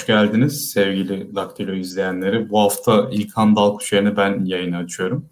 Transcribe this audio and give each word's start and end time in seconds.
Hoş 0.00 0.06
geldiniz 0.06 0.70
sevgili 0.70 1.34
Daktilo 1.34 1.74
izleyenleri. 1.74 2.50
Bu 2.50 2.60
hafta 2.60 3.08
İlkan 3.12 3.56
Dalkuşer'ini 3.56 4.16
ben 4.16 4.44
yayını 4.44 4.76
açıyorum. 4.76 5.28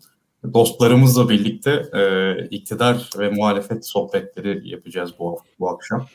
Dostlarımızla 0.54 1.28
birlikte 1.28 1.82
e, 1.94 2.34
iktidar 2.50 3.10
ve 3.18 3.30
muhalefet 3.30 3.86
sohbetleri 3.86 4.68
yapacağız 4.68 5.14
bu, 5.18 5.38
bu 5.60 5.70
akşam. 5.70 6.06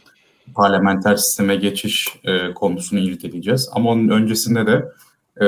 Parlamenter 0.55 1.15
sisteme 1.15 1.55
geçiş 1.55 2.07
e, 2.23 2.53
konusunu 2.53 2.99
irdeleyeceğiz. 2.99 3.69
Ama 3.71 3.91
onun 3.91 4.09
öncesinde 4.09 4.67
de 4.67 4.85
e, 5.41 5.47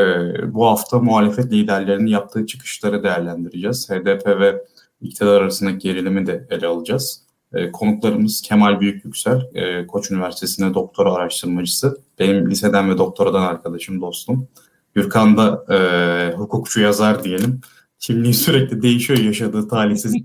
bu 0.54 0.66
hafta 0.66 1.00
muhalefet 1.00 1.52
liderlerinin 1.52 2.08
yaptığı 2.08 2.46
çıkışları 2.46 3.04
değerlendireceğiz. 3.04 3.90
HDP 3.90 4.28
ve 4.28 4.64
iktidar 5.02 5.42
arasındaki 5.42 5.78
gerilimi 5.78 6.28
de 6.28 6.48
ele 6.50 6.68
alacağız. 6.68 7.25
E, 7.56 7.72
konuklarımız 7.72 8.42
Kemal 8.42 8.80
Büyükyüksel, 8.80 9.42
e, 9.54 9.88
Koç 9.88 10.12
Üniversitesi'nde 10.12 10.74
doktora 10.74 11.14
araştırmacısı. 11.14 11.98
Benim 12.20 12.50
liseden 12.50 12.90
ve 12.90 12.98
doktoradan 12.98 13.42
arkadaşım, 13.42 14.02
dostum. 14.02 14.48
Gürkan 14.94 15.38
da 15.38 15.66
e, 15.76 16.36
hukukçu 16.36 16.82
yazar 16.82 17.24
diyelim. 17.24 17.62
Kimliği 18.00 18.34
sürekli 18.34 18.82
değişiyor 18.82 19.20
yaşadığı 19.20 19.68
talihsiz 19.68 20.16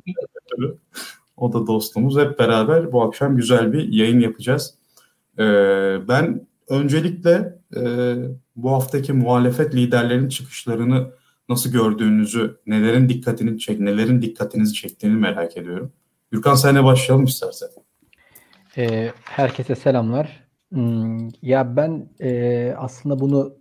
O 1.37 1.53
da 1.53 1.67
dostumuz. 1.67 2.19
Hep 2.19 2.39
beraber 2.39 2.93
bu 2.93 3.03
akşam 3.03 3.37
güzel 3.37 3.73
bir 3.73 3.89
yayın 3.89 4.21
yapacağız. 4.21 4.75
E, 5.39 5.45
ben 6.09 6.47
öncelikle 6.69 7.59
e, 7.77 8.15
bu 8.57 8.73
haftaki 8.73 9.13
muhalefet 9.13 9.75
liderlerinin 9.75 10.29
çıkışlarını 10.29 11.11
nasıl 11.49 11.73
gördüğünüzü, 11.73 12.57
nelerin 12.67 13.09
dikkatini 13.09 13.59
çek, 13.59 13.81
nelerin 13.81 14.23
dikkatinizi 14.23 14.75
çektiğini 14.75 15.17
merak 15.17 15.57
ediyorum. 15.57 15.93
Gürkan 16.31 16.55
senle 16.55 16.85
başlayalım 16.85 17.25
istersen. 17.25 17.69
E, 18.77 19.13
herkese 19.25 19.75
selamlar. 19.75 20.45
Hmm, 20.73 21.29
ya 21.43 21.77
ben 21.77 22.09
e, 22.21 22.75
aslında 22.79 23.21
bunu 23.21 23.57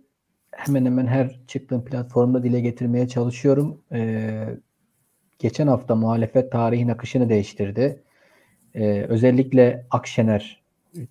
hemen 0.52 0.84
hemen 0.84 1.06
her 1.06 1.40
çıktığım 1.46 1.84
platformda 1.84 2.42
dile 2.42 2.60
getirmeye 2.60 3.08
çalışıyorum. 3.08 3.82
E, 3.92 4.30
geçen 5.38 5.66
hafta 5.66 5.94
muhalefet 5.94 6.52
tarihin 6.52 6.88
akışını 6.88 7.28
değiştirdi. 7.28 8.02
E, 8.74 9.02
özellikle 9.08 9.86
Akşener 9.90 10.62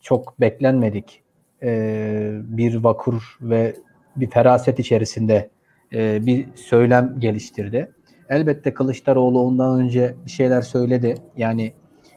çok 0.01 0.41
beklenmedik 0.41 1.23
e, 1.63 2.31
bir 2.43 2.75
vakur 2.75 3.37
ve 3.41 3.75
bir 4.15 4.29
feraset 4.29 4.79
içerisinde 4.79 5.49
e, 5.93 6.25
bir 6.25 6.47
söylem 6.55 7.19
geliştirdi. 7.19 7.91
Elbette 8.29 8.73
Kılıçdaroğlu 8.73 9.41
ondan 9.41 9.79
önce 9.79 10.15
bir 10.25 10.31
şeyler 10.31 10.61
söyledi. 10.61 11.15
Yani 11.37 11.73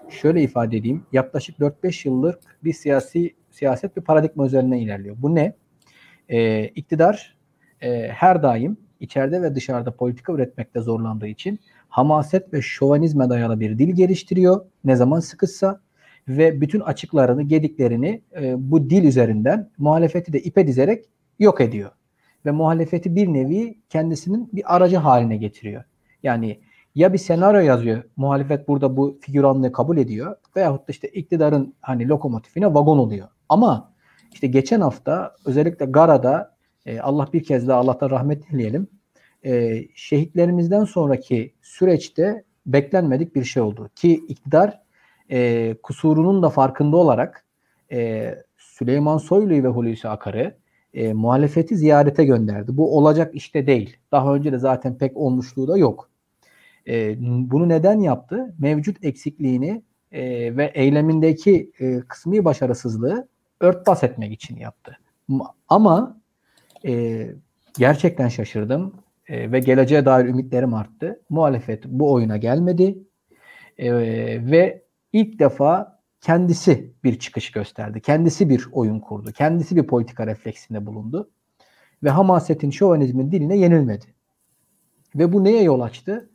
şöyle 0.09 0.43
ifade 0.43 0.77
edeyim. 0.77 1.07
Yaklaşık 1.13 1.59
4-5 1.59 2.09
yıllık 2.09 2.39
bir 2.65 2.73
siyasi 2.73 3.35
siyaset 3.51 3.97
bir 3.97 4.03
paradigma 4.03 4.47
üzerinden 4.47 4.77
ilerliyor. 4.77 5.17
Bu 5.19 5.35
ne? 5.35 5.57
Ee, 6.29 6.65
iktidar 6.65 7.37
e, 7.81 8.09
her 8.09 8.43
daim 8.43 8.77
içeride 9.01 9.43
ve 9.43 9.55
dışarıda 9.55 9.97
politika 9.97 10.33
üretmekte 10.33 10.81
zorlandığı 10.81 11.27
için 11.27 11.59
hamaset 11.89 12.53
ve 12.55 12.63
şovanizme 12.63 13.29
dayalı 13.29 13.61
bir 13.61 13.79
dil 13.79 13.89
geliştiriyor. 13.89 14.65
Ne 14.85 14.97
zaman 14.97 15.21
sıkışsa 15.21 15.81
ve 16.29 16.61
bütün 16.61 16.81
açıklarını, 16.81 17.43
gediklerini 17.43 18.23
e, 18.41 18.71
bu 18.71 18.91
dil 18.91 19.05
üzerinden 19.05 19.71
muhalefeti 19.79 20.33
de 20.33 20.41
ipe 20.41 20.67
dizerek 20.67 21.05
yok 21.39 21.61
ediyor. 21.61 21.91
Ve 22.47 22.51
muhalefeti 22.51 23.17
bir 23.17 23.29
nevi 23.29 23.79
kendisinin 23.89 24.51
bir 24.53 24.77
aracı 24.77 24.97
haline 24.97 25.37
getiriyor. 25.37 25.85
Yani 26.23 26.61
ya 26.95 27.13
bir 27.13 27.19
senaryo 27.19 27.61
yazıyor. 27.61 28.03
Muhalefet 28.17 28.69
burada 28.69 28.97
bu 28.97 29.19
figüranlığı 29.21 29.73
kabul 29.73 29.97
ediyor. 29.97 30.37
Veyahut 30.57 30.81
da 30.81 30.93
işte 30.93 31.09
iktidarın 31.09 31.75
hani 31.81 32.09
lokomotifine 32.09 32.67
vagon 32.67 32.99
oluyor. 32.99 33.29
Ama 33.49 33.93
işte 34.33 34.47
geçen 34.47 34.81
hafta 34.81 35.37
özellikle 35.45 35.87
Gara'da 35.87 36.57
e, 36.87 37.01
Allah 37.01 37.29
bir 37.33 37.45
kez 37.45 37.69
daha 37.69 37.79
Allah'tan 37.79 38.11
rahmet 38.11 38.51
dileyelim. 38.51 38.89
E, 39.45 39.83
şehitlerimizden 39.95 40.85
sonraki 40.85 41.55
süreçte 41.63 42.45
beklenmedik 42.67 43.35
bir 43.35 43.45
şey 43.45 43.63
oldu. 43.63 43.91
Ki 43.95 44.25
iktidar 44.29 44.81
e, 45.31 45.75
kusurunun 45.83 46.43
da 46.43 46.51
farkında 46.51 46.97
olarak 46.97 47.45
e, 47.93 48.35
Süleyman 48.59 49.19
Soylu'yu 49.19 49.65
ve 49.65 49.69
Hulusi 49.69 50.09
Akar'ı 50.09 50.55
e, 50.95 51.13
muhalefeti 51.13 51.77
ziyarete 51.77 52.25
gönderdi. 52.25 52.77
Bu 52.77 52.99
olacak 52.99 53.35
işte 53.35 53.67
değil. 53.67 53.97
Daha 54.13 54.35
önce 54.35 54.53
de 54.53 54.59
zaten 54.59 54.99
pek 54.99 55.17
olmuşluğu 55.17 55.69
da 55.69 55.79
yok. 55.79 56.12
E, 56.89 57.17
bunu 57.51 57.69
neden 57.69 58.01
yaptı? 58.01 58.55
Mevcut 58.59 59.05
eksikliğini 59.05 59.83
e, 60.13 60.23
ve 60.57 60.73
eylemindeki 60.75 61.73
e, 61.81 62.01
kısmi 62.01 62.45
başarısızlığı 62.45 63.29
örtbas 63.61 64.05
etmek 64.05 64.33
için 64.33 64.57
yaptı. 64.57 64.99
Ama 65.69 66.21
e, 66.87 67.27
gerçekten 67.79 68.29
şaşırdım 68.29 68.95
e, 69.29 69.53
ve 69.53 69.61
geleceğe 69.61 70.05
dair 70.05 70.25
ümitlerim 70.25 70.75
arttı. 70.75 71.21
Muhalefet 71.31 71.85
bu 71.85 72.13
oyuna 72.13 72.37
gelmedi 72.37 72.99
e, 73.79 73.95
ve 74.51 74.83
ilk 75.13 75.39
defa 75.39 76.03
kendisi 76.21 76.93
bir 77.05 77.19
çıkış 77.19 77.51
gösterdi. 77.51 78.01
Kendisi 78.01 78.49
bir 78.49 78.69
oyun 78.73 79.01
kurdu. 79.01 79.33
Kendisi 79.33 79.77
bir 79.77 79.87
politika 79.87 80.27
refleksinde 80.27 80.87
bulundu. 80.87 81.31
Ve 82.03 82.11
hamasetin, 82.11 82.71
şovanizmin 82.71 83.33
diline 83.33 83.57
yenilmedi. 83.57 84.07
Ve 85.15 85.33
bu 85.33 85.45
neye 85.45 85.63
yol 85.63 85.81
açtı? 85.81 86.31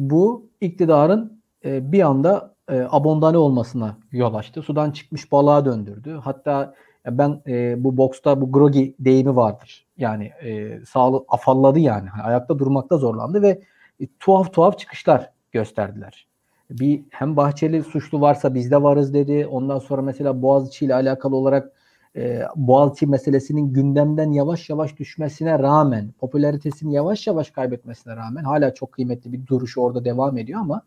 Bu 0.00 0.50
iktidarın 0.60 1.42
e, 1.64 1.92
bir 1.92 2.00
anda 2.00 2.54
e, 2.68 2.86
abondane 2.90 3.38
olmasına 3.38 3.96
yol 4.12 4.34
açtı. 4.34 4.62
Sudan 4.62 4.90
çıkmış 4.90 5.32
balığa 5.32 5.64
döndürdü. 5.64 6.20
Hatta 6.24 6.74
ben 7.06 7.42
e, 7.46 7.84
bu 7.84 7.96
boksta 7.96 8.40
bu 8.40 8.52
grogi 8.52 8.94
deyimi 8.98 9.36
vardır. 9.36 9.86
Yani 9.96 10.24
e, 10.24 10.80
sağlı 10.84 11.24
afalladı 11.28 11.78
yani. 11.78 12.08
Hani 12.08 12.22
ayakta 12.22 12.58
durmakta 12.58 12.96
zorlandı 12.96 13.42
ve 13.42 13.60
e, 14.00 14.06
tuhaf 14.20 14.52
tuhaf 14.52 14.78
çıkışlar 14.78 15.30
gösterdiler. 15.52 16.26
Bir 16.70 17.02
hem 17.10 17.36
Bahçeli 17.36 17.82
suçlu 17.82 18.20
varsa 18.20 18.54
biz 18.54 18.70
de 18.70 18.82
varız 18.82 19.14
dedi. 19.14 19.46
Ondan 19.46 19.78
sonra 19.78 20.02
mesela 20.02 20.42
Boğaziçi 20.42 20.84
ile 20.84 20.94
alakalı 20.94 21.36
olarak 21.36 21.72
e, 22.16 22.42
Boğaziçi 22.56 23.06
meselesinin 23.06 23.72
gündemden 23.72 24.32
yavaş 24.32 24.70
yavaş 24.70 24.96
düşmesine 24.98 25.58
rağmen, 25.58 26.12
popülaritesini 26.18 26.94
yavaş 26.94 27.26
yavaş 27.26 27.50
kaybetmesine 27.50 28.16
rağmen 28.16 28.44
hala 28.44 28.74
çok 28.74 28.92
kıymetli 28.92 29.32
bir 29.32 29.46
duruşu 29.46 29.80
orada 29.80 30.04
devam 30.04 30.38
ediyor 30.38 30.60
ama 30.60 30.82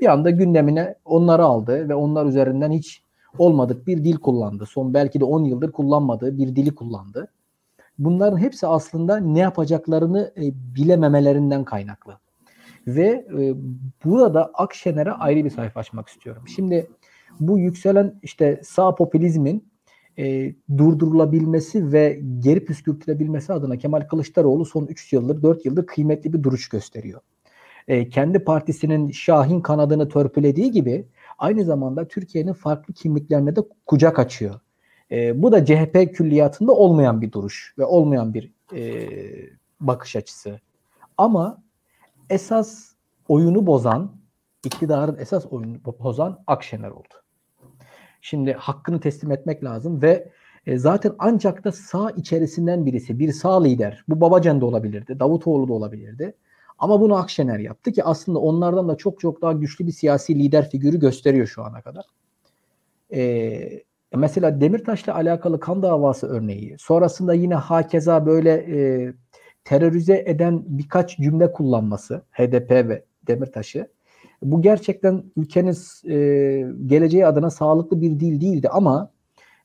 bir 0.00 0.06
anda 0.06 0.30
gündemine 0.30 0.94
onları 1.04 1.44
aldı 1.44 1.88
ve 1.88 1.94
onlar 1.94 2.26
üzerinden 2.26 2.70
hiç 2.70 3.02
olmadık 3.38 3.86
bir 3.86 4.04
dil 4.04 4.16
kullandı. 4.16 4.66
Son 4.66 4.94
belki 4.94 5.20
de 5.20 5.24
10 5.24 5.44
yıldır 5.44 5.72
kullanmadığı 5.72 6.38
bir 6.38 6.56
dili 6.56 6.74
kullandı. 6.74 7.28
Bunların 7.98 8.38
hepsi 8.38 8.66
aslında 8.66 9.16
ne 9.16 9.38
yapacaklarını 9.38 10.32
e, 10.36 10.42
bilememelerinden 10.76 11.64
kaynaklı. 11.64 12.18
Ve 12.86 13.26
e, 13.38 13.54
burada 14.04 14.50
Akşener'e 14.54 15.12
ayrı 15.12 15.44
bir 15.44 15.50
sayfa 15.50 15.80
açmak 15.80 16.08
istiyorum. 16.08 16.42
Şimdi 16.56 16.90
bu 17.40 17.58
yükselen 17.58 18.20
işte 18.22 18.60
sağ 18.64 18.94
popülizmin 18.94 19.69
e, 20.20 20.54
durdurulabilmesi 20.78 21.92
ve 21.92 22.20
geri 22.38 22.64
püskürtülebilmesi 22.64 23.52
adına 23.52 23.78
Kemal 23.78 24.00
Kılıçdaroğlu 24.00 24.64
son 24.64 24.86
3 24.86 25.12
yıldır 25.12 25.42
4 25.42 25.66
yıldır 25.66 25.86
kıymetli 25.86 26.32
bir 26.32 26.42
duruş 26.42 26.68
gösteriyor. 26.68 27.20
E, 27.88 28.08
kendi 28.08 28.38
partisinin 28.38 29.10
Şahin 29.10 29.60
kanadını 29.60 30.08
törpülediği 30.08 30.70
gibi 30.70 31.06
aynı 31.38 31.64
zamanda 31.64 32.08
Türkiye'nin 32.08 32.52
farklı 32.52 32.94
kimliklerine 32.94 33.56
de 33.56 33.60
kucak 33.86 34.18
açıyor. 34.18 34.60
E, 35.10 35.42
bu 35.42 35.52
da 35.52 35.64
CHP 35.64 36.14
külliyatında 36.14 36.72
olmayan 36.72 37.20
bir 37.20 37.32
duruş 37.32 37.74
ve 37.78 37.84
olmayan 37.84 38.34
bir 38.34 38.52
e, 38.74 39.08
bakış 39.80 40.16
açısı. 40.16 40.60
Ama 41.18 41.62
esas 42.30 42.92
oyunu 43.28 43.66
bozan, 43.66 44.12
iktidarın 44.64 45.16
esas 45.18 45.46
oyunu 45.46 45.76
bozan 45.84 46.42
Akşener 46.46 46.90
oldu. 46.90 47.14
Şimdi 48.20 48.52
hakkını 48.52 49.00
teslim 49.00 49.32
etmek 49.32 49.64
lazım 49.64 50.02
ve 50.02 50.28
e, 50.66 50.78
zaten 50.78 51.12
ancak 51.18 51.64
da 51.64 51.72
sağ 51.72 52.10
içerisinden 52.10 52.86
birisi, 52.86 53.18
bir 53.18 53.32
sağ 53.32 53.62
lider. 53.62 54.04
Bu 54.08 54.20
Babacan 54.20 54.60
da 54.60 54.66
olabilirdi, 54.66 55.20
Davutoğlu 55.20 55.68
da 55.68 55.72
olabilirdi. 55.72 56.34
Ama 56.78 57.00
bunu 57.00 57.16
Akşener 57.16 57.58
yaptı 57.58 57.92
ki 57.92 58.04
aslında 58.04 58.38
onlardan 58.38 58.88
da 58.88 58.96
çok 58.96 59.20
çok 59.20 59.42
daha 59.42 59.52
güçlü 59.52 59.86
bir 59.86 59.92
siyasi 59.92 60.34
lider 60.38 60.70
figürü 60.70 61.00
gösteriyor 61.00 61.46
şu 61.46 61.64
ana 61.64 61.80
kadar. 61.82 62.04
Ee, 63.12 63.82
mesela 64.14 64.60
Demirtaş'la 64.60 65.14
alakalı 65.14 65.60
kan 65.60 65.82
davası 65.82 66.26
örneği. 66.26 66.76
Sonrasında 66.78 67.34
yine 67.34 67.54
hakeza 67.54 68.26
böyle 68.26 68.50
e, 68.52 69.12
terörize 69.64 70.22
eden 70.26 70.62
birkaç 70.66 71.16
cümle 71.18 71.52
kullanması 71.52 72.22
HDP 72.32 72.70
ve 72.70 73.04
Demirtaş'ı 73.26 73.88
bu 74.42 74.62
gerçekten 74.62 75.24
ülkenin 75.36 75.76
e, 76.08 76.16
geleceği 76.86 77.26
adına 77.26 77.50
sağlıklı 77.50 78.00
bir 78.00 78.20
dil 78.20 78.40
değildi 78.40 78.68
ama 78.68 79.10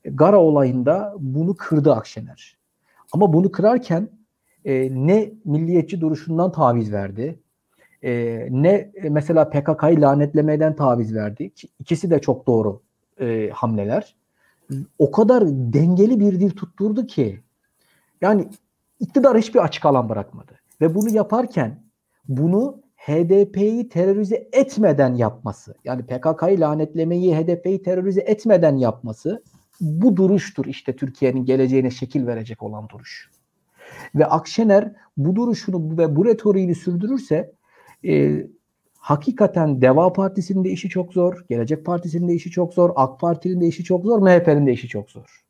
Gara 0.05 0.39
olayında 0.39 1.13
bunu 1.19 1.55
kırdı 1.55 1.93
Akşener. 1.93 2.57
Ama 3.13 3.33
bunu 3.33 3.51
kırarken 3.51 4.09
e, 4.65 4.89
ne 5.07 5.31
milliyetçi 5.45 6.01
duruşundan 6.01 6.51
taviz 6.51 6.91
verdi, 6.91 7.39
e, 8.03 8.47
ne 8.51 8.91
mesela 9.09 9.49
PKK'yı 9.49 10.01
lanetlemeden 10.01 10.75
taviz 10.75 11.15
verdi. 11.15 11.51
İkisi 11.79 12.09
de 12.09 12.21
çok 12.21 12.47
doğru 12.47 12.81
e, 13.19 13.49
hamleler. 13.49 14.15
O 14.99 15.11
kadar 15.11 15.43
dengeli 15.47 16.19
bir 16.19 16.39
dil 16.39 16.49
tutturdu 16.49 17.07
ki 17.07 17.39
Yani 18.21 18.47
iktidar 18.99 19.37
hiçbir 19.37 19.59
açık 19.59 19.85
alan 19.85 20.09
bırakmadı. 20.09 20.59
Ve 20.81 20.95
bunu 20.95 21.09
yaparken 21.09 21.83
bunu 22.27 22.79
HDP'yi 23.07 23.89
terörize 23.89 24.47
etmeden 24.51 25.13
yapması, 25.13 25.75
yani 25.83 26.03
PKK'yı 26.05 26.59
lanetlemeyi 26.59 27.35
HDP'yi 27.35 27.83
terörize 27.83 28.21
etmeden 28.21 28.77
yapması 28.77 29.43
bu 29.81 30.17
duruştur 30.17 30.65
işte 30.65 30.95
Türkiye'nin 30.95 31.45
geleceğine 31.45 31.91
şekil 31.91 32.27
verecek 32.27 32.63
olan 32.63 32.89
duruş. 32.89 33.29
Ve 34.15 34.25
Akşener 34.25 34.91
bu 35.17 35.35
duruşunu 35.35 35.97
ve 35.97 36.15
bu 36.15 36.25
retoriğini 36.25 36.75
sürdürürse 36.75 37.51
e, 38.05 38.45
hakikaten 38.97 39.81
Deva 39.81 40.13
Partisi'nin 40.13 40.63
de 40.63 40.69
işi 40.69 40.89
çok 40.89 41.13
zor, 41.13 41.45
Gelecek 41.49 41.85
Partisi'nin 41.85 42.27
de 42.27 42.33
işi 42.33 42.51
çok 42.51 42.73
zor, 42.73 42.89
AK 42.95 43.19
Parti'nin 43.19 43.61
de 43.61 43.67
işi 43.67 43.83
çok 43.83 44.05
zor, 44.05 44.21
MHP'nin 44.21 44.67
de 44.67 44.73
işi 44.73 44.87
çok 44.87 45.11
zor. 45.11 45.45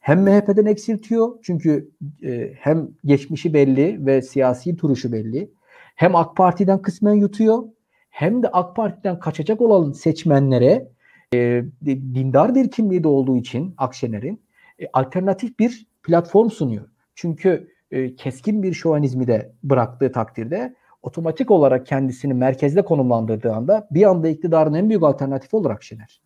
Hem 0.00 0.22
MHP'den 0.22 0.66
eksiltiyor 0.66 1.38
çünkü 1.42 1.90
e, 2.22 2.52
hem 2.58 2.88
geçmişi 3.04 3.54
belli 3.54 4.06
ve 4.06 4.22
siyasi 4.22 4.78
duruşu 4.78 5.12
belli. 5.12 5.50
Hem 5.96 6.16
AK 6.16 6.36
Parti'den 6.36 6.82
kısmen 6.82 7.14
yutuyor 7.14 7.64
hem 8.10 8.42
de 8.42 8.48
AK 8.48 8.76
Parti'den 8.76 9.18
kaçacak 9.18 9.60
olan 9.60 9.92
seçmenlere 9.92 10.88
e, 11.34 11.64
dindar 11.86 12.54
bir 12.54 12.70
kimliği 12.70 13.04
de 13.04 13.08
olduğu 13.08 13.36
için 13.36 13.74
Akşener'in 13.78 14.42
e, 14.78 14.86
alternatif 14.92 15.58
bir 15.58 15.86
platform 16.02 16.50
sunuyor. 16.50 16.88
Çünkü 17.14 17.68
e, 17.90 18.14
keskin 18.14 18.62
bir 18.62 18.72
şovanizmi 18.72 19.26
de 19.26 19.52
bıraktığı 19.62 20.12
takdirde 20.12 20.74
otomatik 21.02 21.50
olarak 21.50 21.86
kendisini 21.86 22.34
merkezde 22.34 22.84
konumlandırdığı 22.84 23.52
anda 23.52 23.88
bir 23.90 24.02
anda 24.02 24.28
iktidarın 24.28 24.74
en 24.74 24.88
büyük 24.88 25.02
alternatifi 25.02 25.56
olur 25.56 25.70
Akşener. 25.70 26.20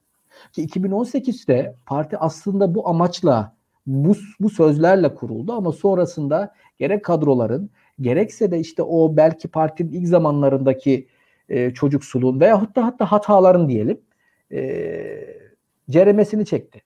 Ki 0.52 0.66
2018'de 0.66 1.76
parti 1.86 2.18
aslında 2.18 2.74
bu 2.74 2.88
amaçla 2.88 3.56
bu, 3.86 4.12
bu 4.40 4.50
sözlerle 4.50 5.14
kuruldu 5.14 5.52
ama 5.52 5.72
sonrasında 5.72 6.54
gerek 6.78 7.04
kadroların 7.04 7.70
gerekse 8.00 8.50
de 8.50 8.58
işte 8.58 8.82
o 8.82 9.16
belki 9.16 9.48
partinin 9.48 9.92
ilk 9.92 10.08
zamanlarındaki 10.08 11.06
e, 11.48 11.74
çocuksuluğun 11.74 12.40
veyahut 12.40 12.76
da 12.76 12.86
hatta 12.86 13.12
hataların 13.12 13.68
diyelim 13.68 14.00
e, 14.52 14.80
ceremesini 15.90 16.46
çekti. 16.46 16.82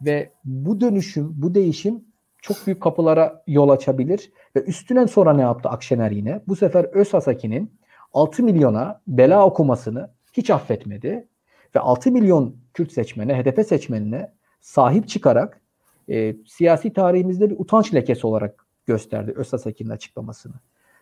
Ve 0.00 0.30
bu 0.44 0.80
dönüşüm, 0.80 1.32
bu 1.36 1.54
değişim 1.54 2.04
çok 2.42 2.66
büyük 2.66 2.82
kapılara 2.82 3.42
yol 3.46 3.68
açabilir. 3.68 4.32
Ve 4.56 4.62
üstüne 4.62 5.06
sonra 5.06 5.32
ne 5.32 5.42
yaptı 5.42 5.68
Akşener 5.68 6.10
yine? 6.10 6.40
Bu 6.48 6.56
sefer 6.56 6.84
Özhasaki'nin 6.84 7.78
6 8.12 8.42
milyona 8.42 9.00
bela 9.06 9.46
okumasını 9.46 10.10
hiç 10.32 10.50
affetmedi. 10.50 11.28
Ve 11.74 11.80
6 11.80 12.12
milyon 12.12 12.56
Kürt 12.74 12.92
seçmene, 12.92 13.42
HDP 13.42 13.66
seçmenine 13.66 14.32
sahip 14.60 15.08
çıkarak 15.08 15.60
e, 16.08 16.36
siyasi 16.46 16.92
tarihimizde 16.92 17.50
bir 17.50 17.58
utanç 17.58 17.94
lekesi 17.94 18.26
olarak 18.26 18.65
gösterdi 18.86 19.32
Özhasaki'nin 19.36 19.90
açıklamasını. 19.90 20.54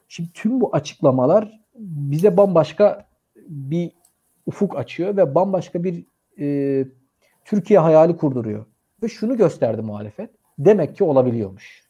Şimdi 0.08 0.32
tüm 0.32 0.60
bu 0.60 0.76
açıklamalar 0.76 1.60
bize 1.78 2.36
bambaşka 2.36 3.08
bir 3.36 3.92
ufuk 4.46 4.76
açıyor 4.76 5.16
ve 5.16 5.34
bambaşka 5.34 5.84
bir 5.84 6.06
e, 6.38 6.86
Türkiye 7.44 7.78
hayali 7.78 8.16
kurduruyor. 8.16 8.66
Ve 9.02 9.08
şunu 9.08 9.36
gösterdi 9.36 9.82
muhalefet. 9.82 10.30
Demek 10.58 10.96
ki 10.96 11.04
olabiliyormuş. 11.04 11.84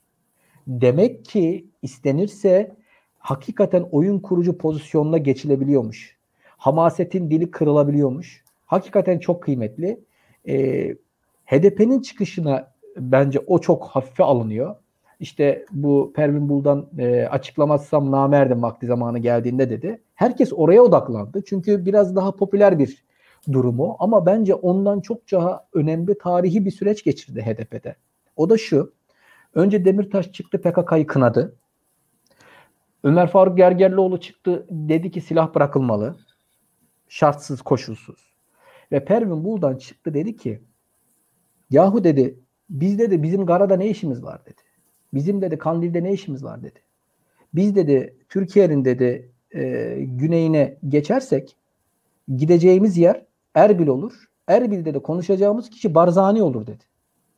Demek 0.67 1.25
ki 1.25 1.67
istenirse 1.82 2.76
hakikaten 3.19 3.88
oyun 3.93 4.19
kurucu 4.19 4.58
pozisyonuna 4.58 5.19
geçilebiliyormuş. 5.19 6.17
Hamasetin 6.56 7.31
dili 7.31 7.50
kırılabiliyormuş. 7.50 8.44
Hakikaten 8.67 9.19
çok 9.19 9.43
kıymetli. 9.43 10.00
E, 10.49 10.88
HDP'nin 11.44 12.00
çıkışına 12.00 12.75
bence 12.97 13.38
o 13.47 13.58
çok 13.58 13.85
hafife 13.85 14.25
alınıyor. 14.25 14.76
İşte 15.20 15.66
bu 15.70 16.12
Pervin 16.16 16.49
Buldan 16.49 16.87
e, 16.99 17.26
açıklamazsam 17.26 18.11
namerdim 18.11 18.62
vakti 18.62 18.87
zamanı 18.87 19.19
geldiğinde 19.19 19.70
dedi. 19.70 20.02
Herkes 20.14 20.52
oraya 20.52 20.82
odaklandı. 20.82 21.43
Çünkü 21.46 21.87
biraz 21.87 22.16
daha 22.16 22.32
popüler 22.32 22.78
bir 22.78 23.05
durumu 23.52 23.96
ama 23.99 24.26
bence 24.26 24.55
ondan 24.55 25.00
çok 25.00 25.32
daha 25.32 25.66
önemli 25.72 26.19
tarihi 26.19 26.64
bir 26.64 26.70
süreç 26.70 27.05
geçirdi 27.05 27.43
HDP'de. 27.43 27.96
O 28.37 28.50
da 28.50 28.58
şu. 28.58 28.93
Önce 29.55 29.84
Demirtaş 29.84 30.32
çıktı 30.32 30.61
PKK'yı 30.61 31.06
kınadı. 31.06 31.56
Ömer 33.05 33.26
Faruk 33.31 33.56
Gergerlioğlu 33.56 34.20
çıktı 34.20 34.66
dedi 34.70 35.11
ki 35.11 35.20
silah 35.20 35.55
bırakılmalı. 35.55 36.16
Şartsız 37.08 37.62
koşulsuz. 37.62 38.34
Ve 38.93 39.05
Pervin 39.05 39.44
Buldan 39.44 39.76
çıktı 39.76 40.14
dedi 40.14 40.37
ki 40.37 40.61
yahu 41.70 42.05
dedi 42.05 42.38
bizde 42.70 43.11
de 43.11 43.22
bizim 43.22 43.46
Gara'da 43.46 43.76
ne 43.76 43.88
işimiz 43.88 44.25
var 44.25 44.47
dedi. 44.47 44.63
Bizim 45.14 45.42
dedi 45.42 45.59
Kandil'de 45.59 46.02
ne 46.02 46.12
işimiz 46.12 46.44
var 46.44 46.62
dedi. 46.62 46.78
Biz 47.54 47.76
dedi 47.76 48.16
Türkiye'nin 48.28 48.85
dedi 48.85 49.33
e, 49.54 49.94
güneyine 50.00 50.76
geçersek 50.88 51.56
gideceğimiz 52.37 52.97
yer 52.97 53.25
Erbil 53.54 53.87
olur. 53.87 54.28
Erbil'de 54.49 54.94
de 54.94 54.99
konuşacağımız 54.99 55.71
kişi 55.71 55.94
Barzani 55.94 56.42
olur 56.42 56.66
dedi. 56.66 56.85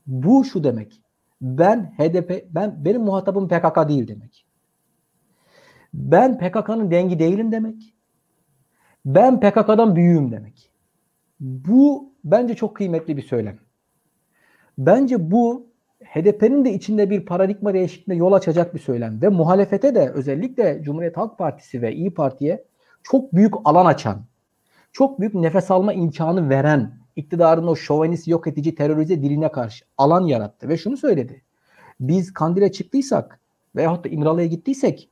Bu 0.06 0.44
şu 0.44 0.64
demek. 0.64 1.00
Ben 1.40 1.94
HDP, 1.98 2.46
ben 2.50 2.84
benim 2.84 3.02
muhatabım 3.02 3.48
PKK 3.48 3.88
değil 3.88 4.08
demek. 4.08 4.46
Ben 5.94 6.38
PKK'nın 6.38 6.90
dengi 6.90 7.18
değilim 7.18 7.52
demek. 7.52 7.94
Ben 9.06 9.40
PKK'dan 9.40 9.96
büyüğüm 9.96 10.32
demek. 10.32 10.70
Bu 11.40 12.12
bence 12.24 12.54
çok 12.54 12.76
kıymetli 12.76 13.16
bir 13.16 13.22
söylem. 13.22 13.58
Bence 14.78 15.30
bu 15.30 15.66
HDP'nin 16.14 16.64
de 16.64 16.72
içinde 16.72 17.10
bir 17.10 17.26
paradigma 17.26 17.74
değişikliğine 17.74 18.18
yol 18.18 18.32
açacak 18.32 18.74
bir 18.74 18.78
söylem 18.78 19.22
ve 19.22 19.28
muhalefete 19.28 19.94
de 19.94 20.10
özellikle 20.10 20.82
Cumhuriyet 20.82 21.16
Halk 21.16 21.38
Partisi 21.38 21.82
ve 21.82 21.94
İyi 21.94 22.14
Parti'ye 22.14 22.64
çok 23.02 23.34
büyük 23.34 23.54
alan 23.64 23.86
açan, 23.86 24.24
çok 24.92 25.20
büyük 25.20 25.34
nefes 25.34 25.70
alma 25.70 25.92
imkanı 25.92 26.48
veren 26.48 26.98
iktidarın 27.16 27.66
o 27.66 27.76
şovenist 27.76 28.28
yok 28.28 28.46
edici 28.46 28.74
terörize 28.74 29.22
diline 29.22 29.52
karşı 29.52 29.84
alan 29.98 30.26
yarattı 30.26 30.68
ve 30.68 30.76
şunu 30.76 30.96
söyledi. 30.96 31.42
Biz 32.00 32.32
Kandil'e 32.32 32.72
çıktıysak 32.72 33.40
veyahut 33.76 34.04
da 34.04 34.08
İmralı'ya 34.08 34.46
gittiysek 34.46 35.10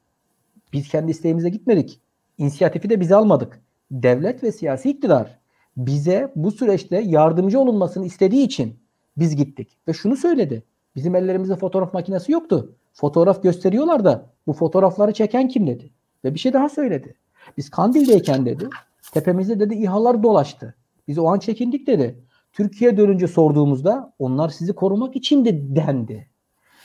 biz 0.73 0.89
kendi 0.89 1.11
isteğimize 1.11 1.49
gitmedik. 1.49 2.01
İnisiyatifi 2.39 2.91
de 2.91 3.01
biz 3.01 3.13
almadık. 3.13 3.61
Devlet 3.91 4.43
ve 4.43 4.53
siyasi 4.53 4.91
iktidar 4.91 5.39
bize 5.77 6.33
bu 6.37 6.51
süreçte 6.51 7.01
yardımcı 7.01 7.61
olunmasını 7.61 8.07
istediği 8.07 8.45
için 8.45 8.77
biz 9.17 9.37
gittik. 9.37 9.79
Ve 9.89 9.93
şunu 9.93 10.17
söyledi. 10.17 10.63
Bizim 10.97 11.15
ellerimizde 11.15 11.57
fotoğraf 11.57 11.95
makinesi 11.95 12.33
yoktu. 12.33 12.77
Fotoğraf 12.93 13.43
gösteriyorlar 13.43 14.05
da 14.05 14.27
bu 14.47 14.53
fotoğrafları 14.53 15.13
çeken 15.13 15.49
kim 15.49 15.67
dedi. 15.67 15.91
Ve 16.25 16.35
bir 16.35 16.39
şey 16.39 16.53
daha 16.53 16.69
söyledi. 16.69 17.15
Biz 17.57 17.71
Kandil'deyken 17.71 18.47
dedi 18.47 18.69
tepemizde 19.13 19.61
dedi 19.61 19.75
İHA'lar 19.75 20.23
dolaştı. 20.23 20.75
Biz 21.09 21.19
o 21.19 21.27
an 21.27 21.39
çekindik 21.39 21.87
dedi. 21.87 22.19
Türkiye 22.53 22.97
dönünce 22.97 23.29
sorduğumuzda 23.29 24.13
onlar 24.19 24.49
sizi 24.49 24.73
korumak 24.73 25.17
için 25.17 25.45
de 25.45 25.77
dendi. 25.77 26.29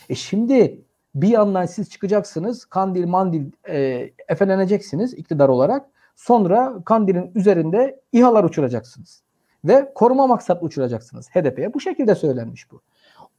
E 0.10 0.16
şimdi 0.16 0.82
bir 1.16 1.28
yandan 1.28 1.66
siz 1.66 1.89
çıkacaksınız 1.89 2.66
Kandil 2.66 3.08
Mandil 3.08 3.51
e, 3.70 4.10
efeleneceksiniz 4.28 5.13
iktidar 5.13 5.50
olarak. 5.50 5.89
Sonra 6.16 6.75
Kandil'in 6.86 7.32
üzerinde 7.36 8.01
İHA'lar 8.12 8.44
uçuracaksınız. 8.44 9.24
Ve 9.66 9.92
koruma 9.96 10.28
maksatlı 10.28 10.68
uçuracaksınız 10.68 11.30
HDP'ye. 11.30 11.74
Bu 11.74 11.80
şekilde 11.80 12.16
söylenmiş 12.16 12.72
bu. 12.72 12.82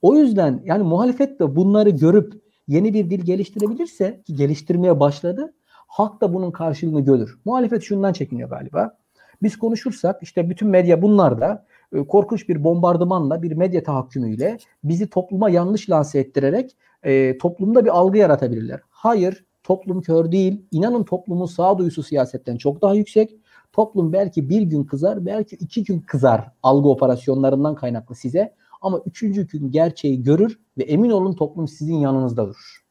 O 0.02 0.14
yüzden 0.16 0.62
yani 0.64 0.83
muhalefet 0.83 1.40
de 1.40 1.57
bunları 1.57 1.90
görüp 1.90 2.42
yeni 2.69 2.95
bir 2.95 3.11
dil 3.11 3.21
geliştirebilirse 3.21 4.23
ki 4.26 4.35
geliştirmeye 4.35 5.00
başladı. 5.00 5.54
Halk 5.87 6.21
da 6.21 6.35
bunun 6.35 6.50
karşılığını 6.50 7.00
görür. 7.00 7.38
Muhalefet 7.45 7.83
şundan 7.83 8.12
çekiniyor 8.12 8.50
galiba. 8.50 8.97
Biz 9.42 9.59
konuşursak 9.59 10.23
işte 10.23 10.50
bütün 10.50 10.69
medya 10.69 11.02
bunlar 11.02 11.40
da 11.40 11.66
e, 11.92 12.07
korkunç 12.07 12.49
bir 12.49 12.64
bombardımanla, 12.64 13.42
bir 13.42 13.52
medya 13.52 13.83
tahakkümüyle 13.83 14.59
bizi 14.85 15.11
topluma 15.11 15.50
yanlış 15.50 15.90
lanse 15.90 16.19
ettirerek 16.19 16.76
e, 17.02 17.38
toplumda 17.38 17.85
bir 17.85 17.90
algı 17.99 18.19
yaratabilirler. 18.19 18.80
Hayır, 18.90 19.45
toplum 19.62 20.02
kör 20.02 20.33
değil. 20.33 20.62
İnanın 20.71 21.04
toplumun 21.04 21.47
sağduyusu 21.47 22.02
siyasetten 22.02 22.57
çok 22.57 22.83
daha 22.83 22.95
yüksek. 22.95 23.37
Toplum 23.73 24.12
belki 24.12 24.49
bir 24.49 24.62
gün 24.62 24.85
kızar, 24.85 25.26
belki 25.26 25.57
iki 25.57 25.85
gün 25.85 26.00
kızar 26.00 26.50
algı 26.62 26.88
operasyonlarından 26.88 27.75
kaynaklı 27.75 28.14
size. 28.14 28.54
Ama 28.80 29.00
üçüncü 29.06 29.46
gün 29.46 29.70
gerçeği 29.70 30.22
görür 30.22 30.60
ve 30.78 30.82
emin 30.82 31.10
olun 31.10 31.34
toplum 31.34 31.68
sizin 31.68 31.96
yanınızda 31.96 32.46
durur. 32.46 32.84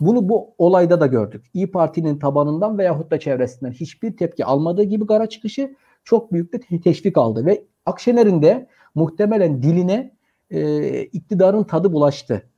Bunu 0.00 0.28
bu 0.28 0.54
olayda 0.58 1.00
da 1.00 1.06
gördük. 1.06 1.50
İyi 1.54 1.70
Parti'nin 1.70 2.18
tabanından 2.18 2.78
veyahut 2.78 3.10
da 3.10 3.20
çevresinden 3.20 3.72
hiçbir 3.72 4.16
tepki 4.16 4.44
almadığı 4.44 4.82
gibi 4.82 5.06
gara 5.06 5.28
çıkışı 5.28 5.76
çok 6.04 6.32
büyük 6.32 6.52
bir 6.52 6.82
teşvik 6.82 7.18
aldı 7.18 7.46
ve 7.46 7.64
Akşener'in 7.86 8.42
de 8.42 8.66
muhtemelen 8.94 9.62
diline 9.62 10.14
e, 10.50 11.02
iktidarın 11.02 11.64
tadı 11.64 11.92
bulaştı. 11.92 12.48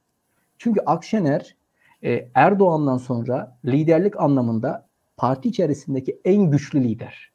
Çünkü 0.58 0.80
Akşener 0.80 1.56
e, 2.04 2.28
Erdoğan'dan 2.34 2.96
sonra 2.96 3.58
liderlik 3.64 4.20
anlamında 4.20 4.88
parti 5.16 5.48
içerisindeki 5.48 6.20
en 6.24 6.50
güçlü 6.50 6.84
lider. 6.84 7.32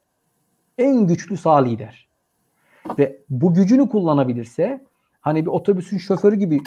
En 0.78 1.06
güçlü 1.06 1.36
sağ 1.36 1.56
lider. 1.56 2.08
Ve 2.98 3.22
bu 3.30 3.54
gücünü 3.54 3.88
kullanabilirse 3.88 4.84
Hani 5.20 5.46
bir 5.46 5.50
otobüsün 5.50 5.98
şoförü 5.98 6.36
gibi 6.36 6.60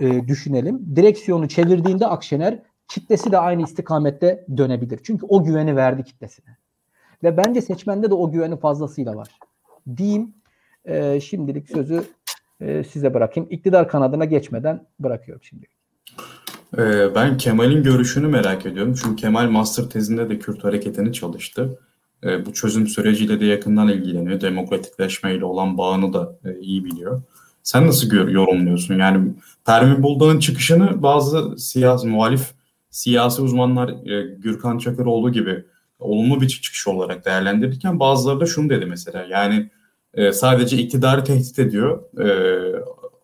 e, 0.00 0.28
düşünelim. 0.28 0.96
Direksiyonu 0.96 1.48
çevirdiğinde 1.48 2.06
Akşener 2.06 2.62
kitlesi 2.88 3.32
de 3.32 3.38
aynı 3.38 3.62
istikamette 3.62 4.46
dönebilir. 4.56 5.00
Çünkü 5.02 5.26
o 5.28 5.44
güveni 5.44 5.76
verdi 5.76 6.04
kitlesine. 6.04 6.56
Ve 7.22 7.36
bence 7.36 7.60
seçmende 7.60 8.10
de 8.10 8.14
o 8.14 8.30
güveni 8.30 8.58
fazlasıyla 8.58 9.16
var. 9.16 9.28
Diyeyim 9.96 10.34
e, 10.84 11.20
şimdilik 11.20 11.68
sözü 11.68 12.04
e, 12.60 12.84
size 12.84 13.14
bırakayım. 13.14 13.48
İktidar 13.50 13.88
kanadına 13.88 14.24
geçmeden 14.24 14.86
bırakıyorum 15.00 15.42
şimdi. 15.44 15.66
Ee, 16.78 17.14
ben 17.14 17.36
Kemal'in 17.36 17.82
görüşünü 17.82 18.28
merak 18.28 18.66
ediyorum. 18.66 18.94
Çünkü 19.02 19.16
Kemal 19.16 19.50
master 19.50 19.84
tezinde 19.84 20.28
de 20.28 20.38
Kürt 20.38 20.64
hareketini 20.64 21.12
çalıştı. 21.12 21.78
Ee, 22.24 22.46
bu 22.46 22.52
çözüm 22.52 22.86
süreciyle 22.86 23.40
de 23.40 23.44
yakından 23.44 23.88
ilgileniyor. 23.88 24.40
Demokratikleşmeyle 24.40 25.44
olan 25.44 25.78
bağını 25.78 26.12
da 26.12 26.38
e, 26.44 26.58
iyi 26.58 26.84
biliyor. 26.84 27.22
Sen 27.66 27.86
nasıl 27.86 28.08
gör, 28.08 28.28
yorumluyorsun? 28.28 28.98
Yani 28.98 29.34
Pervin 29.64 30.02
Buldan'ın 30.02 30.38
çıkışını 30.40 31.02
bazı 31.02 31.58
siyasi 31.58 32.06
muhalif 32.06 32.50
siyasi 32.90 33.42
uzmanlar 33.42 33.88
e, 33.88 34.34
Gürkan 34.38 34.78
Çakıroğlu 34.78 35.32
gibi 35.32 35.64
olumlu 35.98 36.40
bir 36.40 36.48
çıkış 36.48 36.88
olarak 36.88 37.24
değerlendirirken 37.24 38.00
bazıları 38.00 38.40
da 38.40 38.46
şunu 38.46 38.70
dedi 38.70 38.86
mesela. 38.86 39.26
Yani 39.30 39.70
e, 40.14 40.32
sadece 40.32 40.76
iktidarı 40.76 41.24
tehdit 41.24 41.58
ediyor. 41.58 42.18
E, 42.20 42.28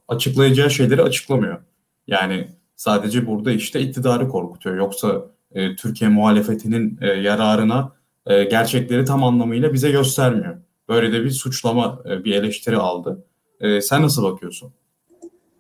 açıklayacağı 0.09 0.71
şeyleri 0.71 1.03
açıklamıyor. 1.03 1.59
Yani 2.07 2.49
sadece 2.77 3.27
burada 3.27 3.53
işte 3.53 3.81
iktidarı 3.81 4.29
korkutuyor. 4.29 4.77
Yoksa 4.77 5.23
e, 5.53 5.77
Türkiye 5.77 6.11
muhalefetinin 6.11 6.99
e, 7.01 7.07
yararına 7.07 7.93
e, 8.27 8.45
gerçekleri 8.45 9.05
tam 9.05 9.25
anlamıyla 9.25 9.73
bize 9.73 9.91
göstermiyor. 9.91 10.57
Böyle 10.89 11.13
de 11.13 11.25
bir 11.25 11.31
suçlama, 11.31 12.03
e, 12.11 12.25
bir 12.25 12.35
eleştiri 12.35 12.77
aldı. 12.77 13.25
E, 13.63 13.81
sen 13.81 14.03
nasıl 14.03 14.23
bakıyorsun? 14.23 14.73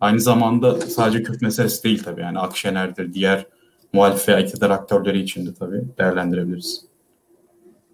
Aynı 0.01 0.21
zamanda 0.21 0.81
sadece 0.81 1.23
Kürt 1.23 1.43
meselesi 1.43 1.85
değil 1.85 2.03
tabii. 2.03 2.21
Yani 2.21 2.39
Akşener'dir, 2.39 3.13
diğer 3.13 3.47
muhalif 3.93 4.29
veya 4.29 4.41
iktidar 4.41 4.71
aktörleri 4.71 5.21
için 5.21 5.47
de 5.47 5.55
tabii 5.55 5.85
değerlendirebiliriz. 5.99 6.85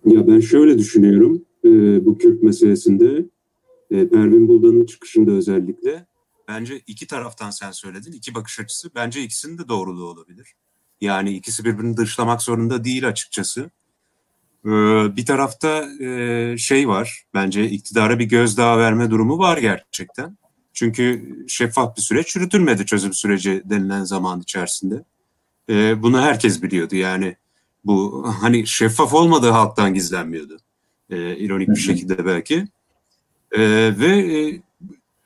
Ya 0.04 0.26
ben 0.26 0.40
şöyle 0.40 0.78
düşünüyorum 0.78 1.44
e, 1.64 1.70
bu 2.06 2.18
Kürt 2.18 2.42
meselesinde 2.42 3.24
e, 3.90 4.08
Pervin 4.08 4.48
Buldan'ın 4.48 4.86
çıkışında 4.86 5.30
özellikle 5.30 6.06
bence 6.48 6.80
iki 6.86 7.06
taraftan 7.06 7.50
sen 7.50 7.70
söyledin 7.70 8.12
iki 8.12 8.34
bakış 8.34 8.60
açısı 8.60 8.90
bence 8.94 9.22
ikisinin 9.22 9.58
de 9.58 9.68
doğruluğu 9.68 10.06
olabilir. 10.06 10.54
Yani 11.00 11.32
ikisi 11.32 11.64
birbirini 11.64 11.96
dışlamak 11.96 12.42
zorunda 12.42 12.84
değil 12.84 13.08
açıkçası. 13.08 13.70
Ee, 14.68 15.16
bir 15.16 15.26
tarafta 15.26 15.88
e, 16.04 16.58
şey 16.58 16.88
var 16.88 17.24
bence 17.34 17.70
iktidara 17.70 18.18
bir 18.18 18.24
gözdağı 18.24 18.78
verme 18.78 19.10
durumu 19.10 19.38
var 19.38 19.58
gerçekten. 19.58 20.38
Çünkü 20.72 21.36
şeffaf 21.48 21.96
bir 21.96 22.02
süreç 22.02 22.36
yürütülmedi 22.36 22.86
çözüm 22.86 23.12
süreci 23.12 23.62
denilen 23.64 24.04
zaman 24.04 24.40
içerisinde. 24.40 25.04
Ee, 25.70 26.02
bunu 26.02 26.20
herkes 26.20 26.62
biliyordu 26.62 26.96
yani 26.96 27.36
bu 27.84 28.26
hani 28.40 28.66
şeffaf 28.66 29.14
olmadığı 29.14 29.50
halktan 29.50 29.94
gizlenmiyordu. 29.94 30.58
Ee, 31.10 31.36
ironik 31.36 31.68
bir 31.68 31.80
şekilde 31.80 32.26
belki. 32.26 32.64
ve 33.52 34.40
e, 34.40 34.60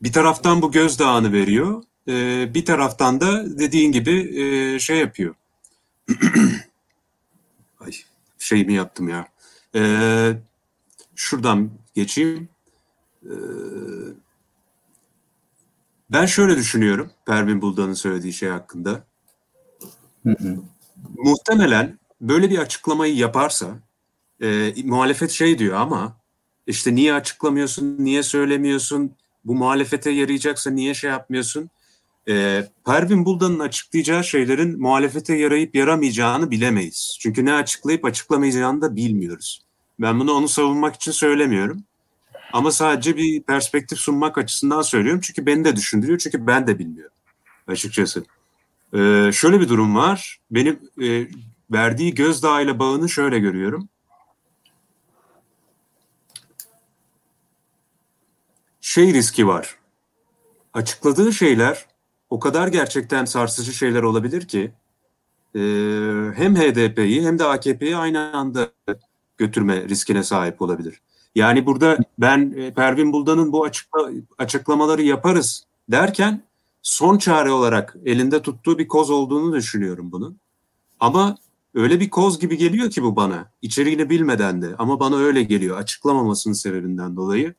bir 0.02 0.12
taraftan 0.12 0.62
bu 0.62 0.72
gözdağını 0.72 1.32
veriyor. 1.32 1.82
bir 2.54 2.64
taraftan 2.64 3.20
da 3.20 3.58
dediğin 3.58 3.92
gibi 3.92 4.40
e, 4.40 4.78
şey 4.78 4.98
yapıyor. 4.98 5.34
Ay 7.80 7.92
şey 8.38 8.64
mi 8.64 8.74
yaptım 8.74 9.08
ya. 9.08 9.31
Ee, 9.74 10.32
şuradan 11.14 11.70
geçeyim. 11.94 12.48
Ee, 13.24 13.30
ben 16.10 16.26
şöyle 16.26 16.56
düşünüyorum 16.56 17.10
Pervin 17.26 17.62
Buldan'ın 17.62 17.94
söylediği 17.94 18.32
şey 18.32 18.48
hakkında. 18.48 19.04
Hı 20.22 20.30
hı. 20.30 20.56
Muhtemelen 21.16 21.98
böyle 22.20 22.50
bir 22.50 22.58
açıklamayı 22.58 23.16
yaparsa 23.16 23.78
e, 24.42 24.74
muhalefet 24.84 25.30
şey 25.30 25.58
diyor 25.58 25.76
ama 25.76 26.16
işte 26.66 26.94
niye 26.94 27.14
açıklamıyorsun, 27.14 27.96
niye 27.98 28.22
söylemiyorsun, 28.22 29.12
bu 29.44 29.54
muhalefete 29.54 30.10
yarayacaksa 30.10 30.70
niye 30.70 30.94
şey 30.94 31.10
yapmıyorsun? 31.10 31.70
E, 32.28 32.68
Pervin 32.86 33.24
Buldan'ın 33.24 33.58
açıklayacağı 33.58 34.24
şeylerin 34.24 34.80
muhalefete 34.80 35.36
yarayıp 35.36 35.74
yaramayacağını 35.74 36.50
bilemeyiz. 36.50 37.18
Çünkü 37.20 37.44
ne 37.44 37.54
açıklayıp 37.54 38.04
açıklamayacağını 38.04 38.82
da 38.82 38.96
bilmiyoruz. 38.96 39.62
Ben 40.00 40.20
bunu 40.20 40.32
onu 40.32 40.48
savunmak 40.48 40.94
için 40.94 41.12
söylemiyorum. 41.12 41.84
Ama 42.52 42.72
sadece 42.72 43.16
bir 43.16 43.42
perspektif 43.42 43.98
sunmak 43.98 44.38
açısından 44.38 44.82
söylüyorum. 44.82 45.20
Çünkü 45.24 45.46
beni 45.46 45.64
de 45.64 45.76
düşündürüyor. 45.76 46.18
Çünkü 46.18 46.46
ben 46.46 46.66
de 46.66 46.78
bilmiyorum 46.78 47.12
açıkçası. 47.66 48.24
Ee, 48.94 49.30
şöyle 49.32 49.60
bir 49.60 49.68
durum 49.68 49.96
var. 49.96 50.40
Benim 50.50 50.80
e, 51.02 51.26
verdiği 51.70 52.14
gözdağı 52.14 52.64
ile 52.64 52.78
bağını 52.78 53.08
şöyle 53.08 53.38
görüyorum. 53.38 53.88
Şey 58.80 59.14
riski 59.14 59.46
var. 59.46 59.76
Açıkladığı 60.74 61.32
şeyler 61.32 61.86
o 62.32 62.38
kadar 62.38 62.68
gerçekten 62.68 63.24
sarsıcı 63.24 63.72
şeyler 63.72 64.02
olabilir 64.02 64.48
ki 64.48 64.72
e, 65.54 65.60
hem 66.34 66.56
HDP'yi 66.56 67.22
hem 67.26 67.38
de 67.38 67.44
AKP'yi 67.44 67.96
aynı 67.96 68.36
anda 68.36 68.70
götürme 69.36 69.88
riskine 69.88 70.22
sahip 70.22 70.62
olabilir. 70.62 71.00
Yani 71.34 71.66
burada 71.66 71.98
ben 72.18 72.54
e, 72.56 72.74
Pervin 72.74 73.12
Buldan'ın 73.12 73.52
bu 73.52 73.64
açıkla, 73.64 74.10
açıklamaları 74.38 75.02
yaparız 75.02 75.64
derken 75.88 76.42
son 76.82 77.18
çare 77.18 77.50
olarak 77.50 77.96
elinde 78.04 78.42
tuttuğu 78.42 78.78
bir 78.78 78.88
koz 78.88 79.10
olduğunu 79.10 79.56
düşünüyorum 79.56 80.12
bunun. 80.12 80.38
Ama 81.00 81.36
öyle 81.74 82.00
bir 82.00 82.10
koz 82.10 82.38
gibi 82.38 82.56
geliyor 82.56 82.90
ki 82.90 83.02
bu 83.02 83.16
bana. 83.16 83.50
İçeriğini 83.62 84.10
bilmeden 84.10 84.62
de 84.62 84.74
ama 84.78 85.00
bana 85.00 85.16
öyle 85.16 85.42
geliyor 85.42 85.76
açıklamamasının 85.76 86.54
sebebinden 86.54 87.16
dolayı. 87.16 87.54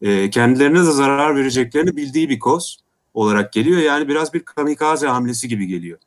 E, 0.00 0.30
kendilerine 0.30 0.78
de 0.78 0.92
zarar 0.92 1.36
vereceklerini 1.36 1.96
bildiği 1.96 2.28
bir 2.28 2.38
koz 2.38 2.85
olarak 3.16 3.52
geliyor. 3.52 3.80
Yani 3.80 4.08
biraz 4.08 4.34
bir 4.34 4.40
kamikaze 4.40 5.06
hamlesi 5.06 5.48
gibi 5.48 5.66
geliyor. 5.66 5.98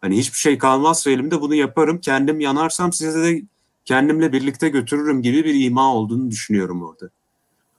Hani 0.00 0.18
hiçbir 0.18 0.38
şey 0.38 0.58
kalmazsa 0.58 1.10
elimde 1.10 1.40
bunu 1.40 1.54
yaparım. 1.54 2.00
Kendim 2.00 2.40
yanarsam 2.40 2.92
size 2.92 3.22
de 3.22 3.42
kendimle 3.84 4.32
birlikte 4.32 4.68
götürürüm 4.68 5.22
gibi 5.22 5.44
bir 5.44 5.64
ima 5.64 5.94
olduğunu 5.94 6.30
düşünüyorum 6.30 6.82
orada. 6.82 7.10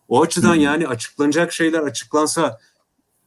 O 0.08 0.22
açıdan 0.22 0.55
hmm. 0.55 0.62
yani 0.62 0.88
açıklanacak 0.88 1.53
şeyler 1.53 1.79
açıklansa 1.79 2.60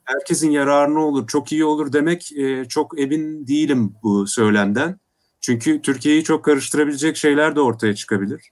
herkesin 0.05 0.51
yararına 0.51 0.99
olur, 0.99 1.27
çok 1.27 1.53
iyi 1.53 1.65
olur 1.65 1.93
demek 1.93 2.33
e, 2.33 2.65
çok 2.69 3.01
emin 3.01 3.47
değilim 3.47 3.95
bu 4.03 4.27
söylemden. 4.27 5.01
Çünkü 5.41 5.83
Türkiye'yi 5.83 6.25
çok 6.25 6.45
karıştırabilecek 6.45 7.17
şeyler 7.17 7.57
de 7.57 7.61
ortaya 7.61 7.95
çıkabilir. 7.95 8.51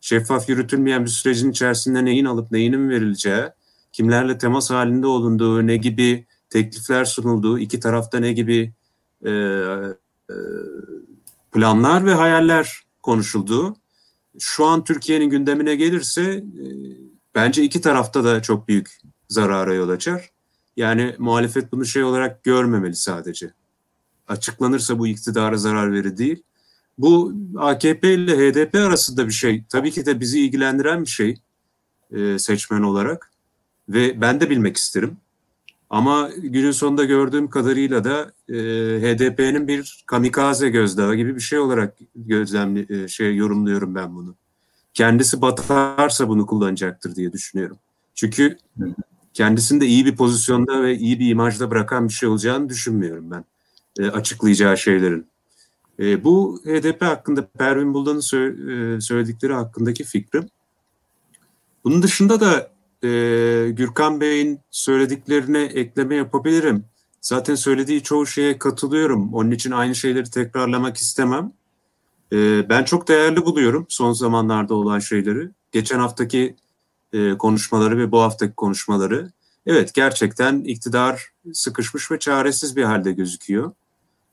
Şeffaf 0.00 0.48
yürütülmeyen 0.48 1.04
bir 1.04 1.10
sürecin 1.10 1.50
içerisinde 1.50 2.04
neyin 2.04 2.24
alıp 2.24 2.52
neyinin 2.52 2.90
verileceği, 2.90 3.44
kimlerle 3.92 4.38
temas 4.38 4.70
halinde 4.70 5.06
olunduğu, 5.06 5.66
ne 5.66 5.76
gibi 5.76 6.26
teklifler 6.50 7.04
sunulduğu, 7.04 7.58
iki 7.58 7.80
tarafta 7.80 8.20
ne 8.20 8.32
gibi 8.32 8.72
e, 9.24 9.30
e, 9.30 10.34
planlar 11.52 12.06
ve 12.06 12.14
hayaller 12.14 12.82
konuşulduğu. 13.02 13.76
Şu 14.38 14.66
an 14.66 14.84
Türkiye'nin 14.84 15.30
gündemine 15.30 15.76
gelirse 15.76 16.22
e, 16.22 16.64
bence 17.34 17.62
iki 17.62 17.80
tarafta 17.80 18.24
da 18.24 18.42
çok 18.42 18.68
büyük 18.68 18.98
zarara 19.28 19.74
yol 19.74 19.88
açar. 19.88 20.30
Yani 20.76 21.14
muhalefet 21.18 21.72
bunu 21.72 21.84
şey 21.84 22.04
olarak 22.04 22.44
görmemeli 22.44 22.96
sadece. 22.96 23.52
Açıklanırsa 24.28 24.98
bu 24.98 25.06
iktidara 25.06 25.56
zarar 25.56 25.92
verir 25.92 26.16
değil. 26.16 26.42
Bu 26.98 27.34
AKP 27.58 28.14
ile 28.14 28.36
HDP 28.36 28.74
arasında 28.74 29.26
bir 29.26 29.32
şey. 29.32 29.64
Tabii 29.68 29.90
ki 29.90 30.06
de 30.06 30.20
bizi 30.20 30.40
ilgilendiren 30.40 31.02
bir 31.02 31.10
şey 31.10 31.40
e, 32.10 32.38
seçmen 32.38 32.82
olarak. 32.82 33.32
Ve 33.88 34.20
ben 34.20 34.40
de 34.40 34.50
bilmek 34.50 34.76
isterim. 34.76 35.16
Ama 35.90 36.30
günün 36.38 36.70
sonunda 36.70 37.04
gördüğüm 37.04 37.50
kadarıyla 37.50 38.04
da 38.04 38.32
e, 38.48 38.54
HDP'nin 39.00 39.68
bir 39.68 40.04
kamikaze 40.06 40.68
gözdağı 40.70 41.14
gibi 41.14 41.34
bir 41.36 41.40
şey 41.40 41.58
olarak 41.58 41.96
gözlemli 42.14 43.02
e, 43.04 43.08
şey 43.08 43.36
yorumluyorum 43.36 43.94
ben 43.94 44.16
bunu. 44.16 44.34
Kendisi 44.94 45.42
batarsa 45.42 46.28
bunu 46.28 46.46
kullanacaktır 46.46 47.14
diye 47.14 47.32
düşünüyorum. 47.32 47.78
Çünkü 48.14 48.58
kendisini 49.34 49.80
de 49.80 49.86
iyi 49.86 50.06
bir 50.06 50.16
pozisyonda 50.16 50.82
ve 50.82 50.96
iyi 50.96 51.18
bir 51.18 51.30
imajda 51.30 51.70
bırakan 51.70 52.08
bir 52.08 52.12
şey 52.12 52.28
olacağını 52.28 52.68
düşünmüyorum 52.68 53.30
ben. 53.30 53.44
E, 53.98 54.10
açıklayacağı 54.10 54.78
şeylerin. 54.78 55.26
E, 56.00 56.24
bu 56.24 56.60
HDP 56.64 57.02
hakkında 57.02 57.46
Pervin 57.46 57.94
Buldan'ın 57.94 58.20
sö- 58.20 58.96
e, 58.96 59.00
söyledikleri 59.00 59.52
hakkındaki 59.52 60.04
fikrim. 60.04 60.46
Bunun 61.84 62.02
dışında 62.02 62.40
da 62.40 62.70
e, 63.04 63.08
Gürkan 63.70 64.20
Bey'in 64.20 64.60
söylediklerine 64.70 65.62
ekleme 65.62 66.14
yapabilirim. 66.14 66.84
Zaten 67.20 67.54
söylediği 67.54 68.02
çoğu 68.02 68.26
şeye 68.26 68.58
katılıyorum. 68.58 69.34
Onun 69.34 69.50
için 69.50 69.70
aynı 69.70 69.94
şeyleri 69.94 70.30
tekrarlamak 70.30 70.96
istemem. 70.96 71.52
E, 72.32 72.68
ben 72.68 72.84
çok 72.84 73.08
değerli 73.08 73.44
buluyorum 73.44 73.86
son 73.88 74.12
zamanlarda 74.12 74.74
olan 74.74 74.98
şeyleri. 74.98 75.48
Geçen 75.72 75.98
haftaki 75.98 76.56
e, 77.12 77.38
konuşmaları 77.38 77.98
ve 77.98 78.12
bu 78.12 78.20
haftaki 78.20 78.54
konuşmaları. 78.54 79.32
evet 79.66 79.94
gerçekten 79.94 80.60
iktidar 80.60 81.32
sıkışmış 81.52 82.10
ve 82.10 82.18
çaresiz 82.18 82.76
bir 82.76 82.84
halde 82.84 83.12
gözüküyor. 83.12 83.72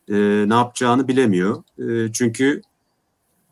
E, 0.09 0.15
ne 0.49 0.53
yapacağını 0.53 1.07
bilemiyor. 1.07 1.63
E, 1.79 2.11
çünkü 2.13 2.61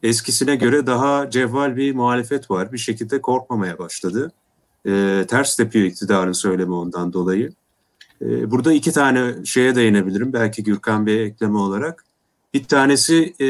eskisine 0.04 0.56
göre 0.56 0.88
daha 0.88 1.30
cevval 1.30 1.78
bir 1.78 1.96
muhalefet 1.96 2.52
var. 2.52 2.74
Bir 2.74 2.78
şekilde 2.78 3.22
korkmamaya 3.22 3.80
başladı. 3.80 4.32
E, 4.86 5.26
ters 5.28 5.56
tepiyor 5.56 5.86
iktidarın 5.86 6.32
söylemi 6.32 6.74
ondan 6.74 7.14
dolayı. 7.14 7.52
E, 8.22 8.52
burada 8.52 8.74
iki 8.74 8.92
tane 8.92 9.46
şeye 9.46 9.76
değinebilirim. 9.76 10.34
Belki 10.34 10.64
Gürkan 10.64 11.06
Bey'e 11.06 11.26
ekleme 11.26 11.58
olarak. 11.58 12.06
Bir 12.54 12.64
tanesi 12.64 13.34
e, 13.40 13.48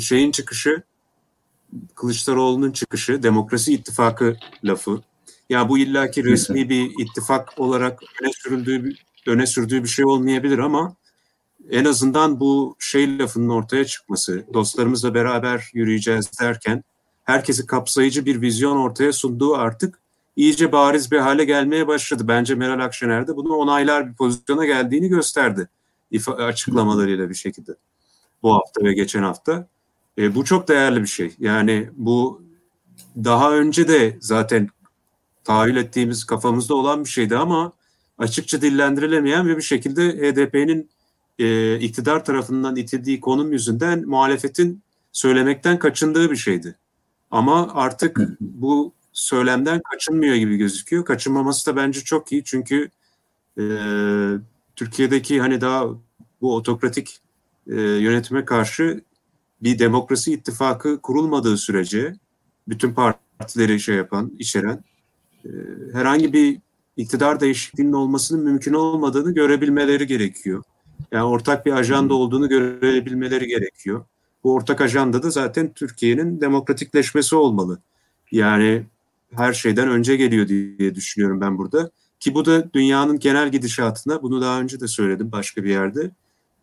şeyin 0.00 0.30
çıkışı, 0.30 0.82
Kılıçdaroğlu'nun 1.94 2.72
çıkışı, 2.72 3.22
Demokrasi 3.22 3.74
İttifakı 3.74 4.36
lafı. 4.64 5.00
Ya 5.50 5.68
bu 5.68 5.78
illaki 5.78 6.24
resmi 6.24 6.68
bir 6.68 6.92
ittifak 6.98 7.60
olarak 7.60 8.00
öne 8.22 8.30
sürüldüğü 8.32 8.94
öne 9.26 9.46
sürdüğü 9.46 9.82
bir 9.82 9.88
şey 9.88 10.04
olmayabilir 10.04 10.58
ama 10.58 10.96
en 11.70 11.84
azından 11.84 12.40
bu 12.40 12.76
şey 12.78 13.18
lafının 13.18 13.48
ortaya 13.48 13.84
çıkması, 13.84 14.44
dostlarımızla 14.54 15.14
beraber 15.14 15.70
yürüyeceğiz 15.72 16.30
derken 16.40 16.84
herkesi 17.24 17.66
kapsayıcı 17.66 18.26
bir 18.26 18.40
vizyon 18.40 18.76
ortaya 18.76 19.12
sunduğu 19.12 19.54
artık 19.54 19.98
iyice 20.36 20.72
bariz 20.72 21.12
bir 21.12 21.18
hale 21.18 21.44
gelmeye 21.44 21.86
başladı. 21.86 22.28
Bence 22.28 22.54
Meral 22.54 22.84
Akşener 22.84 23.26
de 23.26 23.36
bunu 23.36 23.54
onaylar 23.54 24.08
bir 24.10 24.14
pozisyona 24.14 24.64
geldiğini 24.64 25.08
gösterdi 25.08 25.68
açıklamalarıyla 26.28 27.30
bir 27.30 27.34
şekilde 27.34 27.72
bu 28.42 28.54
hafta 28.54 28.84
ve 28.84 28.94
geçen 28.94 29.22
hafta. 29.22 29.68
E, 30.18 30.34
bu 30.34 30.44
çok 30.44 30.68
değerli 30.68 31.02
bir 31.02 31.06
şey. 31.06 31.34
Yani 31.38 31.90
bu 31.96 32.42
daha 33.16 33.52
önce 33.52 33.88
de 33.88 34.16
zaten 34.20 34.68
tahayyül 35.44 35.76
ettiğimiz 35.76 36.24
kafamızda 36.24 36.74
olan 36.74 37.04
bir 37.04 37.08
şeydi 37.08 37.36
ama 37.36 37.72
açıkça 38.18 38.62
dillendirilemeyen 38.62 39.48
ve 39.48 39.56
bir 39.56 39.62
şekilde 39.62 40.08
HDP'nin 40.08 40.90
e, 41.38 41.78
iktidar 41.78 42.24
tarafından 42.24 42.76
itildiği 42.76 43.20
konum 43.20 43.52
yüzünden 43.52 44.08
muhalefetin 44.08 44.82
söylemekten 45.12 45.78
kaçındığı 45.78 46.30
bir 46.30 46.36
şeydi. 46.36 46.76
Ama 47.30 47.74
artık 47.74 48.20
bu 48.40 48.92
söylemden 49.14 49.80
kaçınmıyor 49.90 50.34
gibi 50.34 50.56
gözüküyor. 50.56 51.04
Kaçınmaması 51.04 51.66
da 51.66 51.76
bence 51.76 52.00
çok 52.00 52.32
iyi 52.32 52.44
çünkü 52.44 52.90
e, 53.58 53.64
Türkiye'deki 54.76 55.40
hani 55.40 55.60
daha 55.60 55.86
bu 56.40 56.56
otokratik 56.56 57.20
e, 57.66 57.80
yönetime 57.80 58.44
karşı 58.44 59.00
bir 59.62 59.78
demokrasi 59.78 60.32
ittifakı 60.32 61.00
kurulmadığı 61.00 61.56
sürece 61.56 62.14
bütün 62.68 62.94
partileri 62.94 63.80
şey 63.80 63.96
yapan, 63.96 64.32
içeren 64.38 64.84
e, 65.44 65.50
herhangi 65.92 66.32
bir 66.32 66.58
iktidar 66.96 67.40
değişikliğinin 67.40 67.92
olmasının 67.92 68.44
mümkün 68.44 68.74
olmadığını 68.74 69.34
görebilmeleri 69.34 70.06
gerekiyor. 70.06 70.62
Yani 71.12 71.24
ortak 71.24 71.66
bir 71.66 71.72
ajanda 71.72 72.14
olduğunu 72.14 72.48
görebilmeleri 72.48 73.46
gerekiyor. 73.46 74.04
Bu 74.44 74.54
ortak 74.54 74.80
ajanda 74.80 75.22
da 75.22 75.30
zaten 75.30 75.72
Türkiye'nin 75.72 76.40
demokratikleşmesi 76.40 77.36
olmalı. 77.36 77.78
Yani 78.32 78.86
her 79.36 79.52
şeyden 79.52 79.88
önce 79.88 80.16
geliyor 80.16 80.48
diye 80.48 80.94
düşünüyorum 80.94 81.40
ben 81.40 81.58
burada. 81.58 81.90
Ki 82.20 82.34
bu 82.34 82.44
da 82.44 82.72
dünyanın 82.72 83.18
genel 83.18 83.52
gidişatına, 83.52 84.22
bunu 84.22 84.40
daha 84.40 84.60
önce 84.60 84.80
de 84.80 84.88
söyledim 84.88 85.32
başka 85.32 85.64
bir 85.64 85.70
yerde, 85.70 86.10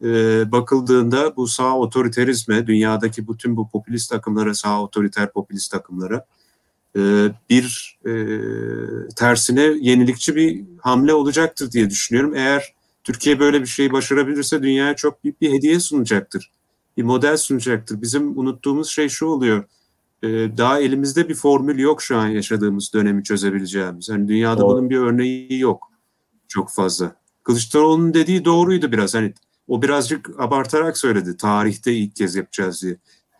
e, 0.03 0.51
bakıldığında 0.51 1.35
bu 1.35 1.47
sağ 1.47 1.77
otoriterizme, 1.77 2.67
dünyadaki 2.67 3.27
bütün 3.27 3.57
bu 3.57 3.69
popülist 3.69 4.09
takımlara, 4.09 4.53
sağ 4.53 4.81
otoriter 4.83 5.31
popülist 5.31 5.71
takımlara 5.71 6.25
e, 6.97 7.01
bir 7.49 7.99
e, 8.05 8.13
tersine 9.15 9.61
yenilikçi 9.61 10.35
bir 10.35 10.63
hamle 10.81 11.13
olacaktır 11.13 11.71
diye 11.71 11.89
düşünüyorum. 11.89 12.35
Eğer 12.35 12.73
Türkiye 13.03 13.39
böyle 13.39 13.61
bir 13.61 13.67
şeyi 13.67 13.91
başarabilirse 13.91 14.63
dünyaya 14.63 14.95
çok 14.95 15.23
büyük 15.23 15.41
bir 15.41 15.53
hediye 15.53 15.79
sunacaktır. 15.79 16.51
Bir 16.97 17.03
model 17.03 17.37
sunacaktır. 17.37 18.01
Bizim 18.01 18.39
unuttuğumuz 18.39 18.89
şey 18.89 19.09
şu 19.09 19.25
oluyor. 19.25 19.63
Ee, 20.23 20.27
daha 20.57 20.79
elimizde 20.79 21.29
bir 21.29 21.35
formül 21.35 21.79
yok 21.79 22.01
şu 22.01 22.17
an 22.17 22.27
yaşadığımız 22.27 22.93
dönemi 22.93 23.23
çözebileceğimiz. 23.23 24.09
Yani 24.09 24.27
dünyada 24.27 24.61
Doğru. 24.61 24.77
bunun 24.77 24.89
bir 24.89 24.97
örneği 24.97 25.59
yok 25.59 25.91
çok 26.47 26.71
fazla. 26.71 27.15
Kılıçdaroğlu'nun 27.43 28.13
dediği 28.13 28.45
doğruydu 28.45 28.91
biraz. 28.91 29.15
Hani 29.15 29.33
o 29.67 29.81
birazcık 29.81 30.29
abartarak 30.39 30.97
söyledi. 30.97 31.37
Tarihte 31.37 31.93
ilk 31.93 32.15
kez 32.15 32.35
yapacağız 32.35 32.81
diye. 32.81 32.97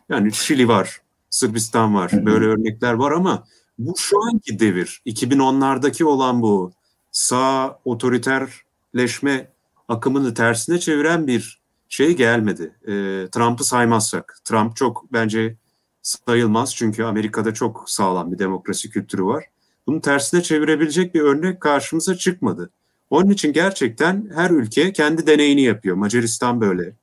Yani 0.08 0.32
Şili 0.32 0.68
var, 0.68 1.00
Sırbistan 1.30 1.94
var. 1.94 2.10
Böyle 2.12 2.44
örnekler 2.44 2.92
var 2.92 3.12
ama 3.12 3.44
bu 3.78 3.94
şu 3.98 4.16
anki 4.22 4.58
devir. 4.58 5.02
2010'lardaki 5.06 6.04
olan 6.04 6.42
bu 6.42 6.72
sağ 7.12 7.78
otoriterleşme 7.84 9.52
akımını 9.88 10.34
tersine 10.34 10.78
çeviren 10.78 11.26
bir 11.26 11.60
şey 11.88 12.16
gelmedi. 12.16 12.74
E, 12.82 12.92
Trump'ı 13.30 13.64
saymazsak. 13.64 14.38
Trump 14.44 14.76
çok 14.76 15.12
bence 15.12 15.56
sayılmaz 16.02 16.76
çünkü 16.76 17.04
Amerika'da 17.04 17.54
çok 17.54 17.84
sağlam 17.86 18.32
bir 18.32 18.38
demokrasi 18.38 18.90
kültürü 18.90 19.24
var. 19.24 19.44
Bunu 19.86 20.00
tersine 20.00 20.42
çevirebilecek 20.42 21.14
bir 21.14 21.20
örnek 21.20 21.60
karşımıza 21.60 22.14
çıkmadı. 22.14 22.70
Onun 23.10 23.30
için 23.30 23.52
gerçekten 23.52 24.30
her 24.34 24.50
ülke 24.50 24.92
kendi 24.92 25.26
deneyini 25.26 25.62
yapıyor. 25.62 25.96
Macaristan 25.96 26.60
böyle. 26.60 26.96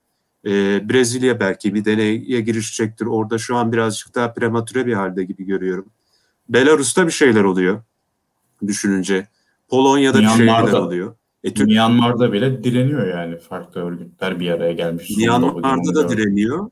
E, 0.46 0.52
Brezilya 0.90 1.40
belki 1.40 1.74
bir 1.74 1.86
deneye 1.86 2.42
girişecektir. 2.42 3.06
Orada 3.06 3.38
şu 3.38 3.56
an 3.56 3.72
birazcık 3.72 4.16
daha 4.16 4.34
prematüre 4.34 4.86
bir 4.86 4.94
halde 4.94 5.24
gibi 5.24 5.46
görüyorum. 5.46 5.86
Belarus'ta 6.50 7.08
bir 7.08 7.12
şeyler 7.12 7.44
oluyor 7.44 7.82
düşününce. 8.68 9.28
Polonya'da 9.70 10.20
bir 10.20 10.28
şeyler 10.28 10.74
oluyor. 10.74 11.16
E, 11.44 11.54
Türk... 11.54 11.68
Myanmar'da 11.68 12.34
bile 12.34 12.64
direniyor 12.64 13.08
yani 13.08 13.38
farklı 13.38 13.82
örgütler 13.82 14.40
bir 14.40 14.52
araya 14.52 14.74
gelmiş. 14.74 15.18
Myanmar'da 15.18 15.96
da 15.96 16.10
direniyor. 16.10 16.70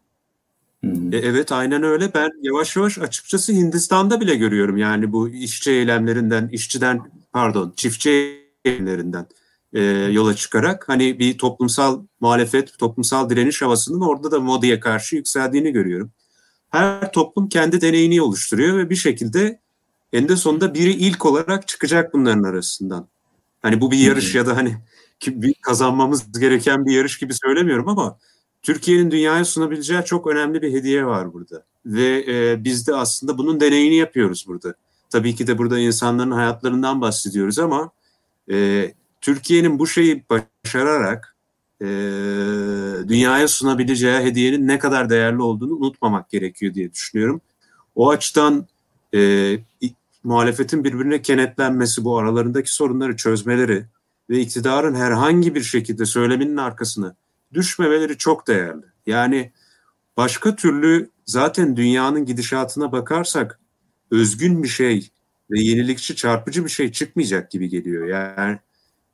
E, 0.83 1.17
evet 1.17 1.51
aynen 1.51 1.83
öyle. 1.83 2.13
Ben 2.13 2.29
yavaş 2.41 2.75
yavaş 2.75 2.97
açıkçası 2.97 3.53
Hindistan'da 3.53 4.21
bile 4.21 4.35
görüyorum 4.35 4.77
yani 4.77 5.11
bu 5.11 5.29
işçi 5.29 5.71
eylemlerinden, 5.71 6.47
işçiden 6.47 7.01
pardon 7.33 7.73
çiftçi 7.75 8.41
eylemlerinden 8.65 9.27
e, 9.73 9.81
yola 10.11 10.35
çıkarak 10.35 10.89
hani 10.89 11.19
bir 11.19 11.37
toplumsal 11.37 12.03
muhalefet, 12.19 12.77
toplumsal 12.77 13.29
direniş 13.29 13.61
havasının 13.61 14.01
orada 14.01 14.31
da 14.31 14.39
Modi'ye 14.39 14.79
karşı 14.79 15.15
yükseldiğini 15.15 15.71
görüyorum. 15.71 16.11
Her 16.69 17.11
toplum 17.11 17.49
kendi 17.49 17.81
deneyini 17.81 18.21
oluşturuyor 18.21 18.77
ve 18.77 18.89
bir 18.89 18.95
şekilde 18.95 19.59
en 20.13 20.29
de 20.29 20.35
sonunda 20.35 20.73
biri 20.73 20.91
ilk 20.91 21.25
olarak 21.25 21.67
çıkacak 21.67 22.13
bunların 22.13 22.43
arasından. 22.43 23.07
Hani 23.61 23.81
bu 23.81 23.91
bir 23.91 23.97
yarış 23.97 24.35
ya 24.35 24.45
da 24.45 24.57
hani 24.57 24.77
kazanmamız 25.61 26.39
gereken 26.39 26.85
bir 26.85 26.93
yarış 26.93 27.17
gibi 27.17 27.33
söylemiyorum 27.33 27.87
ama 27.87 28.17
Türkiye'nin 28.61 29.11
dünyaya 29.11 29.45
sunabileceği 29.45 30.03
çok 30.05 30.27
önemli 30.27 30.61
bir 30.61 30.73
hediye 30.73 31.05
var 31.05 31.33
burada. 31.33 31.63
Ve 31.85 32.25
e, 32.27 32.63
biz 32.63 32.87
de 32.87 32.95
aslında 32.95 33.37
bunun 33.37 33.59
deneyini 33.59 33.95
yapıyoruz 33.95 34.45
burada. 34.47 34.75
Tabii 35.09 35.35
ki 35.35 35.47
de 35.47 35.57
burada 35.57 35.79
insanların 35.79 36.31
hayatlarından 36.31 37.01
bahsediyoruz 37.01 37.59
ama 37.59 37.91
e, 38.51 38.91
Türkiye'nin 39.21 39.79
bu 39.79 39.87
şeyi 39.87 40.23
başararak 40.29 41.35
e, 41.81 41.87
dünyaya 43.07 43.47
sunabileceği 43.47 44.19
hediyenin 44.19 44.67
ne 44.67 44.79
kadar 44.79 45.09
değerli 45.09 45.41
olduğunu 45.41 45.73
unutmamak 45.73 46.29
gerekiyor 46.29 46.73
diye 46.73 46.91
düşünüyorum. 46.91 47.41
O 47.95 48.09
açıdan 48.09 48.67
e, 49.15 49.59
muhalefetin 50.23 50.83
birbirine 50.83 51.21
kenetlenmesi, 51.21 52.03
bu 52.03 52.17
aralarındaki 52.17 52.73
sorunları 52.73 53.15
çözmeleri 53.15 53.85
ve 54.29 54.39
iktidarın 54.39 54.95
herhangi 54.95 55.55
bir 55.55 55.63
şekilde 55.63 56.05
söyleminin 56.05 56.57
arkasını 56.57 57.15
düşmemeleri 57.53 58.17
çok 58.17 58.47
değerli. 58.47 58.85
Yani 59.05 59.51
başka 60.17 60.55
türlü 60.55 61.09
zaten 61.25 61.77
dünyanın 61.77 62.25
gidişatına 62.25 62.91
bakarsak 62.91 63.59
özgün 64.11 64.63
bir 64.63 64.67
şey 64.67 65.09
ve 65.51 65.59
yenilikçi, 65.59 66.15
çarpıcı 66.15 66.65
bir 66.65 66.69
şey 66.69 66.91
çıkmayacak 66.91 67.51
gibi 67.51 67.69
geliyor. 67.69 68.07
Yani 68.07 68.59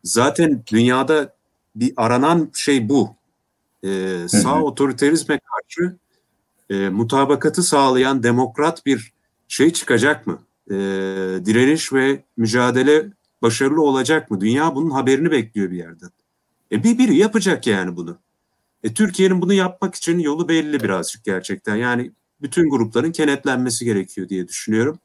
zaten 0.03 0.63
dünyada 0.71 1.35
bir 1.75 1.93
aranan 1.97 2.51
şey 2.53 2.89
bu. 2.89 3.15
Ee, 3.83 4.25
sağ 4.27 4.61
otoriterizme 4.63 5.39
karşı 5.39 5.97
e, 6.69 6.89
mutabakatı 6.89 7.63
sağlayan 7.63 8.23
demokrat 8.23 8.85
bir 8.85 9.13
şey 9.47 9.73
çıkacak 9.73 10.27
mı? 10.27 10.39
e, 10.69 10.75
direniş 11.45 11.93
ve 11.93 12.23
mücadele 12.37 13.05
başarılı 13.41 13.81
olacak 13.81 14.31
mı? 14.31 14.41
Dünya 14.41 14.75
bunun 14.75 14.89
haberini 14.89 15.31
bekliyor 15.31 15.71
bir 15.71 15.77
yerden. 15.77 16.09
E 16.73 16.83
bir 16.83 16.97
biri 16.97 17.15
yapacak 17.15 17.67
yani 17.67 17.95
bunu. 17.95 18.17
E 18.83 18.93
Türkiye'nin 18.93 19.41
bunu 19.41 19.53
yapmak 19.53 19.95
için 19.95 20.19
yolu 20.19 20.49
belli 20.49 20.83
birazcık 20.83 21.23
gerçekten. 21.23 21.75
Yani 21.75 22.11
bütün 22.41 22.69
grupların 22.69 23.11
kenetlenmesi 23.11 23.85
gerekiyor 23.85 24.29
diye 24.29 24.47
düşünüyorum. 24.47 24.99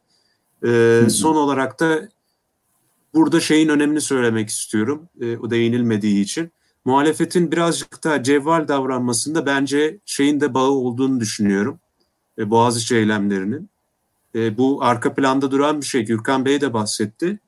E, 0.66 1.02
son 1.10 1.36
olarak 1.36 1.80
da 1.80 2.08
burada 3.14 3.40
şeyin 3.40 3.68
önemini 3.68 4.00
söylemek 4.00 4.48
istiyorum. 4.48 5.08
E, 5.20 5.36
o 5.36 5.50
değinilmediği 5.50 6.22
için. 6.22 6.52
Muhalefetin 6.84 7.52
birazcık 7.52 8.04
daha 8.04 8.22
cevval 8.22 8.68
davranmasında 8.68 9.46
bence 9.46 9.98
şeyin 10.06 10.40
de 10.40 10.54
bağı 10.54 10.70
olduğunu 10.70 11.20
düşünüyorum. 11.20 11.80
E, 12.38 12.50
Boğaziçi 12.50 12.96
eylemlerinin. 12.96 13.70
E, 14.34 14.58
bu 14.58 14.78
arka 14.82 15.14
planda 15.14 15.50
duran 15.50 15.80
bir 15.80 15.86
şey. 15.86 16.04
Gürkan 16.04 16.44
Bey 16.44 16.60
de 16.60 16.72
bahsetti. 16.72 17.38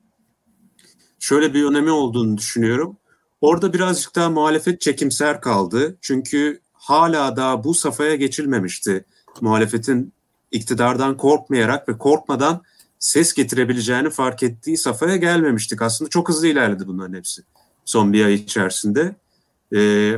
şöyle 1.19 1.53
bir 1.53 1.63
önemi 1.63 1.91
olduğunu 1.91 2.37
düşünüyorum. 2.37 2.97
Orada 3.41 3.73
birazcık 3.73 4.15
daha 4.15 4.29
muhalefet 4.29 4.81
çekimser 4.81 5.41
kaldı. 5.41 5.97
Çünkü 6.01 6.59
hala 6.73 7.35
daha 7.35 7.63
bu 7.63 7.73
safhaya 7.73 8.15
geçilmemişti. 8.15 9.05
Muhalefetin 9.41 10.13
iktidardan 10.51 11.17
korkmayarak 11.17 11.89
ve 11.89 11.97
korkmadan 11.97 12.61
ses 12.99 13.33
getirebileceğini 13.33 14.09
fark 14.09 14.43
ettiği 14.43 14.77
safhaya 14.77 15.15
gelmemiştik. 15.15 15.81
Aslında 15.81 16.09
çok 16.09 16.29
hızlı 16.29 16.47
ilerledi 16.47 16.87
bunların 16.87 17.13
hepsi 17.13 17.41
son 17.85 18.13
bir 18.13 18.25
ay 18.25 18.33
içerisinde. 18.33 19.15
Ee, 19.75 20.17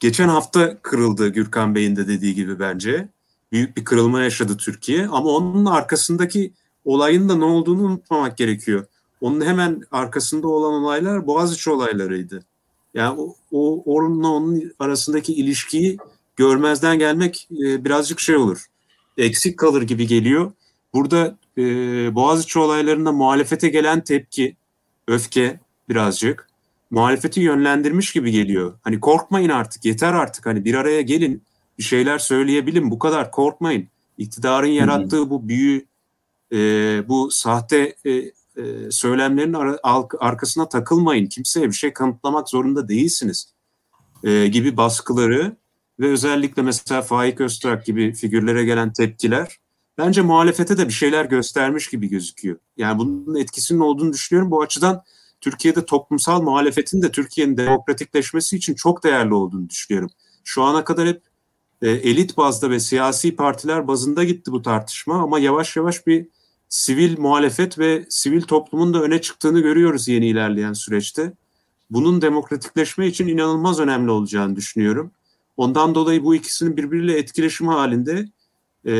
geçen 0.00 0.28
hafta 0.28 0.78
kırıldı 0.78 1.28
Gürkan 1.28 1.74
Bey'in 1.74 1.96
de 1.96 2.08
dediği 2.08 2.34
gibi 2.34 2.58
bence. 2.58 3.08
Büyük 3.52 3.76
bir 3.76 3.84
kırılma 3.84 4.22
yaşadı 4.22 4.56
Türkiye 4.56 5.06
ama 5.06 5.30
onun 5.30 5.64
arkasındaki 5.64 6.52
olayın 6.84 7.28
da 7.28 7.36
ne 7.36 7.44
olduğunu 7.44 7.82
unutmamak 7.82 8.36
gerekiyor. 8.36 8.86
Onun 9.26 9.40
hemen 9.44 9.82
arkasında 9.90 10.48
olan 10.48 10.72
olaylar 10.72 11.26
Boğaziçi 11.26 11.70
olaylarıydı. 11.70 12.44
Yani 12.94 13.20
o, 13.20 13.36
o 13.52 13.82
onunla 13.82 14.28
onun 14.28 14.72
arasındaki 14.78 15.34
ilişkiyi 15.34 15.96
görmezden 16.36 16.98
gelmek 16.98 17.48
e, 17.50 17.84
birazcık 17.84 18.20
şey 18.20 18.36
olur. 18.36 18.66
Eksik 19.18 19.58
kalır 19.58 19.82
gibi 19.82 20.06
geliyor. 20.06 20.52
Burada 20.94 21.38
e, 21.58 21.62
Boğaziçi 22.14 22.58
olaylarında 22.58 23.12
muhalefete 23.12 23.68
gelen 23.68 24.04
tepki, 24.04 24.56
öfke 25.08 25.60
birazcık 25.88 26.48
muhalefeti 26.90 27.40
yönlendirmiş 27.40 28.12
gibi 28.12 28.30
geliyor. 28.30 28.78
Hani 28.82 29.00
korkmayın 29.00 29.48
artık, 29.48 29.84
yeter 29.84 30.12
artık. 30.12 30.46
Hani 30.46 30.64
bir 30.64 30.74
araya 30.74 31.00
gelin, 31.00 31.42
bir 31.78 31.82
şeyler 31.82 32.18
söyleyebilin. 32.18 32.90
Bu 32.90 32.98
kadar 32.98 33.30
korkmayın. 33.30 33.88
İktidarın 34.18 34.66
yarattığı 34.66 35.30
bu 35.30 35.48
büyü, 35.48 35.86
e, 36.52 36.58
bu 37.08 37.30
sahte 37.30 37.94
e, 38.06 38.35
e, 38.56 38.90
arkasına 40.18 40.68
takılmayın. 40.68 41.26
Kimseye 41.26 41.66
bir 41.66 41.72
şey 41.72 41.92
kanıtlamak 41.92 42.48
zorunda 42.48 42.88
değilsiniz 42.88 43.54
e, 44.24 44.46
gibi 44.46 44.76
baskıları 44.76 45.56
ve 46.00 46.08
özellikle 46.08 46.62
mesela 46.62 47.02
Faik 47.02 47.40
Öztürk 47.40 47.86
gibi 47.86 48.12
figürlere 48.12 48.64
gelen 48.64 48.92
tepkiler 48.92 49.58
bence 49.98 50.22
muhalefete 50.22 50.78
de 50.78 50.88
bir 50.88 50.92
şeyler 50.92 51.24
göstermiş 51.24 51.88
gibi 51.88 52.08
gözüküyor. 52.08 52.58
Yani 52.76 52.98
bunun 52.98 53.36
etkisinin 53.36 53.80
olduğunu 53.80 54.12
düşünüyorum. 54.12 54.50
Bu 54.50 54.62
açıdan 54.62 55.02
Türkiye'de 55.40 55.84
toplumsal 55.84 56.42
muhalefetin 56.42 57.02
de 57.02 57.10
Türkiye'nin 57.10 57.56
demokratikleşmesi 57.56 58.56
için 58.56 58.74
çok 58.74 59.04
değerli 59.04 59.34
olduğunu 59.34 59.68
düşünüyorum. 59.70 60.10
Şu 60.44 60.62
ana 60.62 60.84
kadar 60.84 61.08
hep 61.08 61.22
e, 61.82 61.90
elit 61.90 62.36
bazda 62.36 62.70
ve 62.70 62.80
siyasi 62.80 63.36
partiler 63.36 63.88
bazında 63.88 64.24
gitti 64.24 64.52
bu 64.52 64.62
tartışma 64.62 65.22
ama 65.22 65.38
yavaş 65.38 65.76
yavaş 65.76 66.06
bir 66.06 66.28
sivil 66.68 67.18
muhalefet 67.18 67.78
ve 67.78 68.04
sivil 68.08 68.42
toplumun 68.42 68.94
da 68.94 69.02
öne 69.02 69.20
çıktığını 69.20 69.60
görüyoruz 69.60 70.08
yeni 70.08 70.26
ilerleyen 70.26 70.72
süreçte. 70.72 71.32
Bunun 71.90 72.22
demokratikleşme 72.22 73.06
için 73.06 73.28
inanılmaz 73.28 73.80
önemli 73.80 74.10
olacağını 74.10 74.56
düşünüyorum. 74.56 75.10
Ondan 75.56 75.94
dolayı 75.94 76.22
bu 76.22 76.34
ikisinin 76.34 76.76
birbiriyle 76.76 77.18
etkileşimi 77.18 77.70
halinde 77.70 78.28
e, 78.86 78.92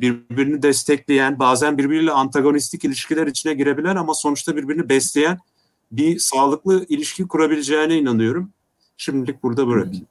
birbirini 0.00 0.62
destekleyen, 0.62 1.38
bazen 1.38 1.78
birbiriyle 1.78 2.12
antagonistik 2.12 2.84
ilişkiler 2.84 3.26
içine 3.26 3.54
girebilen 3.54 3.96
ama 3.96 4.14
sonuçta 4.14 4.56
birbirini 4.56 4.88
besleyen 4.88 5.38
bir 5.92 6.18
sağlıklı 6.18 6.86
ilişki 6.88 7.28
kurabileceğine 7.28 7.98
inanıyorum. 7.98 8.50
Şimdilik 8.96 9.42
burada 9.42 9.66
bırakayım. 9.66 10.06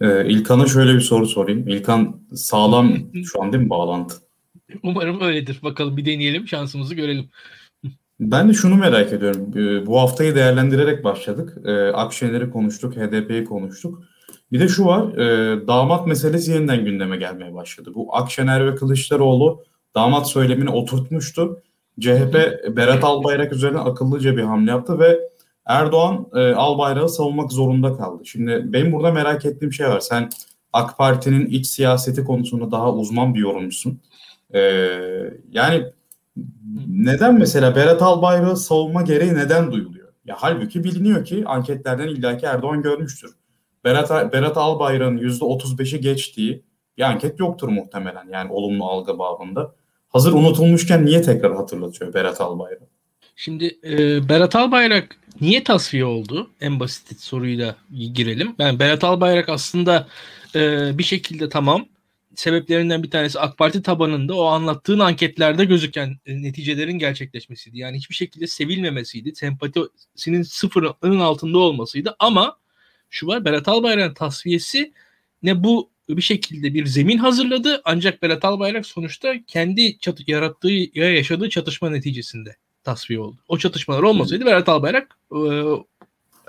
Ee, 0.00 0.26
İlkan'a 0.28 0.66
şöyle 0.66 0.94
bir 0.94 1.00
soru 1.00 1.26
sorayım. 1.26 1.68
İlkan 1.68 2.16
sağlam 2.34 2.96
şu 3.24 3.42
an 3.42 3.52
değil 3.52 3.64
mi 3.64 3.70
bağlantı? 3.70 4.23
Umarım 4.82 5.20
öyledir. 5.20 5.60
Bakalım 5.62 5.96
bir 5.96 6.04
deneyelim 6.04 6.48
şansımızı 6.48 6.94
görelim. 6.94 7.30
Ben 8.20 8.48
de 8.48 8.52
şunu 8.52 8.76
merak 8.76 9.12
ediyorum. 9.12 9.50
Ee, 9.56 9.86
bu 9.86 10.00
haftayı 10.00 10.34
değerlendirerek 10.34 11.04
başladık. 11.04 11.58
Ee, 11.64 11.86
Akşener'i 11.86 12.50
konuştuk, 12.50 12.96
HDP'yi 12.96 13.44
konuştuk. 13.44 14.02
Bir 14.52 14.60
de 14.60 14.68
şu 14.68 14.84
var, 14.84 15.18
e, 15.18 15.66
damat 15.66 16.06
meselesi 16.06 16.52
yeniden 16.52 16.84
gündeme 16.84 17.16
gelmeye 17.16 17.54
başladı. 17.54 17.92
Bu 17.94 18.16
Akşener 18.16 18.66
ve 18.66 18.74
Kılıçdaroğlu 18.74 19.64
damat 19.94 20.28
söylemini 20.28 20.70
oturtmuştu. 20.70 21.62
CHP 22.00 22.34
Berat 22.76 23.04
Albayrak 23.04 23.52
üzerine 23.52 23.78
akıllıca 23.78 24.36
bir 24.36 24.42
hamle 24.42 24.70
yaptı 24.70 24.98
ve 24.98 25.20
Erdoğan 25.66 26.26
e, 26.34 26.52
Albayrak'ı 26.52 27.08
savunmak 27.08 27.52
zorunda 27.52 27.96
kaldı. 27.96 28.26
Şimdi 28.26 28.62
benim 28.64 28.92
burada 28.92 29.12
merak 29.12 29.44
ettiğim 29.44 29.72
şey 29.72 29.86
var. 29.86 30.00
Sen 30.00 30.30
AK 30.72 30.98
Parti'nin 30.98 31.46
iç 31.46 31.66
siyaseti 31.66 32.24
konusunda 32.24 32.70
daha 32.70 32.94
uzman 32.94 33.34
bir 33.34 33.40
yorumcusun. 33.40 34.00
E, 34.54 34.60
yani 35.50 35.84
neden 36.88 37.38
mesela 37.38 37.76
Berat 37.76 38.02
Albayrak'ı 38.02 38.56
savunma 38.56 39.02
gereği 39.02 39.34
neden 39.34 39.72
duyuluyor? 39.72 40.08
Ya 40.24 40.36
halbuki 40.38 40.84
biliniyor 40.84 41.24
ki 41.24 41.44
anketlerden 41.46 42.08
illaki 42.08 42.46
Erdoğan 42.46 42.82
görmüştür. 42.82 43.30
Berat, 43.84 44.32
Berat 44.32 44.56
Albayrak'ın 44.56 45.18
%35'i 45.18 46.00
geçtiği 46.00 46.62
bir 46.98 47.02
anket 47.02 47.40
yoktur 47.40 47.68
muhtemelen 47.68 48.28
yani 48.32 48.52
olumlu 48.52 48.84
algı 48.84 49.18
babında. 49.18 49.74
Hazır 50.08 50.32
unutulmuşken 50.32 51.06
niye 51.06 51.22
tekrar 51.22 51.56
hatırlatıyor 51.56 52.14
Berat 52.14 52.40
Albayrak? 52.40 52.88
Şimdi 53.36 53.78
e, 53.84 54.28
Berat 54.28 54.56
Albayrak 54.56 55.16
niye 55.40 55.64
tasfiye 55.64 56.04
oldu? 56.04 56.50
En 56.60 56.80
basit 56.80 57.20
soruyla 57.20 57.76
girelim. 58.14 58.54
Yani 58.58 58.78
Berat 58.78 59.04
Albayrak 59.04 59.48
aslında 59.48 60.06
e, 60.54 60.90
bir 60.98 61.02
şekilde 61.02 61.48
tamam 61.48 61.86
sebeplerinden 62.36 63.02
bir 63.02 63.10
tanesi 63.10 63.40
AK 63.40 63.58
Parti 63.58 63.82
tabanında 63.82 64.34
o 64.34 64.44
anlattığın 64.44 64.98
anketlerde 64.98 65.64
gözüken 65.64 66.16
e, 66.26 66.42
neticelerin 66.42 66.98
gerçekleşmesiydi. 66.98 67.78
Yani 67.78 67.96
hiçbir 67.96 68.14
şekilde 68.14 68.46
sevilmemesiydi. 68.46 69.34
Sempatisinin 69.34 70.42
sıfırın 70.42 71.20
altında 71.20 71.58
olmasıydı. 71.58 72.16
Ama 72.18 72.58
şu 73.10 73.26
var 73.26 73.44
Berat 73.44 73.68
Albayrak'ın 73.68 74.14
tasfiyesi 74.14 74.92
ne 75.42 75.64
bu 75.64 75.90
bir 76.08 76.22
şekilde 76.22 76.74
bir 76.74 76.86
zemin 76.86 77.18
hazırladı. 77.18 77.82
Ancak 77.84 78.22
Berat 78.22 78.44
Albayrak 78.44 78.86
sonuçta 78.86 79.34
kendi 79.46 79.98
çatı, 79.98 80.22
yarattığı 80.26 80.70
ya 80.70 81.14
yaşadığı 81.14 81.48
çatışma 81.48 81.90
neticesinde 81.90 82.56
tasfiye 82.84 83.20
oldu. 83.20 83.36
O 83.48 83.58
çatışmalar 83.58 84.02
olmasaydı 84.02 84.46
Berat 84.46 84.68
Albayrak 84.68 85.18
e, 85.32 85.38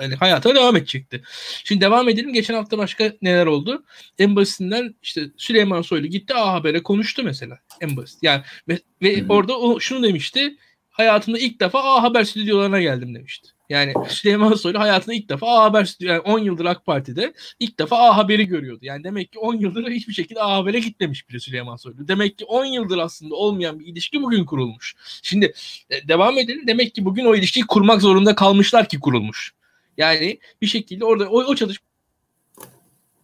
yani 0.02 0.16
hayata 0.16 0.56
devam 0.56 0.76
edecekti. 0.76 1.22
Şimdi 1.64 1.82
devam 1.82 2.10
edelim. 2.10 2.34
Geçen 2.34 2.54
hafta 2.54 2.78
başka 2.78 3.14
neler 3.22 3.46
oldu? 3.46 3.84
En 4.20 4.36
basitinden 4.36 4.96
işte 5.04 5.26
Süleyman 5.38 5.82
Soylu 5.82 6.08
gitti 6.08 6.34
A 6.34 6.54
Haber'e 6.54 6.84
konuştu 6.84 7.24
mesela. 7.24 7.60
En 7.82 7.98
basit. 7.98 8.20
Yani 8.22 8.42
ve, 8.68 8.80
ve 9.02 9.26
orada 9.30 9.60
o 9.60 9.80
şunu 9.80 10.04
demişti. 10.04 10.58
Hayatımda 10.90 11.40
ilk 11.40 11.60
defa 11.60 11.80
A 11.84 12.04
Haber 12.04 12.24
stüdyolarına 12.24 12.82
geldim 12.82 13.16
demişti. 13.16 13.50
Yani 13.70 13.94
Süleyman 14.10 14.54
Soylu 14.54 14.80
hayatında 14.80 15.16
ilk 15.16 15.30
defa 15.30 15.48
A 15.48 15.64
Haber 15.64 15.96
yani 16.00 16.20
10 16.20 16.40
yıldır 16.40 16.66
AK 16.66 16.86
Parti'de 16.86 17.34
ilk 17.60 17.80
defa 17.80 17.98
A 17.98 18.18
Haber'i 18.18 18.48
görüyordu. 18.48 18.80
Yani 18.82 19.04
demek 19.04 19.32
ki 19.32 19.40
10 19.40 19.56
yıldır 19.56 19.92
hiçbir 19.92 20.14
şekilde 20.14 20.42
A 20.42 20.56
Haber'e 20.56 20.80
gitmemiş 20.80 21.30
bile 21.30 21.40
Süleyman 21.40 21.76
Soylu. 21.76 22.08
Demek 22.08 22.38
ki 22.38 22.46
10 22.46 22.66
yıldır 22.66 22.98
aslında 22.98 23.36
olmayan 23.36 23.80
bir 23.80 23.86
ilişki 23.86 24.22
bugün 24.22 24.46
kurulmuş. 24.46 24.96
Şimdi 25.24 25.54
e, 25.90 26.08
devam 26.08 26.38
edelim. 26.38 26.68
Demek 26.68 26.96
ki 26.96 27.06
bugün 27.06 27.26
o 27.26 27.36
ilişkiyi 27.36 27.66
kurmak 27.68 28.02
zorunda 28.02 28.36
kalmışlar 28.36 28.90
ki 28.90 29.00
kurulmuş. 29.00 29.54
Yani 29.98 30.40
bir 30.62 30.68
şekilde 30.68 31.06
orada 31.06 31.30
o, 31.30 31.44
o 31.44 31.56
çalışma 31.56 31.86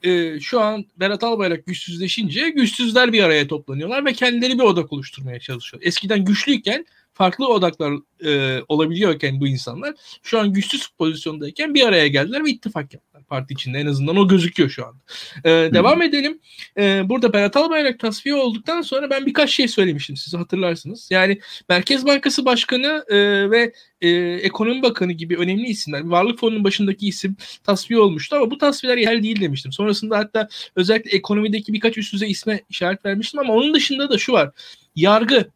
e, 0.04 0.40
şu 0.40 0.62
an 0.62 0.86
Berat 1.00 1.24
Albayrak 1.24 1.66
güçsüzleşince 1.66 2.50
güçsüzler 2.50 3.14
bir 3.14 3.24
araya 3.24 3.48
toplanıyorlar 3.48 4.06
ve 4.06 4.14
kendileri 4.14 4.60
bir 4.60 4.64
odak 4.64 4.94
oluşturmaya 4.94 5.40
çalışıyor. 5.40 5.84
Eskiden 5.86 6.26
güçlüyken 6.26 6.86
farklı 7.14 7.48
odaklar 7.48 7.94
e, 8.26 8.62
olabiliyorken 8.68 9.40
bu 9.40 9.48
insanlar 9.48 9.94
şu 10.24 10.40
an 10.40 10.54
güçsüz 10.54 10.88
pozisyondayken 10.88 11.74
bir 11.74 11.88
araya 11.88 12.08
geldiler 12.08 12.46
ve 12.46 12.50
ittifak 12.50 12.94
yaptılar 12.94 13.24
parti 13.32 13.54
içinde 13.54 13.80
en 13.80 13.86
azından 13.86 14.18
o 14.18 14.28
gözüküyor 14.28 14.70
şu 14.70 14.86
an. 14.86 14.96
E, 15.44 15.50
devam 15.50 16.02
edelim. 16.02 16.40
E, 16.78 17.10
burada 17.10 17.34
Berat 17.34 17.58
Albayrak 17.58 18.00
tasfiye 18.00 18.36
olduktan 18.36 18.82
sonra 18.82 19.10
ben 19.10 19.26
birkaç 19.26 19.50
şey 19.50 19.68
söylemiştim 19.68 20.18
size 20.18 20.38
hatırlarsınız. 20.38 21.08
Yani 21.12 21.40
Merkez 21.70 22.06
Bankası 22.06 22.46
Başkanı 22.46 23.06
e, 23.10 23.18
ve 23.52 23.74
e, 24.02 24.10
Ekonomi 24.34 24.82
Bakanı 24.82 25.12
gibi 25.12 25.38
önemli 25.38 25.68
isimler, 25.68 26.02
Varlık 26.02 26.40
Fonu'nun 26.40 26.64
başındaki 26.64 27.08
isim 27.08 27.36
tasfiye 27.64 28.00
olmuştu 28.00 28.36
ama 28.36 28.52
bu 28.52 28.58
tasfiyeler 28.58 28.98
yerel 28.98 29.24
değil 29.24 29.42
demiştim. 29.42 29.72
Sonrasında 29.72 30.18
hatta 30.18 30.48
özellikle 30.76 31.12
ekonomideki 31.12 31.74
birkaç 31.74 31.98
üst 31.98 32.14
düzey 32.14 32.32
isme 32.32 32.62
işaret 32.70 33.06
vermiştim 33.06 33.40
ama 33.40 33.54
onun 33.54 33.74
dışında 33.74 34.10
da 34.10 34.18
şu 34.18 34.34
var. 34.34 34.52
Yargı 34.96 35.52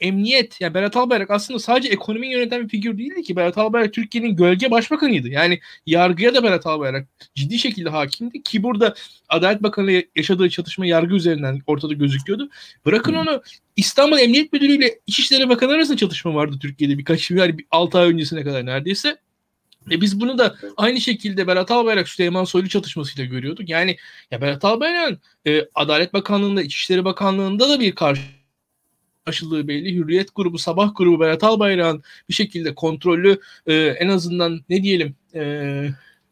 emniyet 0.00 0.60
yani 0.60 0.74
Berat 0.74 0.96
Albayrak 0.96 1.30
aslında 1.30 1.58
sadece 1.58 1.88
ekonomiyi 1.88 2.32
yöneten 2.32 2.64
bir 2.64 2.68
figür 2.68 2.98
değildi 2.98 3.22
ki. 3.22 3.36
Berat 3.36 3.58
Albayrak 3.58 3.92
Türkiye'nin 3.92 4.36
gölge 4.36 4.70
başbakanıydı. 4.70 5.28
Yani 5.28 5.60
yargıya 5.86 6.34
da 6.34 6.42
Berat 6.42 6.66
Albayrak 6.66 7.08
ciddi 7.34 7.58
şekilde 7.58 7.88
hakimdi 7.88 8.42
ki 8.42 8.62
burada 8.62 8.94
Adalet 9.28 9.62
Bakanı 9.62 10.02
yaşadığı 10.16 10.50
çatışma 10.50 10.86
yargı 10.86 11.14
üzerinden 11.14 11.60
ortada 11.66 11.94
gözüküyordu. 11.94 12.50
Bırakın 12.86 13.14
onu 13.14 13.42
İstanbul 13.76 14.18
Emniyet 14.18 14.52
Müdürü 14.52 14.72
ile 14.72 14.98
İçişleri 15.06 15.48
Bakanı 15.48 15.72
arasında 15.72 15.96
çatışma 15.96 16.34
vardı 16.34 16.56
Türkiye'de 16.60 16.98
birkaç 16.98 17.30
yani 17.30 17.56
6 17.70 17.98
ay 17.98 18.08
öncesine 18.08 18.44
kadar 18.44 18.66
neredeyse. 18.66 19.16
E 19.90 20.00
biz 20.00 20.20
bunu 20.20 20.38
da 20.38 20.56
aynı 20.76 21.00
şekilde 21.00 21.46
Berat 21.46 21.70
Albayrak 21.70 22.08
Süleyman 22.08 22.44
Soylu 22.44 22.68
çatışmasıyla 22.68 23.24
görüyorduk. 23.24 23.68
Yani 23.68 23.96
ya 24.30 24.40
Berat 24.40 24.64
Albayrak'ın 24.64 25.20
e, 25.46 25.68
Adalet 25.74 26.12
Bakanlığı'nda, 26.12 26.62
İçişleri 26.62 27.04
Bakanlığı'nda 27.04 27.68
da 27.68 27.80
bir 27.80 27.94
karşı 27.94 28.22
karşılığı 29.28 29.68
belli. 29.68 29.94
Hürriyet 29.94 30.34
grubu, 30.34 30.58
Sabah 30.58 30.92
grubu, 30.94 31.20
Berat 31.20 31.44
Albayrak'ın 31.44 32.02
bir 32.28 32.34
şekilde 32.34 32.74
kontrollü 32.74 33.40
e, 33.66 33.74
en 33.74 34.08
azından 34.08 34.60
ne 34.68 34.82
diyelim 34.82 35.14
e, 35.34 35.42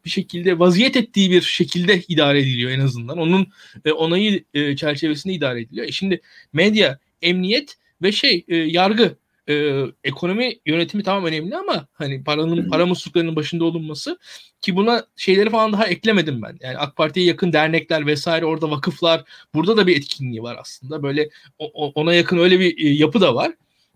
bir 0.05 0.09
şekilde 0.09 0.59
vaziyet 0.59 0.97
ettiği 0.97 1.31
bir 1.31 1.41
şekilde 1.41 2.01
idare 2.07 2.39
ediliyor 2.39 2.71
en 2.71 2.79
azından. 2.79 3.17
Onun 3.17 3.47
e, 3.85 3.91
onayı 3.91 4.43
e, 4.53 4.75
çerçevesinde 4.75 5.33
idare 5.33 5.61
ediliyor. 5.61 5.87
E 5.87 5.91
şimdi 5.91 6.21
medya, 6.53 6.99
emniyet 7.21 7.77
ve 8.01 8.11
şey 8.11 8.45
e, 8.47 8.55
yargı 8.55 9.17
e, 9.49 9.83
ekonomi 10.03 10.59
yönetimi 10.65 11.03
tamam 11.03 11.25
önemli 11.25 11.57
ama 11.57 11.87
hani 11.93 12.23
paranın 12.23 12.69
para 12.69 12.85
musluklarının 12.85 13.35
başında 13.35 13.65
olunması 13.65 14.19
ki 14.61 14.75
buna 14.75 15.05
şeyleri 15.15 15.49
falan 15.49 15.73
daha 15.73 15.87
eklemedim 15.87 16.41
ben. 16.41 16.57
Yani 16.61 16.77
AK 16.77 16.95
Parti'ye 16.95 17.25
yakın 17.25 17.53
dernekler 17.53 18.05
vesaire 18.05 18.45
orada 18.45 18.71
vakıflar 18.71 19.23
burada 19.53 19.77
da 19.77 19.87
bir 19.87 19.97
etkinliği 19.97 20.43
var 20.43 20.57
aslında. 20.59 21.03
Böyle 21.03 21.29
o, 21.59 21.91
ona 21.91 22.13
yakın 22.13 22.37
öyle 22.37 22.59
bir 22.59 22.85
e, 22.85 22.89
yapı 22.89 23.21
da 23.21 23.35
var. 23.35 23.53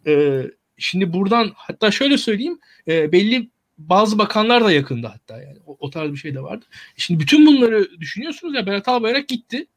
E, 0.08 0.44
şimdi 0.78 1.14
buradan 1.14 1.52
hatta 1.56 1.92
şöyle 1.92 2.18
söyleyeyim 2.18 2.60
e, 2.88 3.12
belli 3.12 3.50
bazı 3.78 4.18
bakanlar 4.18 4.64
da 4.64 4.72
yakında 4.72 5.10
hatta 5.10 5.42
yani 5.42 5.58
o, 5.66 5.78
o 5.80 5.90
tarz 5.90 6.12
bir 6.12 6.18
şey 6.18 6.36
de 6.36 6.44
vardı. 6.44 6.66
Şimdi 6.98 7.20
bütün 7.20 7.46
bunları 7.46 8.00
düşünüyorsunuz 8.00 8.56
ya 8.56 8.66
Berat 8.66 8.88
Albayrak 8.88 9.28
gitti 9.28 9.68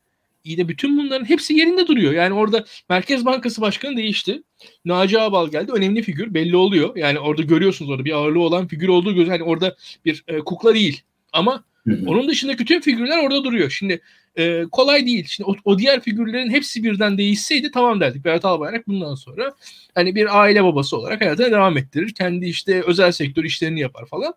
iyi 0.44 0.58
de 0.58 0.68
bütün 0.68 0.98
bunların 0.98 1.28
hepsi 1.28 1.54
yerinde 1.54 1.86
duruyor. 1.86 2.12
Yani 2.12 2.34
orada 2.34 2.64
Merkez 2.90 3.24
Bankası 3.24 3.60
Başkanı 3.60 3.96
değişti. 3.96 4.42
Naci 4.84 5.20
Ağbal 5.20 5.48
geldi. 5.48 5.72
Önemli 5.72 6.02
figür. 6.02 6.34
Belli 6.34 6.56
oluyor. 6.56 6.96
Yani 6.96 7.18
orada 7.18 7.42
görüyorsunuz 7.42 7.90
orada 7.90 8.04
bir 8.04 8.12
ağırlığı 8.12 8.40
olan 8.40 8.66
figür 8.66 8.88
olduğu 8.88 9.14
göz. 9.14 9.28
Yani 9.28 9.42
orada 9.42 9.76
bir 10.04 10.24
e, 10.28 10.38
kukla 10.38 10.74
değil. 10.74 11.02
Ama 11.32 11.64
onun 12.06 12.28
dışındaki 12.28 12.58
bütün 12.58 12.80
figürler 12.80 13.24
orada 13.24 13.44
duruyor. 13.44 13.70
Şimdi 13.70 14.00
e, 14.36 14.64
kolay 14.72 15.06
değil. 15.06 15.26
Şimdi 15.28 15.50
o, 15.50 15.54
o 15.64 15.78
diğer 15.78 16.00
figürlerin 16.00 16.50
hepsi 16.50 16.84
birden 16.84 17.18
değişseydi 17.18 17.70
tamam 17.70 18.00
derdik. 18.00 18.24
Berat 18.24 18.44
Albayrak 18.44 18.88
bundan 18.88 19.14
sonra 19.14 19.54
hani 19.94 20.14
bir 20.14 20.40
aile 20.40 20.64
babası 20.64 20.96
olarak 20.96 21.20
hayatına 21.20 21.50
devam 21.50 21.76
ettirir. 21.76 22.14
Kendi 22.14 22.46
işte 22.46 22.82
özel 22.82 23.12
sektör 23.12 23.44
işlerini 23.44 23.80
yapar 23.80 24.06
falan. 24.06 24.34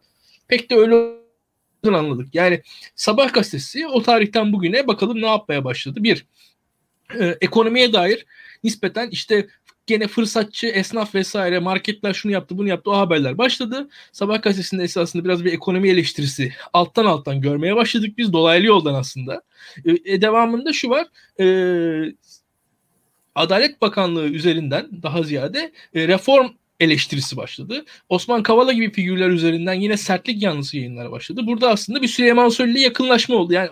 Pek 0.48 0.70
de 0.70 0.76
öyle 0.76 1.26
anladık. 1.93 2.36
Yani 2.36 2.62
Sabah 2.95 3.34
gazetesi 3.34 3.88
o 3.88 4.04
tarihten 4.04 4.54
bugüne 4.54 4.88
bakalım 4.88 5.21
ne 5.21 5.28
yapmaya 5.28 5.63
başladı. 5.63 6.04
Bir, 6.04 6.26
e, 7.19 7.38
ekonomiye 7.41 7.93
dair 7.93 8.26
nispeten 8.63 9.10
işte 9.10 9.47
gene 9.88 10.08
fırsatçı, 10.08 10.67
esnaf 10.67 11.15
vesaire 11.15 11.60
marketler 11.60 12.13
şunu 12.13 12.32
yaptı 12.32 12.58
bunu 12.58 12.67
yaptı 12.67 12.91
o 12.91 12.97
haberler 12.97 13.38
başladı. 13.38 13.89
Sabah 14.12 14.41
gazetesinde 14.41 14.84
esasında 14.84 15.26
biraz 15.26 15.45
bir 15.45 15.54
ekonomi 15.54 15.89
eleştirisi 15.89 16.54
alttan 16.73 17.06
alttan 17.06 17.41
görmeye 17.41 17.76
başladık 17.76 18.17
biz 18.17 18.34
dolaylı 18.34 18.65
yoldan 18.65 18.93
aslında. 18.93 19.41
E, 19.86 20.13
e 20.13 20.21
devamında 20.21 20.73
şu 20.73 20.89
var 20.89 21.08
e, 21.39 21.45
Adalet 23.36 23.82
Bakanlığı 23.82 24.28
üzerinden 24.28 24.89
daha 25.04 25.23
ziyade 25.23 25.71
e, 25.93 26.08
reform 26.08 26.47
eleştirisi 26.79 27.37
başladı. 27.37 27.85
Osman 28.09 28.43
Kavala 28.43 28.73
gibi 28.73 28.91
figürler 28.91 29.29
üzerinden 29.29 29.73
yine 29.73 29.97
sertlik 29.97 30.41
yanlısı 30.41 30.77
yayınlar 30.77 31.11
başladı. 31.11 31.41
Burada 31.47 31.69
aslında 31.69 32.01
bir 32.01 32.07
Süleyman 32.07 32.49
Soylu 32.49 32.77
yakınlaşma 32.77 33.35
oldu. 33.35 33.53
Yani 33.53 33.69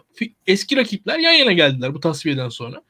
eski 0.47 0.77
rakipler 0.77 1.19
yan 1.19 1.33
yana 1.33 1.51
geldiler 1.51 1.93
bu 1.93 1.99
tasfiyeden 1.99 2.49
sonra. 2.49 2.81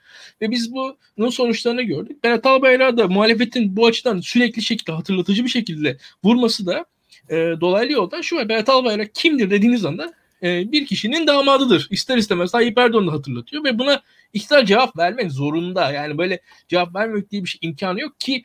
Ve 0.42 0.52
biz 0.52 0.74
bunun 0.74 1.30
sonuçlarını 1.30 1.82
gördük. 1.82 2.24
Berat 2.24 2.46
Albayrak'a 2.46 2.98
da 2.98 3.08
muhalefetin 3.08 3.76
bu 3.76 3.86
açıdan 3.86 4.20
sürekli 4.20 4.62
şekilde 4.62 4.92
hatırlatıcı 4.92 5.44
bir 5.44 5.50
şekilde 5.50 5.98
vurması 6.24 6.66
da 6.66 6.86
e, 7.30 7.36
dolaylı 7.36 7.92
yoldan 7.92 8.22
şu. 8.22 8.50
Berat 8.50 8.70
Albayrak 8.70 9.16
kimdir 9.16 9.50
dediğiniz 9.50 9.86
anda 9.86 10.14
e, 10.44 10.72
bir 10.72 10.86
kişinin 10.86 11.28
damadıdır. 11.28 11.88
İster 11.92 12.18
istemez 12.18 12.52
Tayyip 12.52 12.78
Erdoğan'ı 12.78 13.12
hatırlatıyor 13.12 13.64
ve 13.64 13.80
buna 13.80 14.02
iktidar 14.34 14.66
cevap 14.66 14.98
vermek 14.98 15.32
zorunda. 15.32 15.92
Yani 15.92 16.18
böyle 16.18 16.40
cevap 16.68 16.96
vermek 16.96 17.32
diye 17.32 17.44
bir 17.44 17.50
şey 17.50 17.60
imkanı 17.62 18.02
yok 18.02 18.20
ki 18.20 18.44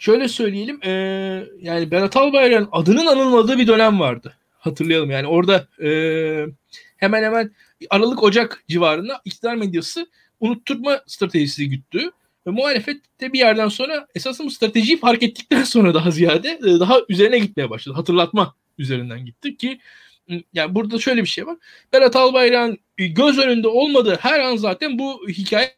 şöyle 0.00 0.28
söyleyelim 0.28 0.80
e, 0.84 0.90
yani 1.60 1.90
Berat 1.90 2.16
Albayrak'ın 2.16 2.68
adının 2.72 3.06
anılmadığı 3.06 3.58
bir 3.58 3.66
dönem 3.66 4.00
vardı. 4.00 4.36
Hatırlayalım 4.58 5.10
yani 5.10 5.26
orada 5.26 5.68
e, 5.82 5.90
hemen 6.96 7.22
hemen 7.22 7.50
Aralık 7.90 8.22
Ocak 8.22 8.64
civarında 8.68 9.20
iktidar 9.24 9.54
medyası 9.54 10.06
unutturma 10.40 11.00
stratejisi 11.06 11.68
güttü. 11.68 12.10
Ve 12.46 12.50
muhalefet 12.50 13.20
de 13.20 13.32
bir 13.32 13.38
yerden 13.38 13.68
sonra 13.68 14.06
esasında 14.14 14.46
bu 14.46 14.50
stratejiyi 14.50 14.98
fark 15.00 15.22
ettikten 15.22 15.64
sonra 15.64 15.94
daha 15.94 16.10
ziyade 16.10 16.58
daha 16.62 17.00
üzerine 17.08 17.38
gitmeye 17.38 17.70
başladı. 17.70 17.96
Hatırlatma 17.96 18.54
üzerinden 18.78 19.24
gitti 19.24 19.56
ki 19.56 19.78
yani 20.52 20.74
burada 20.74 20.98
şöyle 20.98 21.22
bir 21.22 21.28
şey 21.28 21.46
var. 21.46 21.56
Berat 21.92 22.16
Albayrak'ın 22.16 22.78
göz 22.96 23.38
önünde 23.38 23.68
olmadığı 23.68 24.16
her 24.20 24.40
an 24.40 24.56
zaten 24.56 24.98
bu 24.98 25.28
hikaye 25.28 25.76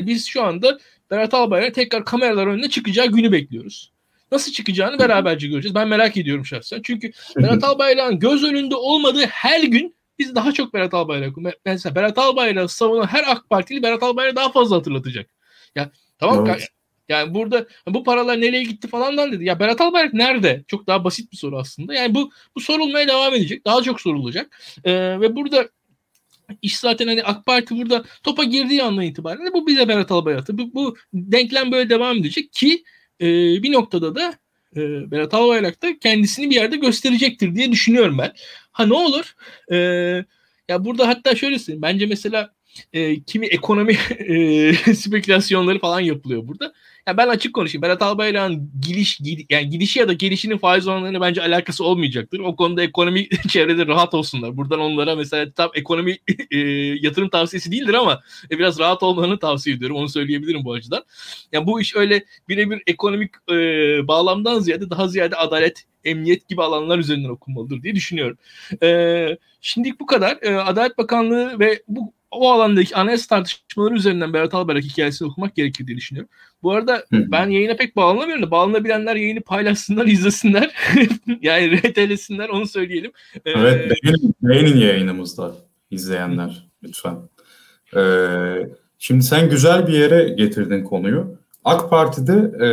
biz 0.00 0.26
şu 0.26 0.42
anda 0.42 0.78
Berat 1.10 1.34
Albayrak 1.34 1.74
tekrar 1.74 2.04
kameralar 2.04 2.46
önüne 2.46 2.70
çıkacağı 2.70 3.06
günü 3.06 3.32
bekliyoruz. 3.32 3.92
Nasıl 4.32 4.52
çıkacağını 4.52 4.98
beraberce 4.98 5.48
göreceğiz. 5.48 5.74
Ben 5.74 5.88
merak 5.88 6.16
ediyorum 6.16 6.46
şahsen. 6.46 6.80
Çünkü 6.82 7.10
Berat 7.36 7.64
Albayrak'ın 7.64 8.18
göz 8.18 8.44
önünde 8.44 8.76
olmadığı 8.76 9.26
her 9.26 9.62
gün 9.62 9.94
biz 10.18 10.34
daha 10.34 10.52
çok 10.52 10.74
Berat 10.74 10.94
Albayrak 10.94 11.34
mesela 11.64 11.94
Berat 11.94 12.18
Albayrak 12.18 12.72
savunan 12.72 13.06
her 13.06 13.24
AK 13.26 13.50
Partili 13.50 13.82
Berat 13.82 14.02
Albayrak 14.02 14.36
daha 14.36 14.52
fazla 14.52 14.76
hatırlatacak. 14.76 15.30
Ya 15.74 15.90
tamam 16.18 16.46
evet. 16.46 16.68
yani 17.08 17.34
burada 17.34 17.66
bu 17.86 18.04
paralar 18.04 18.40
nereye 18.40 18.62
gitti 18.62 18.88
falandan 18.88 19.32
dedi. 19.32 19.44
Ya 19.44 19.60
Berat 19.60 19.80
Albayrak 19.80 20.14
nerede? 20.14 20.64
Çok 20.66 20.86
daha 20.86 21.04
basit 21.04 21.32
bir 21.32 21.36
soru 21.36 21.58
aslında. 21.58 21.94
Yani 21.94 22.14
bu 22.14 22.30
bu 22.56 22.60
sorulmaya 22.60 23.08
devam 23.08 23.34
edecek. 23.34 23.64
Daha 23.64 23.82
çok 23.82 24.00
sorulacak. 24.00 24.60
Ee, 24.84 25.20
ve 25.20 25.36
burada 25.36 25.68
İş 26.62 26.78
zaten 26.78 27.06
hani 27.06 27.22
AK 27.22 27.46
Parti 27.46 27.76
burada 27.76 28.04
topa 28.22 28.44
girdiği 28.44 28.82
andan 28.82 29.04
itibaren 29.04 29.52
bu 29.54 29.66
bize 29.66 29.88
Berat 29.88 30.10
Albayrak'tı. 30.10 30.58
Bu, 30.58 30.74
bu 30.74 30.96
denklem 31.14 31.72
böyle 31.72 31.90
devam 31.90 32.16
edecek 32.18 32.52
ki 32.52 32.84
e, 33.20 33.26
bir 33.62 33.72
noktada 33.72 34.14
da 34.14 34.34
e, 34.76 35.10
Berat 35.10 35.34
Albayrak 35.34 35.82
da 35.82 35.98
kendisini 35.98 36.50
bir 36.50 36.54
yerde 36.54 36.76
gösterecektir 36.76 37.54
diye 37.54 37.72
düşünüyorum 37.72 38.18
ben. 38.18 38.32
Ha 38.72 38.86
ne 38.86 38.94
olur? 38.94 39.34
E, 39.72 39.76
ya 40.68 40.84
burada 40.84 41.08
hatta 41.08 41.34
şöyle 41.34 41.58
söyleyeyim. 41.58 41.82
Bence 41.82 42.06
mesela 42.06 42.54
e, 42.92 43.20
kimi 43.20 43.46
ekonomi 43.46 43.92
e, 44.18 44.72
spekülasyonları 44.94 45.78
falan 45.78 46.00
yapılıyor 46.00 46.48
burada. 46.48 46.72
Yani 47.06 47.16
ben 47.16 47.28
açık 47.28 47.54
konuşayım. 47.54 47.82
Berat 47.82 48.02
Albayrak'ın 48.02 48.70
gidiş, 48.82 49.16
gid, 49.16 49.40
yani 49.50 49.70
gidişi 49.70 49.98
ya 49.98 50.08
da 50.08 50.12
gelişinin 50.12 50.58
faiz 50.58 50.88
oranlarına 50.88 51.20
bence 51.20 51.42
alakası 51.42 51.84
olmayacaktır. 51.84 52.38
O 52.38 52.56
konuda 52.56 52.82
ekonomi 52.82 53.28
çevrede 53.48 53.86
rahat 53.86 54.14
olsunlar. 54.14 54.56
Buradan 54.56 54.80
onlara 54.80 55.16
mesela 55.16 55.52
tam 55.52 55.70
ekonomi 55.74 56.18
e, 56.50 56.58
yatırım 57.00 57.28
tavsiyesi 57.28 57.72
değildir 57.72 57.94
ama 57.94 58.20
e, 58.50 58.58
biraz 58.58 58.78
rahat 58.78 59.02
olmalarını 59.02 59.38
tavsiye 59.38 59.76
ediyorum. 59.76 59.96
Onu 59.96 60.08
söyleyebilirim 60.08 60.64
bu 60.64 60.72
açıdan. 60.72 61.04
Yani 61.52 61.66
bu 61.66 61.80
iş 61.80 61.96
öyle 61.96 62.24
birebir 62.48 62.82
ekonomik 62.86 63.30
e, 63.50 63.54
bağlamdan 64.08 64.60
ziyade 64.60 64.90
daha 64.90 65.08
ziyade 65.08 65.36
adalet, 65.36 65.84
emniyet 66.04 66.48
gibi 66.48 66.62
alanlar 66.62 66.98
üzerinden 66.98 67.28
okunmalıdır 67.28 67.82
diye 67.82 67.94
düşünüyorum. 67.94 68.38
E, 68.82 69.38
şimdilik 69.60 70.00
bu 70.00 70.06
kadar. 70.06 70.38
E, 70.42 70.56
Adalet 70.56 70.98
Bakanlığı 70.98 71.58
ve 71.60 71.82
bu 71.88 72.12
o 72.30 72.50
alandaki 72.50 72.96
anayasa 72.96 73.26
tartışmaları 73.28 73.94
üzerinden 73.94 74.32
Berat 74.32 74.54
Albayrak 74.54 74.84
hikayesini 74.84 75.28
okumak 75.28 75.54
gerekir 75.56 75.86
diye 75.86 75.96
düşünüyorum. 75.96 76.30
Bu 76.62 76.72
arada 76.72 76.94
Hı. 76.96 77.32
ben 77.32 77.50
yayına 77.50 77.76
pek 77.76 77.96
bağlanamıyorum 77.96 78.42
da 78.42 78.50
bağlanabilenler 78.50 79.16
yayını 79.16 79.40
paylaşsınlar, 79.40 80.06
izlesinler. 80.06 80.70
yani 81.42 81.76
RT'lesinler 81.76 82.48
onu 82.48 82.66
söyleyelim. 82.66 83.12
Ee, 83.34 83.50
evet 83.50 83.90
beğenin, 83.90 84.34
beğenin 84.42 84.76
yayınımızda 84.76 85.54
izleyenler 85.90 86.68
lütfen. 86.82 87.16
Ee, 87.96 88.68
şimdi 88.98 89.22
sen 89.22 89.50
güzel 89.50 89.86
bir 89.86 89.92
yere 89.92 90.28
getirdin 90.28 90.84
konuyu. 90.84 91.40
AK 91.64 91.90
Parti'de 91.90 92.32
e, 92.32 92.68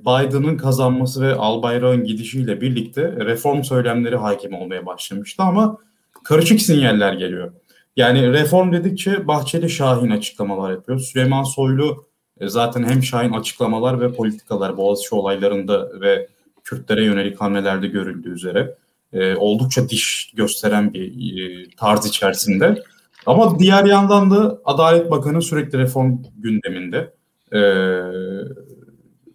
Biden'ın 0.00 0.56
kazanması 0.56 1.22
ve 1.22 1.34
Albayrak'ın 1.34 2.04
gidişiyle 2.04 2.60
birlikte 2.60 3.02
reform 3.02 3.62
söylemleri 3.62 4.16
hakim 4.16 4.54
olmaya 4.54 4.86
başlamıştı 4.86 5.42
ama 5.42 5.78
karışık 6.24 6.60
sinyaller 6.60 7.12
geliyor. 7.12 7.52
Yani 7.96 8.32
reform 8.32 8.72
dedikçe 8.72 9.28
Bahçeli 9.28 9.70
Şahin 9.70 10.10
açıklamalar 10.10 10.70
yapıyor. 10.70 10.98
Süleyman 10.98 11.42
Soylu 11.42 12.06
e, 12.40 12.48
zaten 12.48 12.84
hem 12.84 13.02
Şahin 13.02 13.32
açıklamalar 13.32 14.00
ve 14.00 14.12
politikalar 14.12 14.76
Boğaziçi 14.76 15.14
olaylarında 15.14 16.00
ve 16.00 16.28
Kürtlere 16.64 17.04
yönelik 17.04 17.40
hamlelerde 17.40 17.86
görüldüğü 17.86 18.32
üzere 18.32 18.74
e, 19.12 19.36
oldukça 19.36 19.88
diş 19.88 20.32
gösteren 20.36 20.94
bir 20.94 21.42
e, 21.42 21.70
tarz 21.76 22.06
içerisinde. 22.06 22.82
Ama 23.26 23.58
diğer 23.58 23.84
yandan 23.84 24.30
da 24.30 24.58
Adalet 24.64 25.10
Bakanı 25.10 25.42
sürekli 25.42 25.78
reform 25.78 26.18
gündeminde. 26.36 27.14
E, 27.52 27.60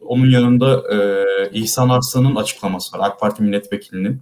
onun 0.02 0.30
yanında 0.30 0.84
e, 0.94 1.00
İhsan 1.54 1.90
Arslan'ın 1.90 2.36
açıklaması 2.36 2.98
var. 2.98 3.08
AK 3.08 3.20
Parti 3.20 3.44
milletvekilinin 3.44 4.22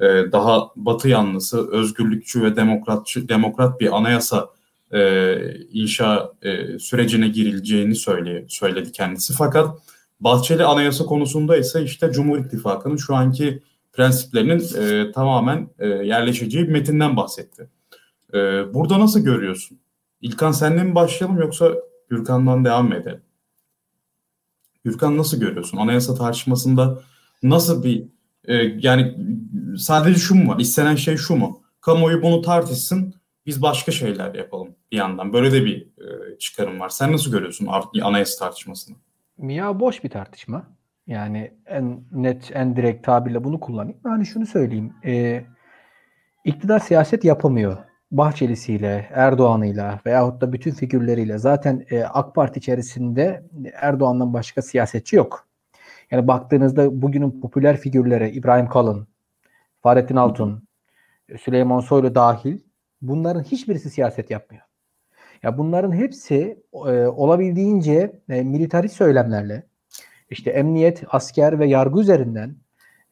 e, 0.00 0.32
daha 0.32 0.70
batı 0.76 1.08
yanlısı, 1.08 1.70
özgürlükçü 1.70 2.42
ve 2.42 2.56
demokratçı, 2.56 3.28
demokrat 3.28 3.80
bir 3.80 3.96
anayasa 3.96 4.50
e, 4.92 5.34
inşa 5.72 6.32
e, 6.42 6.78
sürecine 6.78 7.28
girileceğini 7.28 7.94
söyle, 7.94 8.44
söyledi 8.48 8.92
kendisi. 8.92 9.34
Fakat 9.34 9.78
Bahçeli 10.20 10.64
anayasa 10.64 11.04
konusunda 11.04 11.56
ise 11.56 11.82
işte 11.82 12.12
Cumhur 12.12 12.38
İttifakı'nın 12.38 12.96
şu 12.96 13.14
anki 13.14 13.62
prensiplerinin 13.92 14.62
e, 14.80 15.12
tamamen 15.12 15.68
e, 15.78 15.88
yerleşeceği 15.88 16.64
bir 16.64 16.72
metinden 16.72 17.16
bahsetti. 17.16 17.68
E, 18.34 18.38
burada 18.74 19.00
nasıl 19.00 19.20
görüyorsun? 19.20 19.78
İlkan 20.20 20.52
senle 20.52 20.82
mi 20.82 20.94
başlayalım 20.94 21.40
yoksa 21.40 21.72
Gürkan'dan 22.08 22.64
devam 22.64 22.88
mı 22.88 22.94
edelim? 22.94 23.20
Gürkan 24.84 25.18
nasıl 25.18 25.40
görüyorsun? 25.40 25.78
Anayasa 25.78 26.14
tartışmasında 26.14 27.02
nasıl 27.42 27.84
bir 27.84 28.04
e, 28.44 28.54
yani 28.56 29.14
sadece 29.78 30.18
şu 30.18 30.34
mu 30.34 30.52
var? 30.52 30.58
İstenen 30.58 30.94
şey 30.94 31.16
şu 31.16 31.36
mu? 31.36 31.62
Kamuoyu 31.80 32.22
bunu 32.22 32.42
tartışsın, 32.42 33.14
biz 33.46 33.62
başka 33.62 33.92
şeyler 33.92 34.34
yapalım 34.34 34.68
bir 34.92 34.96
yandan. 34.96 35.32
Böyle 35.32 35.52
de 35.52 35.64
bir 35.64 35.82
e, 35.82 36.38
çıkarım 36.38 36.80
var. 36.80 36.88
Sen 36.88 37.12
nasıl 37.12 37.32
görüyorsun 37.32 37.68
anayasa 38.02 38.44
tartışmasını? 38.44 38.96
Ya 39.38 39.80
boş 39.80 40.04
bir 40.04 40.10
tartışma. 40.10 40.66
Yani 41.06 41.52
en 41.66 42.00
net, 42.12 42.50
en 42.54 42.76
direkt 42.76 43.06
tabirle 43.06 43.44
bunu 43.44 43.60
kullanayım. 43.60 43.98
Yani 44.04 44.26
şunu 44.26 44.46
söyleyeyim. 44.46 44.94
E, 45.04 45.44
iktidar 46.44 46.78
siyaset 46.78 47.24
yapamıyor. 47.24 47.76
Bahçelisiyle, 48.10 49.08
Erdoğan'ıyla 49.12 50.00
veyahut 50.06 50.40
da 50.40 50.52
bütün 50.52 50.70
figürleriyle. 50.70 51.38
Zaten 51.38 51.86
e, 51.90 52.04
AK 52.04 52.34
Parti 52.34 52.58
içerisinde 52.58 53.44
Erdoğan'dan 53.72 54.34
başka 54.34 54.62
siyasetçi 54.62 55.16
yok. 55.16 55.46
Yani 56.10 56.28
baktığınızda 56.28 57.02
bugünün 57.02 57.40
popüler 57.40 57.76
figürleri 57.76 58.30
İbrahim 58.30 58.68
Kalın, 58.68 59.08
Fahrettin 59.86 60.16
Altun, 60.16 60.68
Süleyman 61.38 61.80
Soylu 61.80 62.14
dahil 62.14 62.58
bunların 63.02 63.42
hiçbirisi 63.42 63.90
siyaset 63.90 64.30
yapmıyor. 64.30 64.64
Ya 65.42 65.58
bunların 65.58 65.92
hepsi 65.92 66.62
e, 66.74 67.06
olabildiğince 67.06 68.20
e, 68.28 68.42
militarist 68.42 68.96
söylemlerle 68.96 69.66
işte 70.30 70.50
emniyet, 70.50 71.04
asker 71.08 71.58
ve 71.58 71.66
yargı 71.66 72.00
üzerinden 72.00 72.56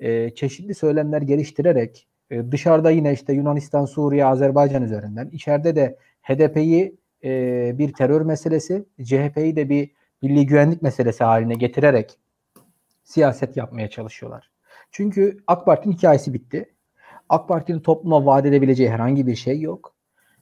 e, 0.00 0.30
çeşitli 0.30 0.74
söylemler 0.74 1.22
geliştirerek 1.22 2.08
e, 2.30 2.52
dışarıda 2.52 2.90
yine 2.90 3.12
işte 3.12 3.32
Yunanistan, 3.32 3.84
Suriye, 3.84 4.24
Azerbaycan 4.24 4.82
üzerinden 4.82 5.28
içeride 5.32 5.76
de 5.76 5.98
HDP'yi 6.22 6.96
e, 7.24 7.78
bir 7.78 7.92
terör 7.92 8.20
meselesi, 8.20 8.84
CHP'yi 9.02 9.56
de 9.56 9.68
bir 9.68 9.90
milli 10.22 10.46
güvenlik 10.46 10.82
meselesi 10.82 11.24
haline 11.24 11.54
getirerek 11.54 12.18
siyaset 13.04 13.56
yapmaya 13.56 13.90
çalışıyorlar. 13.90 14.53
Çünkü 14.94 15.36
AK 15.46 15.66
Parti'nin 15.66 15.94
hikayesi 15.94 16.34
bitti. 16.34 16.74
AK 17.28 17.48
Parti'nin 17.48 17.80
topluma 17.80 18.26
vaat 18.26 18.46
edebileceği 18.46 18.90
herhangi 18.90 19.26
bir 19.26 19.36
şey 19.36 19.60
yok. 19.60 19.94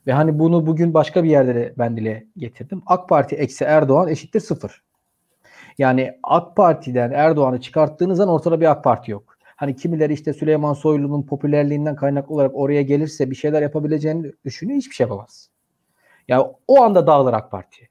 Ve 0.06 0.12
hani 0.12 0.38
bunu 0.38 0.66
bugün 0.66 0.94
başka 0.94 1.24
bir 1.24 1.30
yerde 1.30 1.54
de 1.54 1.74
ben 1.78 1.96
dile 1.96 2.26
getirdim. 2.36 2.82
AK 2.86 3.08
Parti 3.08 3.36
eksi 3.36 3.64
Erdoğan 3.64 4.08
eşittir 4.08 4.40
sıfır. 4.40 4.82
Yani 5.78 6.18
AK 6.22 6.56
Parti'den 6.56 7.10
Erdoğan'ı 7.10 7.60
çıkarttığınız 7.60 8.20
an 8.20 8.28
ortada 8.28 8.60
bir 8.60 8.70
AK 8.70 8.84
Parti 8.84 9.10
yok. 9.10 9.36
Hani 9.56 9.76
kimileri 9.76 10.12
işte 10.12 10.32
Süleyman 10.32 10.72
Soylu'nun 10.72 11.22
popülerliğinden 11.22 11.96
kaynaklı 11.96 12.34
olarak 12.34 12.50
oraya 12.54 12.82
gelirse 12.82 13.30
bir 13.30 13.36
şeyler 13.36 13.62
yapabileceğini 13.62 14.32
düşünüyor. 14.44 14.78
Hiçbir 14.78 14.94
şey 14.94 15.04
yapamaz. 15.04 15.50
Yani 16.28 16.46
o 16.68 16.82
anda 16.82 17.06
dağılır 17.06 17.32
AK 17.32 17.50
Parti. 17.50 17.88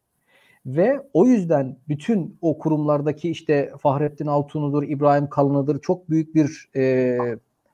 Ve 0.65 1.01
o 1.13 1.25
yüzden 1.25 1.77
bütün 1.87 2.37
o 2.41 2.57
kurumlardaki 2.57 3.29
işte 3.29 3.71
Fahrettin 3.79 4.27
Altun'udur, 4.27 4.83
İbrahim 4.83 5.29
Kalın'ıdır 5.29 5.81
çok 5.81 6.09
büyük 6.09 6.35
bir 6.35 6.69
e, 6.75 7.17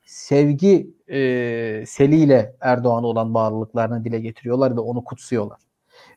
sevgi 0.04 0.90
e, 1.08 1.84
seliyle 1.86 2.56
Erdoğan'a 2.60 3.06
olan 3.06 3.34
bağlılıklarını 3.34 4.04
dile 4.04 4.20
getiriyorlar 4.20 4.76
ve 4.76 4.80
onu 4.80 5.04
kutsuyorlar. 5.04 5.58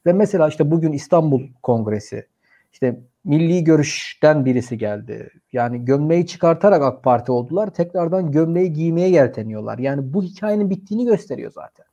Ve 0.05 0.13
mesela 0.13 0.47
işte 0.47 0.71
bugün 0.71 0.91
İstanbul 0.91 1.41
Kongresi 1.63 2.27
işte 2.73 2.99
milli 3.23 3.63
görüşten 3.63 4.45
birisi 4.45 4.77
geldi. 4.77 5.29
Yani 5.53 5.85
gömleği 5.85 6.27
çıkartarak 6.27 6.81
AK 6.81 7.03
Parti 7.03 7.31
oldular. 7.31 7.73
Tekrardan 7.73 8.31
gömleği 8.31 8.73
giymeye 8.73 9.09
yelteniyorlar. 9.09 9.77
Yani 9.77 10.13
bu 10.13 10.23
hikayenin 10.23 10.69
bittiğini 10.69 11.05
gösteriyor 11.05 11.51
zaten. 11.51 11.85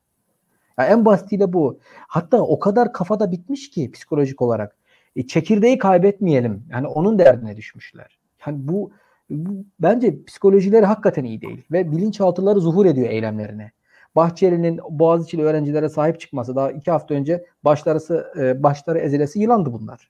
Yani 0.79 0.91
en 0.91 1.05
basitiyle 1.05 1.53
bu. 1.53 1.79
Hatta 2.07 2.41
o 2.41 2.59
kadar 2.59 2.93
kafada 2.93 3.31
bitmiş 3.31 3.69
ki 3.69 3.91
psikolojik 3.91 4.41
olarak. 4.41 4.75
E, 5.15 5.27
çekirdeği 5.27 5.77
kaybetmeyelim. 5.77 6.63
Yani 6.71 6.87
onun 6.87 7.19
derdine 7.19 7.57
düşmüşler. 7.57 8.19
Yani 8.47 8.57
bu, 8.67 8.91
bu 9.29 9.65
bence 9.79 10.25
psikolojileri 10.25 10.85
hakikaten 10.85 11.23
iyi 11.23 11.41
değil. 11.41 11.63
Ve 11.71 11.91
bilinçaltıları 11.91 12.59
zuhur 12.59 12.85
ediyor 12.85 13.09
eylemlerine. 13.09 13.71
Bahçeli'nin 14.15 14.79
Boğaziçi'li 14.89 15.43
öğrencilere 15.43 15.89
sahip 15.89 16.19
çıkması 16.19 16.55
daha 16.55 16.71
iki 16.71 16.91
hafta 16.91 17.13
önce 17.13 17.45
başları, 17.63 18.33
e, 18.39 18.63
başları 18.63 18.99
ezilesi 18.99 19.39
yılandı 19.39 19.73
bunlar. 19.73 20.09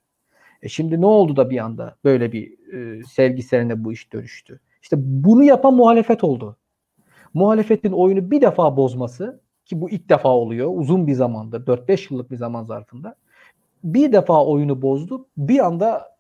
E 0.62 0.70
şimdi 0.70 1.02
ne 1.02 1.06
oldu 1.06 1.36
da 1.36 1.50
bir 1.50 1.58
anda 1.58 1.96
böyle 2.04 2.32
bir 2.32 2.74
e, 2.74 3.04
sevgi 3.04 3.44
bu 3.84 3.94
iş 3.94 4.14
dönüştü? 4.14 4.60
İşte 4.82 4.96
bunu 5.00 5.44
yapan 5.44 5.74
muhalefet 5.74 6.24
oldu. 6.24 6.58
Muhalefetin 7.34 7.92
oyunu 7.92 8.32
bir 8.32 8.42
defa 8.42 8.78
bozması 8.78 9.42
ki 9.70 9.82
bu 9.82 9.90
ilk 9.90 10.10
defa 10.10 10.30
oluyor. 10.30 10.72
Uzun 10.76 11.08
bir 11.08 11.14
zamanda 11.14 11.58
4-5 11.58 12.14
yıllık 12.14 12.32
bir 12.32 12.38
zaman 12.38 12.64
zarfında. 12.64 13.16
Bir 13.84 14.12
defa 14.12 14.46
oyunu 14.46 14.82
bozdu. 14.82 15.28
Bir 15.38 15.60
anda 15.60 16.16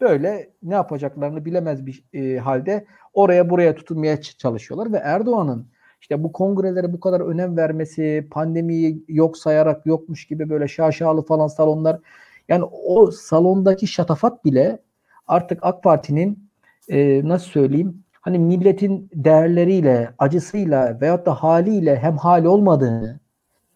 böyle 0.00 0.50
ne 0.62 0.74
yapacaklarını 0.74 1.44
bilemez 1.44 1.86
bir 1.86 2.04
e, 2.12 2.38
halde 2.38 2.86
oraya 3.14 3.50
buraya 3.50 3.74
tutunmaya 3.74 4.20
çalışıyorlar. 4.20 4.92
Ve 4.92 4.96
Erdoğan'ın 4.96 5.66
işte 6.00 6.22
bu 6.22 6.32
kongrelere 6.32 6.92
bu 6.92 7.00
kadar 7.00 7.20
önem 7.20 7.56
vermesi, 7.56 8.28
pandemiyi 8.30 9.04
yok 9.08 9.38
sayarak 9.38 9.86
yokmuş 9.86 10.26
gibi 10.26 10.50
böyle 10.50 10.68
şaşalı 10.68 11.22
falan 11.22 11.46
salonlar 11.46 12.00
yani 12.48 12.64
o 12.64 13.10
salondaki 13.10 13.86
şatafat 13.86 14.44
bile 14.44 14.78
artık 15.26 15.58
AK 15.62 15.82
Parti'nin 15.82 16.50
e, 16.88 17.28
nasıl 17.28 17.46
söyleyeyim 17.46 18.04
hani 18.28 18.38
milletin 18.38 19.10
değerleriyle, 19.14 20.14
acısıyla 20.18 21.00
veyahut 21.00 21.26
da 21.26 21.34
haliyle 21.34 21.96
hem 21.96 22.16
hali 22.16 22.48
olmadığını 22.48 23.20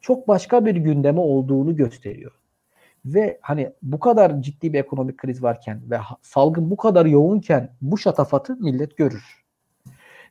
çok 0.01 0.29
başka 0.29 0.65
bir 0.65 0.77
gündeme 0.77 1.21
olduğunu 1.21 1.77
gösteriyor. 1.77 2.33
Ve 3.05 3.39
hani 3.43 3.73
bu 3.83 4.01
kadar 4.01 4.43
ciddi 4.43 4.73
bir 4.73 4.79
ekonomik 4.79 5.19
kriz 5.19 5.43
varken 5.43 5.81
ve 5.91 5.99
salgın 6.23 6.71
bu 6.71 6.77
kadar 6.77 7.07
yoğunken 7.07 7.71
bu 7.83 7.99
şatafatı 7.99 8.57
millet 8.57 8.97
görür. 8.97 9.45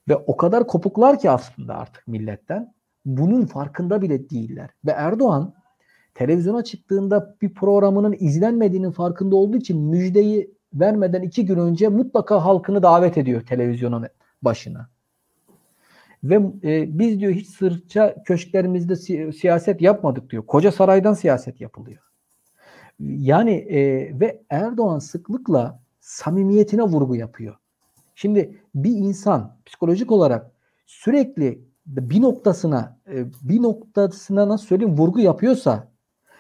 Ve 0.10 0.16
o 0.16 0.38
kadar 0.38 0.68
kopuklar 0.68 1.20
ki 1.20 1.30
aslında 1.30 1.78
artık 1.78 2.08
milletten 2.08 2.74
bunun 3.06 3.46
farkında 3.46 4.02
bile 4.02 4.30
değiller. 4.30 4.70
Ve 4.86 4.92
Erdoğan 4.92 5.54
televizyona 6.14 6.64
çıktığında 6.64 7.36
bir 7.42 7.54
programının 7.54 8.16
izlenmediğinin 8.20 8.92
farkında 8.92 9.36
olduğu 9.36 9.58
için 9.58 9.82
müjdeyi 9.82 10.52
vermeden 10.74 11.22
iki 11.22 11.46
gün 11.46 11.58
önce 11.58 11.88
mutlaka 11.88 12.46
halkını 12.46 12.84
davet 12.84 13.18
ediyor 13.18 13.42
televizyonun 13.42 14.08
başına. 14.42 14.90
Ve 16.24 16.36
e, 16.64 17.00
biz 17.00 17.20
diyor 17.20 17.32
hiç 17.32 17.48
sırça 17.48 18.16
köşklerimizde 18.26 18.96
si- 18.96 19.34
siyaset 19.34 19.82
yapmadık 19.82 20.30
diyor. 20.30 20.46
Koca 20.46 20.72
saraydan 20.72 21.14
siyaset 21.14 21.62
yapılıyor. 21.62 22.02
Yani 23.00 23.52
e, 23.52 23.80
ve 24.20 24.42
Erdoğan 24.50 25.00
sıklıkla 25.00 25.80
samimiyetine 26.00 26.84
vurgu 26.84 27.16
yapıyor. 27.16 27.56
Şimdi 28.16 28.62
bir 28.76 28.92
insan 28.92 29.58
psikolojik 29.66 30.12
olarak 30.12 30.52
sürekli 30.86 31.62
bir 31.86 32.22
noktasına 32.22 32.98
e, 33.14 33.26
bir 33.44 33.62
noktasına 33.62 34.50
nasıl 34.50 34.66
söyleyeyim 34.66 34.98
vurgu 34.98 35.20
yapıyorsa 35.20 35.92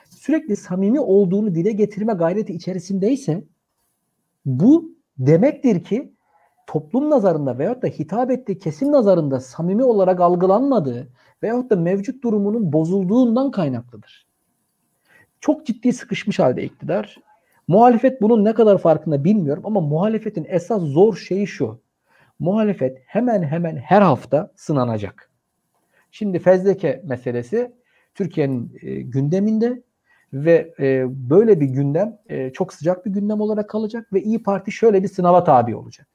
sürekli 0.09 0.55
samimi 0.55 0.99
olduğunu 0.99 1.55
dile 1.55 1.71
getirme 1.71 2.13
gayreti 2.13 2.53
içerisindeyse 2.53 3.43
bu 4.45 4.95
demektir 5.17 5.83
ki 5.83 6.13
toplum 6.67 7.09
nazarında 7.09 7.57
veyahut 7.57 7.83
da 7.83 7.87
hitap 7.87 8.31
ettiği 8.31 8.57
kesim 8.57 8.91
nazarında 8.91 9.39
samimi 9.39 9.83
olarak 9.83 10.19
algılanmadığı 10.19 11.07
veyahut 11.43 11.71
da 11.71 11.75
mevcut 11.75 12.23
durumunun 12.23 12.73
bozulduğundan 12.73 13.51
kaynaklıdır. 13.51 14.27
Çok 15.39 15.65
ciddi 15.65 15.93
sıkışmış 15.93 16.39
halde 16.39 16.63
iktidar. 16.63 17.17
Muhalefet 17.67 18.21
bunun 18.21 18.45
ne 18.45 18.53
kadar 18.53 18.77
farkında 18.77 19.23
bilmiyorum 19.23 19.63
ama 19.65 19.81
muhalefetin 19.81 20.45
esas 20.49 20.81
zor 20.81 21.15
şeyi 21.15 21.47
şu. 21.47 21.81
Muhalefet 22.39 22.97
hemen 23.05 23.43
hemen 23.43 23.75
her 23.75 24.01
hafta 24.01 24.51
sınanacak. 24.55 25.31
Şimdi 26.11 26.39
fezleke 26.39 27.01
meselesi 27.05 27.71
Türkiye'nin 28.15 28.77
e, 28.81 29.01
gündeminde 29.01 29.83
ve 30.33 30.73
e, 30.79 31.05
böyle 31.29 31.59
bir 31.59 31.65
gündem 31.65 32.17
e, 32.29 32.53
çok 32.53 32.73
sıcak 32.73 33.05
bir 33.05 33.11
gündem 33.11 33.41
olarak 33.41 33.69
kalacak 33.69 34.13
ve 34.13 34.21
İyi 34.21 34.43
Parti 34.43 34.71
şöyle 34.71 35.03
bir 35.03 35.07
sınava 35.07 35.43
tabi 35.43 35.75
olacak. 35.75 36.07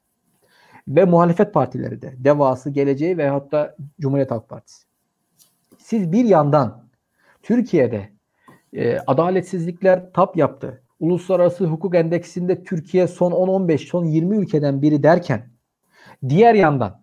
Ve 0.87 1.05
muhalefet 1.05 1.53
partileri 1.53 2.01
de 2.01 2.13
Devası, 2.17 2.69
Geleceği 2.69 3.17
ve 3.17 3.29
hatta 3.29 3.75
Cumhuriyet 3.99 4.31
Halk 4.31 4.49
Partisi. 4.49 4.85
Siz 5.77 6.11
bir 6.11 6.25
yandan 6.25 6.87
Türkiye'de 7.43 8.09
e, 8.73 8.97
adaletsizlikler 9.07 10.11
tap 10.13 10.37
yaptı. 10.37 10.83
Uluslararası 10.99 11.65
hukuk 11.65 11.95
endeksinde 11.95 12.63
Türkiye 12.63 13.07
son 13.07 13.31
10-15, 13.31 13.77
son 13.77 14.05
20 14.05 14.37
ülkeden 14.37 14.81
biri 14.81 15.03
derken 15.03 15.49
diğer 16.29 16.53
yandan 16.53 17.01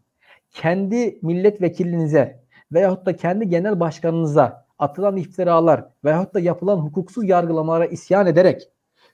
kendi 0.51 1.19
milletvekilinize 1.23 2.45
veyahut 2.73 3.07
da 3.07 3.17
kendi 3.17 3.49
genel 3.49 3.81
başkanınıza 3.81 4.64
atılan 4.79 5.17
iftiralar 5.17 5.85
veyahut 6.05 6.35
da 6.35 6.41
yapılan 6.41 6.77
hukuksuz 6.77 7.29
yargılamalara 7.29 7.87
isyan 7.87 8.27
ederek 8.27 8.69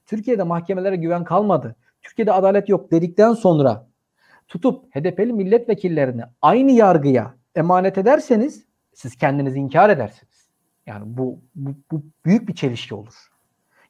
Türkiye'de 0.06 0.42
mahkemelere 0.42 0.96
güven 0.96 1.24
kalmadı. 1.24 1.76
Türkiye'de 2.02 2.32
adalet 2.32 2.68
yok 2.68 2.90
dedikten 2.90 3.32
sonra 3.32 3.86
tutup 4.48 4.96
HDP'li 4.96 5.32
milletvekillerini 5.32 6.22
aynı 6.42 6.72
yargıya 6.72 7.34
emanet 7.54 7.98
ederseniz 7.98 8.64
siz 8.94 9.16
kendinizi 9.16 9.58
inkar 9.58 9.90
edersiniz. 9.90 10.48
Yani 10.86 11.02
bu, 11.06 11.40
bu, 11.54 11.70
bu 11.90 12.02
büyük 12.24 12.48
bir 12.48 12.54
çelişki 12.54 12.94
olur. 12.94 13.14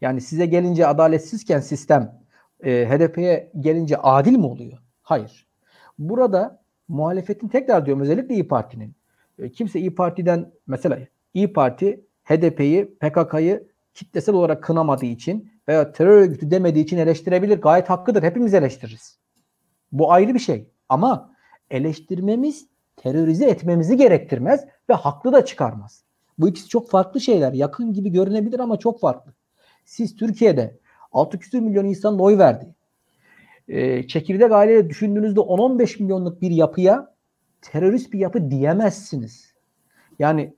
Yani 0.01 0.21
size 0.21 0.47
gelince 0.47 0.87
adaletsizken 0.87 1.61
sistem 1.61 2.21
e, 2.65 2.89
HDP'ye 2.89 3.53
gelince 3.61 3.97
adil 3.97 4.37
mi 4.37 4.47
oluyor? 4.47 4.79
Hayır. 5.03 5.47
Burada 5.99 6.63
muhalefetin 6.89 7.49
tekrar 7.49 7.87
diyorum 7.87 8.03
özellikle 8.03 8.35
İyi 8.35 8.49
Parti'nin 8.49 8.95
e, 9.39 9.53
kimse 9.53 9.81
İyi 9.81 9.95
Parti'den 9.95 10.53
mesela 10.67 10.99
İyi 11.35 11.53
Parti 11.53 12.07
HDP'yi, 12.25 12.95
PKK'yı 12.95 13.69
kitlesel 13.95 14.35
olarak 14.35 14.63
kınamadığı 14.63 15.07
için 15.07 15.53
veya 15.69 15.93
terör 15.93 16.23
örgütü 16.23 16.51
demediği 16.51 16.85
için 16.85 16.99
eleştirebilir. 16.99 17.61
Gayet 17.61 17.91
hakkıdır. 17.91 18.23
Hepimiz 18.23 18.55
eleştiririz. 18.55 19.19
Bu 19.93 20.13
ayrı 20.13 20.35
bir 20.35 20.39
şey. 20.39 20.71
Ama 20.89 21.35
eleştirmemiz 21.71 22.69
terörize 22.97 23.51
etmemizi 23.51 23.97
gerektirmez 23.97 24.65
ve 24.89 24.95
haklı 24.95 25.33
da 25.33 25.45
çıkarmaz. 25.45 26.05
Bu 26.39 26.49
ikisi 26.49 26.69
çok 26.69 26.91
farklı 26.91 27.21
şeyler. 27.21 27.53
Yakın 27.53 27.93
gibi 27.93 28.11
görünebilir 28.11 28.61
ama 28.61 28.77
çok 28.79 29.01
farklı. 29.01 29.35
Siz 29.85 30.17
Türkiye'de 30.17 30.79
6 31.13 31.39
küsur 31.39 31.59
milyon 31.59 31.85
insanın 31.85 32.19
oy 32.19 32.39
verdi. 32.39 32.75
Ee, 33.69 34.07
çekirdek 34.07 34.53
aileyle 34.53 34.91
düşündüğünüzde 34.91 35.41
10-15 35.41 36.03
milyonluk 36.03 36.43
bir 36.43 36.51
yapıya 36.51 37.15
terörist 37.63 38.13
bir 38.13 38.19
yapı 38.19 38.51
diyemezsiniz. 38.51 39.55
Yani 40.19 40.55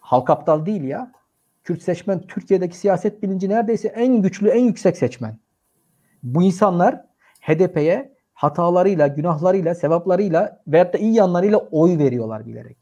halk 0.00 0.30
aptal 0.30 0.66
değil 0.66 0.84
ya. 0.84 1.12
Kürt 1.64 1.82
seçmen 1.82 2.20
Türkiye'deki 2.20 2.76
siyaset 2.76 3.22
bilinci 3.22 3.48
neredeyse 3.48 3.88
en 3.88 4.22
güçlü, 4.22 4.48
en 4.48 4.64
yüksek 4.64 4.96
seçmen. 4.96 5.38
Bu 6.22 6.42
insanlar 6.42 7.04
HDP'ye 7.40 8.14
hatalarıyla, 8.34 9.06
günahlarıyla, 9.06 9.74
sevaplarıyla 9.74 10.62
veyahut 10.66 10.94
da 10.94 10.98
iyi 10.98 11.14
yanlarıyla 11.14 11.58
oy 11.58 11.98
veriyorlar 11.98 12.46
bilerek. 12.46 12.78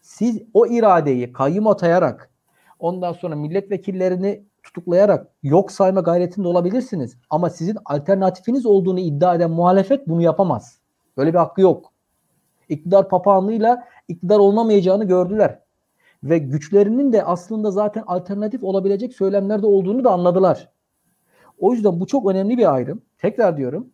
Siz 0.00 0.42
o 0.54 0.66
iradeyi 0.66 1.32
kayyum 1.32 1.66
atayarak 1.66 2.30
ondan 2.78 3.12
sonra 3.12 3.36
milletvekillerini 3.36 4.44
tutuklayarak 4.62 5.26
yok 5.42 5.72
sayma 5.72 6.00
gayretinde 6.00 6.48
olabilirsiniz. 6.48 7.16
Ama 7.30 7.50
sizin 7.50 7.76
alternatifiniz 7.84 8.66
olduğunu 8.66 9.00
iddia 9.00 9.34
eden 9.34 9.50
muhalefet 9.50 10.08
bunu 10.08 10.22
yapamaz. 10.22 10.78
Böyle 11.16 11.32
bir 11.32 11.38
hakkı 11.38 11.60
yok. 11.60 11.92
İktidar 12.68 13.08
papağanlığıyla 13.08 13.88
iktidar 14.08 14.38
olmamayacağını 14.38 15.04
gördüler. 15.04 15.58
Ve 16.22 16.38
güçlerinin 16.38 17.12
de 17.12 17.24
aslında 17.24 17.70
zaten 17.70 18.04
alternatif 18.06 18.64
olabilecek 18.64 19.14
söylemlerde 19.14 19.66
olduğunu 19.66 20.04
da 20.04 20.10
anladılar. 20.10 20.72
O 21.58 21.72
yüzden 21.72 22.00
bu 22.00 22.06
çok 22.06 22.30
önemli 22.30 22.58
bir 22.58 22.74
ayrım. 22.74 23.02
Tekrar 23.18 23.56
diyorum 23.56 23.90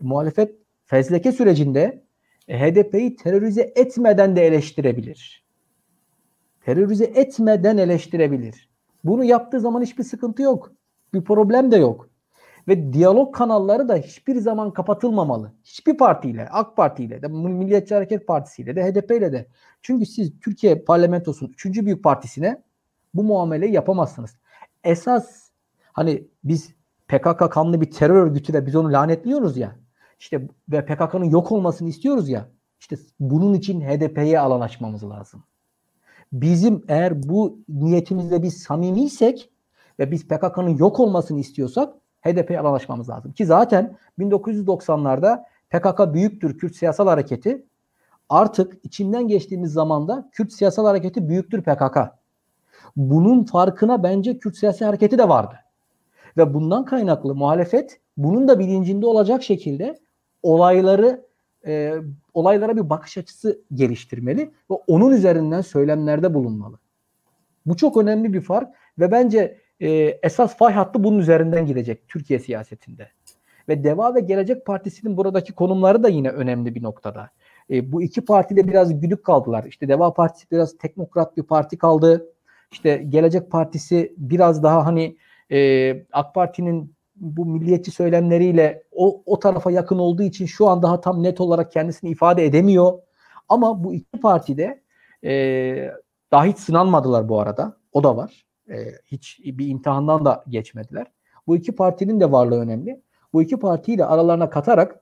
muhalefet 0.00 0.56
fezleke 0.84 1.32
sürecinde 1.32 2.04
e, 2.48 2.58
HDP'yi 2.58 3.16
terörize 3.16 3.72
etmeden 3.76 4.36
de 4.36 4.46
eleştirebilir. 4.46 5.44
Terörize 6.64 7.04
etmeden 7.04 7.76
eleştirebilir. 7.76 8.68
Bunu 9.04 9.24
yaptığı 9.24 9.60
zaman 9.60 9.82
hiçbir 9.82 10.04
sıkıntı 10.04 10.42
yok. 10.42 10.72
Bir 11.14 11.24
problem 11.24 11.70
de 11.70 11.76
yok. 11.76 12.09
Ve 12.68 12.92
diyalog 12.92 13.34
kanalları 13.34 13.88
da 13.88 13.96
hiçbir 13.96 14.36
zaman 14.36 14.72
kapatılmamalı. 14.72 15.52
Hiçbir 15.64 15.96
partiyle, 15.96 16.48
AK 16.48 16.76
Parti 16.76 17.04
ile 17.04 17.22
de, 17.22 17.28
Milliyetçi 17.28 17.94
Hareket 17.94 18.26
Partisi 18.26 18.62
ile 18.62 18.76
de, 18.76 18.84
HDP 18.84 19.10
ile 19.10 19.32
de. 19.32 19.46
Çünkü 19.82 20.06
siz 20.06 20.40
Türkiye 20.40 20.74
parlamentosunun 20.74 21.52
3. 21.52 21.66
büyük 21.66 22.04
partisine 22.04 22.62
bu 23.14 23.22
muameleyi 23.22 23.72
yapamazsınız. 23.72 24.36
Esas 24.84 25.50
hani 25.92 26.24
biz 26.44 26.74
PKK 27.08 27.50
kanlı 27.50 27.80
bir 27.80 27.90
terör 27.90 28.14
örgütü 28.14 28.52
de 28.52 28.66
biz 28.66 28.76
onu 28.76 28.92
lanetliyoruz 28.92 29.56
ya. 29.56 29.76
İşte 30.18 30.48
ve 30.68 30.84
PKK'nın 30.86 31.24
yok 31.24 31.52
olmasını 31.52 31.88
istiyoruz 31.88 32.28
ya. 32.28 32.48
İşte 32.80 32.96
bunun 33.20 33.54
için 33.54 33.80
HDP'ye 33.80 34.40
alan 34.40 34.60
açmamız 34.60 35.04
lazım. 35.04 35.44
Bizim 36.32 36.84
eğer 36.88 37.22
bu 37.22 37.58
niyetimizde 37.68 38.42
biz 38.42 38.62
samimiysek 38.62 39.50
ve 39.98 40.10
biz 40.10 40.28
PKK'nın 40.28 40.76
yok 40.76 41.00
olmasını 41.00 41.40
istiyorsak 41.40 41.94
HDP'ye 42.20 42.60
alan 42.60 42.72
açmamız 42.72 43.08
lazım. 43.08 43.32
Ki 43.32 43.46
zaten 43.46 43.96
1990'larda 44.18 45.44
PKK 45.70 46.14
büyüktür 46.14 46.58
Kürt 46.58 46.76
siyasal 46.76 47.06
hareketi 47.06 47.66
artık 48.28 48.84
içinden 48.84 49.28
geçtiğimiz 49.28 49.72
zamanda 49.72 50.28
Kürt 50.32 50.52
siyasal 50.52 50.86
hareketi 50.86 51.28
büyüktür 51.28 51.62
PKK. 51.62 51.98
Bunun 52.96 53.44
farkına 53.44 54.02
bence 54.02 54.38
Kürt 54.38 54.56
siyasi 54.56 54.84
hareketi 54.84 55.18
de 55.18 55.28
vardı. 55.28 55.54
Ve 56.36 56.54
bundan 56.54 56.84
kaynaklı 56.84 57.34
muhalefet 57.34 58.00
bunun 58.16 58.48
da 58.48 58.58
bilincinde 58.58 59.06
olacak 59.06 59.42
şekilde 59.42 59.98
olayları 60.42 61.26
e, 61.66 61.94
olaylara 62.34 62.76
bir 62.76 62.90
bakış 62.90 63.18
açısı 63.18 63.60
geliştirmeli 63.74 64.40
ve 64.70 64.74
onun 64.86 65.10
üzerinden 65.10 65.60
söylemlerde 65.60 66.34
bulunmalı. 66.34 66.78
Bu 67.66 67.76
çok 67.76 67.96
önemli 67.96 68.32
bir 68.32 68.40
fark 68.40 68.74
ve 68.98 69.10
bence 69.12 69.58
e, 69.80 69.88
esas 70.22 70.56
fay 70.56 70.72
hattı 70.72 71.04
bunun 71.04 71.18
üzerinden 71.18 71.66
gidecek 71.66 72.08
Türkiye 72.08 72.38
siyasetinde. 72.38 73.08
Ve 73.68 73.84
Deva 73.84 74.14
ve 74.14 74.20
Gelecek 74.20 74.66
Partisi'nin 74.66 75.16
buradaki 75.16 75.52
konumları 75.52 76.02
da 76.02 76.08
yine 76.08 76.30
önemli 76.30 76.74
bir 76.74 76.82
noktada. 76.82 77.30
E, 77.70 77.92
bu 77.92 78.02
iki 78.02 78.24
partide 78.24 78.68
biraz 78.68 79.00
güdük 79.00 79.24
kaldılar. 79.24 79.64
İşte 79.64 79.88
Deva 79.88 80.14
Partisi 80.14 80.50
biraz 80.50 80.78
teknokrat 80.78 81.36
bir 81.36 81.42
parti 81.42 81.78
kaldı. 81.78 82.26
İşte 82.72 82.96
Gelecek 83.08 83.50
Partisi 83.50 84.14
biraz 84.16 84.62
daha 84.62 84.86
hani 84.86 85.16
e, 85.52 85.90
AK 86.12 86.34
Parti'nin 86.34 86.94
bu 87.16 87.46
milliyetçi 87.46 87.90
söylemleriyle 87.90 88.82
o, 88.92 89.22
o 89.26 89.38
tarafa 89.38 89.70
yakın 89.70 89.98
olduğu 89.98 90.22
için 90.22 90.46
şu 90.46 90.68
an 90.68 90.82
daha 90.82 91.00
tam 91.00 91.22
net 91.22 91.40
olarak 91.40 91.72
kendisini 91.72 92.10
ifade 92.10 92.44
edemiyor. 92.44 92.92
Ama 93.48 93.84
bu 93.84 93.94
iki 93.94 94.20
partide 94.20 94.82
e, 95.24 95.32
daha 96.32 96.44
hiç 96.44 96.58
sınanmadılar 96.58 97.28
bu 97.28 97.40
arada. 97.40 97.76
O 97.92 98.04
da 98.04 98.16
var. 98.16 98.44
E, 98.70 98.92
hiç 99.06 99.40
bir 99.44 99.68
imtihandan 99.68 100.24
da 100.24 100.44
geçmediler. 100.48 101.06
Bu 101.46 101.56
iki 101.56 101.72
partinin 101.72 102.20
de 102.20 102.32
varlığı 102.32 102.60
önemli. 102.60 103.02
Bu 103.32 103.42
iki 103.42 103.56
partiyi 103.56 103.98
de 103.98 104.04
aralarına 104.04 104.50
katarak 104.50 105.00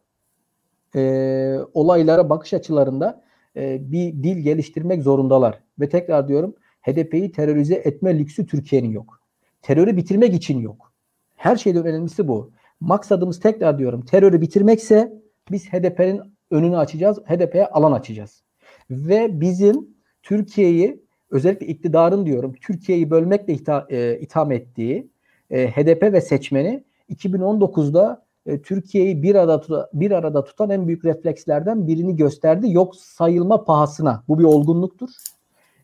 e, 0.95 1.59
olaylara 1.75 2.31
bakış 2.31 2.55
açılarında 2.55 3.23
e, 3.57 3.93
bir 3.93 4.13
dil 4.13 4.39
geliştirmek 4.39 5.03
zorundalar. 5.03 5.61
Ve 5.81 5.89
tekrar 5.89 6.29
diyorum 6.29 6.55
HDP'yi 6.83 7.33
terörize 7.33 7.75
etme 7.75 8.19
lüksü 8.19 8.47
Türkiye'nin 8.47 8.91
yok. 8.91 9.21
Terörü 9.63 9.97
bitirmek 9.97 10.35
için 10.35 10.61
yok. 10.61 10.93
Her 11.37 11.57
şeyden 11.57 11.87
önemlisi 11.87 12.29
bu. 12.29 12.53
Maksadımız 12.81 13.41
tekrar 13.41 13.79
diyorum 13.79 14.05
terörü 14.05 14.41
bitirmekse 14.41 15.13
biz 15.51 15.73
HDP'nin 15.73 16.21
önünü 16.51 16.77
açacağız. 16.77 17.19
HDP'ye 17.19 17.67
alan 17.67 17.93
açacağız. 17.93 18.43
Ve 18.91 19.41
bizim 19.41 19.89
Türkiye'yi 20.23 21.08
özellikle 21.31 21.67
iktidarın 21.67 22.27
diyorum 22.27 22.53
Türkiye'yi 22.61 23.11
bölmekle 23.11 23.53
itham, 23.53 23.85
e, 23.89 24.19
itham 24.21 24.53
ettiği 24.53 25.09
e, 25.51 25.71
HDP 25.71 26.03
ve 26.03 26.21
seçmeni 26.21 26.85
2019'da 27.11 28.25
e, 28.47 28.63
Türkiye'yi 28.63 29.23
bir 29.23 29.35
arada 29.35 29.91
bir 29.93 30.11
arada 30.11 30.45
tutan 30.45 30.71
en 30.71 30.87
büyük 30.87 31.05
reflekslerden 31.05 31.87
birini 31.87 32.17
gösterdi. 32.17 32.73
Yok 32.73 32.97
sayılma 32.97 33.65
pahasına. 33.65 34.23
Bu 34.29 34.39
bir 34.39 34.45
olgunluktur. 34.45 35.11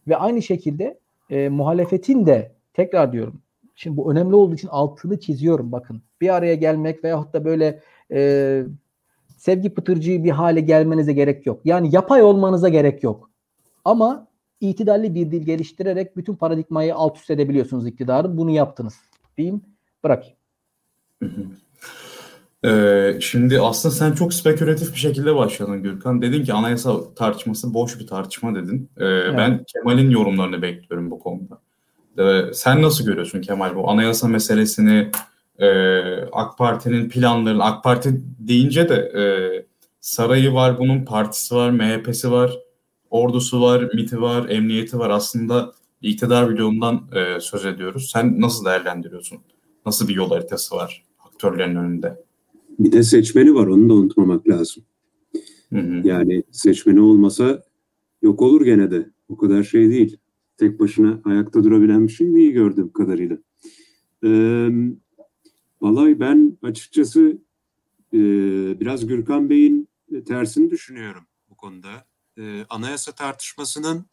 Ve 0.09 0.17
aynı 0.17 0.43
şekilde 0.43 0.99
e, 1.31 1.49
muhalefetin 1.49 2.27
de 2.27 2.53
tekrar 2.75 3.13
diyorum. 3.13 3.41
Şimdi 3.77 3.97
bu 3.97 4.13
önemli 4.13 4.35
olduğu 4.35 4.55
için 4.55 4.69
altını 4.69 5.21
çiziyorum 5.21 5.73
bakın. 5.73 6.03
Bir 6.21 6.35
araya 6.35 6.55
gelmek 6.55 7.05
veyahut 7.05 7.35
da 7.35 7.45
böyle 7.45 7.81
e, 8.13 8.63
sevgi 9.37 9.75
pıtırcığı 9.75 10.25
bir 10.25 10.31
hale 10.31 10.61
gelmenize 10.61 11.13
gerek 11.13 11.47
yok. 11.47 11.61
Yani 11.65 11.95
yapay 11.95 12.23
olmanıza 12.23 12.69
gerek 12.69 13.03
yok. 13.03 13.31
Ama 13.85 14.27
itidalli 14.71 15.15
bir 15.15 15.31
dil 15.31 15.43
geliştirerek 15.43 16.17
bütün 16.17 16.35
paradigmayı 16.35 16.95
alt 16.95 17.17
üst 17.19 17.31
edebiliyorsunuz 17.31 17.87
iktidarın. 17.87 18.37
Bunu 18.37 18.51
yaptınız. 18.51 18.95
Diyeyim 19.37 19.63
bırakayım. 20.05 20.37
Ee, 22.65 23.17
şimdi 23.21 23.61
aslında 23.61 23.95
sen 23.95 24.13
çok 24.13 24.35
spekülatif 24.35 24.95
bir 24.95 24.99
şekilde 24.99 25.37
başladın 25.37 25.83
Gürkan. 25.83 26.23
Dedin 26.23 26.45
ki 26.45 26.53
anayasa 26.53 27.15
tartışması 27.15 27.75
boş 27.75 28.01
bir 28.01 28.07
tartışma 28.07 28.55
dedin. 28.55 28.91
Ee, 28.97 29.05
evet. 29.05 29.35
Ben 29.39 29.65
Kemal'in 29.65 30.11
yorumlarını 30.11 30.63
bekliyorum 30.63 31.11
bu 31.11 31.19
konuda. 31.19 31.59
Ee, 32.19 32.53
sen 32.55 32.83
nasıl 32.83 33.05
görüyorsun 33.07 33.41
Kemal 33.41 33.77
bu 33.77 33.91
anayasa 33.91 34.29
meselesini? 34.29 35.11
E, 35.59 35.69
AK 36.33 36.59
Parti'nin 36.59 37.09
planlarını, 37.09 37.65
AK 37.65 37.85
Parti 37.85 38.21
deyince 38.39 38.89
de 38.89 38.95
e, 38.95 39.25
sarayı 40.01 40.53
var, 40.53 40.79
bunun 40.79 41.05
partisi 41.05 41.55
var, 41.55 41.71
MHP'si 41.71 42.31
var, 42.31 42.59
ordusu 43.15 43.61
var, 43.61 43.91
MIT'i 43.95 44.21
var, 44.21 44.49
emniyeti 44.49 44.99
var. 44.99 45.11
Aslında 45.11 45.73
iktidar 46.03 46.57
bloğundan 46.57 47.09
e, 47.13 47.41
söz 47.41 47.65
ediyoruz. 47.65 48.11
Sen 48.13 48.41
nasıl 48.41 48.65
değerlendiriyorsun? 48.65 49.39
Nasıl 49.87 50.09
bir 50.09 50.15
yol 50.15 50.29
haritası 50.29 50.77
var 50.77 51.05
aktörlerin 51.25 51.77
önünde? 51.77 52.25
Bir 52.79 52.93
de 52.93 53.03
seçmeni 53.03 53.55
var 53.55 53.67
onu 53.67 53.89
da 53.89 53.95
unutmamak 53.95 54.49
lazım. 54.49 54.85
Hı 55.73 55.79
hı. 55.79 56.09
Yani 56.09 56.43
seçmeni 56.51 57.01
olmasa 57.01 57.63
yok 58.23 58.43
olur 58.43 58.65
gene 58.65 58.91
de. 58.91 59.11
O 59.29 59.37
kadar 59.37 59.63
şey 59.63 59.91
değil. 59.91 60.17
Tek 60.57 60.81
başına 60.81 61.21
ayakta 61.25 61.65
durabilen 61.65 62.07
bir 62.07 62.13
şey 62.13 62.35
değil 62.35 62.53
gördüğüm 62.53 62.93
kadarıyla. 62.93 63.39
Ee, 64.25 64.69
vallahi 65.81 66.21
ben 66.21 66.59
açıkçası 66.63 67.39
e, 68.13 68.19
biraz 68.81 69.07
Gürkan 69.07 69.51
Bey'in 69.51 69.89
tersini 70.27 70.71
düşünüyorum 70.71 71.23
bu 71.51 71.57
konuda. 71.57 72.14
Ee, 72.39 72.65
anayasa 72.69 73.13
tartışmasının 73.13 74.07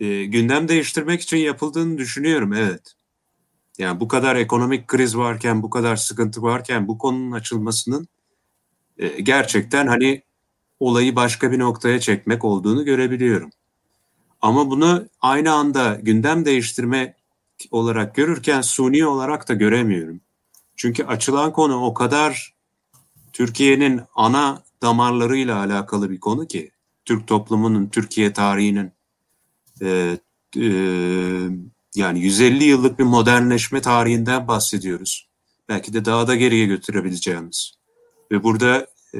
e, 0.00 0.24
gündem 0.24 0.68
değiştirmek 0.68 1.20
için 1.20 1.36
yapıldığını 1.36 1.98
düşünüyorum 1.98 2.52
evet. 2.52 2.94
Yani 3.78 4.00
bu 4.00 4.08
kadar 4.08 4.36
ekonomik 4.36 4.88
kriz 4.88 5.16
varken, 5.16 5.62
bu 5.62 5.70
kadar 5.70 5.96
sıkıntı 5.96 6.42
varken 6.42 6.88
bu 6.88 6.98
konunun 6.98 7.32
açılmasının 7.32 8.08
e, 8.98 9.08
gerçekten 9.08 9.86
hani 9.86 10.22
olayı 10.80 11.16
başka 11.16 11.52
bir 11.52 11.58
noktaya 11.58 12.00
çekmek 12.00 12.44
olduğunu 12.44 12.84
görebiliyorum. 12.84 13.50
Ama 14.40 14.70
bunu 14.70 15.08
aynı 15.20 15.52
anda 15.52 15.98
gündem 16.02 16.44
değiştirme 16.44 17.16
olarak 17.70 18.14
görürken 18.14 18.60
suni 18.60 19.06
olarak 19.06 19.48
da 19.48 19.54
göremiyorum. 19.54 20.20
Çünkü 20.76 21.04
açılan 21.04 21.52
konu 21.52 21.84
o 21.84 21.94
kadar 21.94 22.54
Türkiye'nin 23.32 24.00
ana 24.14 24.62
damarlarıyla 24.82 25.58
alakalı 25.58 26.10
bir 26.10 26.20
konu 26.20 26.46
ki 26.46 26.70
Türk 27.04 27.26
toplumunun, 27.26 27.86
Türkiye 27.86 28.32
tarihinin 28.32 28.92
e, 29.82 30.18
e, 30.56 30.68
yani 31.94 32.20
150 32.20 32.64
yıllık 32.64 32.98
bir 32.98 33.04
modernleşme 33.04 33.80
tarihinden 33.80 34.48
bahsediyoruz. 34.48 35.28
Belki 35.68 35.92
de 35.92 36.04
daha 36.04 36.28
da 36.28 36.36
geriye 36.36 36.66
götürebileceğimiz. 36.66 37.74
Ve 38.30 38.42
burada 38.42 38.86
e, 39.14 39.18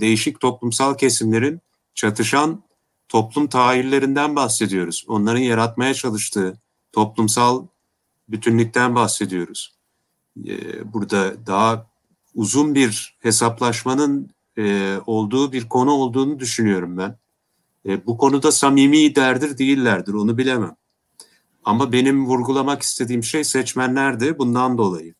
değişik 0.00 0.40
toplumsal 0.40 0.94
kesimlerin 0.94 1.60
çatışan 1.94 2.62
toplum 3.08 3.46
tahillerinden 3.46 4.36
bahsediyoruz. 4.36 5.04
Onların 5.08 5.40
yaratmaya 5.40 5.94
çalıştığı 5.94 6.58
toplumsal 6.92 7.66
bütünlükten 8.28 8.94
bahsediyoruz. 8.94 9.74
E, 10.46 10.92
burada 10.92 11.46
daha 11.46 11.86
uzun 12.34 12.74
bir 12.74 13.16
hesaplaşmanın 13.20 14.33
e, 14.58 14.96
olduğu 15.06 15.52
bir 15.52 15.68
konu 15.68 15.92
olduğunu 15.92 16.38
düşünüyorum 16.38 16.98
ben. 16.98 17.18
E, 17.86 18.06
bu 18.06 18.18
konuda 18.18 18.52
samimi 18.52 19.14
derdir 19.14 19.58
değillerdir 19.58 20.12
onu 20.14 20.38
bilemem. 20.38 20.76
Ama 21.64 21.92
benim 21.92 22.26
vurgulamak 22.26 22.82
istediğim 22.82 23.24
şey 23.24 23.44
seçmenlerdi 23.44 24.38
bundan 24.38 24.78
dolayı. 24.78 25.14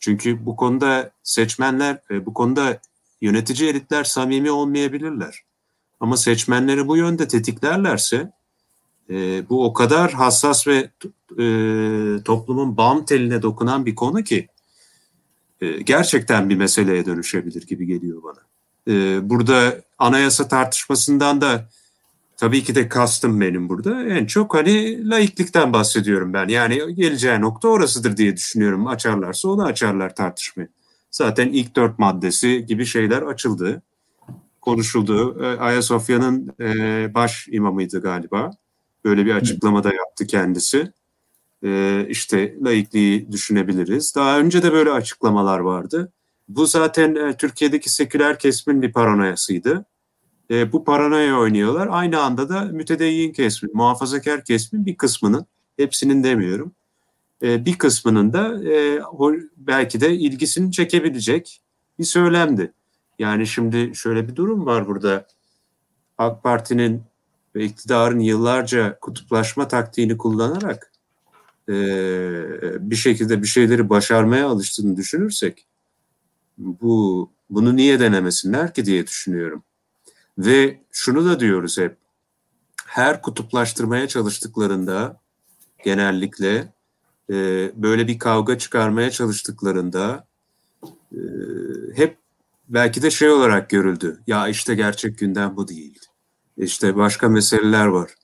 Çünkü 0.00 0.46
bu 0.46 0.56
konuda 0.56 1.10
seçmenler, 1.22 1.98
e, 2.10 2.26
bu 2.26 2.34
konuda 2.34 2.80
yönetici 3.20 3.70
elitler 3.70 4.04
samimi 4.04 4.50
olmayabilirler. 4.50 5.42
Ama 6.00 6.16
seçmenleri 6.16 6.88
bu 6.88 6.96
yönde 6.96 7.28
tetiklerlerse 7.28 8.32
e, 9.10 9.48
bu 9.48 9.64
o 9.64 9.72
kadar 9.72 10.12
hassas 10.12 10.66
ve 10.66 10.90
e, 11.38 11.46
toplumun 12.24 12.76
bam 12.76 13.04
teline 13.04 13.42
dokunan 13.42 13.86
bir 13.86 13.94
konu 13.94 14.24
ki 14.24 14.48
e, 15.60 15.82
gerçekten 15.82 16.50
bir 16.50 16.56
meseleye 16.56 17.06
dönüşebilir 17.06 17.66
gibi 17.66 17.86
geliyor 17.86 18.22
bana. 18.22 18.40
E, 18.88 19.30
burada 19.30 19.80
anayasa 19.98 20.48
tartışmasından 20.48 21.40
da 21.40 21.68
tabii 22.36 22.64
ki 22.64 22.74
de 22.74 22.88
kastım 22.88 23.40
benim 23.40 23.68
burada. 23.68 24.04
En 24.04 24.26
çok 24.26 24.54
hani 24.54 25.08
laiklikten 25.10 25.72
bahsediyorum 25.72 26.32
ben. 26.32 26.48
Yani 26.48 26.94
geleceği 26.94 27.40
nokta 27.40 27.68
orasıdır 27.68 28.16
diye 28.16 28.36
düşünüyorum. 28.36 28.86
Açarlarsa 28.86 29.48
onu 29.48 29.64
açarlar 29.64 30.14
tartışmayı. 30.14 30.68
Zaten 31.10 31.48
ilk 31.48 31.76
dört 31.76 31.98
maddesi 31.98 32.66
gibi 32.66 32.86
şeyler 32.86 33.22
açıldı, 33.22 33.82
konuşuldu. 34.60 35.44
E, 35.44 35.58
Ayasofya'nın 35.60 36.54
e, 36.60 37.14
baş 37.14 37.48
imamıydı 37.50 38.02
galiba. 38.02 38.50
Böyle 39.04 39.26
bir 39.26 39.34
açıklama 39.34 39.84
da 39.84 39.94
yaptı 39.94 40.26
kendisi. 40.26 40.92
E, 41.64 42.06
işte 42.08 42.56
laikliği 42.64 43.32
düşünebiliriz. 43.32 44.14
Daha 44.16 44.38
önce 44.38 44.62
de 44.62 44.72
böyle 44.72 44.90
açıklamalar 44.90 45.58
vardı. 45.58 46.12
Bu 46.48 46.66
zaten 46.66 47.14
e, 47.14 47.36
Türkiye'deki 47.36 47.90
seküler 47.90 48.38
kesimin 48.38 48.82
bir 48.82 48.92
paranoyasıydı. 48.92 49.84
E, 50.50 50.72
bu 50.72 50.84
paranoya 50.84 51.38
oynuyorlar. 51.38 51.88
Aynı 51.90 52.20
anda 52.20 52.48
da 52.48 52.60
mütedeyyin 52.60 53.32
kesimin, 53.32 53.76
muhafazakar 53.76 54.44
kesimin 54.44 54.86
bir 54.86 54.96
kısmının, 54.96 55.46
hepsinin 55.76 56.24
demiyorum, 56.24 56.72
e, 57.42 57.64
bir 57.64 57.78
kısmının 57.78 58.32
da 58.32 58.70
e, 58.72 59.00
belki 59.56 60.00
de 60.00 60.14
ilgisini 60.14 60.72
çekebilecek 60.72 61.60
bir 61.98 62.04
söylemdi. 62.04 62.72
Yani 63.18 63.46
şimdi 63.46 63.92
şöyle 63.94 64.28
bir 64.28 64.36
durum 64.36 64.66
var 64.66 64.86
burada. 64.86 65.26
AK 66.18 66.42
Parti'nin 66.42 67.02
ve 67.54 67.64
iktidarın 67.64 68.20
yıllarca 68.20 68.98
kutuplaşma 69.00 69.68
taktiğini 69.68 70.18
kullanarak 70.18 70.92
e, 71.68 71.74
bir 72.90 72.96
şekilde 72.96 73.42
bir 73.42 73.46
şeyleri 73.46 73.90
başarmaya 73.90 74.48
alıştığını 74.48 74.96
düşünürsek 74.96 75.66
bu 76.58 77.30
bunu 77.50 77.76
niye 77.76 78.00
denemesinler 78.00 78.74
ki 78.74 78.84
diye 78.84 79.06
düşünüyorum. 79.06 79.62
Ve 80.38 80.80
şunu 80.90 81.24
da 81.24 81.40
diyoruz 81.40 81.78
hep. 81.78 81.96
Her 82.86 83.22
kutuplaştırmaya 83.22 84.08
çalıştıklarında 84.08 85.20
genellikle 85.84 86.72
e, 87.30 87.70
böyle 87.76 88.08
bir 88.08 88.18
kavga 88.18 88.58
çıkarmaya 88.58 89.10
çalıştıklarında 89.10 90.26
e, 91.12 91.20
hep 91.94 92.18
belki 92.68 93.02
de 93.02 93.10
şey 93.10 93.30
olarak 93.30 93.70
görüldü. 93.70 94.20
Ya 94.26 94.48
işte 94.48 94.74
gerçek 94.74 95.18
gündem 95.18 95.56
bu 95.56 95.68
değil. 95.68 95.98
İşte 96.56 96.96
başka 96.96 97.28
meseleler 97.28 97.86
var. 97.86 98.14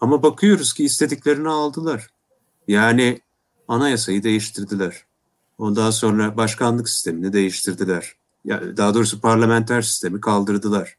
Ama 0.00 0.22
bakıyoruz 0.22 0.72
ki 0.72 0.84
istediklerini 0.84 1.48
aldılar. 1.48 2.10
Yani 2.68 3.20
anayasayı 3.68 4.22
değiştirdiler. 4.22 5.04
Ondan 5.58 5.90
sonra 5.90 6.36
başkanlık 6.36 6.88
sistemini 6.88 7.32
değiştirdiler. 7.32 8.14
Yani 8.44 8.76
daha 8.76 8.94
doğrusu 8.94 9.20
parlamenter 9.20 9.82
sistemi 9.82 10.20
kaldırdılar. 10.20 10.96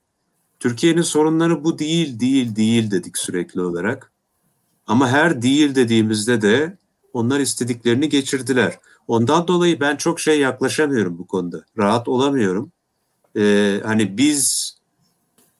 Türkiye'nin 0.59 1.01
sorunları 1.01 1.63
bu 1.63 1.79
değil, 1.79 2.19
değil, 2.19 2.55
değil 2.55 2.91
dedik 2.91 3.17
sürekli 3.17 3.61
olarak. 3.61 4.11
Ama 4.87 5.09
her 5.09 5.41
değil 5.41 5.75
dediğimizde 5.75 6.41
de 6.41 6.77
onlar 7.13 7.39
istediklerini 7.39 8.09
geçirdiler. 8.09 8.79
Ondan 9.07 9.47
dolayı 9.47 9.79
ben 9.79 9.95
çok 9.95 10.19
şey 10.19 10.39
yaklaşamıyorum 10.39 11.17
bu 11.17 11.27
konuda. 11.27 11.65
Rahat 11.77 12.07
olamıyorum. 12.07 12.71
Ee, 13.37 13.81
hani 13.85 14.17
biz 14.17 14.71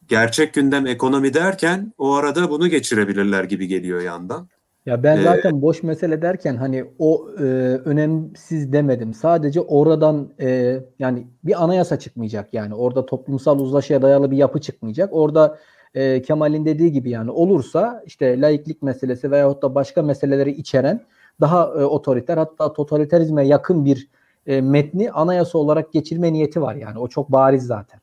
gerçek 0.08 0.54
gündem 0.54 0.88
ekonomi 0.88 1.34
derken 1.34 1.94
o 1.98 2.14
arada 2.14 2.50
bunu 2.50 2.68
geçirebilirler 2.68 3.44
gibi 3.44 3.68
geliyor 3.68 4.02
yandan. 4.02 4.48
Ya 4.86 5.04
ben 5.04 5.18
ee, 5.18 5.24
zaten 5.24 5.58
ee, 5.58 5.62
boş 5.62 5.84
mesele 5.84 6.22
derken 6.22 6.56
hani 6.56 6.86
o 7.00 7.28
e, 7.40 7.44
önemsiz 7.86 8.74
demedim. 8.74 9.14
Sadece 9.14 9.62
oradan 9.62 10.30
e, 10.40 10.80
yani 11.00 11.28
bir 11.44 11.64
anayasa 11.64 12.00
çıkmayacak 12.00 12.54
yani. 12.54 12.76
Orada 12.76 13.06
toplumsal 13.06 13.60
uzlaşıya 13.60 14.02
dayalı 14.02 14.32
bir 14.32 14.38
yapı 14.38 14.62
çıkmayacak. 14.62 15.10
Orada 15.14 15.60
e, 15.94 16.22
Kemal'in 16.22 16.66
dediği 16.66 16.92
gibi 16.92 17.10
yani 17.10 17.32
olursa 17.32 18.04
işte 18.06 18.42
laiklik 18.42 18.82
meselesi 18.82 19.32
veyahut 19.32 19.64
da 19.64 19.76
başka 19.76 20.02
meseleleri 20.02 20.52
içeren 20.52 21.02
daha 21.42 21.66
e, 21.66 21.86
otoriter 21.86 22.38
hatta 22.38 22.74
totaliterizme 22.74 23.48
yakın 23.48 23.86
bir 23.86 24.10
e, 24.48 24.62
metni 24.62 25.12
anayasa 25.12 25.58
olarak 25.58 25.94
geçirme 25.94 26.34
niyeti 26.34 26.62
var 26.62 26.76
yani. 26.76 27.00
O 27.00 27.08
çok 27.08 27.32
bariz 27.32 27.64
zaten. 27.64 28.00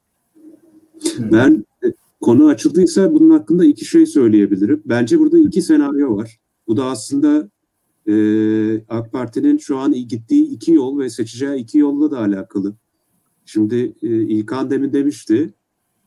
Ben 1.18 1.64
e, 1.84 1.86
konu 2.20 2.48
açıldıysa 2.48 3.14
bunun 3.14 3.30
hakkında 3.30 3.64
iki 3.64 3.84
şey 3.84 4.06
söyleyebilirim. 4.06 4.82
Bence 4.86 5.18
burada 5.18 5.38
iki 5.38 5.62
senaryo 5.62 6.16
var. 6.16 6.41
Bu 6.66 6.76
da 6.76 6.84
aslında 6.84 7.50
e, 8.06 8.14
AK 8.88 9.12
Parti'nin 9.12 9.58
şu 9.58 9.78
an 9.78 9.92
gittiği 9.92 10.44
iki 10.44 10.72
yol 10.72 10.98
ve 10.98 11.10
seçeceği 11.10 11.60
iki 11.60 11.78
yolla 11.78 12.10
da 12.10 12.18
alakalı. 12.18 12.74
Şimdi 13.46 13.94
e, 14.02 14.08
İlkan 14.08 14.70
demin 14.70 14.92
demişti. 14.92 15.54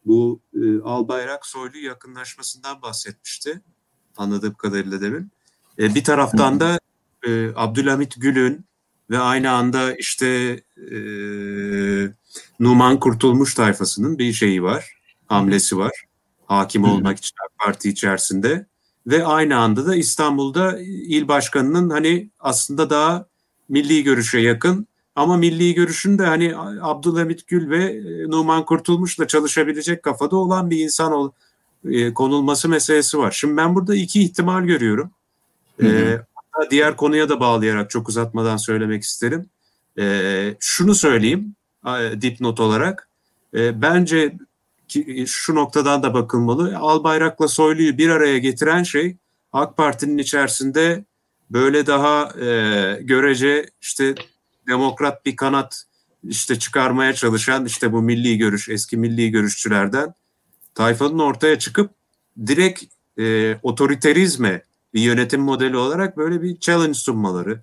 Bu 0.06 0.41
e, 0.53 0.80
Albayrak 0.80 1.45
Soylu 1.45 1.78
yakınlaşmasından 1.78 2.82
bahsetmişti. 2.82 3.62
Anladığım 4.18 4.53
kadarıyla 4.53 5.01
demin. 5.01 5.32
E, 5.80 5.95
bir 5.95 6.03
taraftan 6.03 6.60
da 6.60 6.80
e, 7.28 7.51
Abdülhamit 7.56 8.22
Gül'ün 8.22 8.66
ve 9.10 9.20
aynı 9.20 9.51
anda 9.51 9.95
işte 9.95 10.28
e, 10.91 10.97
Numan 12.60 12.99
Kurtulmuş 12.99 13.53
tayfasının 13.53 14.18
bir 14.18 14.34
şeyi 14.34 14.64
var, 14.64 14.93
hamlesi 15.28 15.78
var. 15.78 16.06
Hakim 16.45 16.84
olmak 16.84 17.18
için 17.18 17.36
AK 17.45 17.58
Parti 17.60 17.89
içerisinde 17.89 18.66
ve 19.08 19.26
aynı 19.26 19.58
anda 19.58 19.86
da 19.86 19.95
İstanbul'da 19.95 20.80
il 20.82 21.28
başkanının 21.28 21.89
hani 21.89 22.30
aslında 22.39 22.89
daha 22.89 23.26
milli 23.70 24.03
görüşe 24.03 24.39
yakın 24.39 24.88
ama 25.16 25.38
milli 25.38 25.74
görüşün 25.74 26.20
de 26.20 26.26
hani 26.26 26.53
Abdülhamit 26.82 27.47
Gül 27.47 27.70
ve 27.70 27.84
e, 27.84 28.30
Numan 28.30 28.66
Kurtulmuş'la 28.66 29.28
çalışabilecek 29.28 30.03
kafada 30.03 30.36
olan 30.36 30.70
bir 30.70 30.80
insan 30.80 31.12
ol, 31.12 31.32
e, 31.86 32.14
konulması 32.14 32.70
meselesi 32.70 33.18
var. 33.18 33.32
Şimdi 33.32 33.58
ben 33.58 33.76
burada 33.76 33.95
iki 33.95 34.24
ihtimal 34.24 34.64
görüyorum. 34.64 35.12
Hı 35.80 35.88
hı. 35.88 36.26
E, 36.66 36.72
diğer 36.72 36.95
konuya 36.95 37.30
da 37.30 37.39
bağlayarak 37.39 37.89
çok 37.89 38.10
uzatmadan 38.10 38.58
söylemek 38.58 39.03
isterim. 39.03 39.49
E, 39.99 40.56
şunu 40.60 40.95
söyleyeyim 40.95 41.56
e, 41.88 42.22
dipnot 42.22 42.60
olarak. 42.60 43.10
E, 43.53 43.82
bence 43.82 44.38
ki, 44.88 45.26
şu 45.28 45.56
noktadan 45.56 46.04
da 46.04 46.14
bakılmalı. 46.14 46.78
Albayrak'la 46.78 47.48
Soylu'yu 47.48 47.98
bir 47.98 48.10
araya 48.10 48.38
getiren 48.38 48.84
şey 48.84 49.18
AK 49.54 49.78
Parti'nin 49.78 50.18
içerisinde 50.18 51.06
böyle 51.50 51.88
daha 51.88 52.34
e, 52.40 53.00
görece 53.02 53.66
işte 53.82 54.16
demokrat 54.68 55.26
bir 55.26 55.36
kanat 55.36 55.84
işte 56.24 56.60
çıkarmaya 56.60 57.14
çalışan 57.14 57.66
işte 57.66 57.92
bu 57.94 58.02
milli 58.02 58.38
görüş 58.38 58.70
eski 58.70 58.98
milli 58.98 59.32
görüşçülerden 59.32 60.14
tayfanın 60.76 61.20
ortaya 61.20 61.60
çıkıp 61.60 61.92
direkt 62.48 62.84
e, 63.20 63.56
otoriterizme 63.64 64.62
bir 64.94 65.02
yönetim 65.02 65.42
modeli 65.42 65.78
olarak 65.78 66.18
böyle 66.18 66.42
bir 66.42 66.60
challenge 66.60 66.94
sunmaları. 66.94 67.62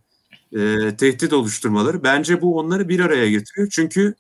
e, 0.53 0.97
tehdit 0.97 1.33
oluşturmaları. 1.33 2.03
Bence 2.03 2.41
bu 2.41 2.59
onları 2.59 2.89
bir 2.89 3.01
araya 3.01 3.31
getiriyor. 3.31 3.69
Çünkü 3.71 4.15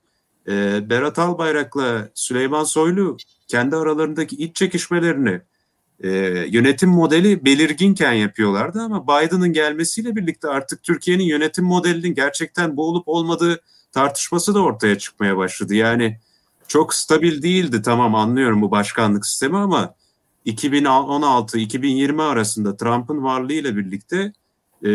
e, 0.48 0.90
Berat 0.90 1.18
Albayrak'la 1.18 2.08
Süleyman 2.14 2.64
Soylu 2.64 3.16
kendi 3.48 3.76
aralarındaki 3.76 4.36
iç 4.36 4.56
çekişmelerini 4.56 5.40
e, 6.00 6.08
yönetim 6.48 6.90
modeli 6.90 7.44
belirginken 7.44 8.12
yapıyorlardı 8.12 8.80
ama 8.80 9.04
Biden'ın 9.06 9.52
gelmesiyle 9.52 10.16
birlikte 10.16 10.48
artık 10.48 10.82
Türkiye'nin 10.82 11.24
yönetim 11.24 11.64
modelinin 11.64 12.14
gerçekten 12.14 12.76
bu 12.76 12.88
olup 12.88 13.08
olmadığı 13.08 13.60
tartışması 13.92 14.54
da 14.54 14.62
ortaya 14.62 14.98
çıkmaya 14.98 15.36
başladı. 15.36 15.74
Yani 15.74 16.18
çok 16.68 16.94
stabil 16.94 17.42
değildi 17.42 17.82
tamam 17.82 18.14
anlıyorum 18.14 18.62
bu 18.62 18.70
başkanlık 18.70 19.26
sistemi 19.26 19.56
ama 19.56 19.94
2016-2020 20.46 22.22
arasında 22.22 22.76
Trump'ın 22.76 23.22
varlığıyla 23.22 23.76
birlikte 23.76 24.32
e, 24.86 24.92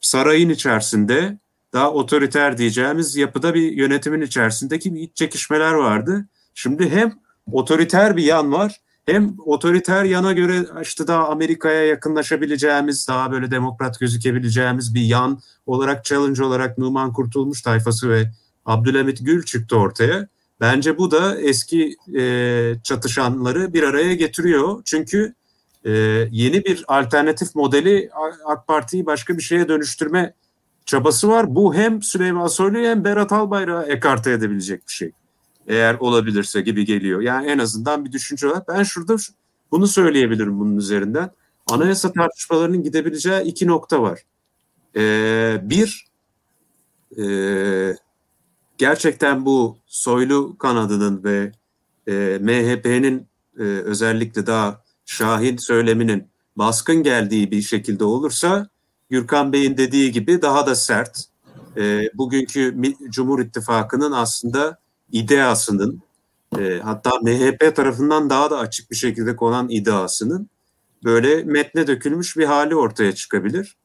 sarayın 0.00 0.48
içerisinde 0.48 1.38
daha 1.76 1.92
otoriter 1.92 2.58
diyeceğimiz 2.58 3.16
yapıda 3.16 3.54
bir 3.54 3.72
yönetimin 3.72 4.20
içerisindeki 4.20 4.94
bir 4.94 5.00
iç 5.00 5.16
çekişmeler 5.16 5.72
vardı. 5.72 6.28
Şimdi 6.54 6.90
hem 6.90 7.12
otoriter 7.52 8.16
bir 8.16 8.22
yan 8.22 8.52
var 8.52 8.80
hem 9.06 9.34
otoriter 9.38 10.04
yana 10.04 10.32
göre 10.32 10.66
işte 10.82 11.06
daha 11.06 11.28
Amerika'ya 11.28 11.86
yakınlaşabileceğimiz, 11.86 13.08
daha 13.08 13.32
böyle 13.32 13.50
demokrat 13.50 14.00
gözükebileceğimiz 14.00 14.94
bir 14.94 15.00
yan 15.00 15.40
olarak 15.66 16.04
challenge 16.04 16.44
olarak 16.44 16.78
Numan 16.78 17.12
Kurtulmuş 17.12 17.62
tayfası 17.62 18.10
ve 18.10 18.30
Abdülhamit 18.66 19.18
Gül 19.26 19.42
çıktı 19.42 19.76
ortaya. 19.76 20.28
Bence 20.60 20.98
bu 20.98 21.10
da 21.10 21.40
eski 21.40 21.96
e, 22.18 22.74
çatışanları 22.82 23.72
bir 23.74 23.82
araya 23.82 24.14
getiriyor. 24.14 24.82
Çünkü 24.84 25.34
e, 25.84 25.92
yeni 26.30 26.64
bir 26.64 26.84
alternatif 26.88 27.54
modeli 27.54 28.10
AK 28.46 28.66
Parti'yi 28.66 29.06
başka 29.06 29.36
bir 29.36 29.42
şeye 29.42 29.68
dönüştürme 29.68 30.34
çabası 30.86 31.28
var. 31.28 31.54
Bu 31.54 31.74
hem 31.74 32.02
Süleyman 32.02 32.46
Soylu'yu 32.46 32.86
hem 32.86 33.04
Berat 33.04 33.32
Albayrak'ı 33.32 33.92
ekarte 33.92 34.32
edebilecek 34.32 34.86
bir 34.88 34.92
şey. 34.92 35.10
Eğer 35.66 35.94
olabilirse 35.94 36.60
gibi 36.60 36.84
geliyor. 36.84 37.20
Yani 37.20 37.46
en 37.46 37.58
azından 37.58 38.04
bir 38.04 38.12
düşünce 38.12 38.46
olarak. 38.46 38.68
Ben 38.68 38.82
şurada 38.82 39.16
bunu 39.70 39.86
söyleyebilirim 39.86 40.60
bunun 40.60 40.76
üzerinden. 40.76 41.30
Anayasa 41.66 42.12
tartışmalarının 42.12 42.82
gidebileceği 42.82 43.42
iki 43.42 43.66
nokta 43.66 44.02
var. 44.02 44.22
Ee, 44.96 45.60
bir, 45.62 46.06
e, 47.18 47.26
gerçekten 48.78 49.46
bu 49.46 49.78
soylu 49.86 50.58
kanadının 50.58 51.24
ve 51.24 51.52
e, 52.08 52.38
MHP'nin 52.40 53.26
e, 53.58 53.62
özellikle 53.62 54.46
daha 54.46 54.84
Şahin 55.06 55.56
söyleminin 55.56 56.26
baskın 56.56 57.02
geldiği 57.02 57.50
bir 57.50 57.62
şekilde 57.62 58.04
olursa 58.04 58.68
Gürkan 59.10 59.52
Bey'in 59.52 59.76
dediği 59.76 60.12
gibi 60.12 60.42
daha 60.42 60.66
da 60.66 60.74
sert. 60.74 61.24
E, 61.76 62.10
bugünkü 62.14 62.82
Cumhur 63.10 63.40
İttifakı'nın 63.40 64.12
aslında 64.12 64.78
ideasının 65.12 66.02
e, 66.58 66.80
hatta 66.84 67.10
MHP 67.22 67.76
tarafından 67.76 68.30
daha 68.30 68.50
da 68.50 68.58
açık 68.58 68.90
bir 68.90 68.96
şekilde 68.96 69.36
konan 69.36 69.68
ideasının 69.68 70.50
böyle 71.04 71.44
metne 71.44 71.86
dökülmüş 71.86 72.36
bir 72.36 72.44
hali 72.44 72.76
ortaya 72.76 73.14
çıkabilir. 73.14 73.76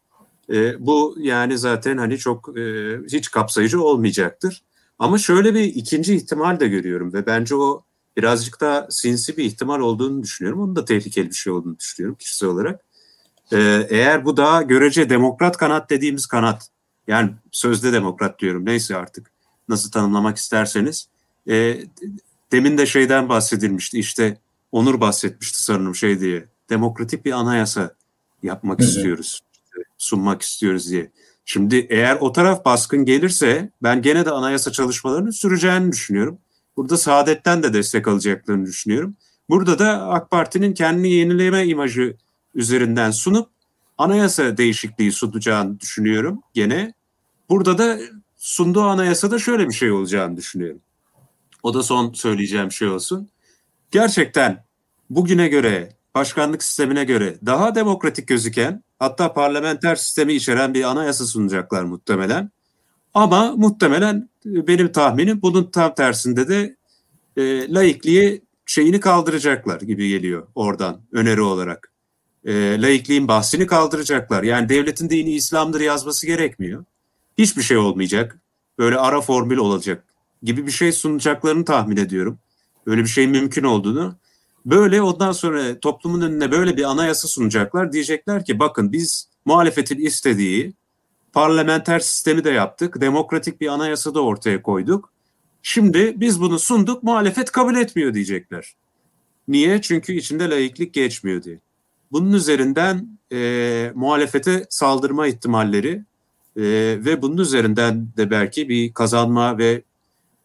E, 0.50 0.86
bu 0.86 1.16
yani 1.20 1.58
zaten 1.58 1.98
hani 1.98 2.18
çok 2.18 2.58
e, 2.58 2.98
hiç 3.12 3.32
kapsayıcı 3.32 3.84
olmayacaktır. 3.84 4.64
Ama 5.00 5.18
şöyle 5.18 5.54
bir 5.54 5.64
ikinci 5.64 6.16
ihtimal 6.16 6.60
de 6.60 6.68
görüyorum 6.68 7.14
ve 7.14 7.26
bence 7.26 7.56
o 7.56 7.84
birazcık 8.18 8.62
daha 8.62 8.88
sinsi 8.90 9.38
bir 9.38 9.44
ihtimal 9.44 9.80
olduğunu 9.80 10.24
düşünüyorum. 10.24 10.62
Onun 10.62 10.76
da 10.76 10.86
tehlikeli 10.86 11.30
bir 11.30 11.36
şey 11.36 11.54
olduğunu 11.54 11.80
düşünüyorum 11.80 12.18
kişisel 12.20 12.50
olarak. 12.50 12.82
Ee, 13.54 13.88
eğer 13.90 14.26
bu 14.26 14.38
daha 14.38 14.62
görece 14.62 15.10
demokrat 15.10 15.58
kanat 15.58 15.90
dediğimiz 15.90 16.26
kanat, 16.26 16.68
yani 17.08 17.32
sözde 17.52 17.94
demokrat 17.94 18.40
diyorum 18.40 18.66
neyse 18.66 18.98
artık 18.98 19.32
nasıl 19.70 19.92
tanımlamak 19.92 20.38
isterseniz. 20.38 21.08
E, 21.50 21.78
demin 22.52 22.78
de 22.78 22.86
şeyden 22.86 23.30
bahsedilmişti 23.30 24.00
işte 24.00 24.38
Onur 24.72 25.02
bahsetmişti 25.02 25.64
sanırım 25.64 25.96
şey 25.96 26.20
diye. 26.20 26.46
Demokratik 26.70 27.26
bir 27.26 27.32
anayasa 27.32 27.96
yapmak 28.44 28.80
Hı-hı. 28.80 28.88
istiyoruz, 28.88 29.42
sunmak 29.98 30.42
istiyoruz 30.42 30.90
diye. 30.90 31.12
Şimdi 31.46 31.88
eğer 31.90 32.18
o 32.20 32.32
taraf 32.32 32.66
baskın 32.66 33.06
gelirse 33.06 33.70
ben 33.84 34.02
gene 34.02 34.26
de 34.26 34.32
anayasa 34.32 34.72
çalışmalarının 34.72 35.32
süreceğini 35.32 35.92
düşünüyorum. 35.92 36.38
Burada 36.78 36.98
Saadet'ten 36.98 37.64
de 37.64 37.74
destek 37.74 38.08
alacaklarını 38.08 38.66
düşünüyorum. 38.66 39.16
Burada 39.50 39.80
da 39.80 40.08
AK 40.08 40.32
Parti'nin 40.32 40.74
kendini 40.74 41.12
yenileme 41.12 41.66
imajı 41.66 42.18
üzerinden 42.56 43.12
sunup 43.12 43.50
anayasa 43.98 44.58
değişikliği 44.58 45.12
sunacağını 45.12 45.80
düşünüyorum 45.80 46.42
gene. 46.54 46.94
Burada 47.50 47.78
da 47.78 48.00
sunduğu 48.38 48.82
anayasada 48.82 49.40
şöyle 49.40 49.68
bir 49.68 49.74
şey 49.74 49.92
olacağını 49.92 50.38
düşünüyorum. 50.38 50.82
O 51.64 51.74
da 51.74 51.84
son 51.84 52.14
söyleyeceğim 52.14 52.72
şey 52.72 52.88
olsun. 52.88 53.30
Gerçekten 53.92 54.66
bugüne 55.10 55.48
göre, 55.48 55.96
başkanlık 56.16 56.64
sistemine 56.64 57.04
göre 57.04 57.38
daha 57.46 57.76
demokratik 57.76 58.28
gözüken 58.28 58.84
hatta 59.00 59.34
parlamenter 59.34 59.96
sistemi 59.96 60.34
içeren 60.34 60.74
bir 60.74 60.84
anayasa 60.84 61.26
sunacaklar 61.26 61.84
muhtemelen. 61.84 62.52
Ama 63.14 63.52
muhtemelen 63.56 64.30
benim 64.46 64.92
tahminim 64.92 65.42
bunun 65.42 65.72
tam 65.72 65.96
tersinde 65.96 66.48
de 66.48 66.76
e, 67.38 67.74
laikliği 67.74 68.42
şeyini 68.66 69.00
kaldıracaklar 69.00 69.82
gibi 69.82 70.10
geliyor 70.10 70.48
oradan 70.56 71.02
öneri 71.12 71.42
olarak. 71.42 71.91
E, 72.46 72.82
laikliğin 72.82 73.28
bahsini 73.28 73.68
kaldıracaklar. 73.68 74.44
Yani 74.44 74.70
devletin 74.70 75.10
dini 75.10 75.32
İslam'dır 75.32 75.82
yazması 75.82 76.28
gerekmiyor. 76.28 76.86
Hiçbir 77.38 77.62
şey 77.62 77.78
olmayacak. 77.78 78.40
Böyle 78.80 78.98
ara 78.98 79.22
formül 79.22 79.58
olacak 79.58 80.06
gibi 80.44 80.68
bir 80.68 80.72
şey 80.72 80.92
sunacaklarını 80.92 81.66
tahmin 81.66 81.98
ediyorum. 81.98 82.40
Böyle 82.88 83.02
bir 83.02 83.08
şey 83.08 83.28
mümkün 83.28 83.64
olduğunu. 83.64 84.16
Böyle 84.66 85.02
ondan 85.02 85.32
sonra 85.32 85.80
toplumun 85.80 86.22
önüne 86.22 86.52
böyle 86.52 86.78
bir 86.78 86.84
anayasa 86.84 87.28
sunacaklar. 87.28 87.92
Diyecekler 87.92 88.46
ki 88.46 88.60
bakın 88.60 88.92
biz 88.92 89.30
muhalefetin 89.46 90.00
istediği 90.00 90.74
parlamenter 91.34 92.00
sistemi 92.00 92.44
de 92.44 92.50
yaptık. 92.50 93.02
Demokratik 93.02 93.62
bir 93.62 93.68
anayasa 93.68 94.14
da 94.14 94.22
ortaya 94.24 94.62
koyduk. 94.62 95.14
Şimdi 95.64 96.14
biz 96.18 96.42
bunu 96.42 96.60
sunduk 96.60 97.04
muhalefet 97.04 97.52
kabul 97.52 97.76
etmiyor 97.76 98.14
diyecekler. 98.14 98.76
Niye? 99.48 99.82
Çünkü 99.82 100.14
içinde 100.14 100.50
laiklik 100.50 100.94
geçmiyor 100.94 101.44
diye. 101.44 101.60
Bunun 102.12 102.34
üzerinden 102.34 103.20
e, 103.32 103.92
muhalefete 103.96 104.66
saldırma 104.70 105.28
ihtimalleri 105.28 106.04
e, 106.56 106.64
ve 107.06 107.22
bunun 107.22 107.38
üzerinden 107.38 108.08
de 108.18 108.32
belki 108.32 108.70
bir 108.70 108.94
kazanma 108.94 109.58
ve 109.58 109.84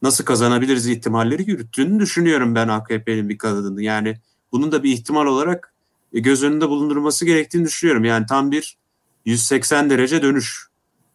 nasıl 0.03 0.25
kazanabiliriz 0.25 0.87
ihtimalleri 0.87 1.51
yürüttüğünü 1.51 2.01
düşünüyorum 2.01 2.55
ben 2.55 2.69
AKP'nin 2.69 3.29
bir 3.29 3.39
kadını. 3.39 3.83
Yani 3.83 4.17
bunun 4.53 4.73
da 4.73 4.83
bir 4.83 4.93
ihtimal 4.93 5.27
olarak 5.27 5.75
göz 6.12 6.43
önünde 6.43 6.69
bulundurulması 6.69 7.25
gerektiğini 7.25 7.64
düşünüyorum. 7.64 8.05
Yani 8.05 8.27
tam 8.27 8.51
bir 8.51 8.77
180 9.25 9.91
derece 9.91 10.23
dönüş 10.23 10.67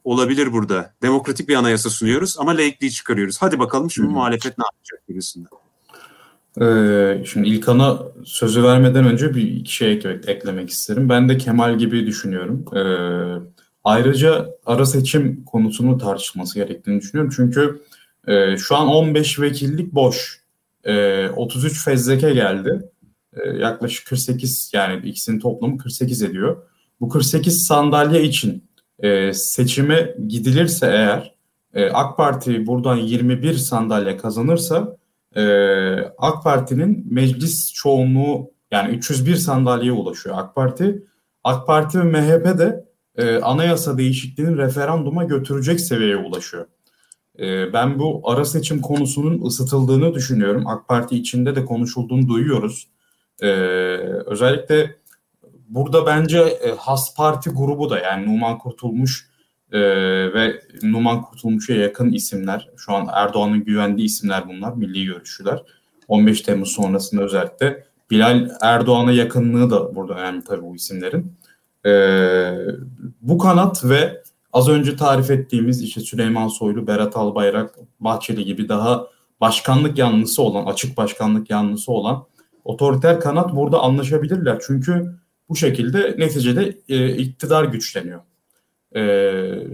olabilir 0.04 0.54
burada. 0.54 0.94
Demokratik 1.02 1.50
bir 1.50 1.56
anayasa 1.56 1.90
sunuyoruz 1.90 2.36
ama 2.40 2.52
laikliği 2.52 2.92
çıkarıyoruz. 2.92 3.42
Hadi 3.42 3.60
bakalım 3.60 3.92
şimdi 3.92 4.08
Hı-hı. 4.08 4.16
muhalefet 4.16 4.58
ne 4.58 4.64
yapacak 4.74 5.08
gibisinden. 5.08 5.61
Ee, 6.62 7.24
şimdi 7.26 7.48
İlkan'a 7.50 8.00
sözü 8.26 8.64
vermeden 8.64 9.06
önce 9.06 9.36
bir 9.36 9.52
iki 9.52 9.74
şey 9.74 9.94
eklemek 10.28 10.70
isterim. 10.70 11.10
Ben 11.10 11.30
de 11.30 11.38
Kemal 11.38 11.78
gibi 11.78 12.06
düşünüyorum. 12.06 12.66
Ee, 12.76 12.82
ayrıca 13.84 14.48
ara 14.66 14.86
seçim 14.86 15.46
konusunu 15.46 15.98
tartışılması 15.98 16.60
gerektiğini 16.60 17.02
düşünüyorum. 17.02 17.34
Çünkü 17.36 17.82
e, 18.28 18.58
şu 18.58 18.76
an 18.76 18.88
15 18.88 19.40
vekillik 19.40 19.94
boş. 19.94 20.42
E, 20.84 21.30
33 21.30 21.86
fezleke 21.86 22.34
geldi. 22.34 22.90
E, 23.34 23.50
yaklaşık 23.50 24.08
48 24.08 24.72
yani 24.74 25.10
ikisinin 25.10 25.40
toplamı 25.40 25.78
48 25.78 26.22
ediyor. 26.22 26.58
Bu 27.02 27.10
48 27.10 27.66
sandalye 27.66 28.24
için 28.24 28.64
e, 29.00 29.34
seçime 29.34 30.16
gidilirse 30.28 30.86
eğer 30.86 31.36
e, 31.74 31.90
AK 31.90 32.18
Parti 32.18 32.68
buradan 32.68 32.96
21 32.96 33.54
sandalye 33.54 34.18
kazanırsa 34.18 34.98
e, 35.36 35.44
AK 36.18 36.44
Parti'nin 36.44 37.14
meclis 37.14 37.74
çoğunluğu 37.74 38.52
yani 38.72 38.96
301 38.96 39.36
sandalyeye 39.36 39.92
ulaşıyor 39.92 40.36
AK 40.38 40.56
Parti. 40.56 41.04
AK 41.44 41.68
Parti 41.68 42.00
ve 42.00 42.04
MHP 42.04 42.60
de 42.60 42.86
e, 43.16 43.38
anayasa 43.38 43.98
değişikliğinin 43.98 44.58
referanduma 44.58 45.24
götürecek 45.24 45.80
seviyeye 45.82 46.18
ulaşıyor. 46.18 46.66
E, 47.40 47.74
ben 47.74 48.00
bu 48.00 48.22
ara 48.24 48.46
seçim 48.46 48.82
konusunun 48.82 49.46
ısıtıldığını 49.46 50.14
düşünüyorum. 50.14 50.68
AK 50.68 50.88
Parti 50.88 51.18
içinde 51.18 51.56
de 51.56 51.66
konuşulduğunu 51.66 52.28
duyuyoruz. 52.28 52.88
E, 53.42 53.48
özellikle 54.26 54.96
burada 55.70 56.06
bence 56.06 56.40
e, 56.40 56.72
Has 56.72 57.16
Parti 57.16 57.50
grubu 57.50 57.90
da 57.90 58.00
yani 58.00 58.26
Numan 58.26 58.58
Kurtulmuş 58.58 59.31
e, 59.72 59.80
ve 60.34 60.62
Numan 60.84 61.22
Kurtulmuş'a 61.22 61.74
yakın 61.74 62.12
isimler. 62.12 62.70
Şu 62.78 62.94
an 62.94 63.08
Erdoğan'ın 63.14 63.64
güvendiği 63.64 64.06
isimler 64.06 64.48
bunlar, 64.48 64.74
milli 64.74 65.06
görüşçüler. 65.06 65.64
15 66.08 66.42
Temmuz 66.42 66.72
sonrasında 66.72 67.22
özellikle 67.22 67.84
Bilal 68.12 68.50
Erdoğan'a 68.62 69.12
yakınlığı 69.12 69.70
da 69.70 69.96
burada 69.96 70.14
önemli 70.14 70.44
tabii 70.44 70.62
bu 70.62 70.76
isimlerin. 70.76 71.34
E, 71.86 71.92
bu 73.22 73.38
kanat 73.38 73.86
ve 73.86 74.24
az 74.54 74.70
önce 74.70 74.96
tarif 74.96 75.32
ettiğimiz 75.32 75.82
işte 75.82 76.02
Süleyman 76.02 76.48
Soylu, 76.48 76.88
Berat 76.88 77.18
Albayrak, 77.18 77.76
Bahçeli 78.00 78.46
gibi 78.46 78.70
daha 78.70 79.08
başkanlık 79.42 79.98
yanlısı 79.98 80.42
olan, 80.42 80.66
açık 80.66 80.98
başkanlık 80.98 81.50
yanlısı 81.50 81.92
olan 81.92 82.26
otoriter 82.64 83.20
kanat 83.20 83.56
burada 83.56 83.80
anlaşabilirler. 83.80 84.62
Çünkü 84.68 85.16
bu 85.50 85.56
şekilde 85.56 86.16
neticede 86.18 86.78
e, 86.90 87.16
iktidar 87.16 87.64
güçleniyor. 87.64 88.20
E, 88.96 89.02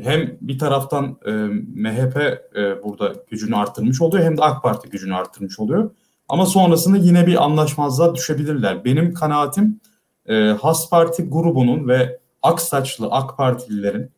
hem 0.03 0.37
bir 0.41 0.59
taraftan 0.59 1.17
e, 1.25 1.31
MHP 1.75 2.17
e, 2.55 2.83
burada 2.83 3.13
gücünü 3.29 3.55
arttırmış 3.55 4.01
oluyor 4.01 4.23
hem 4.23 4.37
de 4.37 4.41
AK 4.41 4.63
Parti 4.63 4.89
gücünü 4.89 5.15
arttırmış 5.15 5.59
oluyor. 5.59 5.91
Ama 6.29 6.45
sonrasında 6.45 6.97
yine 6.97 7.27
bir 7.27 7.43
anlaşmazlığa 7.43 8.15
düşebilirler. 8.15 8.85
Benim 8.85 9.13
kanaatim 9.13 9.79
e, 10.25 10.35
Has 10.35 10.89
Parti 10.89 11.29
grubunun 11.29 11.87
ve 11.87 12.19
Aksaçlı 12.43 13.07
AK 13.11 13.37
Partililerin 13.37 14.11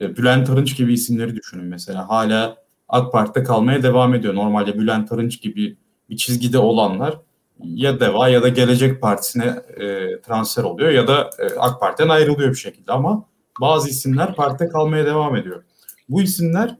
e, 0.00 0.16
Bülent 0.16 0.50
Arınç 0.50 0.76
gibi 0.76 0.92
isimleri 0.92 1.36
düşünün 1.36 1.64
mesela. 1.64 2.08
Hala 2.08 2.56
AK 2.88 3.12
Parti'de 3.12 3.44
kalmaya 3.44 3.82
devam 3.82 4.14
ediyor. 4.14 4.34
Normalde 4.34 4.78
Bülent 4.78 5.12
Arınç 5.12 5.40
gibi 5.42 5.76
bir 6.10 6.16
çizgide 6.16 6.58
olanlar 6.58 7.18
ya 7.60 8.00
DEVA 8.00 8.28
ya 8.28 8.42
da 8.42 8.48
Gelecek 8.48 9.00
Partisi'ne 9.00 9.44
e, 9.76 10.20
transfer 10.20 10.62
oluyor 10.62 10.90
ya 10.90 11.08
da 11.08 11.30
e, 11.38 11.58
AK 11.58 11.80
Parti'den 11.80 12.08
ayrılıyor 12.08 12.50
bir 12.50 12.56
şekilde 12.56 12.92
ama 12.92 13.24
bazı 13.60 13.88
isimler 13.88 14.34
partide 14.34 14.68
kalmaya 14.68 15.06
devam 15.06 15.36
ediyor. 15.36 15.64
Bu 16.08 16.22
isimler 16.22 16.76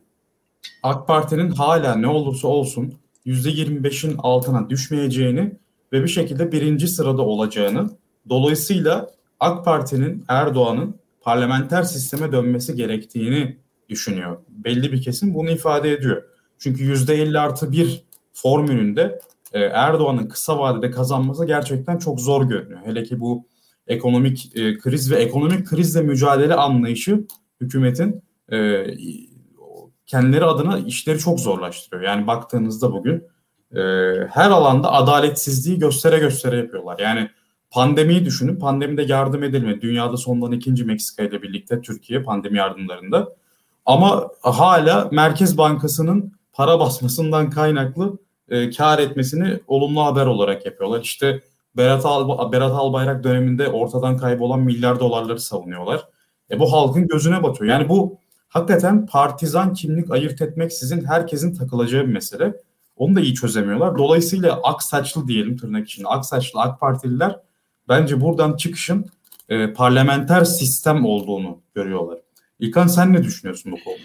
AK 0.83 1.07
Parti'nin 1.07 1.51
hala 1.51 1.95
ne 1.95 2.09
olursa 2.09 2.49
olsun 2.49 2.95
%25'in 3.27 4.15
altına 4.19 4.71
düşmeyeceğini 4.71 5.53
ve 5.93 6.03
bir 6.03 6.09
şekilde 6.09 6.53
birinci 6.53 6.89
sırada 6.89 7.23
olacağını 7.23 7.91
dolayısıyla 8.29 9.11
AK 9.41 9.65
Parti'nin 9.65 10.25
Erdoğan'ın 10.29 10.97
parlamenter 11.21 11.83
sisteme 11.83 12.33
dönmesi 12.33 12.77
gerektiğini 12.77 13.57
düşünüyor. 13.89 14.37
Belli 14.49 14.93
bir 14.93 15.03
kesim 15.03 15.35
bunu 15.35 15.51
ifade 15.51 15.93
ediyor. 15.93 16.23
Çünkü 16.59 16.95
%50 16.95 17.39
artı 17.39 17.73
bir 17.73 18.05
formülünde 18.33 19.19
e, 19.53 19.61
Erdoğan'ın 19.61 20.29
kısa 20.29 20.59
vadede 20.59 20.91
kazanması 20.91 21.47
gerçekten 21.47 21.99
çok 21.99 22.21
zor 22.21 22.49
görünüyor. 22.49 22.81
Hele 22.85 23.03
ki 23.03 23.21
bu 23.21 23.47
ekonomik 23.87 24.57
e, 24.57 24.79
kriz 24.79 25.11
ve 25.11 25.17
ekonomik 25.17 25.67
krizle 25.67 26.03
mücadele 26.03 26.55
anlayışı 26.55 27.25
hükümetin 27.61 28.23
e, 28.53 28.87
kendileri 30.07 30.45
adına 30.45 30.79
işleri 30.79 31.19
çok 31.19 31.41
zorlaştırıyor. 31.41 32.03
Yani 32.03 32.27
baktığınızda 32.27 32.93
bugün 32.93 33.25
e, 33.77 33.81
her 34.31 34.51
alanda 34.51 34.93
adaletsizliği 34.93 35.79
göstere 35.79 36.19
göstere 36.19 36.57
yapıyorlar. 36.57 36.99
Yani 36.99 37.31
pandemiyi 37.71 38.25
düşünün. 38.25 38.57
Pandemide 38.57 39.03
yardım 39.03 39.43
edilmedi. 39.43 39.81
Dünyada 39.81 40.17
sondan 40.17 40.53
ikinci 40.53 40.85
Meksika 40.85 41.23
ile 41.23 41.43
birlikte 41.43 41.81
Türkiye 41.81 42.23
pandemi 42.23 42.59
yardımlarında. 42.59 43.29
Ama 43.87 44.29
hala 44.43 45.09
Merkez 45.13 45.59
Bankası'nın 45.59 46.33
para 46.53 46.81
basmasından 46.81 47.51
kaynaklı 47.51 48.19
e, 48.49 48.71
kar 48.71 48.99
etmesini 48.99 49.61
olumlu 49.67 50.05
haber 50.05 50.27
olarak 50.27 50.67
yapıyorlar. 50.67 51.01
İşte 51.01 51.43
Berat, 51.77 52.07
Al 52.07 52.53
Berat 52.53 52.73
Albayrak 52.73 53.25
döneminde 53.25 53.69
ortadan 53.69 54.17
kaybolan 54.17 54.61
milyar 54.61 55.01
dolarları 55.01 55.41
savunuyorlar. 55.41 56.09
E, 56.51 56.59
bu 56.59 56.73
halkın 56.73 57.09
gözüne 57.09 57.43
batıyor. 57.43 57.71
Yani 57.71 57.89
bu 57.89 58.19
hakikaten 58.49 59.07
partizan 59.07 59.73
kimlik 59.73 60.11
ayırt 60.11 60.43
etmek 60.43 60.73
sizin 60.73 61.05
herkesin 61.05 61.55
takılacağı 61.55 62.03
bir 62.03 62.13
mesele. 62.13 62.55
Onu 62.97 63.17
da 63.17 63.21
iyi 63.21 63.35
çözemiyorlar. 63.35 63.99
Dolayısıyla 63.99 64.61
ak 64.63 64.83
saçlı 64.83 65.29
diyelim 65.29 65.57
tırnak 65.57 65.89
içinde. 65.89 66.09
Ak 66.09 66.27
saçlı 66.27 66.61
AK 66.61 66.81
Partililer 66.81 67.41
bence 67.89 68.21
buradan 68.21 68.57
çıkışın 68.57 69.07
e, 69.49 69.73
parlamenter 69.73 70.45
sistem 70.45 71.05
olduğunu 71.05 71.61
görüyorlar. 71.75 72.19
İlkan 72.59 72.87
sen 72.87 73.13
ne 73.13 73.23
düşünüyorsun 73.23 73.73
bu 73.73 73.77
konuda? 73.85 74.01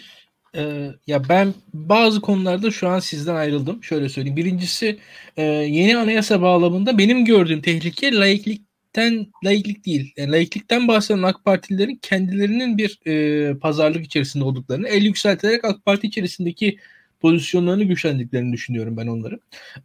Ee, 0.55 0.91
ya 1.07 1.29
ben 1.29 1.53
bazı 1.73 2.21
konularda 2.21 2.71
şu 2.71 2.87
an 2.87 2.99
sizden 2.99 3.35
ayrıldım. 3.35 3.83
Şöyle 3.83 4.09
söyleyeyim. 4.09 4.37
Birincisi 4.37 4.99
e, 5.37 5.43
yeni 5.43 5.97
anayasa 5.97 6.41
bağlamında 6.41 6.97
benim 6.97 7.25
gördüğüm 7.25 7.61
tehlike 7.61 8.13
laiklikten 8.15 9.27
laiklik 9.45 9.85
değil. 9.85 10.13
Yani 10.17 10.31
laiklikten 10.31 10.87
bahseden 10.87 11.23
AK 11.23 11.45
Partililerin 11.45 11.95
kendilerinin 12.01 12.77
bir 12.77 12.99
e, 13.07 13.57
pazarlık 13.59 14.05
içerisinde 14.05 14.43
olduklarını 14.43 14.87
el 14.87 15.03
yükselterek 15.03 15.65
AK 15.65 15.85
Parti 15.85 16.07
içerisindeki 16.07 16.77
pozisyonlarını 17.19 17.83
güçlendiklerini 17.83 18.53
düşünüyorum 18.53 18.97
ben 18.97 19.07
onları. 19.07 19.39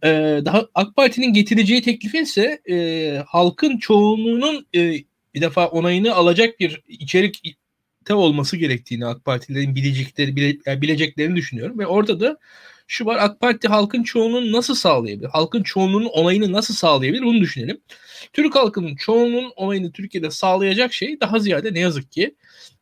Ee, 0.04 0.42
daha 0.44 0.66
AK 0.74 0.96
Parti'nin 0.96 1.32
getireceği 1.32 1.82
teklifin 1.82 2.22
ise 2.22 2.60
e, 2.70 3.22
halkın 3.26 3.78
çoğunluğunun 3.78 4.66
e, 4.74 4.92
bir 5.34 5.40
defa 5.40 5.66
onayını 5.66 6.14
alacak 6.14 6.60
bir 6.60 6.82
içerik 6.88 7.58
olması 8.12 8.56
gerektiğini 8.56 9.06
AK 9.06 9.24
Partilerin 9.24 9.74
bilecekleri 9.74 10.36
bile, 10.36 10.56
yani 10.66 10.82
bileceklerini 10.82 11.36
düşünüyorum 11.36 11.78
ve 11.78 11.86
orada 11.86 12.20
da 12.20 12.38
şu 12.86 13.06
var 13.06 13.16
AK 13.20 13.40
Parti 13.40 13.68
halkın 13.68 14.02
çoğunluğunu 14.02 14.52
nasıl 14.52 14.74
sağlayabilir? 14.74 15.28
Halkın 15.28 15.62
çoğunluğunun 15.62 16.06
onayını 16.06 16.52
nasıl 16.52 16.74
sağlayabilir? 16.74 17.22
Bunu 17.22 17.40
düşünelim. 17.40 17.80
Türk 18.32 18.54
halkının 18.54 18.96
çoğunluğunun 18.96 19.52
onayını 19.56 19.92
Türkiye'de 19.92 20.30
sağlayacak 20.30 20.94
şey 20.94 21.20
daha 21.20 21.38
ziyade 21.38 21.74
ne 21.74 21.80
yazık 21.80 22.12
ki 22.12 22.34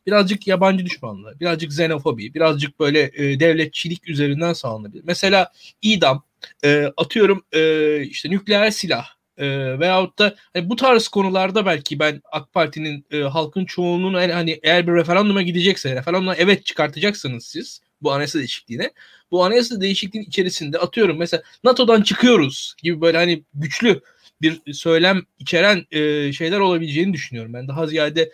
birazcık 0.07 0.47
yabancı 0.47 0.85
düşmanlığı, 0.85 1.39
birazcık 1.39 1.71
xenofobi, 1.71 2.33
birazcık 2.33 2.79
böyle 2.79 3.11
e, 3.13 3.39
devletçilik 3.39 4.09
üzerinden 4.09 4.53
sağlanabilir. 4.53 5.03
Mesela 5.05 5.51
idam, 5.81 6.23
e, 6.63 6.91
atıyorum 6.97 7.45
e, 7.51 8.01
işte 8.03 8.29
nükleer 8.29 8.71
silah, 8.71 9.05
e, 9.37 9.79
veyahut 9.79 10.19
da 10.19 10.35
hani 10.53 10.69
bu 10.69 10.75
tarz 10.75 11.07
konularda 11.07 11.65
belki 11.65 11.99
ben 11.99 12.21
AK 12.31 12.53
Parti'nin 12.53 13.05
e, 13.11 13.21
halkın 13.21 13.65
çoğunluğunu 13.65 14.21
yani 14.21 14.33
hani 14.33 14.59
eğer 14.63 14.87
bir 14.87 14.93
referanduma 14.93 15.41
gidecekse 15.41 15.95
referanduma 15.95 16.35
evet 16.35 16.65
çıkartacaksınız 16.65 17.45
siz 17.45 17.81
bu 18.01 18.11
anayasa 18.11 18.39
değişikliğine. 18.39 18.91
Bu 19.31 19.45
anayasa 19.45 19.81
değişikliğinin 19.81 20.27
içerisinde 20.27 20.79
atıyorum 20.79 21.17
mesela 21.17 21.43
NATO'dan 21.63 22.01
çıkıyoruz 22.01 22.75
gibi 22.83 23.01
böyle 23.01 23.17
hani 23.17 23.43
güçlü 23.53 24.01
bir 24.41 24.73
söylem 24.73 25.21
içeren 25.39 25.85
e, 25.91 26.33
şeyler 26.33 26.59
olabileceğini 26.59 27.13
düşünüyorum. 27.13 27.53
Ben 27.53 27.67
daha 27.67 27.87
ziyade 27.87 28.31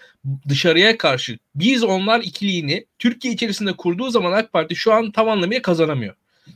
dışarıya 0.49 0.97
karşı 0.97 1.37
biz 1.55 1.83
onlar 1.83 2.19
ikiliğini 2.19 2.85
Türkiye 2.99 3.33
içerisinde 3.33 3.73
kurduğu 3.73 4.09
zaman 4.09 4.31
AK 4.31 4.53
Parti 4.53 4.75
şu 4.75 4.93
an 4.93 5.11
tam 5.11 5.29
anlamıyla 5.29 5.61
kazanamıyor. 5.61 6.15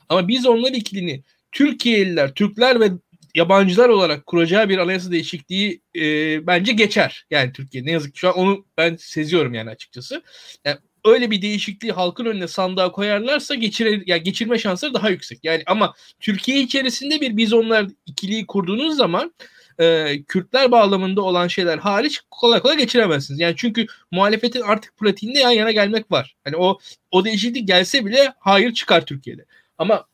Ama 0.09 0.27
biz 0.27 0.45
onlar 0.45 0.71
ikiliğini 0.71 1.23
Türkiye'liler, 1.51 2.33
Türkler 2.33 2.79
ve 2.79 2.91
yabancılar 3.36 3.89
olarak 3.89 4.25
kuracağı 4.25 4.69
bir 4.69 4.77
anayasa 4.77 5.11
değişikliği 5.11 5.81
e, 5.95 6.01
bence 6.47 6.71
geçer. 6.71 7.25
Yani 7.31 7.51
Türkiye 7.51 7.86
ne 7.86 7.91
yazık 7.91 8.13
ki 8.13 8.19
şu 8.19 8.29
an 8.29 8.38
onu 8.38 8.65
ben 8.77 8.95
seziyorum 8.95 9.53
yani 9.53 9.69
açıkçası. 9.69 10.23
Yani 10.65 10.77
öyle 11.05 11.31
bir 11.31 11.41
değişikliği 11.41 11.91
halkın 11.91 12.25
önüne 12.25 12.47
sandığa 12.47 12.91
koyarlarsa 12.91 13.55
geçire, 13.55 14.03
yani 14.05 14.23
geçirme 14.23 14.57
şansları 14.57 14.93
daha 14.93 15.09
yüksek. 15.09 15.39
Yani 15.43 15.63
ama 15.65 15.93
Türkiye 16.19 16.59
içerisinde 16.61 17.21
bir 17.21 17.38
biz 17.38 17.53
onlar 17.53 17.88
ikiliği 18.05 18.47
kurduğunuz 18.47 18.97
zaman 18.97 19.34
e, 19.79 20.17
Kürtler 20.27 20.71
bağlamında 20.71 21.21
olan 21.21 21.47
şeyler 21.47 21.77
hariç 21.77 22.21
kolay 22.31 22.59
kolay 22.59 22.77
geçiremezsiniz. 22.77 23.39
Yani 23.39 23.53
çünkü 23.57 23.86
muhalefetin 24.11 24.61
artık 24.61 24.97
pratiğinde 24.97 25.39
yan 25.39 25.51
yana 25.51 25.71
gelmek 25.71 26.11
var. 26.11 26.36
Hani 26.43 26.57
o 26.57 26.79
o 27.11 27.25
değişiklik 27.25 27.67
gelse 27.67 28.05
bile 28.05 28.34
hayır 28.39 28.73
çıkar 28.73 29.05
Türkiye'de. 29.05 29.45
Ama 29.77 30.05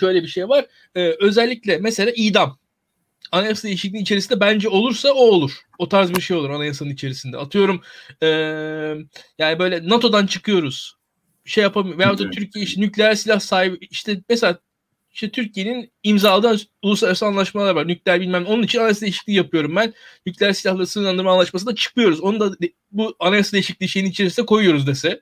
şöyle 0.00 0.22
bir 0.22 0.28
şey 0.28 0.48
var. 0.48 0.66
Ee, 0.94 1.14
özellikle 1.20 1.78
mesela 1.78 2.12
idam. 2.16 2.58
Anayasa 3.32 3.68
değişikliği 3.68 4.02
içerisinde 4.02 4.40
bence 4.40 4.68
olursa 4.68 5.12
o 5.12 5.20
olur. 5.20 5.52
O 5.78 5.88
tarz 5.88 6.14
bir 6.14 6.20
şey 6.20 6.36
olur 6.36 6.50
anayasanın 6.50 6.90
içerisinde. 6.90 7.38
Atıyorum 7.38 7.82
ee, 8.22 8.26
yani 9.38 9.58
böyle 9.58 9.88
NATO'dan 9.88 10.26
çıkıyoruz. 10.26 10.96
Şey 11.44 11.62
yapamıyor. 11.62 11.98
Veyahut 11.98 12.18
da 12.18 12.30
Türkiye 12.30 12.64
işte 12.64 12.80
nükleer 12.80 13.14
silah 13.14 13.40
sahibi 13.40 13.78
işte 13.90 14.20
mesela 14.28 14.58
işte 15.12 15.30
Türkiye'nin 15.30 15.92
imzaladığı 16.02 16.60
uluslararası 16.82 17.26
anlaşmalar 17.26 17.74
var. 17.74 17.88
Nükleer 17.88 18.20
bilmem 18.20 18.46
onun 18.46 18.62
için 18.62 18.78
anayasa 18.78 19.00
değişikliği 19.00 19.32
yapıyorum 19.32 19.76
ben. 19.76 19.94
Nükleer 20.26 20.52
silahları 20.52 20.86
sınırlandırma 20.86 21.32
anlaşmasında 21.32 21.74
çıkıyoruz. 21.74 22.20
Onu 22.20 22.40
da 22.40 22.56
bu 22.92 23.16
anayasa 23.20 23.52
değişikliği 23.52 23.88
şeyin 23.88 24.06
içerisine 24.06 24.46
koyuyoruz 24.46 24.86
dese. 24.86 25.20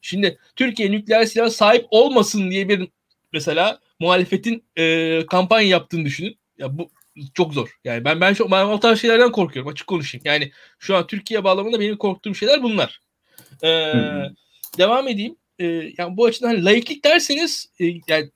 Şimdi 0.00 0.38
Türkiye 0.56 0.90
nükleer 0.90 1.24
silah 1.24 1.50
sahip 1.50 1.86
olmasın 1.90 2.50
diye 2.50 2.68
bir 2.68 2.88
mesela 3.32 3.80
muhalefetin 4.02 4.64
e, 4.76 5.26
kampanya 5.26 5.68
yaptığını 5.68 6.04
düşünün. 6.04 6.38
Ya 6.58 6.78
bu 6.78 6.90
çok 7.34 7.54
zor. 7.54 7.78
Yani 7.84 8.04
ben 8.04 8.20
ben, 8.20 8.32
şu, 8.32 8.50
ben 8.50 8.66
o 8.66 8.80
tarz 8.80 9.00
şeylerden 9.00 9.32
korkuyorum 9.32 9.72
açık 9.72 9.86
konuşayım. 9.86 10.22
Yani 10.26 10.50
şu 10.78 10.96
an 10.96 11.06
Türkiye 11.06 11.44
bağlamında 11.44 11.80
benim 11.80 11.96
korktuğum 11.96 12.34
şeyler 12.34 12.62
bunlar. 12.62 13.00
Ee, 13.64 13.92
devam 14.78 15.08
edeyim. 15.08 15.36
Ee, 15.58 15.64
yani 15.98 16.16
bu 16.16 16.24
açıdan 16.24 16.48
hani 16.48 16.64
laiklik 16.64 17.04
derseniz 17.04 17.72
e, 17.80 17.84
yani 18.08 18.30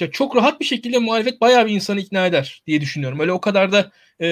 ya 0.00 0.10
çok 0.10 0.36
rahat 0.36 0.60
bir 0.60 0.64
şekilde 0.64 0.98
muhalefet 0.98 1.40
bayağı 1.40 1.66
bir 1.66 1.72
insanı 1.72 2.00
ikna 2.00 2.26
eder 2.26 2.62
diye 2.66 2.80
düşünüyorum. 2.80 3.20
Öyle 3.20 3.32
o 3.32 3.40
kadar 3.40 3.72
da 3.72 3.92
e, 4.20 4.26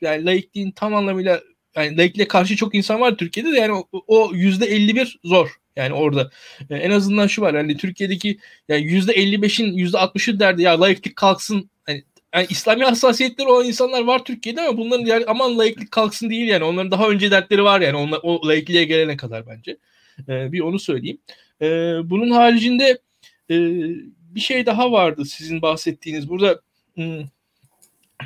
yani 0.00 0.24
laikliğin 0.24 0.70
tam 0.70 0.94
anlamıyla 0.94 1.40
yani 1.76 1.96
laikliğe 1.96 2.28
karşı 2.28 2.56
çok 2.56 2.74
insan 2.74 3.00
var 3.00 3.16
Türkiye'de 3.16 3.52
de 3.52 3.58
yani 3.58 3.84
o 3.92 4.30
yüzde 4.34 4.66
51 4.66 5.20
zor. 5.24 5.61
Yani 5.76 5.94
orada 5.94 6.30
e, 6.70 6.76
en 6.76 6.90
azından 6.90 7.26
şu 7.26 7.42
var 7.42 7.54
yani 7.54 7.76
Türkiye'deki 7.76 8.38
yani 8.68 8.82
%55'in 8.82 9.78
%60'ı 9.78 10.40
derdi 10.40 10.62
ya 10.62 10.80
layıklık 10.80 11.16
kalksın 11.16 11.70
hani 11.86 12.04
yani 12.34 12.46
İslami 12.50 12.84
hassasiyetleri 12.84 13.48
olan 13.48 13.66
insanlar 13.66 14.04
var 14.04 14.24
Türkiye'de 14.24 14.60
ama 14.60 14.78
bunların 14.78 15.04
yani 15.04 15.24
aman 15.26 15.58
layıklık 15.58 15.90
kalksın 15.90 16.30
değil 16.30 16.48
yani 16.48 16.64
onların 16.64 16.90
daha 16.90 17.08
önce 17.08 17.30
dertleri 17.30 17.64
var 17.64 17.80
yani 17.80 17.96
onlar 17.96 18.20
o 18.22 18.48
layıklığa 18.48 18.82
gelene 18.82 19.16
kadar 19.16 19.46
bence. 19.46 19.76
E, 20.28 20.52
bir 20.52 20.60
onu 20.60 20.78
söyleyeyim. 20.78 21.18
E, 21.62 21.66
bunun 22.04 22.30
haricinde 22.30 22.98
e, 23.50 23.56
bir 24.34 24.40
şey 24.40 24.66
daha 24.66 24.92
vardı 24.92 25.24
sizin 25.24 25.62
bahsettiğiniz. 25.62 26.28
Burada 26.28 26.60
hmm, 26.94 27.24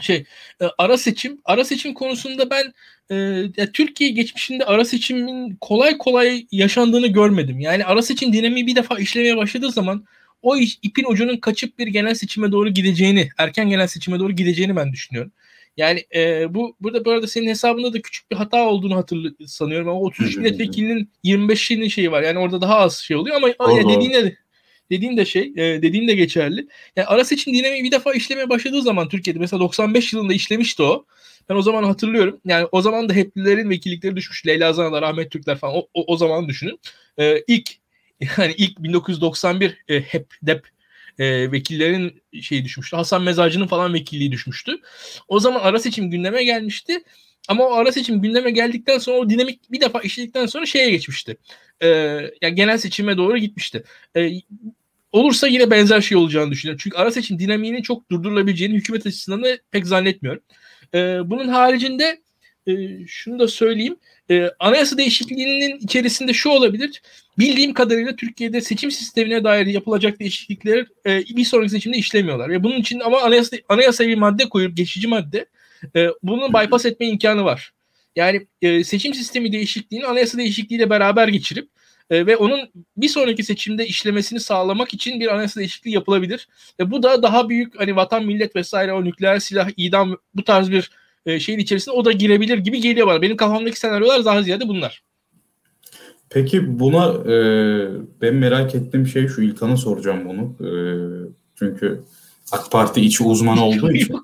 şey 0.01 0.25
e, 0.61 0.65
ara 0.79 0.99
seçim 0.99 1.41
ara 1.45 1.65
seçim 1.65 1.95
konusunda 1.95 2.51
ben 2.51 2.73
e, 3.11 3.73
Türkiye 3.73 4.11
geçmişinde 4.11 4.65
ara 4.65 4.85
seçimin 4.85 5.57
kolay 5.61 5.99
kolay 5.99 6.47
yaşandığını 6.53 7.07
görmedim. 7.07 7.61
Yani 7.61 7.85
ara 7.85 8.03
seçim 8.03 8.33
dinamiği 8.33 8.67
bir 8.67 8.77
defa 8.77 8.99
işlemeye 8.99 9.37
başladığı 9.37 9.73
zaman 9.73 10.05
o 10.43 10.57
iş, 10.57 10.79
ipin 10.83 11.05
ucunun 11.05 11.37
kaçıp 11.37 11.79
bir 11.79 11.87
genel 11.87 12.15
seçime 12.15 12.53
doğru 12.53 12.69
gideceğini, 12.69 13.29
erken 13.39 13.69
genel 13.69 13.87
seçime 13.87 14.19
doğru 14.19 14.33
gideceğini 14.33 14.77
ben 14.77 14.93
düşünüyorum. 14.93 15.33
Yani 15.77 16.05
e, 16.15 16.55
bu 16.55 16.77
burada 16.81 17.05
bu 17.05 17.11
arada 17.11 17.27
senin 17.27 17.49
hesabında 17.49 17.93
da 17.93 18.03
küçük 18.03 18.31
bir 18.31 18.37
hata 18.37 18.69
olduğunu 18.69 18.97
hatırlı 18.97 19.35
sanıyorum 19.47 19.89
ama 19.89 20.01
33 20.01 20.37
milletvekilinin 20.37 21.11
25'inin 21.25 21.89
şeyi 21.89 22.13
var. 22.13 22.23
Yani 22.23 22.39
orada 22.39 22.61
daha 22.61 22.77
az 22.77 22.97
şey 22.97 23.17
oluyor 23.17 23.37
ama 23.37 23.49
Doğru. 23.49 23.89
dediğin 23.89 24.13
de 24.13 24.37
dediğin 24.91 25.17
de 25.17 25.25
şey, 25.25 25.53
e, 25.57 25.83
dediğin 25.83 26.09
de 26.09 26.15
geçerli. 26.15 26.69
Yani 26.97 27.07
ara 27.07 27.25
seçim 27.25 27.55
dinamiği 27.55 27.85
bir 27.85 27.93
defa 27.93 28.13
işlemeye 28.13 28.49
başladığı 28.49 28.83
zaman 28.83 29.09
Türkiye'de 29.09 29.39
mesela 29.39 29.61
95 29.61 30.13
yılında 30.13 30.33
işlemişti 30.33 30.83
o. 30.83 31.05
Ben 31.49 31.55
o 31.55 31.63
zaman 31.63 31.83
hatırlıyorum. 31.83 32.41
Yani 32.45 32.67
o 32.73 32.83
zaman 32.83 33.09
da 33.09 33.15
HEP'lilerin 33.15 33.71
vekillikleri 33.71 34.17
düşmüş. 34.17 34.47
Leyla 34.47 34.73
Zanalar, 34.73 35.03
Ahmet 35.03 35.31
Türkler 35.31 35.59
falan 35.59 35.77
o, 35.77 35.89
o, 35.95 36.05
o 36.07 36.17
zaman 36.17 36.49
düşünün. 36.49 36.81
E, 37.19 37.43
ilk 37.47 37.71
yani 38.39 38.55
ilk 38.57 38.79
1991 38.79 39.77
e, 39.89 40.01
HEP, 40.01 40.27
DEP 40.43 40.67
e, 41.19 41.53
vekillerin 41.53 42.23
şeyi 42.43 42.65
düşmüştü. 42.65 42.97
Hasan 42.97 43.23
Mezarcı'nın 43.23 43.67
falan 43.67 43.95
vekilliği 43.95 44.33
düşmüştü. 44.33 44.73
O 45.29 45.41
zaman 45.41 45.61
ara 45.61 45.79
seçim 45.79 46.11
gündeme 46.11 46.45
gelmişti. 46.45 47.03
Ama 47.49 47.65
o 47.65 47.73
ara 47.73 47.93
seçim 47.93 48.23
gündeme 48.23 48.51
geldikten 48.51 48.99
sonra 48.99 49.19
o 49.19 49.31
dinamik 49.31 49.73
bir 49.73 49.81
defa 49.81 50.01
işledikten 50.01 50.47
sonra 50.47 50.67
şeye 50.67 50.91
geçmişti. 50.91 51.37
E, 51.83 51.89
yani 52.43 52.55
genel 52.55 52.79
seçime 52.79 53.17
doğru 53.17 53.39
gitmişti. 53.39 53.85
E, 54.17 54.31
olursa 55.13 55.47
yine 55.47 55.71
benzer 55.71 56.01
şey 56.01 56.19
olacağını 56.19 56.51
düşünüyorum. 56.51 56.81
Çünkü 56.83 56.97
ara 56.97 57.11
seçim 57.11 57.39
dinamiğinin 57.39 57.83
çok 57.83 58.11
durdurulabileceğini 58.11 58.75
hükümet 58.75 59.07
açısından 59.07 59.43
da 59.43 59.49
pek 59.71 59.87
zannetmiyorum. 59.87 60.43
E, 60.95 60.99
bunun 61.31 61.49
haricinde 61.49 62.21
e, 62.67 63.07
şunu 63.07 63.39
da 63.39 63.49
söyleyeyim. 63.49 63.97
E, 64.31 64.51
anayasa 64.59 64.99
değişikliğinin 64.99 65.79
içerisinde 65.79 66.33
şu 66.33 66.49
olabilir. 66.51 67.03
Bildiğim 67.39 67.75
kadarıyla 67.75 68.17
Türkiye'de 68.17 68.61
seçim 68.61 68.91
sistemine 68.91 69.45
dair 69.45 69.67
yapılacak 69.67 70.21
değişiklikler 70.21 70.87
e, 71.07 71.25
bir 71.37 71.45
sonraki 71.45 71.71
seçimde 71.71 71.97
işlemiyorlar. 71.99 72.51
Ve 72.51 72.63
bunun 72.63 72.81
için 72.81 73.01
ama 73.01 73.21
anayasa, 73.21 73.57
anayasaya 73.69 74.09
bir 74.09 74.19
madde 74.19 74.49
koyup 74.49 74.77
geçici 74.77 75.09
madde 75.09 75.47
e, 75.97 76.09
bunun 76.23 76.53
bypass 76.53 76.87
etme 76.87 77.07
imkanı 77.07 77.45
var. 77.45 77.73
Yani 78.17 78.47
e, 78.63 78.85
seçim 78.85 79.15
sistemi 79.15 79.53
değişikliğini 79.53 80.07
anayasa 80.07 80.39
değişikliğiyle 80.39 80.91
beraber 80.91 81.29
geçirip 81.29 81.69
e, 82.11 82.27
ve 82.27 82.37
onun 82.37 82.61
bir 82.97 83.09
sonraki 83.09 83.45
seçimde 83.45 83.87
işlemesini 83.87 84.41
sağlamak 84.41 84.95
için 84.95 85.21
bir 85.21 85.35
anayasa 85.35 85.61
değişikliği 85.61 85.91
yapılabilir. 85.91 86.49
Ve 86.81 86.91
bu 86.91 87.03
da 87.03 87.23
daha 87.23 87.49
büyük 87.49 87.81
hani 87.81 87.97
vatan 87.97 88.25
millet 88.27 88.57
vesaire 88.57 88.93
o 88.93 89.05
nükleer 89.05 89.39
silah 89.39 89.71
idam 89.77 90.17
bu 90.35 90.45
tarz 90.45 90.71
bir 90.71 90.91
e, 91.27 91.41
şeyin 91.41 91.59
içerisinde 91.59 91.95
o 91.95 92.05
da 92.05 92.13
girebilir 92.13 92.59
gibi 92.59 92.81
geliyor 92.81 93.07
bana. 93.07 93.23
Benim 93.23 93.37
kafamdaki 93.37 93.79
senaryolar 93.79 94.25
daha 94.25 94.43
ziyade 94.43 94.69
bunlar. 94.69 95.03
Peki 96.31 96.81
buna 96.81 97.33
e, 97.33 97.37
ben 98.21 98.35
merak 98.35 98.75
ettiğim 98.75 99.07
şey 99.07 99.29
şu 99.29 99.43
İlkan'a 99.43 99.77
soracağım 99.77 100.25
bunu. 100.25 100.69
E, 100.69 100.71
çünkü 101.55 102.03
AK 102.53 102.71
Parti 102.71 103.01
içi 103.01 103.25
uzmanı 103.25 103.65
olduğu 103.65 103.93
için. 103.95 104.17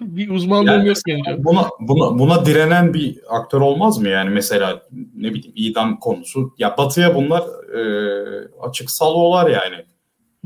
bir 0.00 0.30
uzmanlığım 0.30 0.66
yani, 0.66 0.88
yok 0.88 0.96
yani. 1.06 1.44
Buna, 1.44 1.68
buna, 1.80 2.18
buna 2.18 2.46
direnen 2.46 2.94
bir 2.94 3.18
aktör 3.28 3.60
olmaz 3.60 3.98
mı 3.98 4.08
yani 4.08 4.30
mesela 4.30 4.82
ne 5.14 5.34
bileyim 5.34 5.52
idam 5.56 5.98
konusu. 5.98 6.54
Ya 6.58 6.76
batıya 6.78 7.14
bunlar 7.14 7.42
e, 7.74 8.48
açık 8.62 8.90
salvolar 8.90 9.50
yani. 9.50 9.84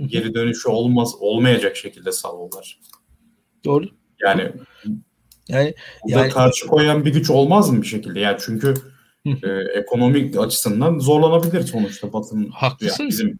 Geri 0.06 0.34
dönüşü 0.34 0.68
olmaz 0.68 1.14
olmayacak 1.20 1.76
şekilde 1.76 2.12
salvolar. 2.12 2.78
Doğru. 3.64 3.84
Yani 4.20 4.52
yani, 5.48 5.74
yani 6.06 6.30
karşı 6.30 6.66
koyan 6.66 7.04
bir 7.04 7.12
güç 7.12 7.30
olmaz 7.30 7.70
mı 7.70 7.82
bir 7.82 7.86
şekilde? 7.86 8.20
Yani 8.20 8.36
çünkü 8.40 8.74
e, 9.26 9.48
ekonomik 9.74 10.38
açısından 10.38 10.98
zorlanabilir 10.98 11.62
sonuçta 11.62 12.12
Batı'nın. 12.12 12.50
Haklısın. 12.50 13.02
Yani 13.02 13.10
bizim 13.10 13.38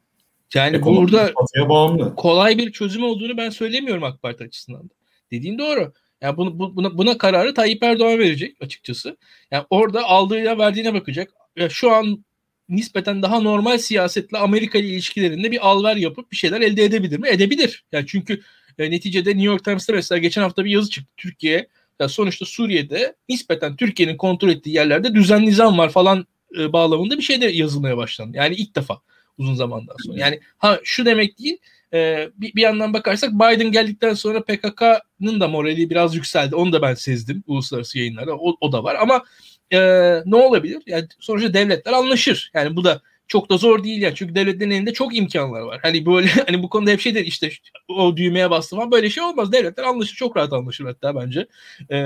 yani 0.55 0.83
burada 0.83 1.33
bağımlı. 1.69 2.15
kolay 2.15 2.59
bir 2.59 2.73
çözüm 2.73 3.05
olduğunu 3.05 3.37
ben 3.37 3.51
söylemiyorum 3.51 4.05
AK 4.05 4.23
Parti 4.23 4.45
açısından 4.45 4.83
da. 4.83 4.95
Dediğin 5.31 5.59
doğru. 5.59 5.93
Yani 6.21 6.37
bunu, 6.37 6.59
bu, 6.59 6.77
buna, 6.77 6.99
buna 6.99 7.19
kararı 7.19 7.55
Tayyip 7.55 7.83
Erdoğan 7.83 8.19
verecek 8.19 8.57
açıkçası. 8.61 9.17
Yani 9.51 9.65
orada 9.71 10.05
aldığıyla 10.05 10.59
verdiğine 10.59 10.95
bakacak. 10.95 11.33
Ya 11.57 11.69
şu 11.69 11.93
an 11.93 12.25
nispeten 12.69 13.23
daha 13.23 13.41
normal 13.41 13.79
siyasetle 13.79 14.39
Amerika 14.39 14.79
ile 14.79 14.87
ilişkilerinde 14.87 15.51
bir 15.51 15.69
alver 15.69 15.97
yapıp 15.97 16.33
bir 16.33 16.37
şeyler 16.37 16.61
elde 16.61 16.85
edebilir 16.85 17.19
mi? 17.19 17.29
Edebilir. 17.29 17.85
Yani 17.93 18.05
çünkü 18.09 18.41
e, 18.79 18.91
neticede 18.91 19.31
New 19.31 19.45
York 19.45 19.65
Times'ta 19.65 19.93
mesela 19.93 20.19
geçen 20.19 20.43
hafta 20.43 20.65
bir 20.65 20.71
yazı 20.71 20.91
çıktı. 20.91 21.13
Türkiye 21.17 21.69
ya 22.01 22.09
sonuçta 22.09 22.45
Suriye'de 22.45 23.15
nispeten 23.29 23.77
Türkiye'nin 23.77 24.17
kontrol 24.17 24.49
ettiği 24.49 24.75
yerlerde 24.75 25.15
düzen 25.15 25.47
nizam 25.47 25.79
var 25.79 25.91
falan 25.91 26.27
e, 26.59 26.73
bağlamında 26.73 27.19
bir 27.19 27.23
şey 27.23 27.41
de 27.41 27.47
yazılmaya 27.47 27.97
başlandı. 27.97 28.37
Yani 28.37 28.55
ilk 28.55 28.77
defa 28.77 29.01
uzun 29.39 29.55
zamandan 29.55 29.97
sonra. 30.07 30.19
Yani 30.19 30.41
ha 30.59 30.81
şu 30.85 31.05
demek 31.05 31.39
değil 31.39 31.59
e, 31.95 32.29
bir, 32.37 32.55
bir 32.55 32.63
yandan 32.63 32.93
bakarsak 32.93 33.33
Biden 33.33 33.73
geldikten 33.73 34.15
sonra 34.15 34.43
PKK'nın 34.43 35.41
da 35.41 35.49
morali 35.49 35.91
biraz 35.91 36.15
yükseldi. 36.15 36.57
Onu 36.57 36.73
da 36.73 36.83
ben 36.83 36.95
sezdim 36.95 37.43
uluslararası 37.47 37.99
yayınlarda. 37.99 38.37
O, 38.37 38.57
o 38.61 38.73
da 38.73 38.85
var 38.85 38.97
ama 39.01 39.25
e, 39.71 39.79
ne 40.27 40.37
olabilir? 40.37 40.83
Yani 40.87 41.07
sonuçta 41.21 41.55
devletler 41.55 41.93
anlaşır. 41.93 42.51
Yani 42.55 42.77
bu 42.77 42.85
da 42.85 43.01
çok 43.29 43.51
da 43.51 43.57
zor 43.57 43.85
değil 43.85 44.03
yani. 44.03 44.15
Çünkü 44.15 44.35
devletlerin 44.35 44.71
elinde 44.71 44.93
çok 44.93 45.17
imkanlar 45.17 45.61
var. 45.61 45.79
Hani 45.83 46.07
böyle 46.07 46.29
hani 46.47 46.63
bu 46.63 46.69
konuda 46.69 46.91
hep 46.91 47.01
şey 47.01 47.15
der 47.15 47.25
işte 47.25 47.51
o 47.89 48.17
düğmeye 48.17 48.51
bastı 48.51 48.77
falan 48.77 48.91
böyle 48.91 49.11
şey 49.11 49.25
olmaz. 49.25 49.53
Devletler 49.53 49.85
anlaşır. 49.85 50.17
Çok 50.17 50.37
rahat 50.37 50.53
anlaşır 50.53 50.85
hatta 50.85 51.17
bence. 51.17 51.47
Ee, 51.91 51.97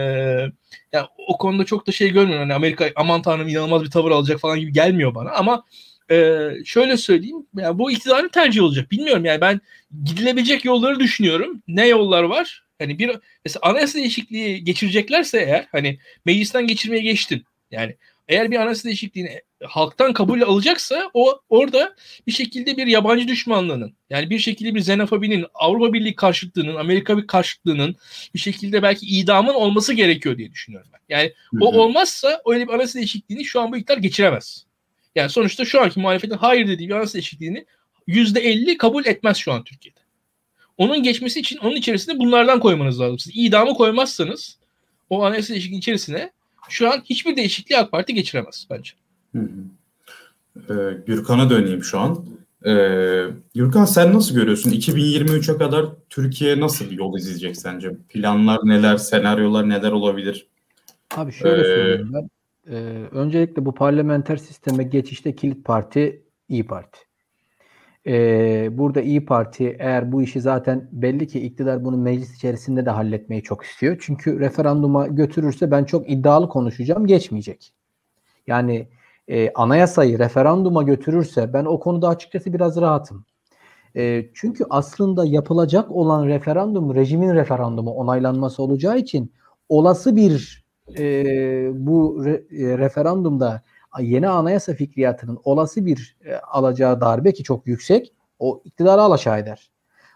yani 0.93 1.07
o 1.29 1.39
konuda 1.39 1.65
çok 1.65 1.87
da 1.87 1.93
şey 1.93 2.11
görmüyorum. 2.11 2.43
Hani 2.43 2.55
Amerika 2.55 2.91
aman 2.97 3.23
tanrım 3.23 3.49
inanılmaz 3.49 3.83
bir 3.83 3.91
tavır 3.91 4.11
alacak 4.11 4.41
falan 4.41 4.61
gibi 4.61 4.73
gelmiyor 4.73 5.15
bana 5.15 5.31
ama 5.31 5.65
e, 6.13 6.51
şöyle 6.65 6.97
söyleyeyim. 6.97 7.47
Yani 7.57 7.79
bu 7.79 7.91
iktidarın 7.91 8.29
tercih 8.29 8.63
olacak. 8.63 8.91
Bilmiyorum 8.91 9.25
yani 9.25 9.41
ben 9.41 9.61
gidilebilecek 10.05 10.65
yolları 10.65 11.01
düşünüyorum. 11.01 11.63
Ne 11.69 11.89
yollar 11.89 12.23
var? 12.23 12.65
Hani 12.79 12.99
bir 12.99 13.11
mesela 13.45 13.61
anayasa 13.63 13.99
değişikliği 13.99 14.65
geçireceklerse 14.65 15.39
eğer 15.39 15.69
hani 15.73 15.99
meclisten 16.25 16.67
geçirmeye 16.67 17.03
geçtin. 17.03 17.45
Yani 17.71 17.97
eğer 18.29 18.51
bir 18.51 18.57
anayasa 18.57 18.85
değişikliğini 18.85 19.41
halktan 19.65 20.13
kabul 20.13 20.43
alacaksa 20.43 21.11
o 21.15 21.41
orada 21.49 21.95
bir 22.27 22.33
şekilde 22.33 22.77
bir 22.77 22.87
yabancı 22.87 23.29
düşmanlığının 23.29 23.97
yani 24.11 24.31
bir 24.31 24.39
şekilde 24.39 24.75
bir 24.75 24.81
xenofobinin 24.81 25.47
Avrupa 25.55 25.93
Birliği 25.93 26.15
karşıtlığının 26.15 26.77
Amerika 26.77 27.19
bir 27.19 27.27
karşıtlığının 27.27 27.97
bir 28.35 28.39
şekilde 28.39 28.83
belki 28.83 29.07
idamın 29.07 29.55
olması 29.55 29.93
gerekiyor 29.93 30.39
diye 30.39 30.53
düşünüyorum 30.53 30.91
ben. 30.93 31.01
Yani 31.09 31.33
Hı-hı. 31.51 31.65
o 31.65 31.79
olmazsa 31.79 32.43
öyle 32.47 32.69
bir 32.69 32.73
anayasa 32.73 32.99
değişikliğini 32.99 33.45
şu 33.45 33.61
an 33.61 33.73
bu 33.73 33.77
iktidar 33.77 33.99
geçiremez. 33.99 34.67
Yani 35.15 35.31
sonuçta 35.31 35.65
şu 35.65 35.83
anki 35.83 36.01
muhalefetin 36.01 36.37
hayır 36.37 36.69
dediği 36.69 36.89
bir 36.89 36.95
anayasa 36.95 37.13
değişikliğini 37.13 37.67
%50 38.09 38.77
kabul 38.77 39.07
etmez 39.07 39.37
şu 39.37 39.53
an 39.53 39.65
Türkiye'de. 39.65 40.01
Onun 40.79 41.03
geçmesi 41.03 41.41
için 41.41 41.57
onun 41.57 41.77
içerisinde 41.77 42.19
bunlardan 42.19 42.61
koymanız 42.61 43.01
lazım. 43.01 43.19
Siz 43.19 43.33
idamı 43.37 43.75
koymazsanız 43.75 44.59
o 45.11 45.25
anayasa 45.25 45.55
değişikliği 45.55 45.79
içerisine 45.79 46.33
şu 46.69 46.93
an 46.93 47.03
hiçbir 47.05 47.37
değişikliği 47.37 47.79
AK 47.79 47.93
Parti 47.93 48.15
geçiremez 48.15 48.67
bence. 48.71 48.93
Hı 49.33 49.39
hı. 49.39 49.49
Ee, 50.57 50.99
Gürkan'a 51.07 51.51
döneyim 51.51 51.85
şu 51.85 51.99
an. 51.99 52.27
Ee, 52.67 53.25
Gürkan 53.55 53.85
sen 53.85 54.15
nasıl 54.15 54.35
görüyorsun? 54.35 54.71
2023'e 54.71 55.59
kadar 55.59 55.87
Türkiye 56.11 56.61
nasıl 56.61 56.91
bir 56.91 56.97
yol 56.97 57.19
izleyecek 57.19 57.57
sence? 57.57 57.91
Planlar 58.09 58.59
neler, 58.65 58.97
senaryolar 58.97 59.69
neler 59.69 59.93
olabilir? 59.93 60.47
Abi 61.17 61.33
şöyle 61.33 61.61
ee, 61.61 61.65
söyleyeyim 61.65 62.11
ben. 62.15 62.29
Ee, 62.69 62.75
öncelikle 63.11 63.67
bu 63.67 63.75
parlamenter 63.75 64.37
sisteme 64.37 64.85
geçişte 64.85 65.37
kilit 65.37 65.65
parti 65.65 66.27
İyi 66.49 66.67
Parti. 66.67 66.99
Ee, 68.07 68.79
burada 68.79 69.01
İyi 69.01 69.25
Parti 69.25 69.77
eğer 69.79 70.13
bu 70.13 70.23
işi 70.23 70.41
zaten 70.41 70.89
belli 70.93 71.27
ki 71.27 71.41
iktidar 71.41 71.85
bunu 71.85 71.97
meclis 71.97 72.37
içerisinde 72.37 72.87
de 72.87 72.91
halletmeyi 72.91 73.43
çok 73.43 73.65
istiyor. 73.65 73.97
Çünkü 74.01 74.41
referanduma 74.41 75.07
götürürse 75.07 75.71
ben 75.71 75.85
çok 75.85 76.11
iddialı 76.11 76.49
konuşacağım 76.49 77.07
geçmeyecek. 77.07 77.75
Yani 78.47 78.89
e, 79.29 79.53
anayasayı 79.53 80.19
referanduma 80.19 80.83
götürürse 80.83 81.53
ben 81.53 81.65
o 81.65 81.81
konuda 81.81 82.09
açıkçası 82.09 82.53
biraz 82.53 82.81
rahatım. 82.81 83.25
E, 83.97 84.31
çünkü 84.35 84.65
aslında 84.71 85.25
yapılacak 85.25 85.91
olan 85.91 86.27
referandum 86.27 86.95
rejimin 86.95 87.35
referandumu 87.35 87.91
onaylanması 87.91 88.63
olacağı 88.63 88.99
için 88.99 89.33
olası 89.69 90.17
bir 90.17 90.62
e, 90.99 91.71
bu 91.75 92.25
re, 92.25 92.43
e, 92.51 92.79
referandumda 92.79 93.63
yeni 94.01 94.29
anayasa 94.29 94.75
fikriyatının 94.75 95.39
olası 95.45 95.87
bir 95.87 96.17
e, 96.25 96.35
alacağı 96.37 97.01
darbe 97.01 97.33
ki 97.33 97.43
çok 97.43 97.67
yüksek 97.67 98.13
o 98.39 98.63
iktidarı 98.65 99.03
alaşağı 99.03 99.39
eder. 99.39 99.71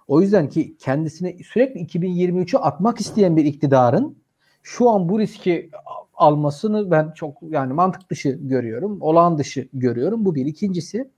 O 0.08 0.20
yüzden 0.20 0.48
ki 0.48 0.76
kendisini 0.78 1.44
sürekli 1.44 1.80
2023'ü 1.80 2.58
atmak 2.58 3.00
isteyen 3.00 3.36
bir 3.36 3.44
iktidarın 3.44 4.18
şu 4.62 4.90
an 4.90 5.08
bu 5.08 5.20
riski 5.20 5.70
almasını 6.14 6.90
ben 6.90 7.12
çok 7.14 7.38
yani 7.42 7.72
mantık 7.72 8.10
dışı 8.10 8.28
görüyorum. 8.28 8.98
Olağan 9.00 9.38
dışı 9.38 9.68
görüyorum. 9.72 10.24
Bu 10.24 10.34
bir. 10.34 10.46
İkincisi 10.46 11.10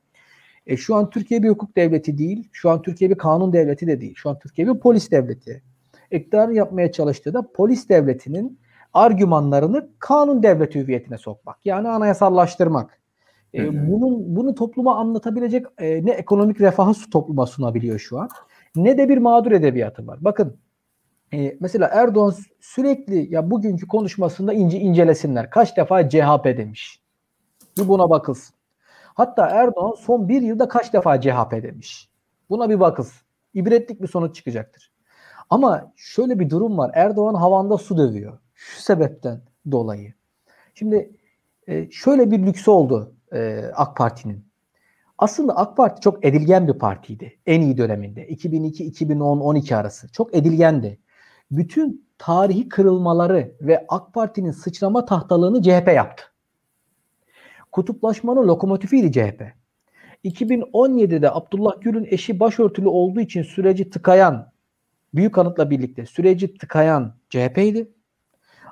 e, 0.66 0.76
şu 0.76 0.94
an 0.94 1.10
Türkiye 1.10 1.42
bir 1.42 1.48
hukuk 1.48 1.76
devleti 1.76 2.18
değil. 2.18 2.48
Şu 2.52 2.70
an 2.70 2.82
Türkiye 2.82 3.10
bir 3.10 3.18
kanun 3.18 3.52
devleti 3.52 3.86
de 3.86 4.00
değil. 4.00 4.14
Şu 4.16 4.30
an 4.30 4.38
Türkiye 4.38 4.68
bir 4.68 4.80
polis 4.80 5.10
devleti. 5.10 5.62
İktidarın 6.10 6.52
yapmaya 6.52 6.92
çalıştığı 6.92 7.34
da 7.34 7.52
polis 7.52 7.88
devletinin 7.88 8.58
argümanlarını 8.94 9.88
kanun 9.98 10.42
devleti 10.42 10.80
hüviyetine 10.80 11.18
sokmak. 11.18 11.66
Yani 11.66 11.88
anayasallaştırmak. 11.88 12.98
E, 13.54 13.88
bunun 13.88 14.36
bunu 14.36 14.54
topluma 14.54 14.96
anlatabilecek 14.96 15.66
e, 15.78 16.06
ne 16.06 16.10
ekonomik 16.10 16.60
refahı 16.60 17.10
topluma 17.10 17.46
sunabiliyor 17.46 17.98
şu 17.98 18.18
an 18.18 18.28
ne 18.76 18.98
de 18.98 19.08
bir 19.08 19.18
mağdur 19.18 19.52
edebiyatı 19.52 20.06
var. 20.06 20.18
Bakın 20.20 20.56
e, 21.32 21.56
mesela 21.60 21.88
Erdoğan 21.92 22.34
sürekli 22.60 23.34
ya 23.34 23.50
bugünkü 23.50 23.88
konuşmasında 23.88 24.52
ince 24.52 24.78
incelesinler. 24.78 25.50
Kaç 25.50 25.76
defa 25.76 26.08
CHP 26.08 26.44
demiş. 26.44 27.02
Bir 27.78 27.88
buna 27.88 28.10
bakılsın. 28.10 28.56
Hatta 29.14 29.46
Erdoğan 29.46 29.94
son 29.98 30.28
bir 30.28 30.42
yılda 30.42 30.68
kaç 30.68 30.92
defa 30.92 31.20
CHP 31.20 31.52
demiş. 31.52 32.08
Buna 32.50 32.70
bir 32.70 32.80
bakılsın. 32.80 33.22
İbretlik 33.54 34.02
bir 34.02 34.08
sonuç 34.08 34.36
çıkacaktır. 34.36 34.92
Ama 35.50 35.92
şöyle 35.96 36.38
bir 36.38 36.50
durum 36.50 36.78
var. 36.78 36.90
Erdoğan 36.94 37.34
havanda 37.34 37.78
su 37.78 37.98
dövüyor. 37.98 38.38
Şu 38.58 38.82
sebepten 38.82 39.40
dolayı. 39.70 40.14
Şimdi 40.74 41.10
e, 41.66 41.90
şöyle 41.90 42.30
bir 42.30 42.46
lüksü 42.46 42.70
oldu 42.70 43.14
e, 43.32 43.64
AK 43.74 43.96
Parti'nin. 43.96 44.44
Aslında 45.18 45.56
AK 45.56 45.76
Parti 45.76 46.00
çok 46.00 46.24
edilgen 46.24 46.68
bir 46.68 46.72
partiydi 46.72 47.38
en 47.46 47.60
iyi 47.60 47.78
döneminde. 47.78 48.28
2002-2010-12 48.28 49.76
arası. 49.76 50.12
Çok 50.12 50.34
edilgendi. 50.36 50.98
Bütün 51.50 52.08
tarihi 52.18 52.68
kırılmaları 52.68 53.56
ve 53.60 53.86
AK 53.88 54.14
Parti'nin 54.14 54.50
sıçrama 54.50 55.04
tahtalığını 55.04 55.62
CHP 55.62 55.88
yaptı. 55.94 56.24
Kutuplaşmanın 57.72 58.48
lokomotifiydi 58.48 59.12
CHP. 59.12 59.42
2017'de 60.24 61.30
Abdullah 61.30 61.80
Gül'ün 61.80 62.06
eşi 62.10 62.40
başörtülü 62.40 62.88
olduğu 62.88 63.20
için 63.20 63.42
süreci 63.42 63.90
tıkayan, 63.90 64.52
büyük 65.14 65.34
kanıtla 65.34 65.70
birlikte 65.70 66.06
süreci 66.06 66.58
tıkayan 66.58 67.14
CHP'ydi. 67.30 67.97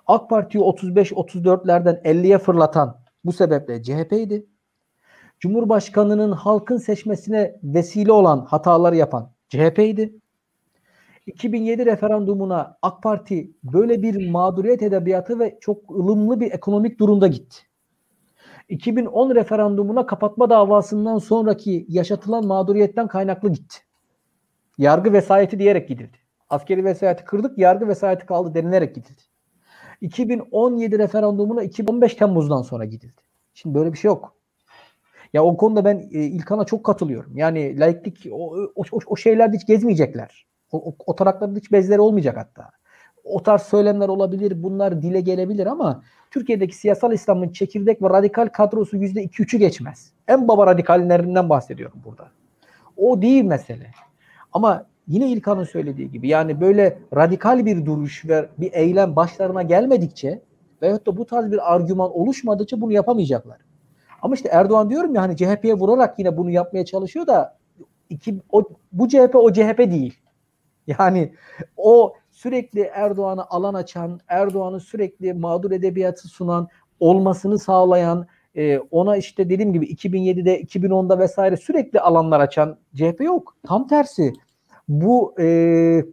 AK 0.07 0.30
Parti'yi 0.30 0.64
35-34'lerden 0.64 2.00
50'ye 2.04 2.38
fırlatan 2.38 3.00
bu 3.24 3.32
sebeple 3.32 3.82
CHP'ydi. 3.82 4.46
Cumhurbaşkanının 5.40 6.32
halkın 6.32 6.76
seçmesine 6.76 7.57
vesile 7.62 8.12
olan 8.12 8.40
hataları 8.40 8.96
yapan 8.96 9.30
CHP'ydi. 9.48 10.14
2007 11.26 11.86
referandumuna 11.86 12.78
AK 12.82 13.02
Parti 13.02 13.52
böyle 13.64 14.02
bir 14.02 14.30
mağduriyet 14.30 14.82
edebiyatı 14.82 15.38
ve 15.38 15.59
çok 15.61 15.90
ılımlı 15.90 16.40
bir 16.40 16.52
ekonomik 16.52 17.00
durumda 17.00 17.26
gitti. 17.26 17.57
2010 18.68 19.34
referandumuna 19.34 20.07
kapatma 20.07 20.50
davasından 20.50 21.18
sonraki 21.18 21.86
yaşatılan 21.88 22.46
mağduriyetten 22.46 23.09
kaynaklı 23.09 23.52
gitti. 23.52 23.76
Yargı 24.78 25.12
vesayeti 25.12 25.59
diyerek 25.59 25.88
gidildi. 25.88 26.16
Askeri 26.50 26.84
vesayeti 26.84 27.24
kırdık, 27.24 27.59
yargı 27.59 27.88
vesayeti 27.88 28.26
kaldı 28.26 28.54
denilerek 28.54 28.94
gidildi. 28.94 29.22
2017 30.01 30.99
referandumuna 30.99 31.62
2015 31.62 32.14
Temmuz'dan 32.14 32.62
sonra 32.62 32.84
gidildi. 32.84 33.20
Şimdi 33.55 33.74
böyle 33.74 33.92
bir 33.92 33.99
şey 33.99 34.09
yok. 34.09 34.36
Ya 35.32 35.44
o 35.44 35.57
konuda 35.57 35.84
ben 35.84 36.09
e, 36.12 36.22
İlkan'a 36.24 36.64
çok 36.64 36.84
katılıyorum. 36.84 37.36
Yani 37.36 37.80
laiklik 37.80 38.26
o, 38.32 38.57
o, 38.74 38.84
o, 39.07 39.16
şeylerde 39.16 39.57
hiç 39.57 39.66
gezmeyecekler. 39.66 40.47
O, 40.72 40.88
o, 40.88 40.94
o 41.07 41.14
taraklarda 41.14 41.59
hiç 41.59 41.72
bezleri 41.72 42.01
olmayacak 42.01 42.36
hatta. 42.36 42.70
O 43.24 43.42
tarz 43.42 43.62
söylemler 43.62 44.09
olabilir, 44.09 44.62
bunlar 44.62 45.03
dile 45.03 45.20
gelebilir 45.20 45.66
ama 45.66 46.03
Türkiye'deki 46.30 46.76
siyasal 46.76 47.12
İslam'ın 47.12 47.49
çekirdek 47.49 48.03
ve 48.03 48.11
radikal 48.11 48.49
kadrosu 48.49 48.97
yüzde 48.97 49.22
iki 49.22 49.42
üçü 49.42 49.59
geçmez. 49.59 50.12
En 50.28 50.49
baba 50.49 50.66
radikallerinden 50.66 51.49
bahsediyorum 51.49 52.01
burada. 52.05 52.28
O 52.97 53.22
değil 53.22 53.44
mesele. 53.44 53.90
Ama 54.53 54.86
yine 55.09 55.28
İlkan'ın 55.28 55.64
söylediği 55.64 56.11
gibi 56.11 56.28
yani 56.28 56.61
böyle 56.61 56.98
radikal 57.16 57.66
bir 57.66 57.86
duruş 57.86 58.24
ve 58.28 58.48
bir 58.59 58.72
eylem 58.72 59.16
başlarına 59.16 59.62
gelmedikçe 59.62 60.42
veyahut 60.82 61.07
da 61.07 61.16
bu 61.16 61.26
tarz 61.26 61.52
bir 61.52 61.74
argüman 61.74 62.18
oluşmadıkça 62.18 62.80
bunu 62.80 62.92
yapamayacaklar. 62.92 63.59
Ama 64.22 64.34
işte 64.34 64.48
Erdoğan 64.52 64.90
diyorum 64.90 65.14
ya 65.14 65.22
hani 65.22 65.36
CHP'ye 65.36 65.74
vurarak 65.74 66.18
yine 66.18 66.36
bunu 66.36 66.50
yapmaya 66.50 66.84
çalışıyor 66.84 67.26
da 67.26 67.59
iki, 68.11 68.40
o, 68.52 68.62
bu 68.92 69.09
CHP 69.09 69.34
o 69.34 69.52
CHP 69.52 69.78
değil. 69.78 70.18
Yani 70.86 71.32
o 71.76 72.14
sürekli 72.30 72.80
Erdoğan'a 72.80 73.46
alan 73.50 73.74
açan, 73.74 74.20
Erdoğan'ı 74.28 74.80
sürekli 74.80 75.34
mağdur 75.34 75.70
edebiyatı 75.70 76.28
sunan, 76.28 76.68
olmasını 77.00 77.59
sağlayan, 77.59 78.26
e, 78.54 78.78
ona 78.78 79.16
işte 79.16 79.50
dediğim 79.50 79.72
gibi 79.72 79.86
2007'de, 79.86 80.62
2010'da 80.62 81.18
vesaire 81.18 81.57
sürekli 81.57 82.00
alanlar 82.00 82.40
açan 82.40 82.78
CHP 82.94 83.20
yok. 83.20 83.57
Tam 83.66 83.86
tersi. 83.86 84.32
Bu 84.89 85.34
e, 85.41 86.05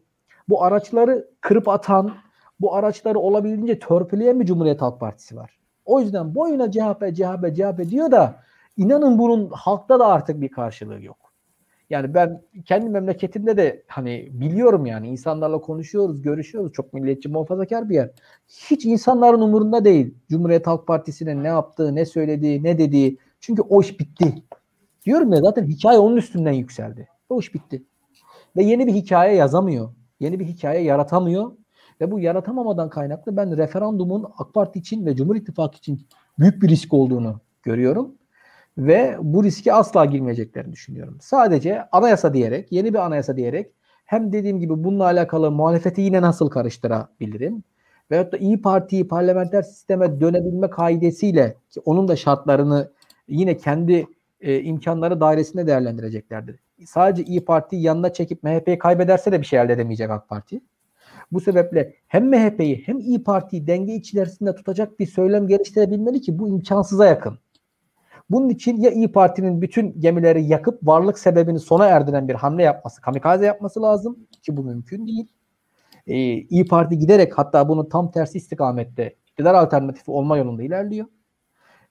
bu 0.50 0.64
araçları 0.64 1.28
kırıp 1.42 1.68
atan, 1.68 2.12
bu 2.60 2.76
araçları 2.76 3.20
olabildiğince 3.20 3.80
törpüleyen 3.80 4.40
bir 4.40 4.46
Cumhuriyet 4.46 4.82
Halk 4.82 5.00
Partisi 5.00 5.36
var. 5.36 5.60
O 5.86 6.00
yüzden 6.00 6.36
boyuna 6.36 6.72
CHP, 6.72 7.16
CHP, 7.16 7.56
CHP 7.56 7.90
diyor 7.90 8.12
da 8.12 8.36
inanın 8.78 9.18
bunun 9.20 9.50
halkta 9.50 10.00
da 10.00 10.08
artık 10.08 10.42
bir 10.42 10.50
karşılığı 10.50 11.04
yok. 11.04 11.24
Yani 11.90 12.14
ben 12.14 12.42
kendi 12.66 12.90
memleketimde 12.90 13.58
de 13.58 13.84
hani 13.88 14.30
biliyorum 14.32 14.86
yani 14.86 15.08
insanlarla 15.08 15.62
konuşuyoruz, 15.62 16.22
görüşüyoruz. 16.22 16.74
Çok 16.74 16.94
milliyetçi, 16.94 17.30
muhafazakar 17.30 17.90
bir 17.90 17.96
yer. 17.96 18.12
Hiç 18.48 18.86
insanların 18.86 19.42
umurunda 19.42 19.86
değil. 19.86 20.16
Cumhuriyet 20.30 20.68
Halk 20.68 20.88
Partisi'nin 20.88 21.44
ne 21.44 21.48
yaptığı, 21.48 21.96
ne 21.96 22.06
söylediği, 22.06 22.64
ne 22.64 22.78
dediği. 22.78 23.18
Çünkü 23.40 23.62
o 23.62 23.82
iş 23.82 24.00
bitti. 24.00 24.36
Diyorum 25.06 25.34
ya 25.34 25.40
zaten 25.42 25.68
hikaye 25.68 26.00
onun 26.00 26.18
üstünden 26.18 26.52
yükseldi. 26.52 27.10
O 27.30 27.40
iş 27.40 27.54
bitti. 27.54 27.84
Ve 28.56 28.64
yeni 28.64 28.88
bir 28.88 28.94
hikaye 28.94 29.36
yazamıyor. 29.36 29.90
Yeni 30.20 30.40
bir 30.40 30.46
hikaye 30.46 30.84
yaratamıyor. 30.84 31.52
Ve 32.02 32.12
bu 32.12 32.20
yaratamamadan 32.20 32.90
kaynaklı 32.90 33.38
ben 33.38 33.58
referandumun 33.58 34.26
AK 34.38 34.54
Parti 34.54 34.80
için 34.80 35.06
ve 35.06 35.16
Cumhur 35.16 35.36
İttifakı 35.36 35.78
için 35.78 36.08
büyük 36.40 36.62
bir 36.62 36.70
risk 36.70 36.94
olduğunu 36.94 37.40
görüyorum. 37.64 38.16
Ve 38.78 39.18
bu 39.22 39.44
riski 39.44 39.74
asla 39.74 40.06
girmeyeceklerini 40.06 40.72
düşünüyorum. 40.72 41.18
Sadece 41.22 41.84
anayasa 41.92 42.34
diyerek, 42.34 42.72
yeni 42.72 42.94
bir 42.94 43.00
anayasa 43.00 43.38
diyerek 43.38 43.72
hem 44.06 44.34
dediğim 44.34 44.60
gibi 44.60 44.84
bununla 44.84 45.04
alakalı 45.04 45.52
muhalefeti 45.52 46.02
yine 46.02 46.22
nasıl 46.22 46.50
karıştırabilirim? 46.50 47.64
Veyahut 48.12 48.34
da 48.34 48.38
İyi 48.38 48.62
Parti'yi 48.62 49.08
parlamenter 49.08 49.62
sisteme 49.62 50.22
dönebilme 50.22 50.70
kaidesiyle 50.70 51.58
ki 51.70 51.80
onun 51.86 52.08
da 52.08 52.16
şartlarını 52.16 52.92
yine 53.28 53.58
kendi 53.58 54.06
e, 54.42 54.62
imkanları 54.62 55.20
dairesinde 55.22 55.68
değerlendireceklerdir. 55.68 56.60
Sadece 56.88 57.24
İyi 57.24 57.46
Parti'yi 57.46 57.82
yanına 57.82 58.14
çekip 58.14 58.44
MHP'yi 58.44 58.78
kaybederse 58.78 59.32
de 59.32 59.42
bir 59.42 59.46
şey 59.46 59.60
elde 59.60 59.74
edemeyecek 59.74 60.10
AK 60.10 60.30
Parti. 60.30 60.62
Bu 61.32 61.40
sebeple 61.40 61.94
hem 62.08 62.30
MHP'yi 62.30 62.84
hem 62.86 63.00
İyi 63.00 63.24
Parti'yi 63.24 63.68
denge 63.68 63.96
içerisinde 63.96 64.56
tutacak 64.56 65.00
bir 65.00 65.06
söylem 65.06 65.48
geliştirebilmeli 65.48 66.22
ki 66.22 66.40
bu 66.40 66.48
imkansıza 66.48 67.06
yakın. 67.06 67.40
Bunun 68.30 68.50
için 68.50 68.78
ya 68.82 68.92
İyi 68.92 69.12
Parti'nin 69.12 69.62
bütün 69.62 70.02
gemileri 70.02 70.46
yakıp 70.46 70.88
varlık 70.88 71.20
sebebini 71.20 71.60
sona 71.60 71.86
erdiren 71.86 72.28
bir 72.28 72.36
hamle 72.36 72.64
yapması, 72.64 73.02
kamikaze 73.02 73.46
yapması 73.46 73.82
lazım 73.82 74.18
ki 74.42 74.58
bu 74.58 74.64
mümkün 74.64 75.08
değil. 75.08 75.28
Ee, 76.08 76.16
İyi 76.34 76.66
Parti 76.66 77.00
giderek 77.00 77.38
hatta 77.38 77.70
bunun 77.70 77.90
tam 77.90 78.12
tersi 78.12 78.38
istikamette 78.38 79.16
iktidar 79.28 79.54
alternatifi 79.54 80.12
olma 80.12 80.38
yolunda 80.38 80.64
ilerliyor. 80.64 81.08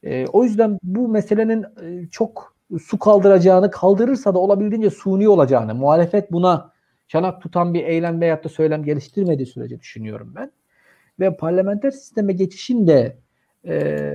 Ee, 0.03 0.27
o 0.27 0.45
yüzden 0.45 0.79
bu 0.83 1.09
meselenin 1.09 1.63
e, 1.83 2.09
çok 2.11 2.57
su 2.79 2.99
kaldıracağını, 2.99 3.71
kaldırırsa 3.71 4.35
da 4.35 4.39
olabildiğince 4.39 4.91
suni 4.91 5.29
olacağını, 5.29 5.75
muhalefet 5.75 6.33
buna 6.33 6.73
çanak 7.09 7.43
tutan 7.43 7.75
bir 7.75 7.85
eylem 7.85 8.21
veyahut 8.21 8.45
da 8.45 8.49
söylem 8.49 8.85
geliştirmediği 8.85 9.47
sürece 9.47 9.81
düşünüyorum 9.81 10.33
ben. 10.37 10.53
Ve 11.21 11.37
parlamenter 11.37 11.91
sisteme 11.91 12.33
geçişin 12.33 12.87
de 12.87 13.17
e, 13.67 14.15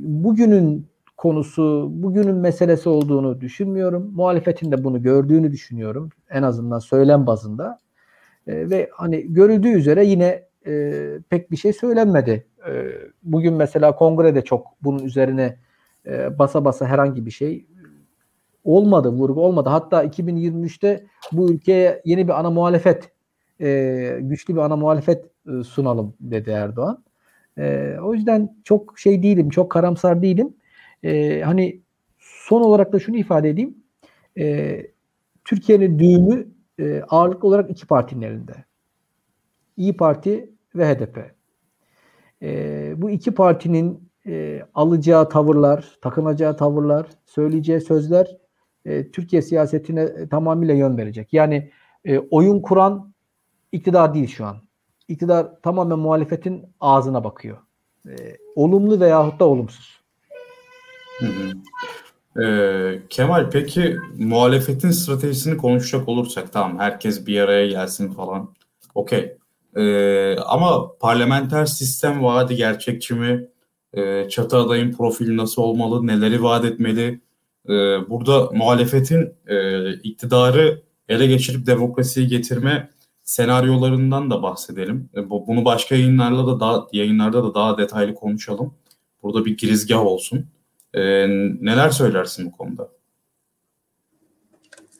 bugünün 0.00 0.86
konusu, 1.16 1.88
bugünün 1.90 2.34
meselesi 2.34 2.88
olduğunu 2.88 3.40
düşünmüyorum. 3.40 4.12
Muhalefetin 4.14 4.72
de 4.72 4.84
bunu 4.84 5.02
gördüğünü 5.02 5.52
düşünüyorum. 5.52 6.10
En 6.30 6.42
azından 6.42 6.78
söylem 6.78 7.26
bazında. 7.26 7.78
E, 8.46 8.70
ve 8.70 8.90
hani 8.92 9.32
görüldüğü 9.32 9.68
üzere 9.68 10.04
yine 10.04 10.44
e, 10.66 11.02
pek 11.30 11.50
bir 11.50 11.56
şey 11.56 11.72
söylenmedi. 11.72 12.46
E, 12.68 12.72
bugün 13.22 13.54
mesela 13.54 13.96
kongrede 13.96 14.44
çok 14.44 14.66
bunun 14.82 15.04
üzerine 15.04 15.56
e, 16.06 16.38
basa 16.38 16.64
basa 16.64 16.86
herhangi 16.86 17.26
bir 17.26 17.30
şey 17.30 17.66
olmadı, 18.68 19.08
vurgu 19.08 19.40
olmadı. 19.44 19.68
Hatta 19.68 20.04
2023'te 20.04 21.06
bu 21.32 21.50
ülkeye 21.52 22.02
yeni 22.04 22.28
bir 22.28 22.40
ana 22.40 22.50
muhalefet, 22.50 23.10
e, 23.60 24.18
güçlü 24.20 24.54
bir 24.54 24.60
ana 24.60 24.76
muhalefet 24.76 25.24
e, 25.24 25.62
sunalım 25.64 26.14
dedi 26.20 26.50
Erdoğan. 26.50 27.04
E, 27.58 27.96
o 28.02 28.14
yüzden 28.14 28.56
çok 28.64 28.98
şey 28.98 29.22
değilim, 29.22 29.50
çok 29.50 29.70
karamsar 29.70 30.22
değilim. 30.22 30.54
E, 31.02 31.42
hani 31.44 31.80
son 32.18 32.60
olarak 32.62 32.92
da 32.92 32.98
şunu 32.98 33.16
ifade 33.16 33.48
edeyim. 33.48 33.76
E, 34.38 34.80
Türkiye'nin 35.44 35.98
düğümü 35.98 36.48
e, 36.80 37.02
ağırlıklı 37.08 37.48
olarak 37.48 37.70
iki 37.70 37.86
partinin 37.86 38.22
elinde. 38.22 38.64
İyi 39.76 39.96
Parti 39.96 40.50
ve 40.74 40.94
HDP. 40.94 41.18
e, 42.42 42.94
bu 42.96 43.10
iki 43.10 43.30
partinin 43.34 44.10
e, 44.26 44.62
alacağı 44.74 45.28
tavırlar, 45.28 45.98
takınacağı 46.02 46.56
tavırlar, 46.56 47.06
söyleyeceği 47.26 47.80
sözler 47.80 48.36
e, 48.88 49.10
Türkiye 49.10 49.42
siyasetine 49.42 50.02
e, 50.02 50.28
tamamıyla 50.28 50.74
yön 50.74 50.96
verecek. 50.96 51.32
Yani 51.32 51.70
e, 52.04 52.18
oyun 52.18 52.60
kuran 52.60 53.12
iktidar 53.72 54.14
değil 54.14 54.28
şu 54.28 54.46
an. 54.46 54.56
İktidar 55.08 55.62
tamamen 55.62 55.98
muhalefetin 55.98 56.66
ağzına 56.80 57.24
bakıyor. 57.24 57.58
E, 58.08 58.36
olumlu 58.54 59.00
veyahut 59.00 59.40
da 59.40 59.44
olumsuz. 59.44 60.00
Hı 61.20 61.26
hı. 61.26 61.52
Ee, 62.42 63.02
Kemal 63.10 63.50
peki 63.50 63.96
muhalefetin 64.18 64.90
stratejisini 64.90 65.56
konuşacak 65.56 66.08
olursak 66.08 66.52
tamam 66.52 66.78
herkes 66.78 67.26
bir 67.26 67.40
araya 67.40 67.66
gelsin 67.66 68.12
falan. 68.12 68.54
Okey. 68.94 69.36
Ee, 69.76 70.36
ama 70.36 70.92
parlamenter 71.00 71.66
sistem 71.66 72.24
vaadi 72.24 72.56
gerçekçi 72.56 73.14
mi? 73.14 73.48
Ee, 73.94 74.28
çatı 74.28 74.56
adayın 74.56 74.92
profili 74.92 75.36
nasıl 75.36 75.62
olmalı? 75.62 76.06
Neleri 76.06 76.42
vaat 76.42 76.64
etmeli? 76.64 77.20
Ee, 77.68 77.72
burada 78.08 78.50
muhalefetin 78.52 79.34
e, 79.46 79.92
iktidarı 79.92 80.82
ele 81.08 81.26
geçirip 81.26 81.66
demokrasiyi 81.66 82.26
getirme 82.26 82.90
senaryolarından 83.22 84.30
da 84.30 84.42
bahsedelim. 84.42 85.08
E, 85.16 85.30
bunu 85.30 85.64
başka 85.64 85.94
yayınlarla 85.94 86.46
da 86.46 86.60
daha 86.60 86.86
yayınlarda 86.92 87.44
da 87.44 87.54
daha 87.54 87.78
detaylı 87.78 88.14
konuşalım. 88.14 88.74
Burada 89.22 89.44
bir 89.44 89.56
girizgah 89.56 90.06
olsun. 90.06 90.46
E, 90.94 91.28
neler 91.60 91.90
söylersin 91.90 92.46
bu 92.46 92.52
konuda? 92.52 92.88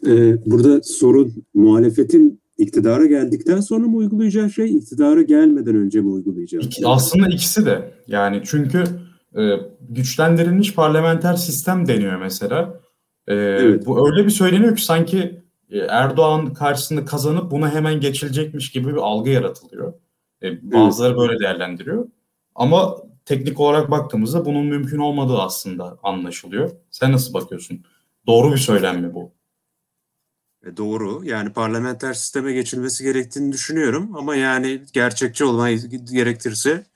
Ee, 0.06 0.50
burada 0.50 0.82
sorun 0.82 1.44
muhalefetin 1.54 2.40
iktidara 2.58 3.06
geldikten 3.06 3.60
sonra 3.60 3.86
mı 3.86 3.96
uygulayacağı 3.96 4.50
şey, 4.50 4.76
iktidara 4.76 5.22
gelmeden 5.22 5.74
önce 5.74 6.00
mi 6.00 6.10
uygulayacağı 6.10 6.62
şey? 6.62 6.84
Aslında 6.86 7.28
ikisi 7.28 7.66
de. 7.66 7.94
Yani 8.06 8.42
çünkü 8.44 8.84
e, 9.38 9.60
güçlendirilmiş 9.80 10.74
parlamenter 10.74 11.34
sistem 11.34 11.88
deniyor 11.88 12.16
mesela. 12.16 12.80
E, 13.26 13.34
evet. 13.34 13.86
Bu 13.86 14.08
öyle 14.10 14.24
bir 14.24 14.30
söyleniyor 14.30 14.76
ki 14.76 14.84
sanki 14.84 15.42
e, 15.70 15.78
Erdoğan 15.78 16.54
karşısında 16.54 17.04
kazanıp 17.04 17.50
buna 17.50 17.74
hemen 17.74 18.00
geçilecekmiş 18.00 18.70
gibi 18.70 18.88
bir 18.88 18.96
algı 18.96 19.30
yaratılıyor. 19.30 19.94
E, 20.42 20.72
bazıları 20.72 21.10
evet. 21.10 21.20
böyle 21.20 21.40
değerlendiriyor. 21.40 22.08
Ama 22.54 22.96
teknik 23.24 23.60
olarak 23.60 23.90
baktığımızda 23.90 24.44
bunun 24.44 24.66
mümkün 24.66 24.98
olmadığı 24.98 25.38
aslında 25.38 25.98
anlaşılıyor. 26.02 26.70
Sen 26.90 27.12
nasıl 27.12 27.34
bakıyorsun? 27.34 27.84
Doğru 28.26 28.52
bir 28.52 28.58
söylem 28.58 29.00
mi 29.00 29.14
bu? 29.14 29.32
E 30.66 30.76
doğru. 30.76 31.20
Yani 31.24 31.52
parlamenter 31.52 32.12
sisteme 32.12 32.52
geçilmesi 32.52 33.04
gerektiğini 33.04 33.52
düşünüyorum. 33.52 34.16
Ama 34.16 34.36
yani 34.36 34.82
gerçekçi 34.92 35.44
olmayı 35.44 35.78
gerektirse 36.12 36.86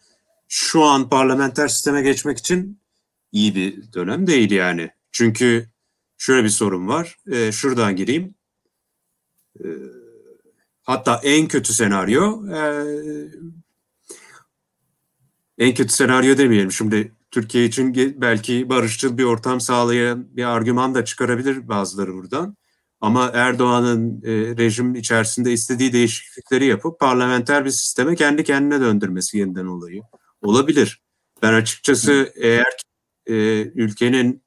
şu 0.55 0.83
an 0.83 1.09
parlamenter 1.09 1.69
sisteme 1.69 2.03
geçmek 2.03 2.39
için 2.39 2.81
iyi 3.33 3.55
bir 3.55 3.93
dönem 3.93 4.27
değil 4.27 4.51
yani. 4.51 4.91
Çünkü 5.13 5.69
şöyle 6.19 6.45
bir 6.45 6.49
sorun 6.49 6.89
var. 6.89 7.19
E, 7.31 7.53
şuradan 7.53 7.97
gireyim. 7.97 8.35
E, 9.61 9.67
hatta 10.83 11.21
en 11.25 11.49
kötü 11.49 11.73
senaryo 11.73 12.47
e, 12.49 12.85
en 15.59 15.75
kötü 15.75 15.93
senaryo 15.93 16.39
demeyelim. 16.39 16.73
Şimdi 16.73 17.13
Türkiye 17.31 17.65
için 17.65 17.95
belki 18.21 18.69
barışçıl 18.69 19.19
bir 19.19 19.25
ortam 19.25 19.61
sağlayan 19.61 20.37
bir 20.37 20.45
argüman 20.45 20.95
da 20.95 21.05
çıkarabilir 21.05 21.69
bazıları 21.69 22.15
buradan. 22.15 22.57
Ama 23.01 23.31
Erdoğan'ın 23.35 24.23
e, 24.25 24.57
rejim 24.57 24.95
içerisinde 24.95 25.53
istediği 25.53 25.93
değişiklikleri 25.93 26.67
yapıp 26.67 27.01
parlamenter 27.01 27.65
bir 27.65 27.71
sisteme 27.71 28.17
kendi 28.17 28.45
kendine 28.45 28.81
döndürmesi 28.81 29.39
yeniden 29.39 29.67
olayı 29.67 30.03
olabilir. 30.43 31.03
Ben 31.43 31.53
açıkçası 31.53 32.33
eğer 32.37 32.73
e, 33.27 33.35
ülkenin 33.63 34.43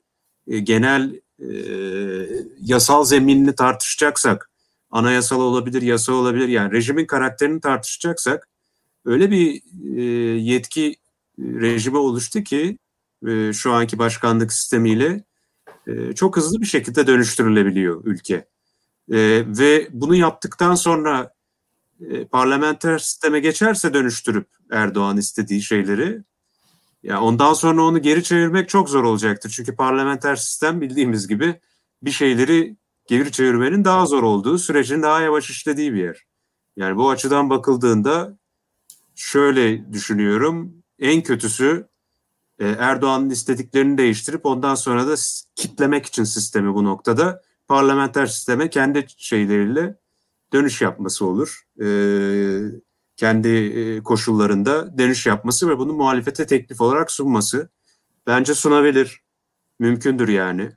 e, 0.48 0.60
genel 0.60 1.22
e, 1.40 1.48
yasal 2.62 3.06
zeminini 3.06 3.56
tartışacaksak, 3.56 4.50
anayasal 4.92 5.42
olabilir, 5.42 5.82
yasa 5.82 6.14
olabilir 6.14 6.48
yani 6.48 6.72
rejimin 6.72 7.06
karakterini 7.06 7.62
tartışacaksak 7.62 8.48
öyle 9.06 9.32
bir 9.32 9.62
e, 9.98 10.02
yetki 10.40 10.96
rejime 11.40 11.98
oluştu 11.98 12.44
ki 12.44 12.78
e, 13.28 13.54
şu 13.54 13.72
anki 13.74 14.00
başkanlık 14.00 14.54
sistemiyle 14.54 15.24
e, 15.88 16.14
çok 16.14 16.38
hızlı 16.38 16.62
bir 16.62 16.66
şekilde 16.66 17.08
dönüştürülebiliyor 17.08 18.02
ülke. 18.06 18.36
E, 19.12 19.44
ve 19.48 19.88
bunu 19.92 20.16
yaptıktan 20.16 20.76
sonra 20.76 21.35
e, 22.02 22.26
parlamenter 22.26 22.98
sisteme 22.98 23.40
geçerse 23.40 23.94
dönüştürüp 23.94 24.48
Erdoğan 24.72 25.18
istediği 25.18 25.62
şeyleri 25.62 26.24
ya 27.04 27.22
ondan 27.22 27.54
sonra 27.54 27.82
onu 27.82 28.02
geri 28.02 28.24
çevirmek 28.24 28.70
çok 28.70 28.90
zor 28.90 29.04
olacaktır. 29.04 29.50
Çünkü 29.56 29.76
parlamenter 29.76 30.36
sistem 30.36 30.82
bildiğimiz 30.82 31.28
gibi 31.28 31.60
bir 32.02 32.12
şeyleri 32.12 32.78
geri 33.08 33.32
çevirmenin 33.32 33.86
daha 33.86 34.06
zor 34.06 34.24
olduğu, 34.24 34.58
sürecin 34.58 35.02
daha 35.02 35.22
yavaş 35.22 35.50
işlediği 35.50 35.94
bir 35.94 36.04
yer. 36.04 36.26
Yani 36.76 36.98
bu 36.98 37.10
açıdan 37.10 37.50
bakıldığında 37.50 38.38
şöyle 39.16 39.94
düşünüyorum. 39.94 40.84
En 41.00 41.24
kötüsü 41.24 41.88
e, 42.60 42.68
Erdoğan'ın 42.68 43.30
istediklerini 43.30 43.98
değiştirip 43.98 44.46
ondan 44.46 44.76
sonra 44.76 45.08
da 45.08 45.16
kitlemek 45.56 46.06
için 46.06 46.24
sistemi 46.24 46.74
bu 46.74 46.84
noktada 46.84 47.42
parlamenter 47.68 48.26
sisteme 48.26 48.70
kendi 48.70 49.06
şeyleriyle 49.18 49.98
dönüş 50.56 50.82
yapması 50.82 51.26
olur. 51.26 51.64
E, 51.82 51.88
kendi 53.18 53.50
e, 53.50 54.04
koşullarında 54.04 54.98
dönüş 54.98 55.26
yapması 55.26 55.70
ve 55.70 55.78
bunu 55.78 55.94
muhalefete 55.94 56.48
teklif 56.48 56.82
olarak 56.82 57.12
sunması. 57.12 57.70
Bence 58.28 58.54
sunabilir. 58.54 59.22
Mümkündür 59.80 60.28
yani. 60.28 60.72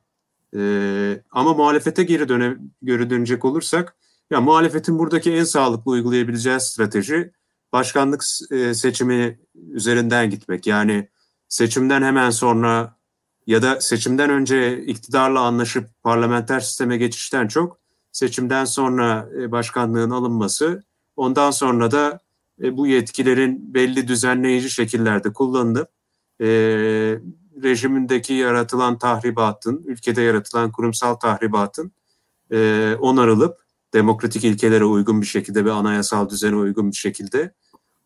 ama 1.30 1.54
muhalefete 1.54 2.02
geri, 2.02 2.28
döne, 2.28 2.56
geri 2.84 3.10
dönecek 3.10 3.44
olursak 3.44 3.96
ya 4.30 4.40
muhalefetin 4.40 4.98
buradaki 4.98 5.32
en 5.32 5.44
sağlıklı 5.44 5.90
uygulayabileceği 5.90 6.60
strateji 6.60 7.32
başkanlık 7.72 8.24
e, 8.50 8.74
seçimi 8.74 9.40
üzerinden 9.54 10.30
gitmek. 10.30 10.66
Yani 10.66 11.08
seçimden 11.48 12.02
hemen 12.02 12.30
sonra 12.30 12.98
ya 13.46 13.62
da 13.62 13.80
seçimden 13.80 14.30
önce 14.30 14.82
iktidarla 14.82 15.40
anlaşıp 15.40 15.88
parlamenter 16.02 16.60
sisteme 16.60 16.96
geçişten 16.96 17.48
çok 17.48 17.80
seçimden 18.12 18.64
sonra 18.64 19.28
e, 19.40 19.52
başkanlığın 19.52 20.10
alınması, 20.10 20.82
ondan 21.16 21.50
sonra 21.50 21.90
da 21.90 22.20
e, 22.62 22.76
bu 22.76 22.86
yetkilerin 22.86 23.74
belli 23.74 24.08
düzenleyici 24.08 24.70
şekillerde 24.70 25.32
kullanılıp 25.32 25.88
rejimindeki 27.62 28.34
yaratılan 28.34 28.98
tahribatın, 28.98 29.82
ülkede 29.86 30.22
yaratılan 30.22 30.72
kurumsal 30.72 31.14
tahribatın 31.14 31.92
onarılıp 33.00 33.58
demokratik 33.94 34.44
ilkelere 34.44 34.84
uygun 34.84 35.20
bir 35.20 35.26
şekilde 35.26 35.64
ve 35.64 35.72
anayasal 35.72 36.28
düzene 36.28 36.56
uygun 36.56 36.90
bir 36.90 36.96
şekilde. 36.96 37.52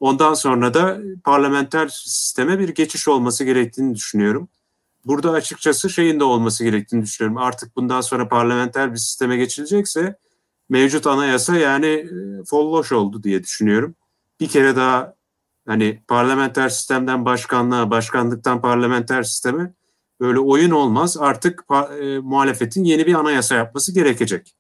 Ondan 0.00 0.34
sonra 0.34 0.74
da 0.74 0.98
parlamenter 1.24 1.88
sisteme 1.88 2.58
bir 2.58 2.68
geçiş 2.68 3.08
olması 3.08 3.44
gerektiğini 3.44 3.94
düşünüyorum. 3.94 4.48
Burada 5.04 5.30
açıkçası 5.30 5.90
şeyin 5.90 6.20
de 6.20 6.24
olması 6.24 6.64
gerektiğini 6.64 7.02
düşünüyorum. 7.02 7.38
Artık 7.38 7.76
bundan 7.76 8.00
sonra 8.00 8.28
parlamenter 8.28 8.92
bir 8.92 8.98
sisteme 8.98 9.36
geçilecekse 9.36 10.16
mevcut 10.68 11.06
anayasa 11.06 11.56
yani 11.56 11.86
e, 11.86 12.44
folloş 12.44 12.92
oldu 12.92 13.22
diye 13.22 13.42
düşünüyorum. 13.42 13.94
Bir 14.40 14.48
kere 14.48 14.76
daha 14.76 15.14
hani 15.66 16.02
parlamenter 16.08 16.68
sistemden 16.68 17.24
başkanlığa, 17.24 17.90
başkanlıktan 17.90 18.60
parlamenter 18.60 19.22
sisteme 19.22 19.74
böyle 20.20 20.38
oyun 20.38 20.70
olmaz. 20.70 21.16
Artık 21.20 21.64
e, 22.00 22.18
muhalefetin 22.18 22.84
yeni 22.84 23.06
bir 23.06 23.14
anayasa 23.14 23.54
yapması 23.54 23.94
gerekecek 23.94 24.54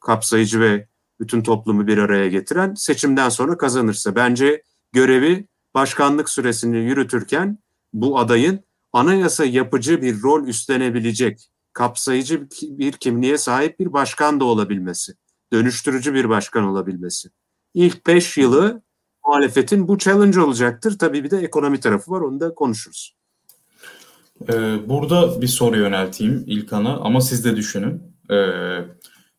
kapsayıcı 0.00 0.60
ve 0.60 0.88
bütün 1.20 1.42
toplumu 1.42 1.86
bir 1.86 1.98
araya 1.98 2.28
getiren 2.28 2.74
seçimden 2.74 3.28
sonra 3.28 3.58
kazanırsa. 3.58 4.16
Bence 4.16 4.62
görevi 4.92 5.46
başkanlık 5.74 6.30
süresini 6.30 6.76
yürütürken 6.76 7.58
bu 7.92 8.18
adayın 8.18 8.60
anayasa 8.94 9.44
yapıcı 9.44 10.02
bir 10.02 10.22
rol 10.22 10.46
üstlenebilecek, 10.46 11.50
kapsayıcı 11.72 12.48
bir 12.62 12.92
kimliğe 12.92 13.38
sahip 13.38 13.80
bir 13.80 13.92
başkan 13.92 14.40
da 14.40 14.44
olabilmesi, 14.44 15.12
dönüştürücü 15.52 16.14
bir 16.14 16.28
başkan 16.28 16.64
olabilmesi. 16.64 17.28
İlk 17.74 18.06
beş 18.06 18.36
yılı 18.36 18.82
muhalefetin 19.26 19.88
bu 19.88 19.98
challenge 19.98 20.40
olacaktır. 20.40 20.98
Tabii 20.98 21.24
bir 21.24 21.30
de 21.30 21.38
ekonomi 21.38 21.80
tarafı 21.80 22.10
var, 22.10 22.20
onu 22.20 22.40
da 22.40 22.54
konuşuruz. 22.54 23.16
Ee, 24.48 24.88
burada 24.88 25.40
bir 25.40 25.46
soru 25.46 25.76
yönelteyim 25.76 26.44
İlkan'a 26.46 27.00
ama 27.00 27.20
siz 27.20 27.44
de 27.44 27.56
düşünün. 27.56 28.02
Ee, 28.30 28.78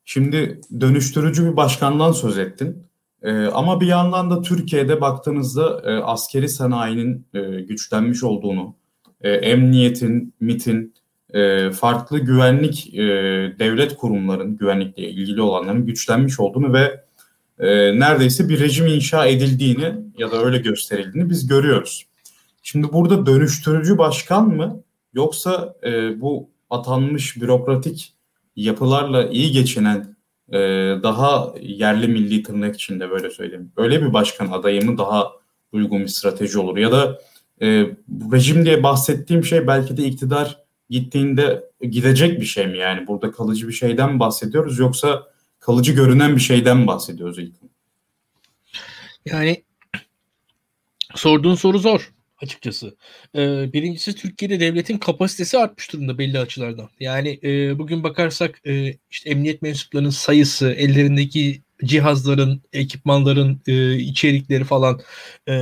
Şimdi 0.05 0.61
dönüştürücü 0.81 1.51
bir 1.51 1.57
başkandan 1.57 2.11
söz 2.11 2.37
ettin. 2.37 2.87
E, 3.21 3.45
ama 3.45 3.81
bir 3.81 3.87
yandan 3.87 4.31
da 4.31 4.41
Türkiye'de 4.41 5.01
baktığınızda 5.01 5.81
e, 5.85 6.03
askeri 6.03 6.49
sanayinin 6.49 7.27
e, 7.33 7.41
güçlenmiş 7.41 8.23
olduğunu, 8.23 8.75
e, 9.25 9.29
emniyetin, 9.29 10.33
MIT'in, 10.39 10.93
e, 11.33 11.71
farklı 11.71 12.19
güvenlik 12.19 12.93
e, 12.93 13.03
devlet 13.59 13.95
kurumların, 13.95 14.57
güvenlikle 14.57 15.09
ilgili 15.09 15.41
olanların 15.41 15.85
güçlenmiş 15.85 16.39
olduğunu 16.39 16.73
ve 16.73 17.03
e, 17.59 17.99
neredeyse 17.99 18.49
bir 18.49 18.59
rejim 18.59 18.87
inşa 18.87 19.25
edildiğini 19.25 19.93
ya 20.17 20.31
da 20.31 20.45
öyle 20.45 20.57
gösterildiğini 20.57 21.29
biz 21.29 21.47
görüyoruz. 21.47 22.05
Şimdi 22.63 22.93
burada 22.93 23.25
dönüştürücü 23.25 23.97
başkan 23.97 24.47
mı 24.47 24.83
yoksa 25.13 25.75
e, 25.83 26.21
bu 26.21 26.49
atanmış 26.69 27.41
bürokratik 27.41 28.13
yapılarla 28.55 29.27
iyi 29.29 29.51
geçinen 29.51 30.15
e, 30.49 30.59
daha 31.03 31.53
yerli 31.61 32.07
milli 32.07 32.43
tırnak 32.43 32.75
içinde 32.75 33.09
böyle 33.09 33.29
söyleyeyim. 33.29 33.71
Öyle 33.77 34.01
bir 34.01 34.13
başkan 34.13 34.47
adayı 34.47 34.85
mı 34.85 34.97
daha 34.97 35.31
uygun 35.71 36.01
bir 36.01 36.07
strateji 36.07 36.59
olur 36.59 36.77
ya 36.77 36.91
da 36.91 37.19
e, 37.61 37.67
rejim 38.31 38.65
diye 38.65 38.83
bahsettiğim 38.83 39.43
şey 39.43 39.67
belki 39.67 39.97
de 39.97 40.03
iktidar 40.03 40.65
gittiğinde 40.89 41.63
gidecek 41.81 42.39
bir 42.41 42.45
şey 42.45 42.67
mi 42.67 42.77
yani 42.77 43.07
burada 43.07 43.31
kalıcı 43.31 43.67
bir 43.67 43.73
şeyden 43.73 44.13
mi 44.13 44.19
bahsediyoruz 44.19 44.79
yoksa 44.79 45.23
kalıcı 45.59 45.93
görünen 45.93 46.35
bir 46.35 46.41
şeyden 46.41 46.77
mi 46.77 46.87
bahsediyoruz 46.87 47.39
ilk? 47.39 47.53
Yani 49.25 49.63
sorduğun 51.15 51.55
soru 51.55 51.79
zor 51.79 52.13
açıkçası. 52.41 52.95
Ee, 53.35 53.73
birincisi 53.73 54.15
Türkiye'de 54.15 54.59
devletin 54.59 54.97
kapasitesi 54.97 55.57
artmış 55.57 55.93
durumda 55.93 56.17
belli 56.17 56.39
açılardan. 56.39 56.89
Yani 56.99 57.39
e, 57.43 57.79
bugün 57.79 58.03
bakarsak 58.03 58.61
e, 58.67 58.95
işte 59.11 59.29
emniyet 59.29 59.61
mensuplarının 59.61 60.09
sayısı, 60.09 60.71
ellerindeki 60.71 61.61
cihazların, 61.83 62.61
ekipmanların 62.73 63.61
e, 63.67 63.95
içerikleri 63.97 64.63
falan 64.63 65.01
e, 65.47 65.53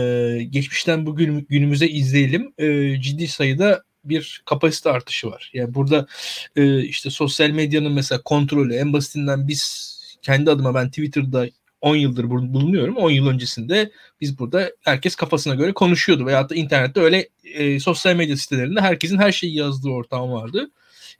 geçmişten 0.50 1.06
bugün 1.06 1.48
günümüze 1.50 1.88
izleyelim. 1.88 2.54
E, 2.58 3.02
ciddi 3.02 3.28
sayıda 3.28 3.84
bir 4.06 4.42
kapasite 4.46 4.90
artışı 4.90 5.28
var. 5.28 5.52
Yani 5.54 5.74
burada 5.74 6.08
e, 6.56 6.84
işte 6.84 7.10
sosyal 7.10 7.50
medyanın 7.50 7.92
mesela 7.92 8.22
kontrolü 8.22 8.76
en 8.76 8.94
basitinden 8.94 9.48
biz 9.48 9.94
kendi 10.22 10.52
adıma 10.52 10.76
ben 10.76 10.90
Twitter'da 10.90 11.48
10 11.82 11.96
yıldır 11.96 12.30
bulunuyorum. 12.30 12.98
10 12.98 13.12
yıl 13.12 13.28
öncesinde 13.28 13.92
biz 14.22 14.40
burada 14.40 14.72
herkes 14.82 15.16
kafasına 15.16 15.56
göre 15.56 15.74
konuşuyordu. 15.74 16.26
Veyahut 16.26 16.50
da 16.50 16.56
internette 16.56 17.02
öyle 17.02 17.30
e, 17.44 17.80
sosyal 17.80 18.16
medya 18.16 18.38
sitelerinde 18.38 18.82
herkesin 18.82 19.18
her 19.18 19.32
şeyi 19.32 19.56
yazdığı 19.56 19.90
ortam 19.90 20.32
vardı. 20.32 20.58
Ya 20.60 20.68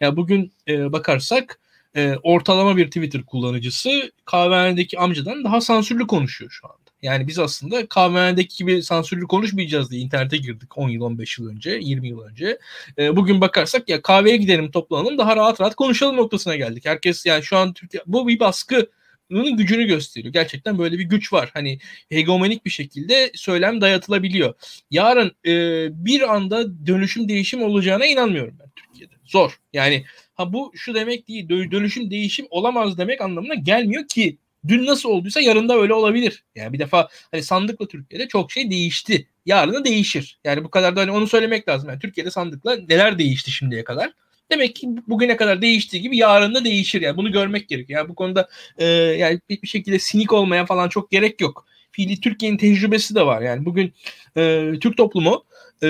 yani 0.08 0.18
bugün 0.18 0.54
e, 0.68 0.92
bakarsak 0.92 1.60
e, 1.96 2.16
ortalama 2.24 2.78
bir 2.78 2.86
Twitter 2.88 3.24
kullanıcısı 3.24 4.12
kahvehanedeki 4.26 5.00
amcadan 5.00 5.44
daha 5.44 5.62
sansürlü 5.62 6.08
konuşuyor 6.08 6.52
şu 6.52 6.68
anda. 6.68 6.84
Yani 7.02 7.28
biz 7.28 7.40
aslında 7.40 7.88
kahvehanedeki 7.88 8.58
gibi 8.58 8.84
sansürlü 8.84 9.28
konuşmayacağız 9.28 9.92
diye 9.92 10.02
internete 10.02 10.38
girdik 10.38 10.78
10 10.78 10.90
yıl 10.90 11.02
15 11.02 11.40
yıl 11.40 11.50
önce 11.50 11.72
20 11.72 12.08
yıl 12.08 12.22
önce. 12.22 12.60
E, 12.98 13.16
bugün 13.16 13.42
bakarsak 13.42 13.90
ya 13.90 14.02
kahveye 14.02 14.38
gidelim 14.38 14.72
toplanalım 14.72 15.18
daha 15.18 15.36
rahat 15.36 15.62
rahat 15.62 15.76
konuşalım 15.76 16.18
noktasına 16.18 16.56
geldik. 16.56 16.86
Herkes 16.86 17.26
yani 17.26 17.44
şu 17.44 17.58
an 17.58 17.74
Türkiye 17.74 18.04
bu 18.06 18.28
bir 18.28 18.40
baskı 18.40 18.90
bunun 19.34 19.58
gücünü 19.58 19.84
gösteriyor. 19.84 20.34
Gerçekten 20.34 20.78
böyle 20.78 21.00
bir 21.00 21.04
güç 21.04 21.34
var. 21.34 21.50
Hani 21.54 21.80
hegemonik 22.10 22.66
bir 22.66 22.70
şekilde 22.70 23.32
söylem 23.36 23.82
dayatılabiliyor. 23.82 24.54
Yarın 24.92 25.32
e, 25.46 25.88
bir 26.06 26.34
anda 26.36 26.88
dönüşüm 26.88 27.30
değişim 27.30 27.64
olacağına 27.64 28.06
inanmıyorum 28.06 28.58
ben 28.60 28.70
Türkiye'de. 28.76 29.14
Zor. 29.26 29.60
Yani 29.74 30.06
ha 30.34 30.54
bu 30.54 30.72
şu 30.76 30.94
demek 30.94 31.28
değil. 31.28 31.50
Dönüşüm 31.50 32.12
değişim 32.12 32.48
olamaz 32.50 32.98
demek 32.98 33.22
anlamına 33.22 33.54
gelmiyor 33.54 34.08
ki 34.08 34.38
dün 34.68 34.86
nasıl 34.86 35.10
olduysa 35.10 35.42
yarın 35.42 35.70
da 35.70 35.78
öyle 35.78 35.94
olabilir. 35.94 36.44
Yani 36.56 36.74
bir 36.74 36.80
defa 36.80 37.10
hani 37.32 37.44
sandıkla 37.44 37.88
Türkiye'de 37.88 38.28
çok 38.28 38.52
şey 38.52 38.72
değişti. 38.72 39.28
Yarın 39.46 39.74
da 39.74 39.86
değişir. 39.86 40.40
Yani 40.44 40.64
bu 40.64 40.70
kadar 40.70 40.96
da 40.96 41.02
hani 41.02 41.12
onu 41.12 41.28
söylemek 41.28 41.68
lazım. 41.70 41.90
Yani 41.90 42.00
Türkiye'de 42.00 42.32
sandıkla 42.32 42.76
neler 42.76 43.18
değişti 43.18 43.52
şimdiye 43.52 43.84
kadar. 43.84 44.12
Demek 44.52 44.76
ki 44.76 44.88
bugüne 45.08 45.38
kadar 45.38 45.62
değiştiği 45.62 46.04
gibi 46.04 46.18
yarın 46.18 46.56
da 46.56 46.66
değişir. 46.66 47.02
Yani 47.02 47.18
bunu 47.18 47.32
görmek 47.32 47.70
gerekiyor. 47.70 48.00
Yani 48.00 48.10
bu 48.10 48.16
konuda 48.16 48.50
e, 48.78 48.86
yani 48.86 49.40
bir 49.50 49.68
şekilde 49.68 50.00
sinik 50.00 50.34
olmaya 50.34 50.66
falan 50.66 50.90
çok 50.90 51.12
gerek 51.12 51.42
yok. 51.42 51.66
Fiili 51.92 52.22
Türkiye'nin 52.22 52.58
tecrübesi 52.58 53.16
de 53.16 53.26
var. 53.26 53.42
Yani 53.42 53.66
bugün 53.66 53.94
e, 54.38 54.72
Türk 54.82 54.98
toplumu 54.98 55.44
e, 55.84 55.88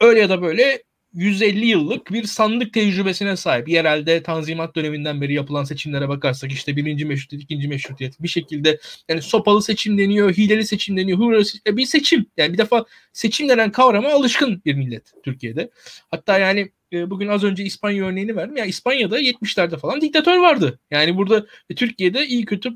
öyle 0.00 0.20
ya 0.20 0.28
da 0.28 0.42
böyle 0.42 0.82
150 1.14 1.66
yıllık 1.66 2.12
bir 2.12 2.24
sandık 2.24 2.72
tecrübesine 2.72 3.36
sahip. 3.36 3.68
Yerelde 3.68 4.22
Tanzimat 4.22 4.76
döneminden 4.76 5.20
beri 5.20 5.34
yapılan 5.34 5.64
seçimlere 5.64 6.08
bakarsak 6.08 6.52
işte 6.52 6.76
birinci 6.76 7.04
meşrutiyet, 7.04 7.44
ikinci 7.44 7.68
meşrutiyet 7.68 8.22
bir 8.22 8.28
şekilde 8.28 8.78
yani 9.08 9.22
sopalı 9.22 9.62
seçim 9.62 9.98
deniyor, 9.98 10.32
hileli 10.32 10.66
seçim 10.66 10.96
deniyor, 10.96 11.18
hurra 11.18 11.44
seçim, 11.44 11.76
bir 11.76 11.86
seçim. 11.86 12.26
Yani 12.36 12.52
bir 12.52 12.58
defa 12.58 12.84
seçim 13.12 13.48
denen 13.48 13.72
kavrama 13.72 14.08
alışkın 14.08 14.62
bir 14.64 14.74
millet 14.74 15.12
Türkiye'de. 15.24 15.70
Hatta 16.10 16.38
yani 16.38 16.70
e, 16.92 17.10
bugün 17.10 17.28
az 17.28 17.44
önce 17.44 17.64
İspanya 17.64 18.04
örneğini 18.04 18.36
verdim. 18.36 18.56
Ya 18.56 18.64
İspanya'da 18.64 19.20
70'lerde 19.20 19.78
falan 19.78 20.00
diktatör 20.00 20.38
vardı. 20.38 20.78
Yani 20.90 21.16
burada 21.16 21.46
e, 21.70 21.74
Türkiye'de 21.74 22.26
iyi 22.26 22.44
kötü 22.44 22.72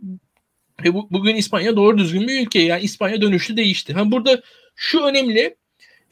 e, 0.84 0.94
bu, 0.94 1.08
bugün 1.10 1.36
İspanya 1.36 1.76
doğru 1.76 1.98
düzgün 1.98 2.28
bir 2.28 2.46
ülke. 2.46 2.60
Yani 2.60 2.82
İspanya 2.82 3.20
dönüştü 3.20 3.56
değişti. 3.56 3.92
Ha 3.92 4.10
burada 4.10 4.42
şu 4.74 5.00
önemli 5.00 5.56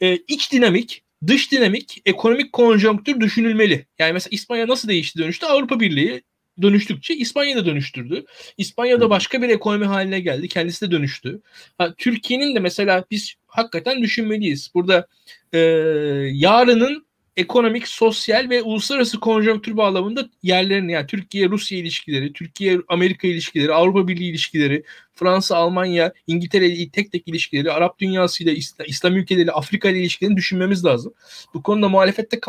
e, 0.01 0.15
iç 0.15 0.51
dinamik 0.51 1.05
dış 1.27 1.51
dinamik, 1.51 2.01
ekonomik 2.05 2.53
konjonktür 2.53 3.19
düşünülmeli. 3.19 3.85
Yani 3.99 4.13
mesela 4.13 4.29
İspanya 4.31 4.67
nasıl 4.67 4.87
değişti 4.87 5.19
dönüştü? 5.19 5.45
Avrupa 5.45 5.79
Birliği 5.79 6.23
dönüştükçe 6.61 7.15
İspanya 7.15 7.57
da 7.57 7.65
dönüştürdü. 7.65 8.25
İspanya 8.57 9.01
da 9.01 9.09
başka 9.09 9.41
bir 9.41 9.49
ekonomi 9.49 9.85
haline 9.85 10.19
geldi. 10.19 10.47
Kendisi 10.47 10.87
de 10.87 10.91
dönüştü. 10.91 11.41
Ha, 11.77 11.93
Türkiye'nin 11.97 12.55
de 12.55 12.59
mesela 12.59 13.05
biz 13.11 13.35
hakikaten 13.47 14.01
düşünmeliyiz. 14.01 14.71
Burada 14.73 15.07
e, 15.53 15.59
yarının 16.31 17.04
ekonomik, 17.37 17.87
sosyal 17.87 18.49
ve 18.49 18.61
uluslararası 18.61 19.19
konjonktür 19.19 19.77
bağlamında 19.77 20.29
yerlerini 20.43 20.91
yani 20.91 21.07
Türkiye-Rusya 21.07 21.77
ilişkileri, 21.77 22.33
Türkiye-Amerika 22.33 23.27
ilişkileri, 23.27 23.73
Avrupa 23.73 24.07
Birliği 24.07 24.29
ilişkileri, 24.29 24.83
Fransa, 25.13 25.55
Almanya, 25.55 26.13
İngiltere 26.27 26.89
tek 26.89 27.11
tek 27.11 27.27
ilişkileri, 27.27 27.71
Arap 27.71 27.99
dünyasıyla, 27.99 28.53
İslam 28.87 29.15
ülkeleriyle, 29.15 29.51
Afrika 29.51 29.89
ile 29.89 29.99
ilişkilerini 29.99 30.37
düşünmemiz 30.37 30.85
lazım. 30.85 31.13
Bu 31.53 31.63
konuda 31.63 31.89
muhalefette 31.89 32.39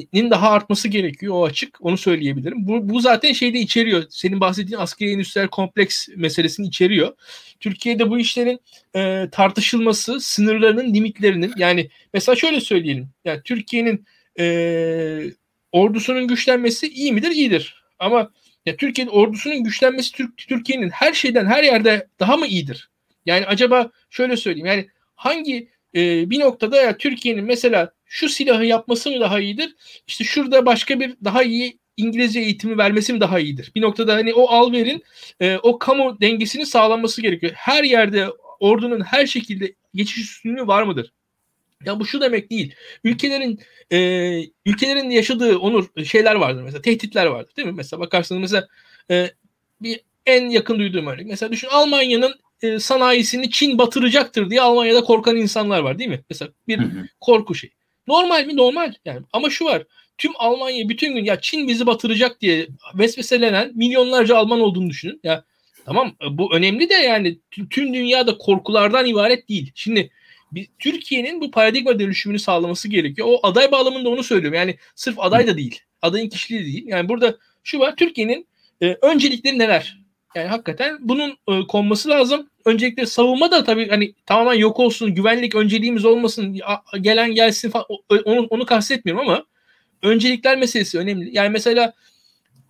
kapasitenin 0.00 0.30
daha 0.30 0.50
artması 0.50 0.88
gerekiyor. 0.88 1.34
O 1.34 1.44
açık. 1.44 1.78
Onu 1.80 1.96
söyleyebilirim. 1.96 2.66
Bu, 2.66 2.88
bu 2.88 3.00
zaten 3.00 3.32
şeyde 3.32 3.58
içeriyor. 3.58 4.04
Senin 4.10 4.40
bahsettiğin 4.40 4.80
askeri 4.80 5.10
endüstriyel 5.10 5.48
kompleks 5.48 6.08
meselesini 6.16 6.66
içeriyor. 6.66 7.12
Türkiye'de 7.60 8.10
bu 8.10 8.18
işlerin 8.18 8.60
e, 8.96 9.28
tartışılması, 9.32 10.20
sınırlarının, 10.20 10.94
limitlerinin 10.94 11.52
yani 11.56 11.90
mesela 12.14 12.36
şöyle 12.36 12.60
söyleyelim. 12.60 13.08
Yani 13.24 13.40
Türkiye'nin 13.44 14.06
e, 14.38 14.44
ordusunun 15.72 16.28
güçlenmesi 16.28 16.88
iyi 16.88 17.12
midir? 17.12 17.30
İyidir. 17.30 17.82
Ama 17.98 18.30
ya 18.66 18.76
Türkiye'nin 18.76 19.12
ordusunun 19.12 19.64
güçlenmesi 19.64 20.12
Türk, 20.12 20.36
Türkiye'nin 20.36 20.90
her 20.90 21.12
şeyden 21.12 21.46
her 21.46 21.62
yerde 21.62 22.08
daha 22.20 22.36
mı 22.36 22.46
iyidir? 22.46 22.90
Yani 23.26 23.46
acaba 23.46 23.90
şöyle 24.10 24.36
söyleyeyim. 24.36 24.66
Yani 24.66 24.86
hangi 25.14 25.68
e, 25.94 26.30
bir 26.30 26.40
noktada 26.40 26.76
ya 26.76 26.96
Türkiye'nin 26.96 27.44
mesela 27.44 27.92
şu 28.10 28.28
silahı 28.28 28.64
yapması 28.64 29.10
mı 29.10 29.20
daha 29.20 29.40
iyidir? 29.40 29.74
İşte 30.06 30.24
şurada 30.24 30.66
başka 30.66 31.00
bir 31.00 31.16
daha 31.24 31.42
iyi 31.42 31.78
İngilizce 31.96 32.40
eğitimi 32.40 32.78
vermesi 32.78 33.12
mi 33.12 33.20
daha 33.20 33.40
iyidir? 33.40 33.72
Bir 33.74 33.80
noktada 33.80 34.14
hani 34.14 34.34
o 34.34 34.48
al 34.48 34.72
verin 34.72 35.02
e, 35.40 35.56
o 35.56 35.78
kamu 35.78 36.20
dengesini 36.20 36.66
sağlanması 36.66 37.22
gerekiyor. 37.22 37.52
Her 37.56 37.84
yerde 37.84 38.28
ordunun 38.60 39.00
her 39.00 39.26
şekilde 39.26 39.74
geçiş 39.94 40.18
üstünlüğü 40.18 40.66
var 40.66 40.82
mıdır? 40.82 41.12
Ya 41.84 42.00
bu 42.00 42.06
şu 42.06 42.20
demek 42.20 42.50
değil. 42.50 42.74
Ülkelerin 43.04 43.60
e, 43.92 43.98
ülkelerin 44.66 45.10
yaşadığı 45.10 45.58
onur 45.58 46.04
şeyler 46.04 46.34
vardır 46.34 46.62
mesela 46.62 46.82
tehditler 46.82 47.26
vardır 47.26 47.56
değil 47.56 47.68
mi? 47.68 47.74
Mesela 47.76 48.00
bakarsanız 48.00 48.40
mesela 48.40 48.68
e, 49.10 49.30
bir 49.82 50.00
en 50.26 50.50
yakın 50.50 50.78
duyduğum 50.78 51.06
örnek. 51.06 51.26
Mesela 51.26 51.52
düşün 51.52 51.68
Almanya'nın 51.70 52.34
e, 52.62 52.78
sanayisini 52.78 53.50
Çin 53.50 53.78
batıracaktır 53.78 54.50
diye 54.50 54.60
Almanya'da 54.60 55.00
korkan 55.00 55.36
insanlar 55.36 55.80
var 55.80 55.98
değil 55.98 56.10
mi? 56.10 56.20
Mesela 56.30 56.50
bir 56.68 56.80
korku 57.20 57.54
şey. 57.54 57.70
Normal 58.06 58.46
mi? 58.46 58.56
Normal. 58.56 58.92
Yani 59.04 59.20
ama 59.32 59.50
şu 59.50 59.64
var 59.64 59.82
tüm 60.20 60.32
Almanya 60.38 60.88
bütün 60.88 61.14
gün 61.14 61.24
ya 61.24 61.40
Çin 61.40 61.68
bizi 61.68 61.86
batıracak 61.86 62.40
diye 62.40 62.68
vesveselenen 62.94 63.72
milyonlarca 63.74 64.36
Alman 64.36 64.60
olduğunu 64.60 64.90
düşünün. 64.90 65.20
Ya 65.22 65.44
tamam 65.84 66.16
bu 66.30 66.54
önemli 66.54 66.88
de 66.88 66.94
yani 66.94 67.38
tüm 67.70 67.94
dünyada 67.94 68.38
korkulardan 68.38 69.06
ibaret 69.06 69.48
değil. 69.48 69.72
Şimdi 69.74 70.10
Türkiye'nin 70.78 71.40
bu 71.40 71.50
paradigma 71.50 71.98
dönüşümünü 71.98 72.38
sağlaması 72.38 72.88
gerekiyor. 72.88 73.28
O 73.30 73.40
aday 73.42 73.72
bağlamında 73.72 74.08
onu 74.08 74.22
söylüyorum. 74.22 74.56
Yani 74.56 74.76
sırf 74.94 75.18
aday 75.18 75.46
da 75.46 75.56
değil. 75.56 75.80
Adayın 76.02 76.28
kişiliği 76.28 76.64
değil. 76.64 76.84
Yani 76.86 77.08
burada 77.08 77.36
şu 77.64 77.78
var 77.78 77.96
Türkiye'nin 77.96 78.46
e, 78.82 78.96
öncelikleri 79.02 79.58
neler? 79.58 79.99
Yani 80.34 80.48
hakikaten 80.48 80.98
bunun 81.00 81.38
e, 81.48 81.66
konması 81.66 82.08
lazım. 82.08 82.50
Öncelikle 82.64 83.06
savunma 83.06 83.50
da 83.50 83.64
tabii 83.64 83.88
hani 83.88 84.14
tamamen 84.26 84.58
yok 84.58 84.80
olsun, 84.80 85.14
güvenlik 85.14 85.54
önceliğimiz 85.54 86.04
olmasın, 86.04 86.58
gelen 87.00 87.34
gelsin 87.34 87.70
falan 87.70 87.86
onu, 88.24 88.46
onu 88.50 88.66
kastetmiyorum 88.66 89.28
ama 89.28 89.44
öncelikler 90.02 90.58
meselesi 90.58 90.98
önemli. 90.98 91.30
Yani 91.32 91.48
mesela 91.48 91.92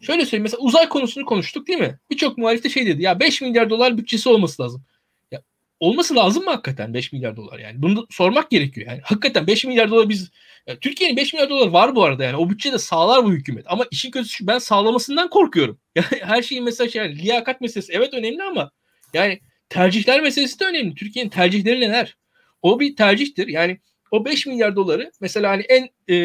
şöyle 0.00 0.24
söyleyeyim 0.24 0.42
mesela 0.42 0.60
uzay 0.60 0.88
konusunu 0.88 1.24
konuştuk 1.24 1.68
değil 1.68 1.78
mi? 1.78 1.98
Birçok 2.10 2.38
muhalif 2.38 2.64
de 2.64 2.68
şey 2.68 2.86
dedi 2.86 3.02
ya 3.02 3.20
5 3.20 3.40
milyar 3.40 3.70
dolar 3.70 3.98
bütçesi 3.98 4.28
olması 4.28 4.62
lazım. 4.62 4.82
Ya 5.30 5.42
olması 5.80 6.16
lazım 6.16 6.44
mı 6.44 6.50
hakikaten 6.50 6.94
5 6.94 7.12
milyar 7.12 7.36
dolar 7.36 7.58
yani? 7.58 7.82
Bunu 7.82 8.06
sormak 8.10 8.50
gerekiyor 8.50 8.86
yani. 8.86 9.00
Hakikaten 9.04 9.46
5 9.46 9.64
milyar 9.64 9.90
dolar 9.90 10.08
biz 10.08 10.30
yani 10.66 10.78
Türkiye'nin 10.80 11.16
5 11.16 11.32
milyar 11.32 11.50
dolar 11.50 11.68
var 11.68 11.94
bu 11.94 12.04
arada 12.04 12.24
yani. 12.24 12.36
O 12.36 12.50
bütçede 12.50 12.78
sağlar 12.78 13.24
bu 13.24 13.32
hükümet. 13.32 13.64
Ama 13.68 13.86
işin 13.90 14.10
kötüsü 14.10 14.34
şu 14.34 14.46
ben 14.46 14.58
sağlamasından 14.58 15.30
korkuyorum. 15.30 15.80
Yani 15.94 16.06
her 16.22 16.42
şeyin 16.42 16.64
mesela 16.64 16.90
şey 16.90 17.02
yani, 17.02 17.18
liyakat 17.18 17.60
meselesi 17.60 17.92
evet 17.92 18.14
önemli 18.14 18.42
ama 18.42 18.70
yani 19.14 19.40
tercihler 19.68 20.20
meselesi 20.20 20.60
de 20.60 20.64
önemli. 20.64 20.94
Türkiye'nin 20.94 21.30
tercihleri 21.30 21.80
neler? 21.80 22.16
O 22.62 22.80
bir 22.80 22.96
tercihtir. 22.96 23.48
Yani 23.48 23.80
o 24.10 24.24
5 24.24 24.46
milyar 24.46 24.76
doları 24.76 25.12
mesela 25.20 25.50
hani 25.50 25.62
en 25.62 26.14
e, 26.14 26.16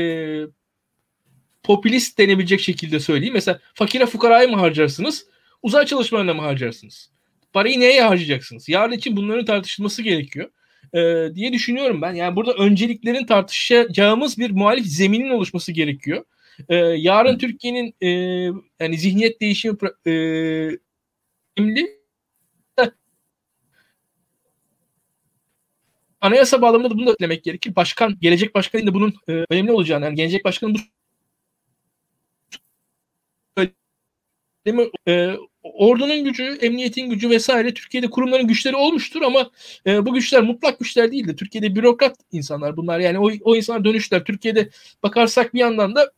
popülist 1.63 2.17
denebilecek 2.17 2.59
şekilde 2.59 2.99
söyleyeyim. 2.99 3.33
Mesela 3.33 3.59
fakire 3.73 4.05
fukaraya 4.05 4.47
mı 4.47 4.55
harcarsınız? 4.55 5.25
Uzay 5.63 5.85
çalışmalarına 5.85 6.33
mı 6.33 6.41
harcarsınız? 6.41 7.11
Parayı 7.53 7.79
neye 7.79 8.03
harcayacaksınız? 8.03 8.69
Yarın 8.69 8.91
için 8.91 9.17
bunların 9.17 9.45
tartışılması 9.45 10.01
gerekiyor. 10.01 10.49
E, 10.95 11.31
diye 11.35 11.53
düşünüyorum 11.53 12.01
ben. 12.01 12.13
Yani 12.13 12.35
burada 12.35 12.53
önceliklerin 12.53 13.25
tartışacağımız 13.25 14.37
bir 14.37 14.51
muhalif 14.51 14.85
zeminin 14.85 15.29
oluşması 15.29 15.71
gerekiyor. 15.71 16.25
E, 16.69 16.75
yarın 16.75 17.37
Türkiye'nin 17.37 17.95
e, 18.01 18.09
yani 18.79 18.97
zihniyet 18.97 19.41
değişimi 19.41 19.77
e, 20.07 20.11
önemli. 21.57 21.95
Anayasa 26.21 26.61
bağlamında 26.61 26.89
da 26.89 26.97
bunu 26.97 27.07
da 27.07 27.11
eklemek 27.11 27.43
gerekir. 27.43 27.75
Başkan, 27.75 28.17
gelecek 28.21 28.55
başkanın 28.55 28.87
da 28.87 28.93
bunun 28.93 29.13
e, 29.29 29.45
önemli 29.49 29.71
olacağını, 29.71 30.05
yani 30.05 30.15
gelecek 30.15 30.45
başkanın 30.45 30.75
bu 30.75 30.79
e, 35.07 35.37
ordunun 35.73 36.23
gücü, 36.23 36.57
emniyetin 36.61 37.09
gücü 37.09 37.29
vesaire 37.29 37.73
Türkiye'de 37.73 38.09
kurumların 38.09 38.47
güçleri 38.47 38.75
olmuştur 38.75 39.21
ama 39.21 39.51
e, 39.87 40.05
bu 40.05 40.13
güçler 40.13 40.41
mutlak 40.41 40.79
güçler 40.79 41.11
değildir. 41.11 41.37
Türkiye'de 41.37 41.75
bürokrat 41.75 42.17
insanlar 42.31 42.77
bunlar. 42.77 42.99
Yani 42.99 43.19
o, 43.19 43.31
o 43.43 43.55
insanlar 43.55 43.85
dönüşler. 43.85 44.23
Türkiye'de 44.23 44.69
bakarsak 45.03 45.53
bir 45.53 45.59
yandan 45.59 45.95
da 45.95 46.11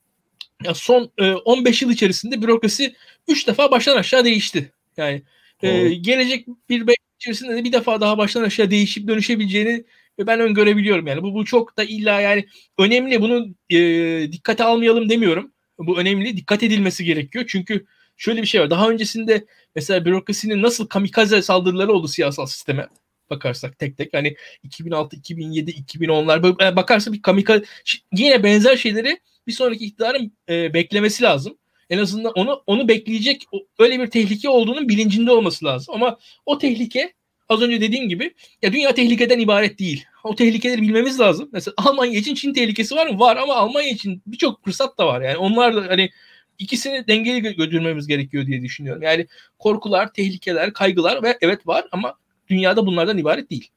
ya 0.64 0.74
son 0.74 1.12
e, 1.18 1.32
15 1.32 1.82
yıl 1.82 1.92
içerisinde 1.92 2.42
bürokrasi 2.42 2.96
3 3.28 3.48
defa 3.48 3.72
baştan 3.72 3.98
aşağı 3.98 4.26
değişti. 4.26 4.72
Yani 4.98 5.22
e, 5.64 5.90
gelecek 5.94 6.48
bir 6.70 6.84
içerisinde 7.20 7.56
de 7.56 7.64
bir 7.64 7.72
defa 7.72 8.02
daha 8.02 8.18
baştan 8.18 8.44
aşağı 8.44 8.72
değişip 8.72 9.08
dönüşebileceğini 9.08 9.84
ben 10.20 10.40
öngörebiliyorum. 10.40 11.08
Yani 11.08 11.24
bu, 11.24 11.34
bu 11.34 11.46
çok 11.46 11.78
da 11.78 11.84
illa 11.84 12.22
yani 12.22 12.46
önemli. 12.80 13.22
Bunu 13.22 13.48
e, 13.70 14.32
dikkate 14.32 14.64
almayalım 14.64 15.10
demiyorum. 15.10 15.52
Bu 15.80 16.00
önemli. 16.00 16.38
Dikkat 16.38 16.64
edilmesi 16.64 17.06
gerekiyor. 17.06 17.46
Çünkü 17.48 17.86
şöyle 18.18 18.42
bir 18.42 18.48
şey 18.48 18.62
var. 18.62 18.70
Daha 18.70 18.90
öncesinde 18.90 19.46
mesela 19.76 20.06
bürokrasinin 20.06 20.62
nasıl 20.62 20.88
kamikaze 20.88 21.42
saldırıları 21.42 21.94
oldu 21.94 22.08
siyasal 22.08 22.46
sisteme 22.46 22.88
bakarsak 23.30 23.80
tek 23.80 23.98
tek 23.98 24.14
hani 24.14 24.36
2006, 24.64 25.16
2007, 25.16 25.72
2010'lar 25.72 26.44
böyle 26.44 26.76
bakarsa 26.76 27.14
bir 27.14 27.22
kamikaze 27.22 27.64
yine 28.12 28.44
benzer 28.44 28.78
şeyleri 28.78 29.20
bir 29.48 29.52
sonraki 29.52 29.86
iktidarın 29.86 30.32
e, 30.50 30.74
beklemesi 30.74 31.24
lazım. 31.24 31.58
En 31.90 31.98
azından 31.98 32.32
onu 32.36 32.64
onu 32.68 32.88
bekleyecek 32.88 33.44
öyle 33.80 34.00
bir 34.00 34.08
tehlike 34.08 34.50
olduğunun 34.50 34.90
bilincinde 34.90 35.32
olması 35.32 35.66
lazım. 35.66 35.96
Ama 35.96 36.18
o 36.46 36.58
tehlike 36.58 37.14
az 37.50 37.62
önce 37.62 37.82
dediğim 37.82 38.10
gibi 38.10 38.34
ya 38.62 38.74
dünya 38.74 38.94
tehlikeden 38.94 39.40
ibaret 39.40 39.80
değil. 39.80 40.06
O 40.24 40.36
tehlikeleri 40.36 40.82
bilmemiz 40.82 41.20
lazım. 41.20 41.50
Mesela 41.52 41.74
Almanya 41.78 42.20
için 42.20 42.36
Çin 42.36 42.54
tehlikesi 42.54 42.96
var 42.96 43.08
mı? 43.08 43.20
Var 43.20 43.38
ama 43.38 43.56
Almanya 43.56 43.90
için 43.90 44.22
birçok 44.28 44.66
fırsat 44.66 44.98
da 44.98 45.08
var. 45.08 45.22
Yani 45.22 45.38
onlar 45.38 45.76
da 45.76 45.82
hani 45.82 46.10
ikisini 46.60 47.08
dengeli 47.08 47.56
götürmemiz 47.56 48.08
gerekiyor 48.08 48.46
diye 48.46 48.62
düşünüyorum. 48.62 49.02
Yani 49.02 49.28
korkular, 49.60 50.14
tehlikeler, 50.14 50.74
kaygılar 50.74 51.24
ve 51.24 51.38
evet 51.42 51.68
var 51.68 51.86
ama 51.92 52.14
dünyada 52.50 52.86
bunlardan 52.86 53.18
ibaret 53.18 53.50
değil. 53.50 53.70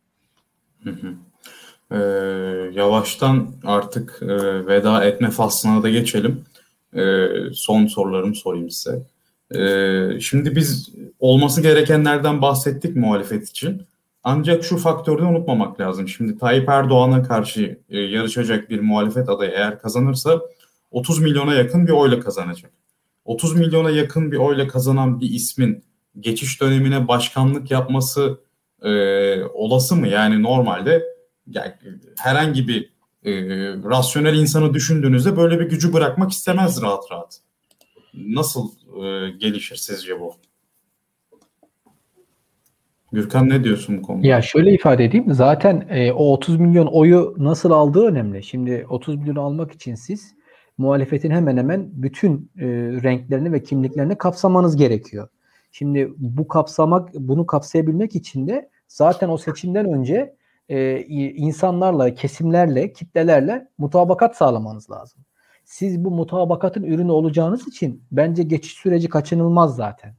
Hı 0.85 0.91
hı. 0.91 1.15
Ee, 1.93 1.97
yavaştan 2.75 3.55
artık 3.65 4.19
e, 4.23 4.67
veda 4.67 5.05
etme 5.05 5.31
faslına 5.31 5.83
da 5.83 5.91
geçelim. 5.91 6.45
E, 6.97 7.27
son 7.55 7.87
sorularımı 7.87 8.35
sorayım 8.35 8.71
size. 8.71 9.03
E, 9.55 10.21
şimdi 10.21 10.57
biz 10.57 10.91
olması 11.19 11.63
gerekenlerden 11.63 12.43
bahsettik 12.43 12.97
muhalefet 12.97 13.49
için. 13.49 13.83
Ancak 14.25 14.65
şu 14.65 14.77
faktörü 14.77 15.23
unutmamak 15.23 15.81
lazım. 15.81 16.09
Şimdi 16.09 16.39
Tayyip 16.39 16.69
Erdoğan'a 16.69 17.23
karşı 17.23 17.79
e, 17.91 17.99
yarışacak 17.99 18.71
bir 18.71 18.81
muhalefet 18.81 19.29
adayı 19.29 19.51
eğer 19.51 19.79
kazanırsa 19.79 20.41
30 20.91 21.21
milyona 21.21 21.55
yakın 21.55 21.87
bir 21.87 21.93
oyla 21.93 22.21
kazanacak. 22.21 22.73
30 23.25 23.57
milyona 23.57 23.91
yakın 23.91 24.33
bir 24.33 24.37
oyla 24.37 24.69
kazanan 24.69 25.21
bir 25.21 25.31
ismin 25.31 25.85
geçiş 26.21 26.61
dönemine 26.61 27.09
başkanlık 27.09 27.71
yapması 27.71 28.41
e, 28.83 28.91
olası 29.45 29.97
mı? 29.97 30.09
Yani 30.09 30.43
normalde 30.43 31.03
yani 31.47 31.73
herhangi 32.19 32.69
bir 32.69 32.93
e, 33.25 33.33
rasyonel 33.91 34.39
insanı 34.39 34.75
düşündüğünüzde 34.75 35.37
böyle 35.37 35.61
bir 35.61 35.65
gücü 35.65 35.93
bırakmak 35.93 36.31
istemez 36.31 36.83
rahat 36.83 37.05
rahat. 37.13 37.41
Nasıl 38.15 38.69
e, 39.03 39.31
gelişir 39.31 39.77
sizce 39.77 40.21
bu? 40.21 40.35
Gürkan 43.13 43.49
ne 43.49 43.65
diyorsun 43.65 43.99
bu 43.99 44.03
konuda? 44.03 44.27
Ya 44.27 44.43
şöyle 44.43 44.75
ifade 44.75 45.05
edeyim. 45.05 45.35
Zaten 45.35 45.87
e, 45.91 46.13
o 46.13 46.33
30 46.33 46.61
milyon 46.61 46.87
oyu 46.87 47.35
nasıl 47.39 47.71
aldığı 47.71 48.05
önemli. 48.05 48.43
Şimdi 48.43 48.87
30 48.89 49.17
milyon 49.17 49.37
almak 49.37 49.73
için 49.73 49.95
siz 49.95 50.35
muhalefetin 50.81 51.31
hemen 51.31 51.57
hemen 51.57 51.89
bütün 51.93 52.51
e, 52.59 52.67
renklerini 53.03 53.53
ve 53.53 53.63
kimliklerini 53.63 54.19
kapsamanız 54.19 54.77
gerekiyor. 54.77 55.29
Şimdi 55.73 56.13
bu 56.19 56.49
kapsamak, 56.49 57.15
bunu 57.15 57.47
kapsayabilmek 57.47 58.17
için 58.17 58.49
de 58.49 58.71
zaten 58.89 59.29
o 59.29 59.39
seçimden 59.39 59.87
önce 59.87 60.35
e, 60.69 61.01
insanlarla, 61.37 62.15
kesimlerle, 62.15 62.93
kitlelerle 62.93 63.69
mutabakat 63.79 64.37
sağlamanız 64.37 64.91
lazım. 64.91 65.23
Siz 65.65 66.05
bu 66.05 66.11
mutabakatın 66.11 66.83
ürünü 66.83 67.11
olacağınız 67.11 67.69
için 67.69 68.03
bence 68.13 68.43
geçiş 68.43 68.73
süreci 68.73 69.09
kaçınılmaz 69.09 69.77
zaten. 69.77 70.15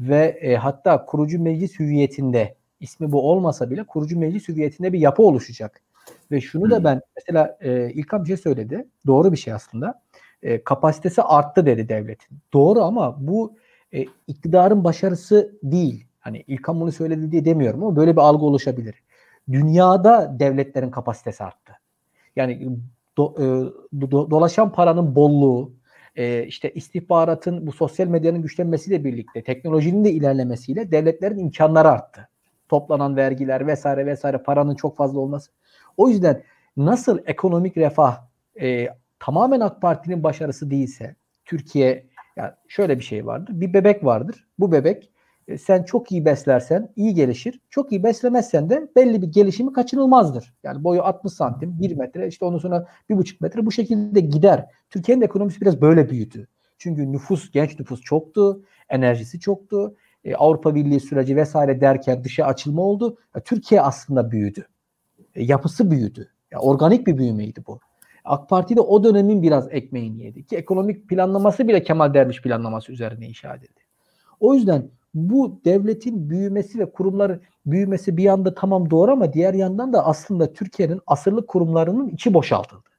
Ve 0.00 0.38
e, 0.40 0.56
hatta 0.56 1.04
kurucu 1.04 1.42
meclis 1.42 1.78
hüviyetinde 1.78 2.56
ismi 2.80 3.12
bu 3.12 3.30
olmasa 3.30 3.70
bile 3.70 3.84
kurucu 3.84 4.18
meclis 4.18 4.48
hüviyetinde 4.48 4.92
bir 4.92 4.98
yapı 4.98 5.22
oluşacak. 5.22 5.82
Ve 6.30 6.40
şunu 6.40 6.70
da 6.70 6.84
ben 6.84 7.00
mesela 7.16 7.58
e, 7.60 7.90
İlkan 7.90 8.22
bir 8.22 8.28
şey 8.28 8.36
söyledi. 8.36 8.88
Doğru 9.06 9.32
bir 9.32 9.36
şey 9.36 9.52
aslında. 9.52 10.02
E, 10.42 10.64
kapasitesi 10.64 11.22
arttı 11.22 11.66
dedi 11.66 11.88
devletin. 11.88 12.38
Doğru 12.52 12.82
ama 12.82 13.16
bu 13.26 13.56
e, 13.92 14.04
iktidarın 14.26 14.84
başarısı 14.84 15.58
değil. 15.62 16.06
Hani 16.20 16.44
İlkan 16.46 16.80
bunu 16.80 16.92
söyledi 16.92 17.32
diye 17.32 17.44
demiyorum 17.44 17.84
ama 17.84 17.96
böyle 17.96 18.12
bir 18.12 18.20
algı 18.20 18.44
oluşabilir 18.44 18.94
dünyada 19.52 20.36
devletlerin 20.38 20.90
kapasitesi 20.90 21.44
arttı. 21.44 21.72
Yani 22.36 22.68
do, 23.16 23.34
e, 23.38 23.44
do, 24.00 24.30
dolaşan 24.30 24.72
paranın 24.72 25.14
bolluğu, 25.14 25.72
e, 26.16 26.46
işte 26.46 26.70
istihbaratın 26.70 27.66
bu 27.66 27.72
sosyal 27.72 28.06
medyanın 28.06 28.42
güçlenmesiyle 28.42 29.04
birlikte 29.04 29.42
teknolojinin 29.42 30.04
de 30.04 30.10
ilerlemesiyle 30.10 30.90
devletlerin 30.90 31.38
imkanları 31.38 31.88
arttı. 31.88 32.28
Toplanan 32.68 33.16
vergiler 33.16 33.66
vesaire 33.66 34.06
vesaire 34.06 34.38
paranın 34.38 34.74
çok 34.74 34.96
fazla 34.96 35.20
olması. 35.20 35.50
O 35.96 36.08
yüzden 36.08 36.42
nasıl 36.76 37.18
ekonomik 37.26 37.76
refah 37.76 38.20
e, 38.60 38.88
tamamen 39.18 39.60
AK 39.60 39.82
Parti'nin 39.82 40.22
başarısı 40.22 40.70
değilse 40.70 41.16
Türkiye 41.44 42.06
yani 42.36 42.52
şöyle 42.68 42.98
bir 42.98 43.04
şey 43.04 43.26
vardır. 43.26 43.60
Bir 43.60 43.72
bebek 43.72 44.04
vardır. 44.04 44.46
Bu 44.58 44.72
bebek 44.72 45.10
e, 45.48 45.58
sen 45.58 45.82
çok 45.82 46.12
iyi 46.12 46.24
beslersen 46.24 46.92
iyi 46.96 47.14
gelişir. 47.14 47.60
Çok 47.70 47.92
iyi 47.92 48.02
beslemezsen 48.04 48.70
de 48.70 48.88
belli 48.96 49.22
bir 49.22 49.26
gelişimi 49.26 49.72
kaçınılmazdır. 49.72 50.54
Yani 50.62 50.84
boyu 50.84 51.02
60 51.02 51.32
santim, 51.32 51.80
1 51.80 51.96
metre, 51.96 52.28
işte 52.28 52.44
ondan 52.44 52.58
sonra 52.58 52.86
1,5 53.10 53.36
metre 53.40 53.66
bu 53.66 53.72
şekilde 53.72 54.20
gider. 54.20 54.66
Türkiye'nin 54.90 55.22
ekonomisi 55.22 55.60
biraz 55.60 55.80
böyle 55.80 56.10
büyüdü. 56.10 56.48
Çünkü 56.78 57.12
nüfus, 57.12 57.50
genç 57.50 57.78
nüfus 57.78 58.00
çoktu, 58.00 58.62
enerjisi 58.88 59.40
çoktu. 59.40 59.96
E, 60.24 60.34
Avrupa 60.34 60.74
Birliği 60.74 61.00
süreci 61.00 61.36
vesaire 61.36 61.80
derken 61.80 62.24
dışa 62.24 62.44
açılma 62.44 62.82
oldu. 62.82 63.18
E, 63.36 63.40
Türkiye 63.40 63.82
aslında 63.82 64.30
büyüdü. 64.30 64.66
Yapısı 65.36 65.90
büyüdü. 65.90 66.28
Ya, 66.50 66.58
organik 66.58 67.06
bir 67.06 67.18
büyümeydi 67.18 67.60
bu. 67.66 67.80
AK 68.24 68.48
Parti 68.48 68.76
de 68.76 68.80
o 68.80 69.04
dönemin 69.04 69.42
biraz 69.42 69.68
ekmeğini 69.70 70.22
yedi. 70.22 70.46
Ki 70.46 70.56
ekonomik 70.56 71.08
planlaması 71.08 71.68
bile 71.68 71.82
Kemal 71.82 72.14
Derviş 72.14 72.42
planlaması 72.42 72.92
üzerine 72.92 73.26
inşa 73.26 73.54
edildi. 73.54 73.80
O 74.40 74.54
yüzden 74.54 74.90
bu 75.14 75.60
devletin 75.64 76.30
büyümesi 76.30 76.78
ve 76.78 76.92
kurumların 76.92 77.42
büyümesi 77.66 78.16
bir 78.16 78.22
yanda 78.22 78.54
tamam 78.54 78.90
doğru 78.90 79.12
ama 79.12 79.32
diğer 79.32 79.54
yandan 79.54 79.92
da 79.92 80.06
aslında 80.06 80.52
Türkiye'nin 80.52 81.00
asırlık 81.06 81.48
kurumlarının 81.48 82.08
içi 82.08 82.34
boşaltıldı. 82.34 82.90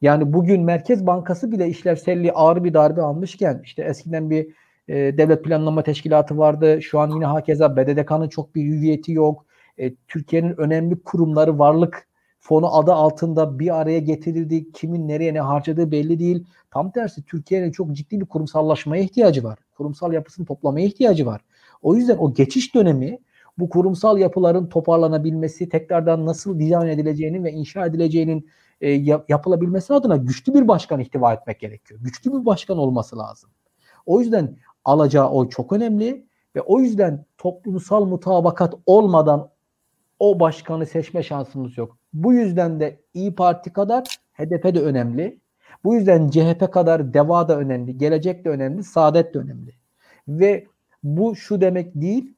Yani 0.00 0.32
bugün 0.32 0.62
Merkez 0.62 1.06
Bankası 1.06 1.52
bile 1.52 1.68
işlevselliği 1.68 2.32
ağır 2.32 2.64
bir 2.64 2.74
darbe 2.74 3.02
almışken 3.02 3.60
işte 3.64 3.82
eskiden 3.82 4.30
bir 4.30 4.46
e, 4.88 4.94
devlet 5.18 5.44
planlama 5.44 5.82
teşkilatı 5.82 6.38
vardı. 6.38 6.82
Şu 6.82 7.00
an 7.00 7.10
yine 7.10 7.26
hakeza 7.26 7.76
BDDK'nın 7.76 8.28
çok 8.28 8.54
bir 8.54 8.64
hüviyeti 8.64 9.12
yok. 9.12 9.46
E, 9.78 9.94
Türkiye'nin 10.08 10.60
önemli 10.60 11.02
kurumları 11.02 11.58
varlık 11.58 12.08
fonu 12.40 12.76
adı 12.76 12.92
altında 12.92 13.58
bir 13.58 13.80
araya 13.80 13.98
getirildi. 13.98 14.72
Kimin 14.72 15.08
nereye 15.08 15.34
ne 15.34 15.40
harcadığı 15.40 15.90
belli 15.90 16.18
değil. 16.18 16.46
Tam 16.70 16.90
tersi 16.90 17.24
Türkiye'nin 17.24 17.72
çok 17.72 17.92
ciddi 17.92 18.20
bir 18.20 18.26
kurumsallaşmaya 18.26 19.02
ihtiyacı 19.02 19.44
var. 19.44 19.58
Kurumsal 19.76 20.12
yapısını 20.12 20.46
toplamaya 20.46 20.86
ihtiyacı 20.86 21.26
var. 21.26 21.40
O 21.82 21.94
yüzden 21.94 22.16
o 22.18 22.34
geçiş 22.34 22.74
dönemi 22.74 23.18
bu 23.58 23.68
kurumsal 23.68 24.18
yapıların 24.18 24.66
toparlanabilmesi, 24.66 25.68
tekrardan 25.68 26.26
nasıl 26.26 26.58
dizayn 26.58 26.88
edileceğinin 26.88 27.44
ve 27.44 27.52
inşa 27.52 27.86
edileceğinin 27.86 28.48
e, 28.80 28.90
yapılabilmesi 29.28 29.94
adına 29.94 30.16
güçlü 30.16 30.54
bir 30.54 30.68
başkan 30.68 31.00
ihtiva 31.00 31.32
etmek 31.32 31.60
gerekiyor. 31.60 32.00
Güçlü 32.02 32.32
bir 32.32 32.46
başkan 32.46 32.78
olması 32.78 33.18
lazım. 33.18 33.50
O 34.06 34.20
yüzden 34.20 34.56
alacağı 34.84 35.30
oy 35.30 35.48
çok 35.48 35.72
önemli 35.72 36.26
ve 36.56 36.60
o 36.60 36.80
yüzden 36.80 37.24
toplumsal 37.38 38.04
mutabakat 38.04 38.74
olmadan 38.86 39.50
o 40.18 40.40
başkanı 40.40 40.86
seçme 40.86 41.22
şansımız 41.22 41.78
yok. 41.78 41.98
Bu 42.12 42.32
yüzden 42.32 42.80
de 42.80 43.00
İyi 43.14 43.34
Parti 43.34 43.72
kadar 43.72 44.18
HDP 44.32 44.74
de 44.74 44.80
önemli. 44.80 45.40
Bu 45.84 45.94
yüzden 45.94 46.30
CHP 46.30 46.72
kadar 46.72 47.14
DEVA 47.14 47.48
da 47.48 47.58
önemli, 47.58 47.98
Gelecek 47.98 48.44
de 48.44 48.48
önemli, 48.48 48.84
Saadet 48.84 49.34
de 49.34 49.38
önemli. 49.38 49.74
Ve 50.28 50.66
bu 51.02 51.36
şu 51.36 51.60
demek 51.60 51.94
değil, 51.94 52.34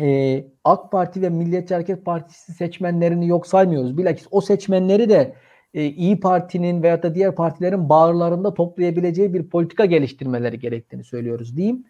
e, 0.00 0.44
AK 0.64 0.92
Parti 0.92 1.22
ve 1.22 1.28
Milliyetçi 1.28 1.74
Hareket 1.74 2.04
Partisi 2.04 2.52
seçmenlerini 2.52 3.28
yok 3.28 3.46
saymıyoruz. 3.46 3.98
Bilakis 3.98 4.26
o 4.30 4.40
seçmenleri 4.40 5.08
de 5.08 5.34
e, 5.74 5.84
İyi 5.84 6.20
Parti'nin 6.20 6.82
veya 6.82 7.02
da 7.02 7.14
diğer 7.14 7.34
partilerin 7.34 7.88
bağırlarında 7.88 8.54
toplayabileceği 8.54 9.34
bir 9.34 9.48
politika 9.48 9.84
geliştirmeleri 9.84 10.58
gerektiğini 10.58 11.04
söylüyoruz 11.04 11.56
diyeyim. 11.56 11.84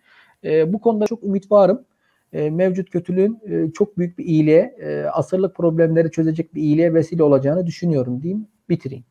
E, 0.45 0.73
bu 0.73 0.81
konuda 0.81 1.07
çok 1.07 1.25
ümit 1.25 1.51
varım. 1.51 1.85
E, 2.33 2.51
mevcut 2.51 2.91
kötülüğün 2.91 3.41
e, 3.47 3.73
çok 3.73 3.99
büyük 3.99 4.19
bir 4.19 4.25
iyiliğe, 4.25 4.77
e, 4.81 5.05
asırlık 5.05 5.57
problemleri 5.57 6.11
çözecek 6.11 6.55
bir 6.55 6.63
iyiliğe 6.63 6.95
vesile 6.95 7.23
olacağını 7.23 7.67
düşünüyorum 7.67 8.23
diyeyim. 8.23 8.47
Bitireyim. 8.69 9.05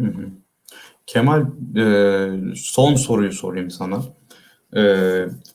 Hı 0.00 0.06
hı. 0.06 0.26
Kemal 1.06 1.46
son 2.54 2.94
soruyu 2.94 3.32
sorayım 3.32 3.70
sana. 3.70 4.02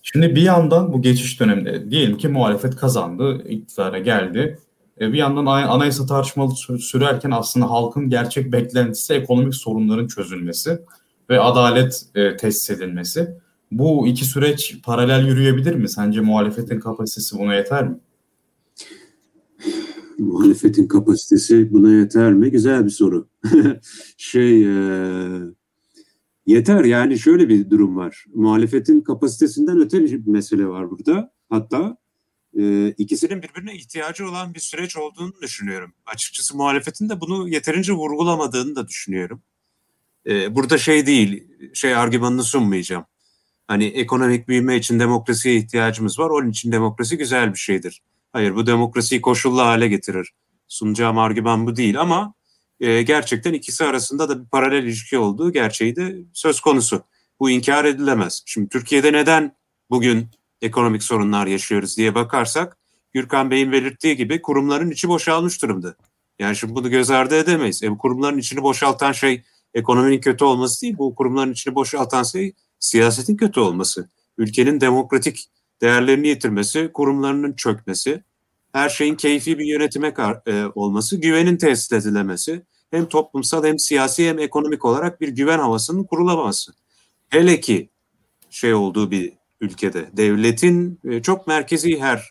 Şimdi 0.01 0.35
bir 0.35 0.41
yandan 0.41 0.93
bu 0.93 1.01
geçiş 1.01 1.39
döneminde 1.39 1.91
diyelim 1.91 2.17
ki 2.17 2.27
muhalefet 2.27 2.75
kazandı, 2.75 3.43
iktidara 3.47 3.99
geldi. 3.99 4.59
Bir 4.99 5.13
yandan 5.13 5.45
anayasa 5.45 6.05
tartışmalı 6.05 6.51
sürerken 6.79 7.31
aslında 7.31 7.69
halkın 7.69 8.09
gerçek 8.09 8.51
beklentisi 8.51 9.13
ekonomik 9.13 9.55
sorunların 9.55 10.07
çözülmesi 10.07 10.79
ve 11.29 11.39
adalet 11.39 12.05
tesis 12.39 12.69
edilmesi. 12.69 13.37
Bu 13.71 14.07
iki 14.07 14.25
süreç 14.25 14.81
paralel 14.83 15.27
yürüyebilir 15.27 15.75
mi? 15.75 15.89
Sence 15.89 16.21
muhalefetin 16.21 16.79
kapasitesi 16.79 17.39
buna 17.39 17.55
yeter 17.55 17.87
mi? 17.87 17.99
Muhalefetin 20.17 20.87
kapasitesi 20.87 21.73
buna 21.73 21.91
yeter 21.91 22.33
mi? 22.33 22.51
Güzel 22.51 22.85
bir 22.85 22.89
soru. 22.89 23.29
şey 24.17 24.63
e, 24.63 25.39
yeter 26.45 26.83
yani 26.83 27.19
şöyle 27.19 27.49
bir 27.49 27.69
durum 27.69 27.95
var. 27.95 28.25
Muhalefetin 28.33 29.01
kapasitesinden 29.01 29.79
öte 29.79 30.03
bir 30.03 30.27
mesele 30.27 30.67
var 30.67 30.91
burada. 30.91 31.33
Hatta 31.49 31.97
e, 32.59 32.89
ikisinin 32.89 33.41
birbirine 33.41 33.75
ihtiyacı 33.75 34.29
olan 34.29 34.53
bir 34.53 34.59
süreç 34.59 34.97
olduğunu 34.97 35.33
düşünüyorum. 35.41 35.93
Açıkçası 36.05 36.57
muhalefetin 36.57 37.09
de 37.09 37.21
bunu 37.21 37.49
yeterince 37.49 37.93
vurgulamadığını 37.93 38.75
da 38.75 38.87
düşünüyorum. 38.87 39.41
E, 40.27 40.55
burada 40.55 40.77
şey 40.77 41.05
değil, 41.05 41.47
şey 41.73 41.95
argümanını 41.95 42.43
sunmayacağım. 42.43 43.05
Hani 43.67 43.85
ekonomik 43.85 44.47
büyüme 44.47 44.77
için 44.77 44.99
demokrasiye 44.99 45.55
ihtiyacımız 45.55 46.19
var. 46.19 46.29
Onun 46.29 46.49
için 46.49 46.71
demokrasi 46.71 47.17
güzel 47.17 47.53
bir 47.53 47.57
şeydir. 47.59 48.01
Hayır 48.33 48.55
bu 48.55 48.67
demokrasiyi 48.67 49.21
koşullu 49.21 49.61
hale 49.61 49.87
getirir. 49.87 50.33
Sunacağım 50.67 51.17
argüman 51.17 51.67
bu 51.67 51.75
değil 51.75 51.99
ama 52.01 52.33
e, 52.79 53.01
gerçekten 53.01 53.53
ikisi 53.53 53.85
arasında 53.85 54.29
da 54.29 54.43
bir 54.43 54.49
paralel 54.49 54.83
ilişki 54.83 55.17
olduğu 55.17 55.51
gerçeği 55.51 55.95
de 55.95 56.15
söz 56.33 56.59
konusu. 56.59 57.03
Bu 57.39 57.49
inkar 57.49 57.85
edilemez. 57.85 58.43
Şimdi 58.45 58.69
Türkiye'de 58.69 59.13
neden 59.13 59.55
bugün 59.89 60.27
ekonomik 60.61 61.03
sorunlar 61.03 61.47
yaşıyoruz 61.47 61.97
diye 61.97 62.15
bakarsak 62.15 62.77
Gürkan 63.13 63.51
Bey'in 63.51 63.71
belirttiği 63.71 64.15
gibi 64.15 64.41
kurumların 64.41 64.91
içi 64.91 65.07
boşalmış 65.07 65.61
durumda. 65.61 65.95
Yani 66.39 66.55
şimdi 66.55 66.75
bunu 66.75 66.89
göz 66.89 67.09
ardı 67.09 67.35
edemeyiz. 67.35 67.83
E, 67.83 67.91
bu 67.91 67.97
kurumların 67.97 68.37
içini 68.37 68.61
boşaltan 68.63 69.11
şey 69.11 69.43
ekonominin 69.73 70.21
kötü 70.21 70.45
olması 70.45 70.81
değil. 70.81 70.95
Bu 70.97 71.15
kurumların 71.15 71.51
içini 71.51 71.75
boşaltan 71.75 72.23
şey 72.23 72.53
siyasetin 72.85 73.37
kötü 73.37 73.59
olması. 73.59 74.09
Ülkenin 74.37 74.81
demokratik 74.81 75.45
değerlerini 75.81 76.27
yitirmesi, 76.27 76.89
kurumlarının 76.93 77.53
çökmesi, 77.53 78.23
her 78.73 78.89
şeyin 78.89 79.15
keyfi 79.15 79.59
bir 79.59 79.65
yönetime 79.65 80.13
e, 80.47 80.65
olması, 80.75 81.17
güvenin 81.17 81.57
tesis 81.57 81.91
edilemesi, 81.91 82.61
hem 82.91 83.05
toplumsal 83.05 83.63
hem 83.63 83.79
siyasi 83.79 84.29
hem 84.29 84.39
ekonomik 84.39 84.85
olarak 84.85 85.21
bir 85.21 85.29
güven 85.29 85.59
havasının 85.59 86.03
kurulamaması. 86.03 86.73
Hele 87.29 87.59
ki 87.59 87.89
şey 88.49 88.73
olduğu 88.73 89.11
bir 89.11 89.33
ülkede, 89.61 90.09
devletin 90.13 90.99
e, 91.03 91.21
çok 91.21 91.47
merkezi 91.47 91.99
her 91.99 92.29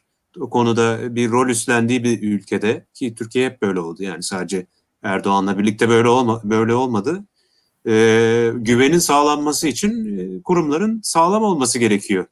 konuda 0.51 1.17
bir 1.17 1.31
rol 1.31 1.49
üstlendiği 1.49 2.05
bir 2.05 2.23
ülkede 2.23 2.87
ki 2.95 3.15
Türkiye 3.15 3.47
hep 3.47 3.63
böyle 3.63 3.81
oldu 3.81 4.03
yani 4.03 4.23
sadece 4.23 4.67
Erdoğan'la 5.03 5.59
birlikte 5.59 5.89
böyle 5.89 6.09
olma, 6.09 6.41
böyle 6.45 6.75
olmadı. 6.75 7.25
Ee, 7.89 8.51
güvenin 8.55 8.99
sağlanması 8.99 9.69
için 9.69 10.19
e, 10.19 10.43
kurumların 10.43 11.01
sağlam 11.03 11.43
olması 11.43 11.79
gerekiyor. 11.79 12.27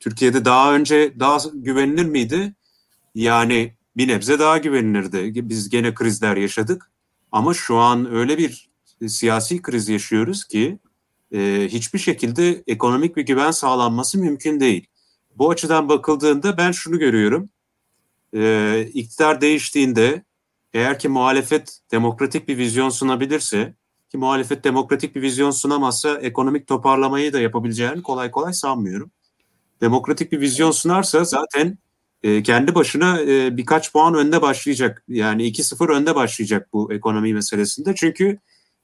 Türkiye'de 0.00 0.44
daha 0.44 0.74
önce 0.74 1.14
daha 1.20 1.38
güvenilir 1.54 2.04
miydi? 2.04 2.54
Yani 3.14 3.74
bir 3.96 4.08
nebze 4.08 4.38
daha 4.38 4.58
güvenilirdi. 4.58 5.48
Biz 5.48 5.68
gene 5.68 5.94
krizler 5.94 6.36
yaşadık. 6.36 6.90
Ama 7.32 7.54
şu 7.54 7.76
an 7.76 8.14
öyle 8.14 8.38
bir 8.38 8.68
siyasi 9.06 9.62
kriz 9.62 9.88
yaşıyoruz 9.88 10.44
ki 10.44 10.78
e, 11.34 11.68
hiçbir 11.70 11.98
şekilde 11.98 12.62
ekonomik 12.66 13.16
bir 13.16 13.22
güven 13.22 13.50
sağlanması 13.50 14.18
mümkün 14.18 14.60
değil. 14.60 14.86
Bu 15.36 15.50
açıdan 15.50 15.88
bakıldığında 15.88 16.56
ben 16.56 16.72
şunu 16.72 16.98
görüyorum. 16.98 17.50
E, 18.34 18.90
iktidar 18.94 19.40
değiştiğinde 19.40 20.22
eğer 20.72 20.98
ki 20.98 21.08
muhalefet 21.08 21.80
demokratik 21.90 22.48
bir 22.48 22.58
vizyon 22.58 22.88
sunabilirse 22.88 23.74
ki 24.10 24.18
muhalefet 24.18 24.64
demokratik 24.64 25.14
bir 25.16 25.22
vizyon 25.22 25.50
sunamazsa 25.50 26.18
ekonomik 26.18 26.66
toparlamayı 26.66 27.32
da 27.32 27.40
yapabileceğini 27.40 28.02
kolay 28.02 28.30
kolay 28.30 28.52
sanmıyorum. 28.52 29.10
Demokratik 29.80 30.32
bir 30.32 30.40
vizyon 30.40 30.70
sunarsa 30.70 31.24
zaten 31.24 31.78
e, 32.22 32.42
kendi 32.42 32.74
başına 32.74 33.20
e, 33.20 33.56
birkaç 33.56 33.92
puan 33.92 34.14
önde 34.14 34.42
başlayacak. 34.42 35.04
Yani 35.08 35.42
2-0 35.42 35.92
önde 35.92 36.14
başlayacak 36.14 36.68
bu 36.72 36.92
ekonomi 36.92 37.34
meselesinde. 37.34 37.94
Çünkü 37.94 38.38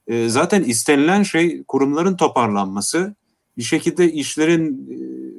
e, 0.06 0.28
zaten 0.28 0.62
istenilen 0.62 1.22
şey 1.22 1.64
kurumların 1.64 2.16
toparlanması, 2.16 3.14
bir 3.58 3.62
şekilde 3.62 4.12
işlerin 4.12 4.90
e, 4.90 4.96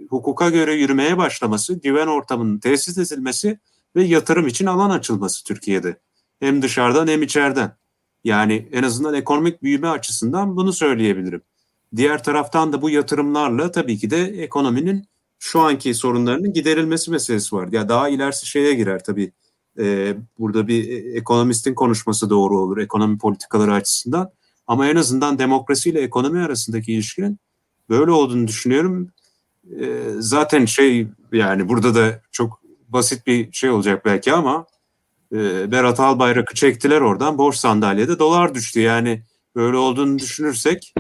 hukuka 0.10 0.50
göre 0.50 0.74
yürümeye 0.74 1.18
başlaması, 1.18 1.74
güven 1.74 2.08
ortamının 2.08 2.60
tesis 2.60 2.98
edilmesi 2.98 3.60
ve 3.96 4.04
yatırım 4.04 4.48
için 4.48 4.66
alan 4.66 4.90
açılması 4.90 5.44
Türkiye'de. 5.44 6.00
Hem 6.40 6.62
dışarıdan 6.62 7.08
hem 7.08 7.24
içeriden. 7.24 7.78
Yani 8.26 8.68
en 8.72 8.84
azından 8.84 9.14
ekonomik 9.14 9.64
büyüme 9.64 9.88
açısından 9.88 10.56
bunu 10.56 10.74
söyleyebilirim. 10.74 11.42
Diğer 11.96 12.24
taraftan 12.24 12.74
da 12.74 12.82
bu 12.82 12.90
yatırımlarla 12.90 13.72
tabii 13.72 13.98
ki 13.98 14.10
de 14.10 14.24
ekonominin 14.24 15.06
şu 15.40 15.60
anki 15.60 15.94
sorunlarının 15.94 16.54
giderilmesi 16.54 17.12
meselesi 17.12 17.56
var. 17.56 17.68
Ya 17.72 17.90
daha 17.90 18.10
ilerisi 18.10 18.48
şeye 18.48 18.74
girer 18.74 19.04
tabii. 19.04 19.32
Ee, 19.80 20.16
burada 20.40 20.68
bir 20.68 21.06
ekonomistin 21.16 21.74
konuşması 21.74 22.30
doğru 22.30 22.60
olur 22.60 22.78
ekonomi 22.78 23.18
politikaları 23.18 23.74
açısından. 23.74 24.32
Ama 24.68 24.88
en 24.88 24.96
azından 24.96 25.40
demokrasi 25.40 25.90
ile 25.90 26.02
ekonomi 26.02 26.40
arasındaki 26.40 26.94
ilişkinin 26.94 27.40
böyle 27.90 28.12
olduğunu 28.12 28.48
düşünüyorum. 28.48 29.12
Ee, 29.80 30.02
zaten 30.20 30.66
şey 30.66 31.08
yani 31.32 31.70
burada 31.70 31.96
da 31.96 32.22
çok 32.32 32.62
basit 32.88 33.28
bir 33.28 33.52
şey 33.52 33.70
olacak 33.70 34.06
belki 34.06 34.34
ama 34.34 34.66
e, 35.36 35.72
Berat 35.72 36.00
Albayrak'ı 36.00 36.56
çektiler 36.56 37.02
oradan 37.02 37.38
borç 37.38 37.56
sandalyede 37.56 38.20
dolar 38.20 38.56
düştü. 38.56 38.80
Yani 38.80 39.24
böyle 39.56 39.78
olduğunu 39.78 40.20
düşünürsek 40.20 40.94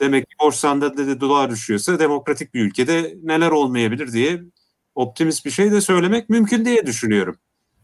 demek 0.00 0.30
ki 0.30 0.36
borç 0.42 0.54
sandalyede 0.54 1.20
dolar 1.20 1.50
düşüyorsa 1.50 1.98
demokratik 1.98 2.54
bir 2.54 2.60
ülkede 2.60 3.14
neler 3.22 3.50
olmayabilir 3.50 4.12
diye 4.12 4.42
optimist 4.94 5.44
bir 5.46 5.50
şey 5.50 5.72
de 5.72 5.80
söylemek 5.80 6.28
mümkün 6.28 6.64
diye 6.64 6.86
düşünüyorum. 6.86 7.36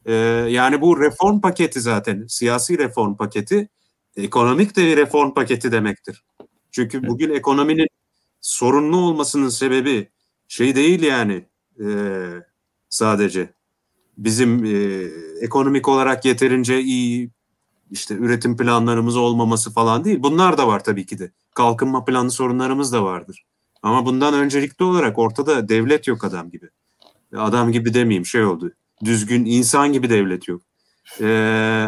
Ee, 0.06 0.14
yani 0.48 0.80
bu 0.80 1.00
reform 1.00 1.40
paketi 1.40 1.80
zaten 1.80 2.26
siyasi 2.26 2.78
reform 2.78 3.16
paketi 3.16 3.68
ekonomik 4.16 4.76
de 4.76 4.86
bir 4.86 4.96
reform 4.96 5.34
paketi 5.34 5.72
demektir. 5.72 6.24
Çünkü 6.70 7.06
bugün 7.06 7.30
ekonominin 7.30 7.88
sorunlu 8.40 8.96
olmasının 8.96 9.48
sebebi 9.48 10.10
şey 10.48 10.76
değil 10.76 11.02
yani 11.02 11.46
e, 11.80 11.86
sadece 12.88 13.54
bizim 14.20 14.64
e, 14.64 15.08
ekonomik 15.40 15.88
olarak 15.88 16.24
yeterince 16.24 16.80
iyi 16.80 17.30
işte 17.90 18.14
üretim 18.14 18.56
planlarımız 18.56 19.16
olmaması 19.16 19.72
falan 19.72 20.04
değil. 20.04 20.22
Bunlar 20.22 20.58
da 20.58 20.66
var 20.66 20.84
tabii 20.84 21.06
ki 21.06 21.18
de. 21.18 21.32
Kalkınma 21.54 22.04
planı 22.04 22.30
sorunlarımız 22.30 22.92
da 22.92 23.04
vardır. 23.04 23.44
Ama 23.82 24.06
bundan 24.06 24.34
öncelikli 24.34 24.82
olarak 24.82 25.18
ortada 25.18 25.68
devlet 25.68 26.06
yok 26.06 26.24
adam 26.24 26.50
gibi. 26.50 26.68
Adam 27.36 27.72
gibi 27.72 27.94
demeyeyim 27.94 28.26
şey 28.26 28.44
oldu. 28.44 28.72
Düzgün 29.04 29.44
insan 29.44 29.92
gibi 29.92 30.10
devlet 30.10 30.48
yok. 30.48 30.62
Ee, 31.20 31.86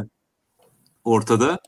ortada. 1.04 1.60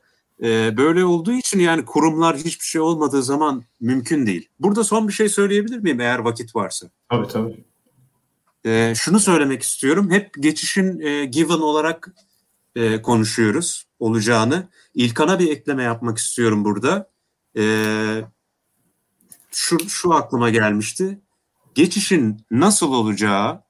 Ee, 0.43 0.77
böyle 0.77 1.05
olduğu 1.05 1.33
için 1.33 1.59
yani 1.61 1.85
kurumlar 1.85 2.37
hiçbir 2.37 2.65
şey 2.65 2.81
olmadığı 2.81 3.23
zaman 3.23 3.65
mümkün 3.81 4.27
değil. 4.27 4.49
Burada 4.61 4.85
son 4.85 5.09
bir 5.09 5.13
şey 5.13 5.29
söyleyebilir 5.29 5.79
miyim 5.79 6.01
eğer 6.01 6.19
vakit 6.19 6.57
varsa? 6.57 6.87
Tabii 7.11 7.29
tabii. 7.29 7.65
Ee, 8.67 8.93
şunu 8.97 9.21
söylemek 9.21 9.63
istiyorum. 9.63 10.11
Hep 10.11 10.35
geçişin 10.41 11.01
e, 11.01 11.25
given 11.25 11.59
olarak 11.59 12.15
e, 12.77 13.03
konuşuyoruz 13.03 13.87
olacağını. 13.99 14.69
İlkan'a 14.95 15.39
bir 15.39 15.51
ekleme 15.51 15.83
yapmak 15.83 16.19
istiyorum 16.19 16.65
burada. 16.65 17.11
Ee, 17.59 18.23
şu, 19.51 19.89
şu 19.89 20.15
aklıma 20.15 20.51
gelmişti. 20.51 21.21
Geçişin 21.75 22.47
nasıl 22.51 22.93
olacağı 22.93 23.63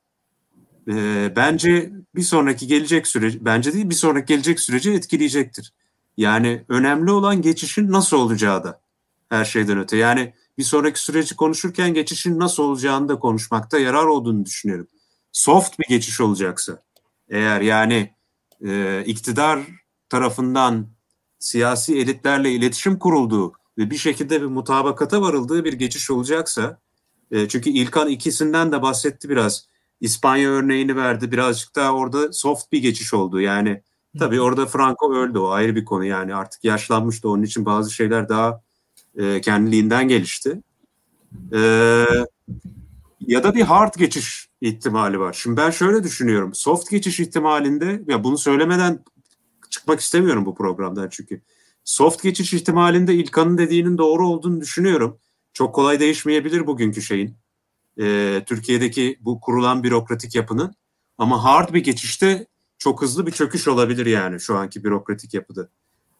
e, 0.88 1.32
bence 1.36 1.92
bir 2.14 2.22
sonraki 2.22 2.66
gelecek 2.66 3.06
süreci, 3.06 3.44
bence 3.44 3.72
değil 3.72 3.90
bir 3.90 3.94
sonraki 3.94 4.26
gelecek 4.26 4.60
süreci 4.60 4.92
etkileyecektir. 4.92 5.72
Yani 6.16 6.64
önemli 6.68 7.10
olan 7.10 7.42
geçişin 7.42 7.92
nasıl 7.92 8.16
olacağı 8.16 8.64
da 8.64 8.80
her 9.28 9.44
şeyden 9.44 9.78
öte. 9.78 9.96
Yani 9.96 10.34
bir 10.58 10.62
sonraki 10.62 11.00
süreci 11.00 11.36
konuşurken 11.36 11.94
geçişin 11.94 12.38
nasıl 12.38 12.62
olacağını 12.62 13.08
da 13.08 13.18
konuşmakta 13.18 13.78
yarar 13.78 14.04
olduğunu 14.04 14.44
düşünüyorum. 14.44 14.88
Soft 15.32 15.78
bir 15.78 15.88
geçiş 15.88 16.20
olacaksa, 16.20 16.82
eğer 17.28 17.60
yani 17.60 18.14
e, 18.66 19.02
iktidar 19.06 19.60
tarafından 20.08 20.86
siyasi 21.38 21.98
elitlerle 21.98 22.52
iletişim 22.52 22.98
kurulduğu 22.98 23.52
ve 23.78 23.90
bir 23.90 23.96
şekilde 23.96 24.40
bir 24.42 24.46
mutabakata 24.46 25.22
varıldığı 25.22 25.64
bir 25.64 25.72
geçiş 25.72 26.10
olacaksa, 26.10 26.80
e, 27.30 27.48
çünkü 27.48 27.70
İlkan 27.70 28.08
ikisinden 28.08 28.72
de 28.72 28.82
bahsetti 28.82 29.28
biraz. 29.28 29.68
İspanya 30.00 30.50
örneğini 30.50 30.96
verdi. 30.96 31.32
Birazcık 31.32 31.76
daha 31.76 31.92
orada 31.92 32.32
soft 32.32 32.72
bir 32.72 32.82
geçiş 32.82 33.14
oldu. 33.14 33.40
Yani 33.40 33.82
tabii 34.18 34.40
orada 34.40 34.66
Franco 34.66 35.14
öldü. 35.14 35.38
O 35.38 35.48
ayrı 35.50 35.76
bir 35.76 35.84
konu. 35.84 36.04
Yani 36.04 36.34
artık 36.34 36.64
yaşlanmıştı. 36.64 37.28
Onun 37.28 37.42
için 37.42 37.66
bazı 37.66 37.90
şeyler 37.90 38.28
daha 38.28 38.62
e, 39.18 39.40
kendiliğinden 39.40 40.08
gelişti. 40.08 40.60
E, 41.52 41.58
ya 43.20 43.44
da 43.44 43.54
bir 43.54 43.62
hard 43.62 43.94
geçiş 43.94 44.48
ihtimali 44.60 45.20
var. 45.20 45.32
Şimdi 45.32 45.56
ben 45.56 45.70
şöyle 45.70 46.04
düşünüyorum. 46.04 46.54
Soft 46.54 46.90
geçiş 46.90 47.20
ihtimalinde 47.20 48.02
ya 48.06 48.24
bunu 48.24 48.38
söylemeden 48.38 49.04
çıkmak 49.70 50.00
istemiyorum 50.00 50.46
bu 50.46 50.54
programdan 50.54 51.08
çünkü. 51.10 51.40
Soft 51.84 52.22
geçiş 52.22 52.54
ihtimalinde 52.54 53.14
İlkan'ın 53.14 53.58
dediğinin 53.58 53.98
doğru 53.98 54.28
olduğunu 54.28 54.60
düşünüyorum. 54.60 55.18
Çok 55.52 55.74
kolay 55.74 56.00
değişmeyebilir 56.00 56.66
bugünkü 56.66 57.02
şeyin. 57.02 57.36
E, 58.00 58.42
Türkiye'deki 58.46 59.18
bu 59.20 59.40
kurulan 59.40 59.82
bürokratik 59.82 60.34
yapının. 60.34 60.74
Ama 61.18 61.44
hard 61.44 61.74
bir 61.74 61.84
geçişte 61.84 62.46
çok 62.78 63.02
hızlı 63.02 63.26
bir 63.26 63.32
çöküş 63.32 63.68
olabilir 63.68 64.06
yani 64.06 64.40
şu 64.40 64.56
anki 64.56 64.84
bürokratik 64.84 65.34
yapıda. 65.34 65.68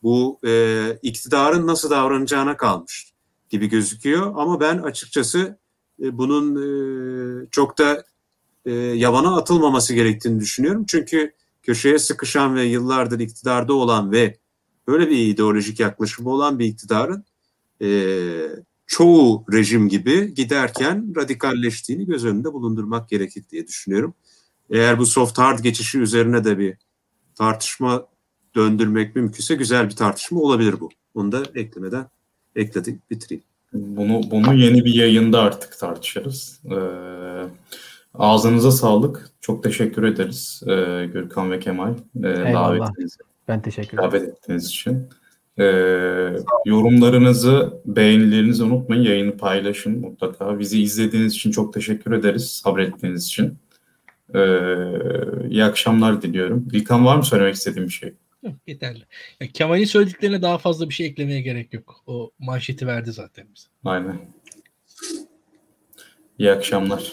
Bu 0.05 0.41
e, 0.47 0.99
iktidarın 1.03 1.67
nasıl 1.67 1.91
davranacağına 1.91 2.57
kalmış 2.57 3.13
gibi 3.49 3.69
gözüküyor. 3.69 4.33
Ama 4.37 4.61
ben 4.61 4.79
açıkçası 4.79 5.59
e, 6.03 6.19
bunun 6.19 6.57
e, 6.57 7.49
çok 7.51 7.79
da 7.79 8.05
e, 8.65 8.73
yavana 8.73 9.37
atılmaması 9.37 9.95
gerektiğini 9.95 10.41
düşünüyorum. 10.41 10.85
Çünkü 10.89 11.33
köşeye 11.63 11.99
sıkışan 11.99 12.57
ve 12.57 12.65
yıllardır 12.65 13.21
iktidarda 13.21 13.75
olan 13.75 14.13
ve 14.13 14.39
böyle 14.87 15.11
bir 15.11 15.19
ideolojik 15.19 15.81
yaklaşımı 15.81 16.31
olan 16.31 16.59
bir 16.59 16.67
iktidarın 16.67 17.25
e, 17.83 17.89
çoğu 18.87 19.45
rejim 19.53 19.89
gibi 19.89 20.35
giderken 20.35 21.13
radikalleştiğini 21.17 22.07
göz 22.07 22.25
önünde 22.25 22.53
bulundurmak 22.53 23.09
gerekir 23.09 23.45
diye 23.51 23.67
düşünüyorum. 23.67 24.15
Eğer 24.71 24.99
bu 24.99 25.07
soft 25.07 25.39
hard 25.39 25.59
geçişi 25.59 25.99
üzerine 25.99 26.45
de 26.45 26.59
bir 26.59 26.77
tartışma 27.35 28.14
döndürmek 28.57 29.17
mümkünse 29.17 29.55
güzel 29.55 29.89
bir 29.89 29.97
tartışma 29.97 30.41
olabilir 30.41 30.75
bu. 30.81 30.89
Onu 31.15 31.33
da 31.33 31.43
eklemeden 31.55 32.07
ekledik, 32.57 33.11
bitireyim. 33.11 33.45
Bunu 33.73 34.21
bunu 34.31 34.55
yeni 34.55 34.85
bir 34.85 34.95
yayında 34.95 35.41
artık 35.41 35.79
tartışırız. 35.79 36.61
Ee, 36.71 36.77
ağzınıza 38.15 38.71
sağlık. 38.71 39.31
Çok 39.41 39.63
teşekkür 39.63 40.03
ederiz 40.03 40.63
ee, 40.67 41.07
Gürkan 41.13 41.51
ve 41.51 41.61
Kemal. 41.61 41.95
Ee, 42.19 42.23
davetinizi. 42.23 43.19
Ben 43.49 43.63
teşekkür 43.63 43.99
ederim. 43.99 44.11
Davet 44.11 44.29
ettiğiniz 44.29 44.67
için. 44.67 45.09
Ee, 45.59 45.65
yorumlarınızı, 46.67 47.81
beğenilerinizi 47.87 48.65
unutmayın. 48.65 49.03
Yayını 49.03 49.37
paylaşın 49.37 50.01
mutlaka. 50.01 50.59
Bizi 50.59 50.83
izlediğiniz 50.83 51.35
için 51.35 51.51
çok 51.51 51.75
teşekkür 51.75 52.13
ederiz. 52.13 52.51
Sabrettiğiniz 52.51 53.25
için. 53.27 53.59
Ee, 54.35 54.39
iyi 55.51 55.65
akşamlar 55.65 56.23
diliyorum. 56.23 56.69
İlkan 56.73 57.05
var 57.05 57.17
mı 57.17 57.25
söylemek 57.25 57.55
istediğim 57.55 57.89
bir 57.89 57.93
şey? 57.93 58.15
Yeterli. 58.67 59.05
Ya, 59.41 59.49
Kemal'in 59.49 59.85
söylediklerine 59.85 60.43
daha 60.43 60.59
fazla 60.59 60.89
bir 60.89 60.95
şey 60.95 61.07
eklemeye 61.07 61.41
gerek 61.41 61.75
yok. 61.75 62.03
O 62.07 62.31
manşeti 62.39 62.87
verdi 62.87 63.13
zaten 63.13 63.47
bize. 63.55 63.69
Aynen. 63.85 64.21
İyi 66.39 66.53
akşamlar. 66.53 67.13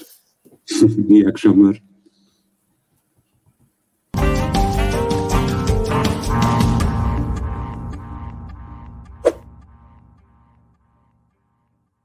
İyi 1.09 1.27
akşamlar. 1.27 1.90